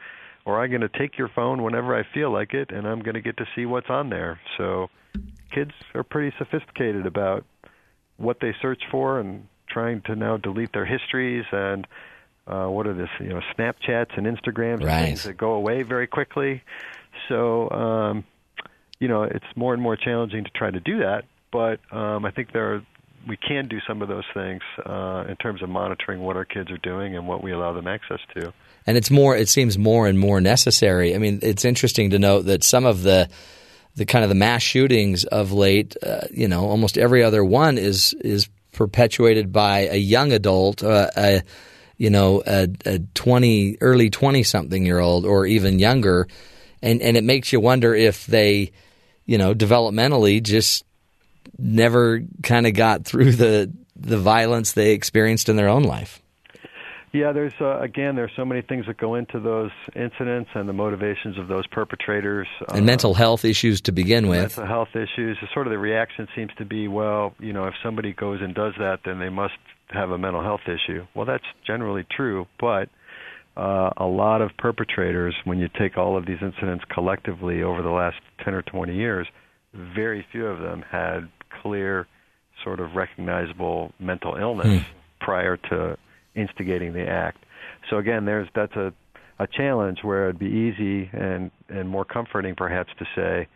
or 0.45 0.61
I'm 0.61 0.69
going 0.69 0.81
to 0.81 0.89
take 0.89 1.17
your 1.17 1.29
phone 1.29 1.63
whenever 1.63 1.97
I 1.97 2.03
feel 2.13 2.31
like 2.31 2.53
it 2.53 2.69
and 2.69 2.85
I'm 2.85 2.99
going 3.01 3.15
to 3.15 3.21
get 3.21 3.37
to 3.37 3.45
see 3.55 3.65
what's 3.65 3.89
on 3.89 4.09
there. 4.09 4.39
So 4.57 4.89
kids 5.51 5.71
are 5.95 6.03
pretty 6.03 6.35
sophisticated 6.37 7.07
about 7.07 7.45
what 8.17 8.37
they 8.41 8.53
search 8.61 8.83
for 8.91 9.19
and 9.19 9.47
trying 9.67 10.01
to 10.01 10.15
now 10.15 10.37
delete 10.37 10.73
their 10.73 10.85
histories 10.85 11.45
and 11.51 11.87
uh, 12.47 12.67
what 12.67 12.87
are 12.87 12.93
this, 12.93 13.09
you 13.19 13.29
know, 13.29 13.41
Snapchats 13.57 14.17
and 14.17 14.25
Instagrams 14.25 14.83
Right. 14.83 14.91
and 14.97 15.05
things 15.07 15.23
that 15.23 15.37
go 15.37 15.51
away 15.53 15.83
very 15.83 16.07
quickly. 16.07 16.63
So, 17.27 17.69
um, 17.71 18.23
you 18.99 19.07
know, 19.07 19.23
it's 19.23 19.45
more 19.55 19.73
and 19.73 19.81
more 19.81 19.95
challenging 19.97 20.43
to 20.43 20.49
try 20.51 20.71
to 20.71 20.79
do 20.79 20.99
that. 20.99 21.25
But 21.51 21.79
um, 21.91 22.25
I 22.25 22.31
think 22.31 22.51
there 22.53 22.75
are, 22.75 22.81
we 23.27 23.37
can 23.37 23.67
do 23.67 23.79
some 23.87 24.01
of 24.01 24.07
those 24.07 24.23
things 24.33 24.61
uh, 24.85 25.25
in 25.27 25.35
terms 25.37 25.61
of 25.61 25.69
monitoring 25.69 26.21
what 26.21 26.35
our 26.35 26.45
kids 26.45 26.71
are 26.71 26.77
doing 26.77 27.15
and 27.15 27.27
what 27.27 27.43
we 27.43 27.51
allow 27.51 27.73
them 27.73 27.87
access 27.87 28.19
to. 28.35 28.53
and 28.85 28.95
it's 28.97 29.11
more 29.11 29.35
it 29.35 29.49
seems 29.49 29.77
more 29.77 30.07
and 30.07 30.17
more 30.17 30.39
necessary 30.39 31.13
i 31.13 31.17
mean 31.17 31.39
it's 31.41 31.65
interesting 31.65 32.11
to 32.11 32.19
note 32.19 32.43
that 32.43 32.63
some 32.63 32.85
of 32.85 33.03
the 33.03 33.27
the 33.95 34.05
kind 34.05 34.23
of 34.23 34.29
the 34.29 34.35
mass 34.35 34.61
shootings 34.61 35.25
of 35.25 35.51
late 35.51 35.97
uh, 36.03 36.21
you 36.31 36.47
know 36.47 36.65
almost 36.69 36.97
every 36.97 37.21
other 37.21 37.43
one 37.43 37.77
is 37.77 38.13
is 38.21 38.47
perpetuated 38.71 39.51
by 39.51 39.79
a 39.91 39.97
young 39.97 40.31
adult 40.31 40.83
uh, 40.83 41.09
a 41.17 41.41
you 41.97 42.09
know 42.09 42.43
a, 42.45 42.67
a 42.85 42.99
20 42.99 43.77
early 43.81 44.09
20 44.09 44.43
something 44.43 44.85
year 44.85 44.99
old 44.99 45.25
or 45.25 45.45
even 45.45 45.79
younger 45.79 46.27
and 46.81 47.01
and 47.01 47.17
it 47.17 47.23
makes 47.23 47.51
you 47.51 47.59
wonder 47.59 47.93
if 47.93 48.25
they 48.27 48.71
you 49.25 49.37
know 49.37 49.53
developmentally 49.53 50.41
just 50.41 50.85
never 51.57 52.21
kind 52.43 52.67
of 52.67 52.73
got 52.73 53.05
through 53.05 53.31
the 53.31 53.71
the 53.95 54.17
violence 54.17 54.73
they 54.73 54.91
experienced 54.91 55.49
in 55.49 55.55
their 55.55 55.69
own 55.69 55.83
life 55.83 56.21
Yeah, 57.13 57.31
there's 57.31 57.53
uh, 57.59 57.79
again, 57.79 58.15
there's 58.15 58.33
so 58.35 58.45
many 58.45 58.61
things 58.61 58.85
that 58.85 58.97
go 58.97 59.15
into 59.15 59.39
those 59.39 59.71
incidents 59.95 60.49
and 60.53 60.67
the 60.67 60.73
motivations 60.73 61.37
of 61.39 61.47
those 61.47 61.65
perpetrators. 61.65 62.47
and 62.73 62.85
mental 62.85 63.13
health 63.13 63.45
issues 63.45 63.81
to 63.81 63.91
begin 63.91 64.27
with 64.27 64.57
mental 64.57 64.65
health 64.65 64.93
issues. 64.93 65.37
Sort 65.53 65.67
of 65.67 65.71
the 65.71 65.79
reaction 65.79 66.27
seems 66.35 66.51
to 66.57 66.65
be, 66.65 66.87
well, 66.87 67.33
you 67.39 67.53
know, 67.53 67.65
if 67.65 67.73
somebody 67.81 68.13
goes 68.13 68.41
and 68.41 68.53
does 68.53 68.73
that, 68.77 68.99
then 69.05 69.19
they 69.19 69.29
must 69.29 69.57
have 69.89 70.09
a 70.09 70.17
mental 70.17 70.41
health 70.41 70.61
issue. 70.65 71.05
Well, 71.15 71.25
that's 71.25 71.43
generally 71.65 72.05
true, 72.15 72.45
but 72.59 72.89
uh, 73.55 73.89
a 73.97 74.05
lot 74.05 74.41
of 74.41 74.51
perpetrators, 74.57 75.35
when 75.45 75.59
you 75.59 75.67
take 75.79 75.97
all 75.97 76.17
of 76.17 76.25
these 76.25 76.37
incidents 76.41 76.83
collectively 76.93 77.63
over 77.63 77.81
the 77.81 77.89
last 77.89 78.17
10 78.43 78.53
or 78.53 78.61
20 78.61 78.95
years, 78.95 79.27
very 79.73 80.25
few 80.31 80.45
of 80.45 80.59
them 80.59 80.83
had 80.89 81.29
clear, 81.61 82.07
sort 82.63 82.79
of 82.79 82.95
recognizable 82.95 83.91
mental 83.99 84.35
illness 84.35 84.83
prior 85.19 85.57
to 85.57 85.97
instigating 86.35 86.93
the 86.93 87.07
act. 87.07 87.43
So 87.89 87.97
again, 87.97 88.25
there's 88.25 88.47
that's 88.55 88.75
a 88.75 88.93
a 89.39 89.47
challenge 89.47 89.99
where 90.01 90.29
it'd 90.29 90.39
be 90.39 90.47
easy 90.47 91.09
and 91.13 91.51
and 91.69 91.87
more 91.87 92.05
comforting 92.05 92.55
perhaps 92.55 92.89
to 92.99 93.05
say, 93.15 93.47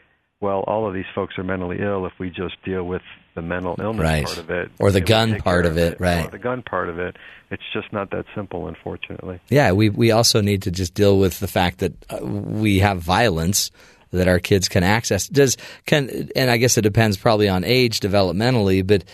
well, 0.42 0.62
all 0.68 0.88
of 0.88 0.94
these 0.94 1.06
folks 1.16 1.38
are 1.38 1.44
mentally 1.44 1.78
ill 1.80 2.06
if 2.06 2.14
we 2.20 2.30
just 2.30 2.62
deal 2.66 2.84
with 2.84 3.02
the 3.36 3.42
mental 3.42 3.76
illness 3.80 4.04
Right. 4.04 4.26
part 4.26 4.38
of 4.40 4.50
it 4.50 4.70
Or 4.80 4.92
the 4.92 5.00
gun 5.00 5.38
part 5.40 5.66
of 5.66 5.78
it, 5.78 6.00
right. 6.02 6.28
Or 6.28 6.32
the 6.32 6.38
gun 6.40 6.62
part 6.64 6.90
of 6.90 7.00
it. 7.00 7.16
It's 7.50 7.64
just 7.74 7.94
not 7.94 8.10
that 8.12 8.26
simple, 8.36 8.68
unfortunately. 8.68 9.40
Yeah, 9.50 9.72
we 9.72 9.90
we 9.90 10.12
also 10.12 10.42
need 10.42 10.64
to 10.64 10.72
just 10.72 10.94
deal 10.94 11.18
with 11.18 11.40
the 11.40 11.48
fact 11.48 11.80
that 11.80 11.94
uh, 12.10 12.26
we 12.26 12.80
have 12.80 13.00
violence 13.00 13.72
that 14.12 14.28
our 14.28 14.40
kids 14.40 14.68
can 14.68 14.84
access. 14.84 15.28
Does 15.30 15.56
can 15.86 16.30
and 16.36 16.50
I 16.52 16.58
guess 16.58 16.78
it 16.78 16.82
depends 16.82 17.16
probably 17.18 17.48
on 17.48 17.64
age 17.64 18.00
developmentally, 18.02 18.86
but 18.86 19.06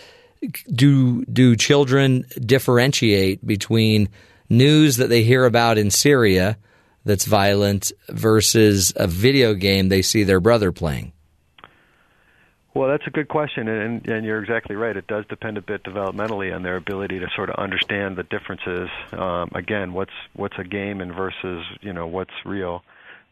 do 0.72 1.24
do 1.26 1.56
children 1.56 2.26
differentiate 2.40 3.46
between 3.46 4.10
news 4.50 4.98
that 4.98 5.10
they 5.10 5.24
hear 5.24 5.46
about 5.46 5.78
in 5.78 5.92
Syria 5.92 6.58
that's 7.06 7.26
violent 7.26 7.92
versus 8.10 8.94
a 8.96 9.08
video 9.08 9.54
game 9.54 9.90
they 9.90 10.02
see 10.02 10.24
their 10.24 10.40
brother 10.40 10.72
playing? 10.72 11.12
Well, 12.78 12.90
that's 12.90 13.08
a 13.08 13.10
good 13.10 13.28
question, 13.28 13.68
and, 13.68 14.08
and 14.08 14.24
you're 14.24 14.40
exactly 14.40 14.76
right. 14.76 14.96
It 14.96 15.08
does 15.08 15.26
depend 15.30 15.58
a 15.58 15.64
bit 15.64 15.84
developmentally 15.84 16.56
on 16.56 16.62
their 16.62 16.76
ability 16.76 17.18
to 17.18 17.26
sort 17.36 17.50
of 17.50 17.56
understand 17.56 18.18
the 18.18 18.22
differences. 18.22 18.88
Um, 19.14 19.50
again, 19.56 19.94
what's 19.94 20.12
what's 20.36 20.54
a 20.60 20.64
game 20.64 21.02
and 21.02 21.12
versus 21.12 21.66
you 21.82 21.92
know 21.92 22.06
what's 22.06 22.36
real, 22.46 22.84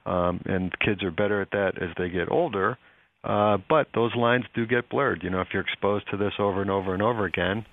um, 0.08 0.42
and 0.46 0.74
kids 0.80 1.04
are 1.04 1.12
better 1.12 1.44
at 1.44 1.52
that 1.52 1.80
as 1.80 1.90
they 1.96 2.10
get 2.10 2.32
older. 2.32 2.80
Uh, 3.24 3.60
but 3.70 3.90
those 3.94 4.16
lines 4.16 4.46
do 4.56 4.66
get 4.66 4.90
blurred. 4.90 5.22
You 5.22 5.30
know, 5.30 5.42
if 5.42 5.50
you're 5.54 5.62
exposed 5.62 6.10
to 6.10 6.18
this 6.18 6.34
over 6.40 6.64
and 6.64 6.72
over 6.72 6.96
and 6.96 7.04
over 7.04 7.26
again, 7.26 7.68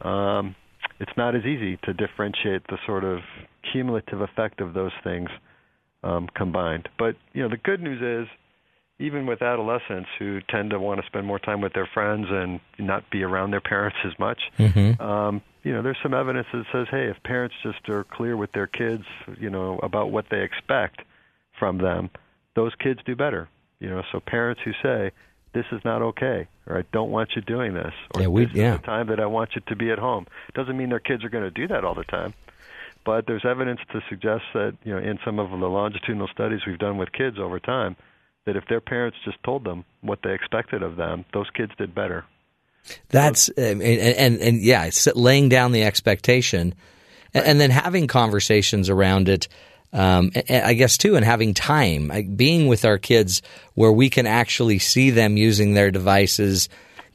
um, 0.00 0.56
it's 0.98 1.12
not 1.18 1.36
as 1.36 1.44
easy 1.44 1.76
to 1.84 1.92
differentiate 1.92 2.66
the 2.68 2.78
sort 2.86 3.04
of 3.04 3.18
cumulative 3.70 4.22
effect 4.22 4.62
of 4.62 4.72
those 4.72 4.92
things 5.04 5.28
um, 6.02 6.26
combined. 6.34 6.88
But 6.98 7.16
you 7.34 7.42
know, 7.42 7.50
the 7.50 7.58
good 7.58 7.82
news 7.82 8.00
is 8.00 8.30
even 8.98 9.26
with 9.26 9.42
adolescents 9.42 10.08
who 10.18 10.40
tend 10.48 10.70
to 10.70 10.78
want 10.80 11.00
to 11.00 11.06
spend 11.06 11.26
more 11.26 11.38
time 11.38 11.60
with 11.60 11.72
their 11.72 11.86
friends 11.86 12.26
and 12.30 12.60
not 12.78 13.08
be 13.10 13.22
around 13.22 13.50
their 13.52 13.60
parents 13.74 13.96
as 14.04 14.18
much, 14.18 14.40
Mhm. 14.58 15.00
um, 15.00 15.40
you 15.62 15.72
know, 15.72 15.82
there's 15.82 15.98
some 16.02 16.14
evidence 16.14 16.46
that 16.52 16.64
says, 16.72 16.86
hey, 16.90 17.06
if 17.06 17.22
parents 17.22 17.54
just 17.62 17.88
are 17.88 18.04
clear 18.04 18.36
with 18.36 18.50
their 18.52 18.66
kids, 18.66 19.04
you 19.38 19.50
know, 19.50 19.78
about 19.82 20.10
what 20.10 20.26
they 20.30 20.40
expect 20.42 21.02
from 21.58 21.78
them, 21.78 22.10
those 22.54 22.74
kids 22.76 23.00
do 23.04 23.14
better. 23.14 23.48
You 23.80 23.88
know, 23.90 24.02
so 24.10 24.18
parents 24.20 24.60
who 24.64 24.72
say, 24.82 25.12
this 25.52 25.66
is 25.72 25.80
not 25.84 26.02
okay, 26.02 26.46
or 26.66 26.78
I 26.78 26.84
don't 26.92 27.10
want 27.10 27.30
you 27.36 27.42
doing 27.42 27.74
this, 27.74 27.92
or 28.14 28.22
Yeah, 28.22 28.26
we- 28.28 28.44
this 28.46 28.54
yeah. 28.54 28.74
is 28.74 28.80
the 28.80 28.86
time 28.86 29.06
that 29.08 29.20
I 29.20 29.26
want 29.26 29.54
you 29.54 29.62
to 29.66 29.76
be 29.76 29.90
at 29.90 29.98
home, 29.98 30.26
doesn't 30.54 30.76
mean 30.76 30.88
their 30.88 30.98
kids 31.00 31.24
are 31.24 31.28
going 31.28 31.44
to 31.44 31.50
do 31.50 31.66
that 31.68 31.84
all 31.84 31.94
the 31.94 32.04
time. 32.04 32.34
But 33.04 33.26
there's 33.26 33.44
evidence 33.44 33.80
to 33.92 34.00
suggest 34.08 34.44
that, 34.54 34.74
you 34.84 34.92
know, 34.92 34.98
in 35.00 35.18
some 35.24 35.38
of 35.38 35.50
the 35.50 35.56
longitudinal 35.68 36.28
studies 36.28 36.60
we've 36.66 36.78
done 36.78 36.98
with 36.98 37.12
kids 37.12 37.38
over 37.38 37.58
time, 37.60 37.96
that 38.48 38.56
if 38.56 38.66
their 38.66 38.80
parents 38.80 39.18
just 39.26 39.36
told 39.44 39.62
them 39.62 39.84
what 40.00 40.20
they 40.24 40.32
expected 40.32 40.82
of 40.82 40.96
them, 40.96 41.26
those 41.34 41.50
kids 41.50 41.70
did 41.76 41.94
better. 41.94 42.24
That's 43.10 43.50
um, 43.50 43.82
and, 43.82 43.82
and 43.82 44.40
and 44.40 44.62
yeah, 44.62 44.86
it's 44.86 45.06
laying 45.14 45.50
down 45.50 45.72
the 45.72 45.84
expectation, 45.84 46.74
and, 47.34 47.44
and 47.44 47.60
then 47.60 47.70
having 47.70 48.06
conversations 48.06 48.88
around 48.88 49.28
it. 49.28 49.48
Um, 49.92 50.32
I 50.48 50.74
guess 50.74 50.96
too, 50.96 51.16
and 51.16 51.24
having 51.24 51.52
time, 51.52 52.08
like 52.08 52.34
being 52.36 52.68
with 52.68 52.84
our 52.84 52.98
kids 52.98 53.42
where 53.74 53.92
we 53.92 54.10
can 54.10 54.26
actually 54.26 54.78
see 54.78 55.10
them 55.10 55.36
using 55.36 55.74
their 55.74 55.90
devices, 55.90 56.68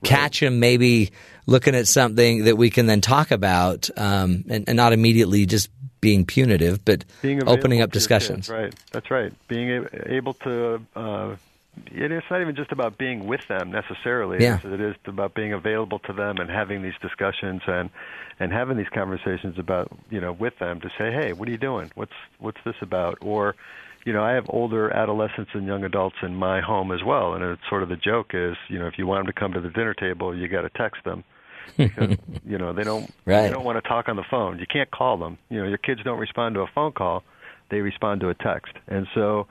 catch 0.03 0.39
them 0.39 0.59
maybe 0.59 1.11
looking 1.45 1.75
at 1.75 1.87
something 1.87 2.45
that 2.45 2.57
we 2.57 2.69
can 2.69 2.85
then 2.85 3.01
talk 3.01 3.31
about, 3.31 3.89
um, 3.97 4.45
and, 4.49 4.65
and 4.67 4.75
not 4.75 4.93
immediately 4.93 5.45
just 5.45 5.69
being 6.03 6.25
punitive, 6.25 6.83
but 6.85 7.05
Being 7.21 7.47
opening 7.47 7.81
up 7.81 7.91
discussions. 7.91 8.47
kids, 8.47 8.49
right? 8.49 8.75
That's 8.91 9.09
right. 9.09 9.31
Being 9.47 9.87
able 10.05 10.33
to. 10.45 10.81
Uh, 10.95 11.35
it- 11.91 12.11
it's 12.11 12.29
not 12.29 12.41
even 12.41 12.55
just 12.55 12.71
about 12.71 12.99
being 12.99 13.25
with 13.25 13.47
them 13.47 13.71
necessarily. 13.71 14.43
Yeah. 14.43 14.59
It 14.63 14.79
is 14.79 14.95
about 15.05 15.33
being 15.33 15.53
available 15.53 15.97
to 15.99 16.13
them 16.13 16.37
and 16.37 16.49
having 16.51 16.83
these 16.83 16.93
discussions 17.01 17.61
and 17.65 17.89
and 18.39 18.51
having 18.51 18.77
these 18.77 18.89
conversations 18.89 19.57
about 19.57 19.87
you 20.11 20.19
know 20.21 20.33
with 20.33 20.59
them 20.59 20.81
to 20.81 20.89
say, 20.99 21.11
hey, 21.11 21.33
what 21.33 21.47
are 21.47 21.51
you 21.51 21.57
doing? 21.57 21.89
What's 21.95 22.13
what's 22.37 22.61
this 22.63 22.75
about? 22.81 23.17
Or 23.21 23.55
you 24.05 24.11
know, 24.13 24.21
I 24.23 24.33
have 24.33 24.45
older 24.49 24.91
adolescents 24.91 25.51
and 25.53 25.65
young 25.65 25.83
adults 25.85 26.17
in 26.21 26.35
my 26.35 26.59
home 26.59 26.91
as 26.91 27.01
well, 27.03 27.33
and 27.33 27.43
it's 27.43 27.61
sort 27.69 27.83
of 27.83 27.89
the 27.89 27.95
joke 27.95 28.31
is, 28.35 28.57
you 28.67 28.77
know, 28.77 28.85
if 28.87 28.97
you 28.99 29.07
want 29.07 29.19
them 29.25 29.27
to 29.33 29.39
come 29.39 29.53
to 29.53 29.61
the 29.61 29.69
dinner 29.69 29.93
table, 29.93 30.35
you 30.35 30.47
got 30.49 30.63
to 30.63 30.69
text 30.69 31.05
them. 31.05 31.23
Because, 31.77 32.17
you 32.45 32.57
know, 32.57 32.73
they 32.73 32.83
don't 32.83 33.11
Right. 33.25 33.43
they 33.43 33.49
don't 33.49 33.63
want 33.65 33.81
to 33.81 33.87
talk 33.87 34.09
on 34.09 34.15
the 34.15 34.25
phone. 34.29 34.59
You 34.59 34.65
can't 34.71 34.89
call 34.91 35.17
them. 35.17 35.37
You 35.49 35.61
know, 35.61 35.67
your 35.67 35.77
kids 35.77 36.01
don't 36.03 36.19
respond 36.19 36.55
to 36.55 36.61
a 36.61 36.67
phone 36.73 36.91
call; 36.91 37.23
they 37.69 37.79
respond 37.81 38.21
to 38.21 38.29
a 38.29 38.33
text. 38.35 38.73
And 38.87 39.07
so, 39.13 39.47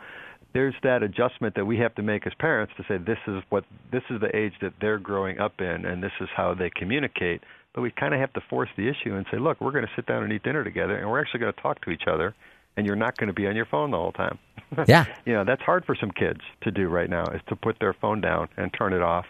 there's 0.52 0.74
that 0.82 1.02
adjustment 1.02 1.54
that 1.54 1.64
we 1.64 1.78
have 1.78 1.94
to 1.94 2.02
make 2.02 2.26
as 2.26 2.32
parents 2.38 2.72
to 2.76 2.84
say 2.88 2.98
this 2.98 3.18
is 3.26 3.42
what 3.48 3.64
this 3.90 4.02
is 4.10 4.20
the 4.20 4.34
age 4.36 4.52
that 4.60 4.74
they're 4.80 4.98
growing 4.98 5.38
up 5.40 5.60
in, 5.60 5.84
and 5.86 6.02
this 6.02 6.12
is 6.20 6.28
how 6.36 6.54
they 6.54 6.70
communicate. 6.70 7.42
But 7.74 7.80
we 7.80 7.90
kind 7.90 8.12
of 8.12 8.20
have 8.20 8.32
to 8.34 8.42
force 8.50 8.68
the 8.76 8.86
issue 8.88 9.14
and 9.14 9.24
say, 9.30 9.38
look, 9.38 9.58
we're 9.60 9.72
going 9.72 9.86
to 9.86 9.90
sit 9.96 10.04
down 10.04 10.22
and 10.22 10.30
eat 10.32 10.42
dinner 10.42 10.62
together, 10.62 10.96
and 10.98 11.08
we're 11.10 11.20
actually 11.22 11.40
going 11.40 11.54
to 11.54 11.60
talk 11.62 11.82
to 11.86 11.90
each 11.90 12.02
other, 12.06 12.34
and 12.76 12.86
you're 12.86 12.96
not 12.96 13.16
going 13.16 13.28
to 13.28 13.32
be 13.32 13.46
on 13.46 13.56
your 13.56 13.64
phone 13.64 13.90
the 13.90 13.96
whole 13.96 14.12
time. 14.12 14.38
Yeah. 14.86 15.06
you 15.24 15.32
know, 15.32 15.44
that's 15.44 15.62
hard 15.62 15.86
for 15.86 15.96
some 15.98 16.10
kids 16.10 16.40
to 16.64 16.70
do 16.70 16.88
right 16.88 17.08
now 17.08 17.24
is 17.32 17.40
to 17.48 17.56
put 17.56 17.78
their 17.80 17.94
phone 17.94 18.20
down 18.20 18.48
and 18.58 18.70
turn 18.76 18.92
it 18.92 19.00
off. 19.00 19.24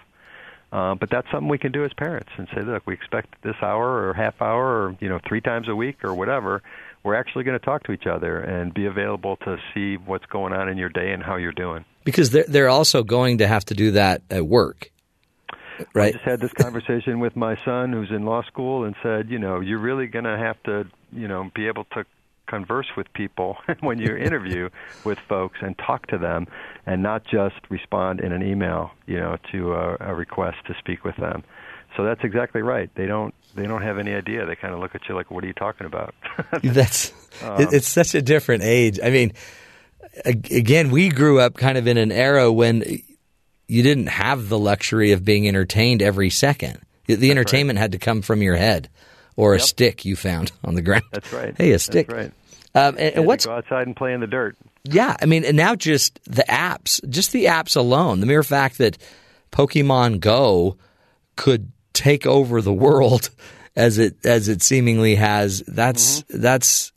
Uh, 0.73 0.95
but 0.95 1.11
that's 1.11 1.31
something 1.31 1.49
we 1.49 1.59
can 1.59 1.71
do 1.71 1.85
as 1.85 1.93
parents 1.93 2.31
and 2.39 2.49
say, 2.55 2.63
look, 2.63 2.83
we 2.87 2.95
expect 2.95 3.43
this 3.43 3.57
hour 3.63 4.09
or 4.09 4.15
half 4.15 4.41
hour 4.41 4.65
or 4.65 4.97
you 5.01 5.09
know 5.09 5.21
three 5.29 5.41
times 5.41 5.69
a 5.69 5.77
week 5.77 6.03
or 6.03 6.15
whatever. 6.15 6.63
We're 7.05 7.15
actually 7.15 7.45
going 7.45 7.59
to 7.59 7.65
talk 7.65 7.83
to 7.85 7.93
each 7.93 8.07
other 8.07 8.39
and 8.39 8.73
be 8.73 8.87
available 8.87 9.37
to 9.45 9.59
see 9.75 9.97
what's 9.97 10.25
going 10.27 10.53
on 10.53 10.69
in 10.69 10.79
your 10.79 10.89
day 10.89 11.13
and 11.13 11.23
how 11.23 11.37
you're 11.37 11.53
doing. 11.53 11.85
Because 12.05 12.31
they're 12.31 12.47
they're 12.49 12.69
also 12.71 13.03
going 13.03 13.39
to 13.39 13.47
have 13.47 13.65
to 13.67 13.75
do 13.75 13.91
that 13.93 14.23
at 14.31 14.47
work, 14.47 14.93
Right. 15.95 16.09
I 16.09 16.13
just 16.13 16.25
had 16.25 16.41
this 16.41 16.53
conversation 16.53 17.21
with 17.21 17.37
my 17.37 17.57
son 17.65 17.93
who's 17.93 18.11
in 18.11 18.25
law 18.25 18.43
school 18.43 18.85
and 18.85 18.95
said, 19.03 19.31
you 19.31 19.39
know, 19.39 19.61
you're 19.61 19.79
really 19.79 20.07
going 20.07 20.25
to 20.25 20.37
have 20.37 20.63
to, 20.65 20.87
you 21.13 21.29
know, 21.29 21.51
be 21.55 21.67
able 21.67 21.85
to 21.93 22.05
converse 22.53 22.89
with 22.99 23.11
people 23.15 23.57
when 23.81 23.99
you 23.99 24.15
interview 24.15 24.69
with 25.05 25.19
folks 25.27 25.59
and 25.63 25.77
talk 25.79 26.07
to 26.09 26.19
them 26.19 26.47
and 26.85 27.03
not 27.03 27.25
just 27.25 27.57
respond 27.71 28.21
in 28.21 28.31
an 28.31 28.43
email, 28.43 28.91
you 29.07 29.19
know, 29.19 29.39
to 29.51 29.73
a, 29.73 29.97
a 30.01 30.15
request 30.15 30.59
to 30.67 30.75
speak 30.79 31.03
with 31.03 31.17
them. 31.17 31.43
So 31.97 32.05
that's 32.05 32.21
exactly 32.25 32.61
right. 32.61 32.91
They 32.95 33.07
don't 33.07 33.35
they 33.55 33.67
don't 33.67 33.83
have 33.83 33.99
any 33.99 34.13
idea. 34.13 34.45
They 34.45 34.57
kind 34.57 34.75
of 34.75 34.81
look 34.81 34.95
at 34.95 35.09
you 35.09 35.15
like, 35.15 35.31
"What 35.31 35.45
are 35.45 35.47
you 35.47 35.53
talking 35.53 35.87
about?" 35.87 36.15
That's 36.63 37.13
Um, 37.43 37.69
it's 37.71 37.89
such 37.89 38.15
a 38.15 38.23
different 38.23 38.63
age. 38.63 38.99
I 39.03 39.11
mean, 39.11 39.33
again, 40.25 40.91
we 40.91 41.11
grew 41.11 41.39
up 41.41 41.55
kind 41.55 41.77
of 41.77 41.87
in 41.87 41.99
an 41.99 42.13
era 42.13 42.51
when 42.51 42.83
you 43.69 43.83
didn't 43.83 44.09
have 44.09 44.49
the 44.49 44.59
luxury 44.59 45.13
of 45.13 45.25
being 45.25 45.47
entertained 45.49 46.03
every 46.03 46.31
second. 46.31 46.81
The, 47.07 47.31
entertainment 47.31 47.79
had 47.79 47.93
to 47.93 47.99
come 47.99 48.23
from 48.23 48.41
your 48.41 48.57
head 48.57 48.89
or 49.37 49.55
a 49.55 49.61
stick 49.61 50.05
you 50.05 50.17
found 50.17 50.53
on 50.65 50.75
the 50.75 50.83
ground. 50.83 51.05
That's 51.13 51.33
right. 51.33 51.55
Hey, 51.57 51.73
a 51.73 51.79
stick. 51.79 52.09
That's 52.09 52.19
right. 52.19 52.33
Um, 52.75 52.97
and, 52.99 53.17
and 53.17 53.27
what's 53.27 53.47
go 53.47 53.53
outside 53.53 53.87
and 53.87 53.95
play 53.97 54.13
in 54.15 54.21
the 54.21 54.27
dirt? 54.27 54.57
yeah, 54.85 55.17
I 55.21 55.27
mean, 55.27 55.45
and 55.45 55.57
now 55.57 55.75
just 55.77 56.19
the 56.25 56.45
apps, 56.49 57.07
just 57.09 57.33
the 57.33 57.45
apps 57.47 57.77
alone, 57.77 58.21
the 58.21 58.27
mere 58.27 58.43
fact 58.43 58.79
that 58.79 58.99
Pokemon 59.53 60.21
Go 60.21 60.77
could 61.37 61.71
take 61.93 62.27
over 62.27 62.61
the 62.63 62.73
world 62.73 63.31
as 63.77 63.99
it 63.99 64.17
as 64.25 64.49
it 64.49 64.63
seemingly 64.63 65.15
has. 65.17 65.61
That's 65.69 66.23
Mm-hmm. 66.23 66.41
that's 66.41 66.93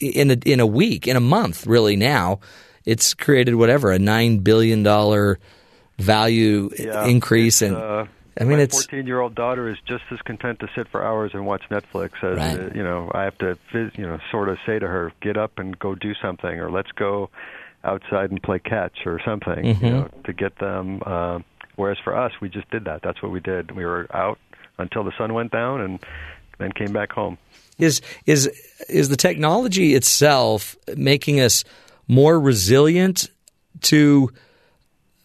in 0.00 0.30
a 0.30 0.38
in 0.46 0.60
a 0.60 0.66
week, 0.66 1.06
in 1.06 1.16
a 1.16 1.20
month, 1.20 1.66
really. 1.66 1.96
Now, 1.96 2.40
it's 2.86 3.12
created 3.14 3.54
whatever 3.56 3.90
a 3.92 3.98
nine 3.98 4.38
billion 4.38 4.82
dollar 4.82 5.38
value 5.98 6.70
Yeah, 6.78 7.04
increase, 7.06 7.60
and 7.60 7.76
uh, 7.76 8.06
I 8.40 8.44
mean, 8.44 8.56
my 8.58 8.62
it's 8.64 8.84
14 8.86 9.06
year 9.06 9.20
old 9.20 9.34
daughter 9.34 9.68
is 9.68 9.76
just 9.86 10.04
as 10.10 10.18
content 10.22 10.60
to 10.60 10.68
sit 10.74 10.88
for 10.88 11.04
hours 11.04 11.32
and 11.34 11.44
watch 11.46 11.62
Netflix 11.70 12.12
as 12.22 12.38
Right. 12.38 12.58
uh, 12.58 12.70
you 12.74 12.82
know 12.82 13.10
I 13.14 13.24
have 13.24 13.36
to 13.38 13.58
you 13.72 14.06
know 14.06 14.18
sort 14.30 14.48
of 14.48 14.58
say 14.66 14.78
to 14.78 14.86
her 14.86 15.12
get 15.20 15.36
up 15.36 15.58
and 15.58 15.78
go 15.78 15.94
do 15.94 16.14
something 16.22 16.58
or 16.58 16.70
let's 16.70 16.90
go 16.92 17.28
outside 17.84 18.30
and 18.30 18.42
play 18.42 18.58
catch 18.58 19.06
or 19.06 19.20
something 19.24 19.64
Mhm. 19.64 19.82
you 19.82 19.90
know 19.90 20.08
to 20.24 20.32
get 20.32 20.58
them 20.58 21.02
uh, 21.06 21.38
whereas 21.76 21.98
for 22.02 22.16
us 22.16 22.32
we 22.40 22.48
just 22.48 22.70
did 22.70 22.84
that 22.84 23.02
that's 23.02 23.22
what 23.22 23.30
we 23.32 23.40
did 23.40 23.72
we 23.72 23.84
were 23.84 24.06
out 24.14 24.38
until 24.78 25.04
the 25.04 25.12
sun 25.18 25.32
went 25.34 25.50
down 25.52 25.80
and 25.80 25.98
then 26.58 26.72
came 26.72 26.92
back 26.92 27.12
home 27.12 27.38
is 27.78 28.00
is 28.26 28.46
is 28.88 29.08
the 29.08 29.16
technology 29.16 29.94
itself 29.94 30.76
making 30.96 31.40
us 31.40 31.64
more 32.08 32.38
resilient 32.38 33.28
to 33.80 34.30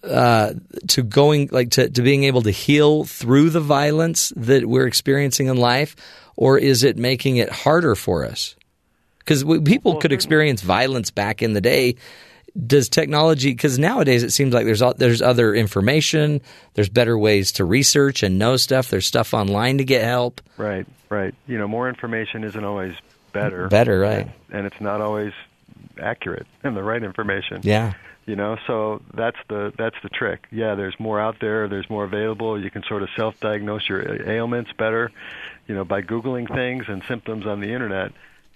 uh, 0.05 0.53
to 0.87 1.03
going 1.03 1.49
like 1.51 1.71
to, 1.71 1.89
to 1.89 2.01
being 2.01 2.23
able 2.23 2.41
to 2.43 2.51
heal 2.51 3.05
through 3.05 3.49
the 3.49 3.61
violence 3.61 4.31
that 4.35 4.65
we're 4.65 4.87
experiencing 4.87 5.47
in 5.47 5.57
life, 5.57 5.95
or 6.35 6.57
is 6.57 6.83
it 6.83 6.97
making 6.97 7.37
it 7.37 7.49
harder 7.49 7.95
for 7.95 8.25
us? 8.25 8.55
Because 9.19 9.43
people 9.63 9.95
could 9.97 10.11
experience 10.11 10.61
violence 10.61 11.09
back 11.09 11.41
in 11.41 11.53
the 11.53 11.61
day. 11.61 11.95
Does 12.67 12.87
technology? 12.87 13.49
Because 13.49 13.77
nowadays 13.79 14.23
it 14.23 14.31
seems 14.31 14.53
like 14.53 14.65
there's 14.65 14.83
there's 14.97 15.21
other 15.21 15.53
information, 15.53 16.41
there's 16.75 16.89
better 16.89 17.17
ways 17.17 17.51
to 17.53 17.65
research 17.65 18.23
and 18.23 18.39
know 18.39 18.55
stuff. 18.55 18.89
There's 18.89 19.05
stuff 19.05 19.33
online 19.33 19.79
to 19.79 19.83
get 19.83 20.03
help. 20.03 20.41
Right, 20.57 20.85
right. 21.09 21.33
You 21.47 21.57
know, 21.57 21.67
more 21.67 21.89
information 21.89 22.43
isn't 22.45 22.63
always 22.63 22.95
better. 23.33 23.67
Better, 23.67 23.99
right? 23.99 24.31
And 24.51 24.65
it's 24.65 24.79
not 24.79 25.01
always 25.01 25.33
accurate 25.99 26.47
and 26.63 26.77
the 26.77 26.83
right 26.83 27.03
information. 27.03 27.59
Yeah. 27.63 27.93
You 28.25 28.35
know, 28.35 28.57
so 28.65 29.01
that's 29.13 29.37
the 29.49 29.71
that's 29.77 29.95
the 30.01 30.09
trick. 30.09 30.47
Yeah, 30.51 30.73
there's 30.73 30.99
more 30.99 31.19
out 31.19 31.35
there. 31.39 31.67
There's 31.67 31.87
more 31.89 32.03
available. 32.05 32.59
You 32.59 32.71
can 32.71 32.81
sort 32.87 33.03
of 33.03 33.09
self-diagnose 33.15 33.87
your 33.87 34.27
ailments 34.27 34.71
better, 34.77 35.11
you 35.67 35.75
know, 35.75 35.85
by 35.85 36.01
googling 36.01 36.47
things 36.47 36.85
and 36.87 37.03
symptoms 37.07 37.45
on 37.45 37.59
the 37.59 37.71
internet. 37.71 38.13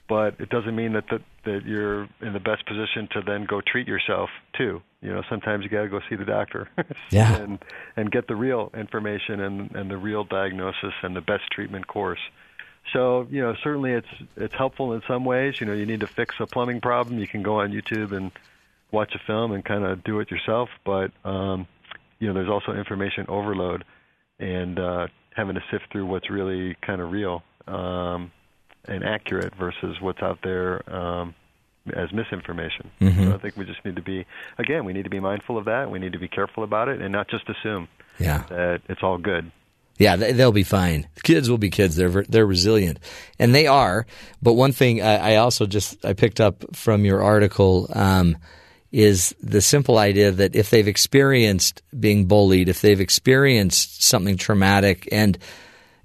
But 0.08 0.40
it 0.40 0.50
doesn't 0.50 0.76
mean 0.76 0.94
that 0.94 1.08
that, 1.12 1.22
that 1.46 1.66
you're 1.66 2.10
in 2.20 2.34
the 2.34 2.40
best 2.40 2.66
position 2.66 3.10
to 3.12 3.22
then 3.22 3.46
go 3.46 3.62
treat 3.62 3.88
yourself 3.88 4.32
too. 4.58 4.82
You 5.04 5.14
know, 5.14 5.22
sometimes 5.30 5.64
you 5.64 5.70
got 5.70 5.84
to 5.84 5.88
go 5.88 6.02
see 6.10 6.16
the 6.16 6.26
doctor. 6.26 6.68
Yeah. 7.12 7.36
and 7.36 7.60
and 7.96 8.12
get 8.12 8.28
the 8.28 8.36
real 8.36 8.72
information 8.76 9.40
and 9.40 9.76
and 9.76 9.92
the 9.92 9.98
real 9.98 10.24
diagnosis 10.24 10.94
and 11.04 11.16
the 11.16 11.22
best 11.22 11.44
treatment 11.52 11.86
course. 11.86 12.20
So 12.92 13.28
you 13.30 13.42
know, 13.42 13.56
certainly 13.64 13.92
it's 13.92 14.08
it's 14.36 14.56
helpful 14.56 14.94
in 14.94 15.04
some 15.08 15.26
ways. 15.26 15.60
You 15.62 15.68
know, 15.68 15.74
you 15.74 15.86
need 15.86 16.00
to 16.00 16.08
fix 16.08 16.36
a 16.40 16.48
plumbing 16.48 16.82
problem, 16.82 17.20
you 17.20 17.28
can 17.28 17.44
go 17.44 17.60
on 17.60 17.72
YouTube 17.72 18.14
and 18.14 18.32
watch 18.92 19.14
a 19.16 19.20
film 19.28 19.52
and 19.52 19.64
kind 19.64 19.84
of 19.86 20.04
do 20.04 20.20
it 20.20 20.30
yourself. 20.32 20.70
But 20.86 21.12
um, 21.24 21.68
you 22.20 22.28
know, 22.28 22.34
there's 22.34 22.50
also 22.50 22.74
information 22.74 23.26
overload 23.28 23.84
and 24.40 24.80
uh, 24.80 25.08
having 25.36 25.56
to 25.56 25.62
sift 25.72 25.86
through 25.92 26.06
what's 26.06 26.30
really 26.30 26.76
kind 26.86 27.02
of 27.02 27.12
real 27.12 27.44
um, 27.68 28.32
and 28.86 29.04
accurate 29.04 29.54
versus 29.56 29.98
what's 30.02 30.22
out 30.22 30.40
there 30.44 30.82
um, 30.94 31.36
as 31.96 32.12
misinformation. 32.14 32.90
Mhm. 33.02 33.26
So 33.30 33.36
I 33.36 33.38
think 33.40 33.56
we 33.58 33.66
just 33.66 33.84
need 33.86 33.96
to 33.96 34.02
be 34.02 34.26
again, 34.58 34.86
we 34.86 34.94
need 34.94 35.04
to 35.04 35.10
be 35.10 35.20
mindful 35.20 35.58
of 35.58 35.66
that. 35.66 35.90
We 35.92 36.00
need 36.00 36.14
to 36.14 36.20
be 36.20 36.28
careful 36.28 36.64
about 36.64 36.88
it 36.88 37.02
and 37.02 37.12
not 37.12 37.28
just 37.30 37.46
assume 37.50 37.88
Yeah. 38.20 38.44
that 38.50 38.82
it's 38.90 39.02
all 39.04 39.18
good. 39.18 39.52
Yeah, 39.98 40.16
they, 40.16 40.32
they'll 40.32 40.54
be 40.54 40.64
fine. 40.64 41.08
Kids 41.24 41.50
will 41.50 41.58
be 41.58 41.70
kids. 41.70 41.98
They're 41.98 42.24
they're 42.24 42.46
resilient, 42.48 43.00
and 43.38 43.54
they 43.54 43.68
are. 43.68 44.06
But 44.42 44.54
one 44.54 44.72
thing 44.72 45.02
I, 45.02 45.34
I 45.34 45.36
also 45.38 45.66
just 45.66 46.06
I 46.06 46.14
picked 46.14 46.40
up 46.40 46.74
from 46.74 47.04
your 47.04 47.22
article 47.22 47.90
um, 47.94 48.38
is 48.92 49.36
the 49.42 49.62
simple 49.62 49.98
idea 49.98 50.32
that 50.32 50.56
if 50.56 50.70
they've 50.70 50.88
experienced 50.88 51.82
being 52.00 52.26
bullied, 52.26 52.70
if 52.70 52.82
they've 52.82 53.00
experienced 53.00 54.04
something 54.04 54.38
traumatic, 54.38 55.08
and 55.12 55.38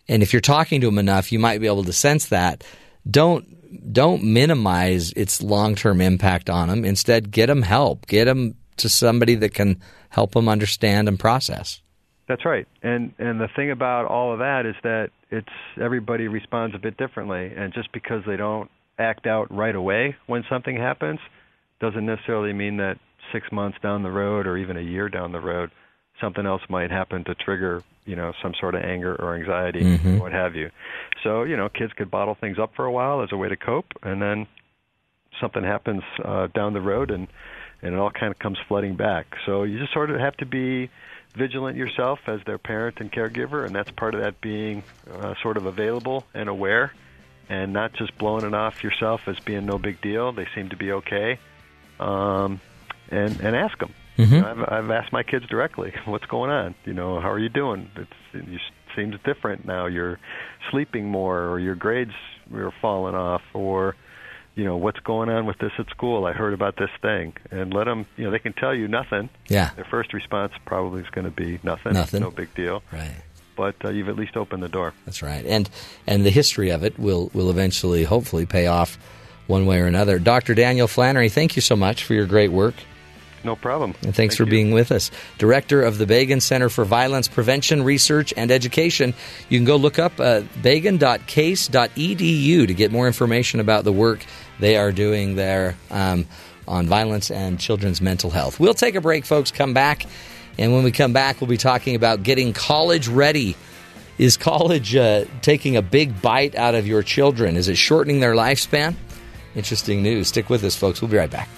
and 0.07 0.23
if 0.23 0.33
you're 0.33 0.41
talking 0.41 0.81
to 0.83 0.87
them 0.87 0.99
enough, 0.99 1.33
you 1.33 1.39
might 1.39 1.61
be 1.61 1.67
able 1.67 1.85
to 1.85 1.93
sense 1.93 2.27
that. 2.27 2.65
Don't 3.11 3.93
don't 3.93 4.23
minimize 4.23 5.13
its 5.13 5.43
long 5.43 5.75
term 5.75 6.01
impact 6.01 6.51
on 6.51 6.69
them. 6.69 6.85
Instead, 6.85 7.31
get 7.31 7.47
them 7.47 7.63
help. 7.63 8.07
Get 8.07 8.27
them 8.27 8.55
to 8.77 8.89
somebody 8.89 9.35
that 9.37 9.55
can 9.55 9.81
help 10.11 10.33
them 10.33 10.49
understand 10.49 11.09
and 11.09 11.19
process. 11.19 11.81
That's 12.29 12.45
right. 12.45 12.67
And 12.83 13.13
and 13.19 13.41
the 13.41 13.49
thing 13.57 13.71
about 13.71 14.07
all 14.07 14.33
of 14.33 14.39
that 14.41 14.67
is 14.67 14.77
that 14.83 15.11
it's 15.31 15.49
everybody 15.81 16.29
responds 16.29 16.75
a 16.75 16.79
bit 16.79 16.97
differently 16.97 17.53
and 17.57 17.73
just 17.73 17.93
because 17.93 18.23
they 18.27 18.37
don't 18.37 18.71
act 18.99 19.27
out 19.27 19.53
right 19.53 19.75
away 19.75 20.17
when 20.27 20.45
something 20.49 20.77
happens 20.77 21.19
doesn't 21.85 22.07
necessarily 22.07 22.53
mean 22.55 22.79
that 22.79 22.99
6 23.33 23.53
months 23.53 23.77
down 23.83 24.03
the 24.03 24.11
road 24.11 24.47
or 24.47 24.57
even 24.57 24.77
a 24.77 24.81
year 24.81 25.09
down 25.09 25.33
the 25.33 25.41
road 25.41 25.71
something 26.21 26.47
else 26.47 26.63
might 26.69 26.93
happen 26.93 27.25
to 27.25 27.35
trigger, 27.35 27.83
you 28.07 28.15
know, 28.15 28.33
some 28.41 28.55
sort 28.61 28.77
of 28.77 28.83
anger 28.85 29.17
or 29.17 29.35
anxiety 29.35 29.83
Mhm. 29.83 30.17
or 30.19 30.23
what 30.23 30.33
have 30.33 30.55
you. 30.55 30.71
So, 31.25 31.43
you 31.43 31.57
know, 31.57 31.69
kids 31.69 31.93
could 31.93 32.09
bottle 32.09 32.37
things 32.37 32.57
up 32.57 32.73
for 32.77 32.85
a 32.85 32.93
while 32.93 33.21
as 33.23 33.33
a 33.33 33.37
way 33.37 33.49
to 33.49 33.57
cope 33.57 33.93
and 34.03 34.23
then 34.23 34.47
something 35.41 35.65
happens 35.65 36.03
uh, 36.25 36.47
down 36.55 36.73
the 36.73 36.81
road 36.81 37.11
and 37.11 37.27
and 37.83 37.95
it 37.95 37.99
all 37.99 38.11
kind 38.11 38.31
of 38.31 38.39
comes 38.39 38.59
flooding 38.69 38.95
back. 38.97 39.27
So 39.45 39.65
you 39.65 39.79
just 39.79 39.93
sort 39.93 40.11
of 40.11 40.19
have 40.19 40.37
to 40.39 40.47
be 40.47 40.89
vigilant 41.35 41.77
yourself 41.77 42.21
as 42.29 42.41
their 42.47 42.57
parent 42.57 42.99
and 43.01 43.13
caregiver, 43.13 43.67
and 43.67 43.75
that's 43.75 43.91
part 43.91 44.15
of 44.15 44.21
that 44.23 44.41
being 44.41 44.83
uh, 45.13 45.35
sort 45.43 45.57
of 45.59 45.67
available 45.67 46.25
and 46.33 46.49
aware, 46.49 46.95
and 47.51 47.73
not 47.75 47.93
just 47.93 48.17
blowing 48.17 48.45
it 48.47 48.55
off 48.55 48.83
yourself 48.83 49.21
as 49.27 49.39
being 49.41 49.67
no 49.67 49.77
big 49.79 50.01
deal. 50.01 50.33
They 50.33 50.47
seem 50.55 50.71
to 50.71 50.77
be 50.77 50.93
okay, 50.93 51.39
um, 52.01 52.61
and 53.11 53.41
and 53.41 53.57
ask 53.57 53.79
them. 53.79 53.93
Mhm. 54.19 54.31
You 54.31 54.41
know, 54.41 54.49
I've, 54.49 54.73
I've 54.85 54.91
asked 54.91 55.13
my 55.13 55.23
kids 55.23 55.47
directly, 55.47 55.93
"What's 56.05 56.27
going 56.27 56.51
on? 56.51 56.75
You 56.85 56.93
know, 56.95 57.21
how 57.21 57.31
are 57.31 57.39
you 57.39 57.49
doing? 57.49 57.91
It's 57.97 58.49
you 58.49 58.59
seems 58.97 59.17
different 59.25 59.65
now. 59.67 59.87
You're 59.87 60.19
sleeping 60.71 61.09
more, 61.09 61.49
or 61.49 61.59
your 61.59 61.75
grades 61.75 62.13
are 62.55 62.73
falling 62.81 63.15
off, 63.17 63.43
or 63.53 63.97
you 64.55 64.65
know 64.65 64.77
what's 64.77 65.01
going 65.01 65.29
on 65.31 65.47
with 65.47 65.59
this 65.59 65.73
at 65.79 65.89
school. 65.91 66.27
I 66.27 66.33
heard 66.33 66.55
about 66.55 66.77
this 66.77 66.91
thing, 67.03 67.35
and 67.51 67.75
let 67.75 67.85
them. 67.85 68.07
You 68.17 68.25
know, 68.25 68.31
they 68.31 68.39
can 68.39 68.53
tell 68.53 68.75
you 68.75 68.87
nothing. 68.87 69.31
Yeah. 69.49 69.71
Their 69.75 69.85
first 69.85 70.13
response 70.13 70.53
probably 70.65 71.03
is 71.03 71.11
going 71.11 71.25
to 71.25 71.33
be 71.33 71.59
nothing. 71.65 71.95
Nothing. 71.95 72.21
No 72.21 72.31
big 72.31 72.55
deal. 72.55 72.83
Right. 72.93 73.17
But 73.57 73.85
uh, 73.85 73.91
you've 73.91 74.09
at 74.09 74.17
least 74.17 74.37
opened 74.37 74.63
the 74.63 74.69
door. 74.69 74.95
That's 75.07 75.23
right. 75.23 75.45
And 75.45 75.69
and 76.07 76.25
the 76.25 76.31
history 76.31 76.71
of 76.71 76.85
it 76.85 76.99
will 76.99 77.31
will 77.35 77.51
eventually 77.51 78.05
hopefully 78.05 78.47
pay 78.47 78.67
off 78.69 78.97
one 79.47 79.67
way 79.67 79.81
or 79.81 79.87
another. 79.87 80.19
Dr. 80.19 80.55
Daniel 80.55 80.89
Flannery, 80.89 81.29
thank 81.29 81.57
you 81.57 81.63
so 81.63 81.77
much 81.77 82.05
for 82.05 82.15
your 82.15 82.27
great 82.27 82.51
work. 82.51 82.75
No 83.45 83.57
problem. 83.57 83.95
And 84.03 84.15
thanks 84.15 84.37
for 84.37 84.47
being 84.47 84.71
with 84.73 84.91
us. 84.91 85.11
Director 85.37 85.83
of 85.83 85.99
the 85.99 86.07
Begun 86.07 86.41
Center 86.41 86.71
for 86.71 86.87
Violence 86.87 87.29
Prevention, 87.29 87.83
Research, 87.83 88.33
and 88.37 88.51
Education. 88.51 89.13
You 89.51 89.59
can 89.59 89.67
go 89.67 89.77
look 89.77 89.99
up 89.99 90.19
uh, 90.19 90.41
begun.case.edu 90.63 92.67
to 92.67 92.75
get 92.75 92.91
more 92.91 93.07
information 93.07 93.61
about 93.61 93.85
the 93.85 93.93
work 93.93 94.25
they 94.61 94.79
are 94.79 94.93
doing 94.93 95.37
there 95.37 95.77
um, 95.91 96.27
on 96.67 96.87
violence 96.87 97.31
and 97.31 97.61
children's 97.61 98.01
mental 98.01 98.31
health. 98.31 98.59
We'll 98.59 98.73
take 98.73 98.95
a 98.95 99.03
break, 99.03 99.27
folks. 99.27 99.51
Come 99.51 99.75
back. 99.75 100.07
And 100.57 100.73
when 100.73 100.83
we 100.83 100.93
come 100.93 101.13
back, 101.13 101.43
we'll 101.43 101.51
be 101.51 101.59
talking 101.59 101.97
about 101.97 102.23
getting 102.23 102.55
college 102.55 103.09
ready. 103.09 103.57
Is 104.17 104.39
college 104.39 104.97
uh, 104.97 105.27
taking 105.43 105.77
a 105.77 105.83
big 105.83 106.23
bite 106.23 106.55
out 106.55 106.75
of 106.75 106.87
your 106.87 107.03
children? 107.03 107.57
Is 107.57 107.69
it 107.69 107.77
shortening 107.77 108.21
their 108.21 108.35
lifespan? 108.35 108.95
Interesting 109.57 110.03
news. 110.03 110.29
Stick 110.29 110.51
with 110.51 110.65
us, 110.65 110.75
folks. 110.75 111.01
We'll 111.01 111.11
be 111.11 111.17
right 111.17 111.31
back. 111.31 111.49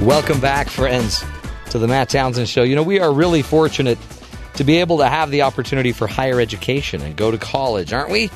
Welcome 0.00 0.40
back, 0.40 0.70
friends, 0.70 1.22
to 1.68 1.78
the 1.78 1.86
Matt 1.86 2.08
Townsend 2.08 2.48
Show. 2.48 2.62
You 2.62 2.76
know, 2.76 2.82
we 2.82 2.98
are 2.98 3.12
really 3.12 3.42
fortunate 3.42 3.98
to 4.54 4.64
be 4.64 4.78
able 4.78 4.98
to 4.98 5.06
have 5.06 5.30
the 5.30 5.42
opportunity 5.42 5.92
for 5.92 6.06
higher 6.06 6.40
education 6.40 7.02
and 7.02 7.14
go 7.14 7.30
to 7.30 7.36
college, 7.36 7.92
aren't 7.92 8.10
we? 8.10 8.30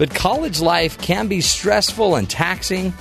But 0.00 0.14
college 0.14 0.62
life 0.62 0.96
can 0.96 1.28
be 1.28 1.42
stressful 1.42 2.16
and 2.16 2.28
taxing. 2.28 2.94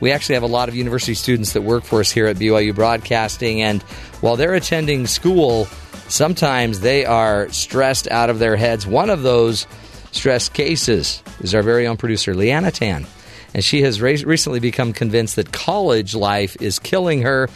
We 0.00 0.12
actually 0.12 0.36
have 0.36 0.44
a 0.44 0.46
lot 0.46 0.70
of 0.70 0.74
university 0.74 1.12
students 1.12 1.52
that 1.52 1.60
work 1.60 1.84
for 1.84 2.00
us 2.00 2.10
here 2.10 2.26
at 2.26 2.36
BYU 2.36 2.74
Broadcasting, 2.74 3.60
and 3.60 3.82
while 4.22 4.36
they're 4.36 4.54
attending 4.54 5.06
school, 5.06 5.66
sometimes 6.08 6.80
they 6.80 7.04
are 7.04 7.50
stressed 7.50 8.10
out 8.10 8.30
of 8.30 8.38
their 8.38 8.56
heads. 8.56 8.86
One 8.86 9.10
of 9.10 9.20
those 9.20 9.66
stress 10.10 10.48
cases 10.48 11.22
is 11.40 11.54
our 11.54 11.62
very 11.62 11.86
own 11.86 11.98
producer, 11.98 12.34
Leanna 12.34 12.70
Tan. 12.70 13.06
And 13.52 13.62
she 13.62 13.82
has 13.82 14.00
re- 14.00 14.24
recently 14.24 14.60
become 14.60 14.94
convinced 14.94 15.36
that 15.36 15.52
college 15.52 16.14
life 16.14 16.56
is 16.62 16.78
killing 16.78 17.20
her. 17.24 17.50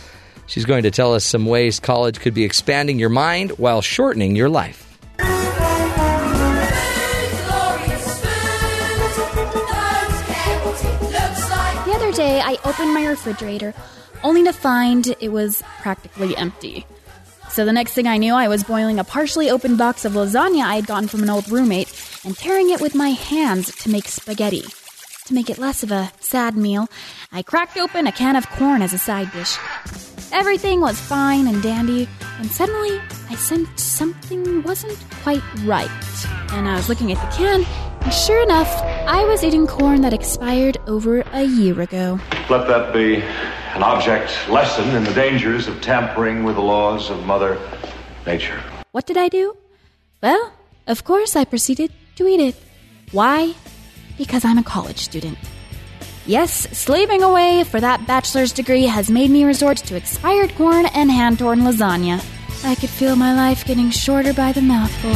She's 0.46 0.66
going 0.66 0.82
to 0.82 0.90
tell 0.90 1.14
us 1.14 1.24
some 1.24 1.46
ways 1.46 1.80
college 1.80 2.20
could 2.20 2.34
be 2.34 2.44
expanding 2.44 2.98
your 2.98 3.08
mind 3.08 3.52
while 3.52 3.80
shortening 3.80 4.36
your 4.36 4.50
life. 4.50 4.91
Opened 12.64 12.94
my 12.94 13.06
refrigerator 13.06 13.74
only 14.22 14.44
to 14.44 14.52
find 14.52 15.14
it 15.20 15.30
was 15.30 15.62
practically 15.80 16.36
empty. 16.36 16.86
So 17.50 17.64
the 17.64 17.72
next 17.72 17.92
thing 17.92 18.06
I 18.06 18.16
knew, 18.16 18.34
I 18.34 18.48
was 18.48 18.64
boiling 18.64 18.98
a 18.98 19.04
partially 19.04 19.50
opened 19.50 19.76
box 19.76 20.04
of 20.04 20.12
lasagna 20.12 20.62
I 20.62 20.76
had 20.76 20.86
gotten 20.86 21.08
from 21.08 21.22
an 21.22 21.30
old 21.30 21.50
roommate 21.50 21.92
and 22.24 22.36
tearing 22.36 22.70
it 22.70 22.80
with 22.80 22.94
my 22.94 23.10
hands 23.10 23.74
to 23.76 23.90
make 23.90 24.08
spaghetti. 24.08 24.64
To 25.26 25.34
make 25.34 25.50
it 25.50 25.58
less 25.58 25.82
of 25.82 25.92
a 25.92 26.10
sad 26.20 26.56
meal, 26.56 26.88
I 27.30 27.42
cracked 27.42 27.76
open 27.76 28.06
a 28.06 28.12
can 28.12 28.36
of 28.36 28.48
corn 28.48 28.80
as 28.80 28.92
a 28.92 28.98
side 28.98 29.30
dish. 29.32 29.58
Everything 30.32 30.80
was 30.80 30.98
fine 30.98 31.46
and 31.46 31.62
dandy, 31.62 32.08
and 32.38 32.50
suddenly 32.50 32.98
I 33.28 33.34
sensed 33.34 33.78
something 33.78 34.62
wasn't 34.62 34.98
quite 35.22 35.42
right. 35.64 35.90
And 36.52 36.66
I 36.66 36.74
was 36.74 36.88
looking 36.88 37.12
at 37.12 37.20
the 37.20 37.36
can, 37.36 37.66
and 38.00 38.14
sure 38.14 38.42
enough, 38.42 38.72
I 39.06 39.24
was 39.26 39.44
eating 39.44 39.66
corn 39.66 40.00
that 40.00 40.14
expired 40.14 40.78
over 40.86 41.20
a 41.32 41.42
year 41.42 41.78
ago. 41.82 42.18
Let 42.48 42.66
that 42.66 42.94
be 42.94 43.16
an 43.74 43.82
object 43.82 44.48
lesson 44.48 44.96
in 44.96 45.04
the 45.04 45.12
dangers 45.12 45.68
of 45.68 45.82
tampering 45.82 46.44
with 46.44 46.56
the 46.56 46.62
laws 46.62 47.10
of 47.10 47.26
Mother 47.26 47.60
Nature. 48.26 48.58
What 48.92 49.06
did 49.06 49.18
I 49.18 49.28
do? 49.28 49.54
Well, 50.22 50.54
of 50.86 51.04
course, 51.04 51.36
I 51.36 51.44
proceeded 51.44 51.92
to 52.16 52.26
eat 52.26 52.40
it. 52.40 52.56
Why? 53.12 53.54
Because 54.16 54.46
I'm 54.46 54.56
a 54.56 54.64
college 54.64 54.98
student. 54.98 55.36
Yes, 56.24 56.68
slaving 56.78 57.24
away 57.24 57.64
for 57.64 57.80
that 57.80 58.06
bachelor's 58.06 58.52
degree 58.52 58.86
has 58.86 59.10
made 59.10 59.28
me 59.28 59.44
resort 59.44 59.78
to 59.78 59.96
expired 59.96 60.54
corn 60.54 60.86
and 60.86 61.10
hand 61.10 61.40
torn 61.40 61.62
lasagna. 61.62 62.24
I 62.64 62.76
could 62.76 62.90
feel 62.90 63.16
my 63.16 63.34
life 63.34 63.64
getting 63.64 63.90
shorter 63.90 64.32
by 64.32 64.52
the 64.52 64.62
mouthful. 64.62 65.12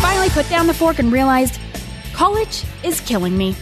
Finally 0.00 0.28
put 0.30 0.48
down 0.48 0.68
the 0.68 0.74
fork 0.74 1.00
and 1.00 1.12
realized 1.12 1.58
college 2.12 2.62
is 2.84 3.00
killing 3.00 3.36
me. 3.36 3.56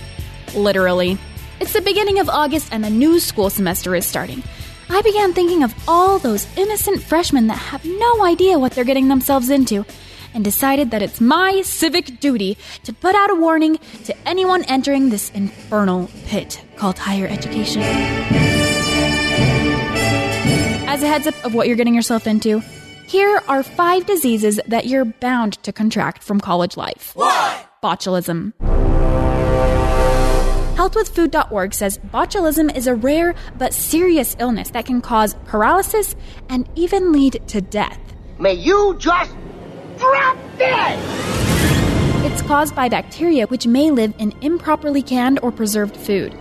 Literally. 0.54 1.16
It's 1.60 1.72
the 1.72 1.80
beginning 1.80 2.18
of 2.18 2.28
August 2.28 2.68
and 2.72 2.84
the 2.84 2.90
new 2.90 3.20
school 3.20 3.48
semester 3.48 3.94
is 3.94 4.04
starting. 4.04 4.42
I 4.90 5.00
began 5.00 5.32
thinking 5.32 5.62
of 5.62 5.74
all 5.88 6.18
those 6.18 6.46
innocent 6.58 7.02
freshmen 7.02 7.46
that 7.46 7.54
have 7.54 7.86
no 7.86 8.24
idea 8.24 8.58
what 8.58 8.72
they're 8.72 8.84
getting 8.84 9.08
themselves 9.08 9.48
into 9.48 9.86
and 10.34 10.44
decided 10.44 10.90
that 10.90 11.02
it's 11.02 11.20
my 11.20 11.62
civic 11.62 12.20
duty 12.20 12.56
to 12.84 12.92
put 12.92 13.14
out 13.14 13.30
a 13.30 13.34
warning 13.34 13.78
to 14.04 14.16
anyone 14.28 14.62
entering 14.64 15.10
this 15.10 15.30
infernal 15.30 16.10
pit 16.26 16.62
called 16.76 16.98
higher 16.98 17.26
education. 17.26 17.82
As 20.86 21.02
a 21.02 21.06
heads 21.06 21.26
up 21.26 21.44
of 21.44 21.54
what 21.54 21.66
you're 21.66 21.76
getting 21.76 21.94
yourself 21.94 22.26
into, 22.26 22.60
here 23.06 23.42
are 23.48 23.62
five 23.62 24.04
diseases 24.06 24.60
that 24.66 24.86
you're 24.86 25.04
bound 25.04 25.54
to 25.62 25.72
contract 25.72 26.22
from 26.22 26.40
college 26.40 26.76
life. 26.76 27.12
What? 27.14 27.68
Botulism. 27.82 28.52
Healthwithfood.org 30.78 31.74
says 31.74 31.98
botulism 31.98 32.74
is 32.76 32.86
a 32.86 32.94
rare 32.94 33.34
but 33.58 33.74
serious 33.74 34.36
illness 34.38 34.70
that 34.70 34.86
can 34.86 35.00
cause 35.00 35.34
paralysis 35.44 36.14
and 36.48 36.68
even 36.76 37.12
lead 37.12 37.42
to 37.48 37.60
death. 37.60 37.98
May 38.38 38.54
you 38.54 38.94
just 38.98 39.34
drop 39.98 40.36
dead! 40.58 40.98
It's 42.30 42.42
caused 42.42 42.74
by 42.74 42.88
bacteria 42.88 43.46
which 43.46 43.66
may 43.66 43.90
live 43.90 44.14
in 44.18 44.32
improperly 44.40 45.02
canned 45.02 45.40
or 45.42 45.52
preserved 45.52 45.96
food. 45.96 46.34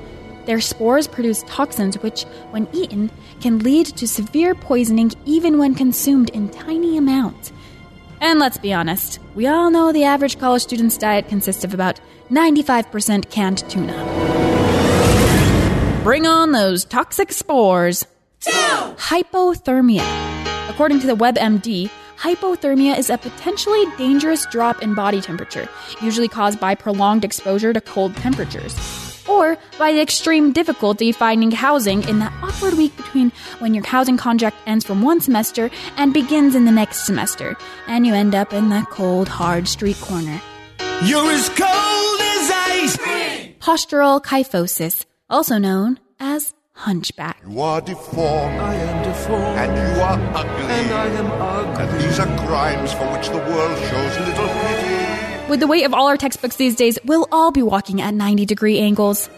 Their 0.45 0.61
spores 0.61 1.07
produce 1.07 1.43
toxins 1.43 1.97
which, 1.99 2.23
when 2.51 2.67
eaten, 2.71 3.11
can 3.41 3.59
lead 3.59 3.87
to 3.87 4.07
severe 4.07 4.55
poisoning 4.55 5.11
even 5.25 5.57
when 5.57 5.75
consumed 5.75 6.29
in 6.29 6.49
tiny 6.49 6.97
amounts. 6.97 7.51
And 8.21 8.39
let's 8.39 8.57
be 8.57 8.73
honest, 8.73 9.19
we 9.35 9.47
all 9.47 9.69
know 9.69 9.91
the 9.91 10.05
average 10.05 10.39
college 10.39 10.63
student's 10.63 10.97
diet 10.97 11.27
consists 11.27 11.63
of 11.63 11.73
about 11.73 11.99
95% 12.31 13.29
canned 13.29 13.69
tuna. 13.69 13.93
Bring 16.03 16.25
on 16.25 16.53
those 16.53 16.85
toxic 16.85 17.33
spores. 17.33 18.05
Two. 18.39 18.51
Hypothermia. 18.51 20.69
According 20.69 21.01
to 21.01 21.07
the 21.07 21.15
WebMD, 21.15 21.89
hypothermia 22.17 22.97
is 22.97 23.09
a 23.09 23.17
potentially 23.17 23.85
dangerous 23.97 24.45
drop 24.47 24.81
in 24.81 24.93
body 24.93 25.21
temperature, 25.21 25.69
usually 26.01 26.27
caused 26.27 26.59
by 26.59 26.75
prolonged 26.75 27.23
exposure 27.23 27.73
to 27.73 27.81
cold 27.81 28.15
temperatures. 28.17 28.75
Or 29.27 29.57
by 29.77 29.91
the 29.91 30.01
extreme 30.01 30.53
difficulty 30.53 31.11
finding 31.11 31.51
housing 31.51 32.07
in 32.07 32.19
that 32.19 32.33
awkward 32.41 32.75
week 32.75 32.95
between 32.95 33.31
when 33.59 33.73
your 33.73 33.85
housing 33.85 34.17
contract 34.17 34.55
ends 34.65 34.85
from 34.85 35.01
one 35.01 35.19
semester 35.19 35.69
and 35.97 36.13
begins 36.13 36.55
in 36.55 36.65
the 36.65 36.71
next 36.71 37.05
semester, 37.05 37.55
and 37.87 38.07
you 38.07 38.13
end 38.13 38.33
up 38.33 38.53
in 38.53 38.69
that 38.69 38.89
cold, 38.89 39.27
hard 39.27 39.67
street 39.67 39.99
corner. 40.01 40.41
You're 41.03 41.31
as 41.31 41.49
cold 41.49 42.21
as 42.21 42.51
ice. 42.51 42.97
Postural 43.59 44.23
kyphosis, 44.23 45.05
also 45.29 45.57
known 45.57 45.99
as 46.19 46.53
hunchback. 46.77 47.41
You 47.47 47.59
are 47.59 47.81
deformed. 47.81 48.59
I 48.59 48.75
am 48.75 49.03
deformed. 49.03 49.57
And 49.57 49.71
you 49.75 50.01
are 50.03 50.19
ugly. 50.35 50.73
And 50.73 50.93
I 50.93 51.07
am 51.07 51.31
ugly. 51.31 51.83
And 51.83 52.01
these 52.01 52.19
are 52.19 52.47
crimes 52.47 52.93
for 52.93 53.11
which 53.11 53.27
the 53.29 53.37
world 53.37 53.77
shows 53.89 54.19
little 54.27 54.47
pity. 54.47 55.49
With 55.49 55.59
the 55.59 55.67
weight 55.67 55.85
of 55.85 55.93
all 55.93 56.07
our 56.07 56.17
textbooks 56.17 56.57
these 56.57 56.75
days, 56.75 56.99
we'll 57.03 57.27
all 57.31 57.51
be 57.51 57.63
walking 57.63 58.01
at 58.01 58.13
90 58.13 58.45
degree 58.45 58.79
angles. 58.79 59.29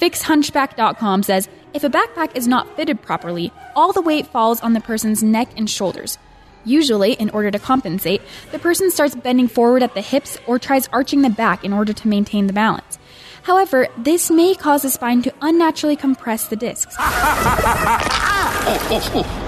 FixHunchback.com 0.00 1.22
says 1.22 1.48
if 1.74 1.84
a 1.84 1.90
backpack 1.90 2.34
is 2.34 2.48
not 2.48 2.74
fitted 2.76 3.02
properly, 3.02 3.52
all 3.76 3.92
the 3.92 4.00
weight 4.00 4.26
falls 4.26 4.60
on 4.60 4.72
the 4.72 4.80
person's 4.80 5.22
neck 5.22 5.48
and 5.56 5.68
shoulders. 5.68 6.18
Usually, 6.64 7.12
in 7.12 7.30
order 7.30 7.50
to 7.50 7.58
compensate, 7.58 8.20
the 8.52 8.58
person 8.58 8.90
starts 8.90 9.14
bending 9.14 9.48
forward 9.48 9.82
at 9.82 9.94
the 9.94 10.00
hips 10.00 10.38
or 10.46 10.58
tries 10.58 10.88
arching 10.88 11.22
the 11.22 11.30
back 11.30 11.64
in 11.64 11.72
order 11.72 11.92
to 11.92 12.08
maintain 12.08 12.46
the 12.46 12.52
balance. 12.52 12.98
However, 13.42 13.88
this 13.98 14.30
may 14.30 14.54
cause 14.54 14.82
the 14.82 14.90
spine 14.90 15.22
to 15.22 15.32
unnaturally 15.40 15.96
compress 15.96 16.46
the 16.48 16.56
discs. 16.56 16.96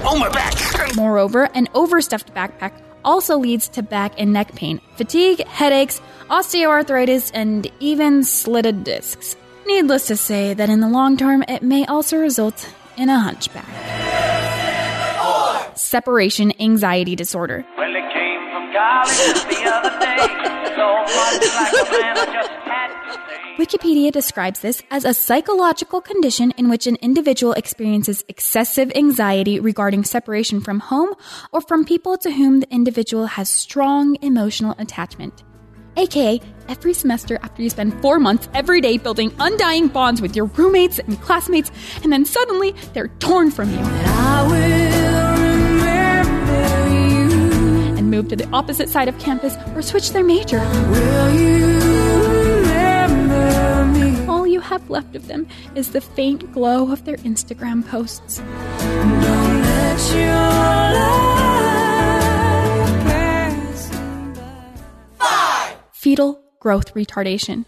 Oh, 0.05 0.16
my 0.19 0.28
back. 0.31 0.55
Moreover, 0.97 1.44
an 1.55 1.69
overstuffed 1.74 2.35
backpack 2.35 2.73
also 3.05 3.39
leads 3.39 3.69
to 3.69 3.82
back 3.82 4.12
and 4.19 4.32
neck 4.32 4.55
pain, 4.55 4.81
fatigue, 4.97 5.47
headaches, 5.47 6.01
osteoarthritis, 6.28 7.31
and 7.35 7.70
even 7.78 8.24
slipped 8.24 8.85
discs. 8.85 9.36
Needless 9.66 10.06
to 10.09 10.16
say 10.16 10.55
that 10.55 10.69
in 10.70 10.81
the 10.81 10.89
long 10.89 11.16
term, 11.16 11.44
it 11.47 11.62
may 11.62 11.85
also 11.86 12.16
result 12.16 12.69
in 12.97 13.09
a 13.10 13.19
hunchback. 13.19 13.69
Separation 15.77 16.52
anxiety 16.60 17.14
disorder. 17.14 17.64
Well, 17.77 17.93
Wikipedia 23.59 24.11
describes 24.11 24.61
this 24.61 24.83
as 24.91 25.05
a 25.05 25.12
psychological 25.12 26.01
condition 26.01 26.53
in 26.57 26.70
which 26.70 26.87
an 26.87 26.97
individual 27.03 27.53
experiences 27.53 28.24
excessive 28.29 28.91
anxiety 28.95 29.61
regarding 29.61 30.05
separation 30.05 30.59
from 30.59 30.81
home 30.81 31.15
or 31.53 31.61
from 31.61 31.85
people 31.85 32.16
to 32.16 32.31
whom 32.31 32.61
the 32.61 32.70
individual 32.73 33.27
has 33.27 33.51
strong 33.51 34.16
emotional 34.23 34.74
attachment. 34.79 35.45
AKA, 35.99 36.41
every 36.69 36.95
semester 36.95 37.39
after 37.43 37.61
you 37.61 37.69
spend 37.69 38.01
four 38.01 38.19
months 38.19 38.49
every 38.55 38.81
day 38.81 38.97
building 38.97 39.31
undying 39.39 39.89
bonds 39.89 40.23
with 40.23 40.35
your 40.35 40.47
roommates 40.47 40.99
and 40.99 41.20
classmates, 41.20 41.70
and 42.03 42.11
then 42.11 42.24
suddenly 42.24 42.74
they're 42.95 43.09
torn 43.19 43.51
from 43.51 43.70
you. 43.70 43.79
And 47.99 48.11
move 48.11 48.29
to 48.29 48.37
the 48.37 48.49
opposite 48.49 48.89
side 48.89 49.09
of 49.09 49.19
campus 49.19 49.57
or 49.74 49.83
switch 49.83 50.12
their 50.12 50.24
major. 50.24 50.61
Have 54.62 54.89
left 54.89 55.16
of 55.16 55.26
them 55.26 55.47
is 55.74 55.90
the 55.90 56.01
faint 56.01 56.52
glow 56.52 56.93
of 56.93 57.05
their 57.05 57.16
Instagram 57.18 57.86
posts. 57.86 58.40
Fetal 65.93 66.40
growth 66.59 66.94
retardation. 66.94 67.64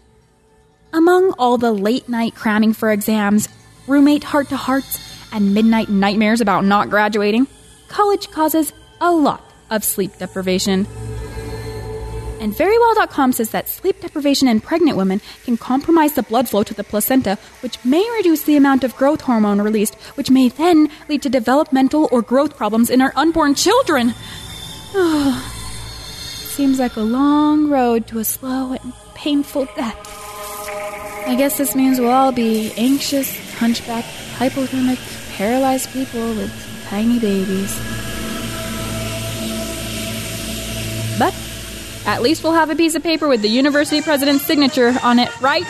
Among 0.93 1.33
all 1.37 1.57
the 1.57 1.71
late 1.71 2.07
night 2.09 2.35
cramming 2.35 2.73
for 2.73 2.91
exams, 2.91 3.49
roommate 3.87 4.23
heart 4.23 4.49
to 4.49 4.57
hearts, 4.57 4.99
and 5.31 5.53
midnight 5.53 5.89
nightmares 5.89 6.39
about 6.39 6.63
not 6.63 6.89
graduating, 6.89 7.47
college 7.89 8.31
causes 8.31 8.71
a 9.01 9.11
lot 9.11 9.43
of 9.69 9.83
sleep 9.83 10.17
deprivation. 10.17 10.87
And 12.39 12.53
verywell.com 12.53 13.31
says 13.33 13.49
that 13.51 13.69
sleep 13.69 14.01
deprivation 14.01 14.47
in 14.47 14.59
pregnant 14.59 14.97
women 14.97 15.21
can 15.45 15.57
compromise 15.57 16.13
the 16.13 16.23
blood 16.23 16.49
flow 16.49 16.63
to 16.63 16.73
the 16.73 16.83
placenta, 16.83 17.37
which 17.61 17.83
may 17.83 18.07
reduce 18.17 18.43
the 18.43 18.55
amount 18.55 18.83
of 18.83 18.95
growth 18.95 19.21
hormone 19.21 19.61
released, 19.61 19.95
which 20.15 20.29
may 20.29 20.49
then 20.49 20.89
lead 21.09 21.21
to 21.23 21.29
developmental 21.29 22.09
or 22.11 22.21
growth 22.21 22.55
problems 22.55 22.89
in 22.89 23.01
our 23.01 23.13
unborn 23.15 23.55
children. 23.55 24.13
Oh, 24.93 25.51
Seems 26.55 26.79
like 26.79 26.95
a 26.95 27.01
long 27.01 27.67
road 27.67 28.07
to 28.07 28.19
a 28.19 28.23
slow 28.23 28.71
and 28.71 28.93
painful 29.13 29.65
death. 29.75 29.97
I 31.27 31.35
guess 31.35 31.57
this 31.57 31.75
means 31.75 31.99
we'll 31.99 32.11
all 32.11 32.31
be 32.31 32.71
anxious, 32.77 33.35
hunchback, 33.55 34.05
hypothermic, 34.37 34.99
paralyzed 35.35 35.91
people 35.91 36.33
with 36.35 36.53
tiny 36.87 37.19
babies. 37.19 37.77
But 41.19 41.33
at 42.05 42.21
least 42.21 42.43
we'll 42.43 42.53
have 42.53 42.69
a 42.69 42.75
piece 42.75 42.95
of 42.95 43.03
paper 43.03 43.27
with 43.27 43.41
the 43.41 43.49
university 43.49 44.01
president's 44.01 44.45
signature 44.45 44.93
on 45.03 45.19
it, 45.19 45.29
right? 45.41 45.65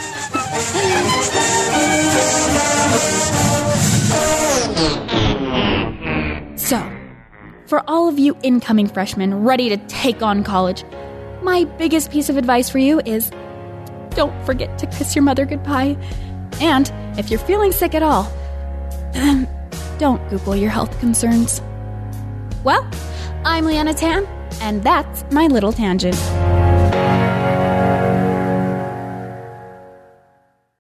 so, 6.58 6.92
for 7.68 7.84
all 7.88 8.10
of 8.10 8.20
you 8.20 8.38
incoming 8.44 8.88
freshmen 8.88 9.44
ready 9.44 9.70
to 9.70 9.78
take 9.88 10.22
on 10.22 10.44
college, 10.44 10.84
my 11.42 11.64
biggest 11.78 12.12
piece 12.12 12.30
of 12.30 12.38
advice 12.38 12.70
for 12.70 12.80
you 12.80 13.02
is 13.06 13.32
don't 14.12 14.46
forget 14.46 14.78
to 14.80 14.88
kiss 14.88 15.16
your 15.16 15.24
mother 15.24 15.46
goodbye. 15.46 15.98
And 16.60 16.92
if 17.18 17.30
you're 17.30 17.40
feeling 17.40 17.72
sick 17.72 17.94
at 17.94 18.04
all, 18.04 18.24
don't 20.00 20.28
Google 20.30 20.56
your 20.56 20.70
health 20.70 21.00
concerns. 21.00 21.62
Well, 22.64 22.90
I'm 23.46 23.66
Leanna 23.66 23.94
Tan, 23.94 24.26
and 24.62 24.84
that's 24.84 25.24
my 25.32 25.48
little 25.48 25.74
tangent. 25.74 26.16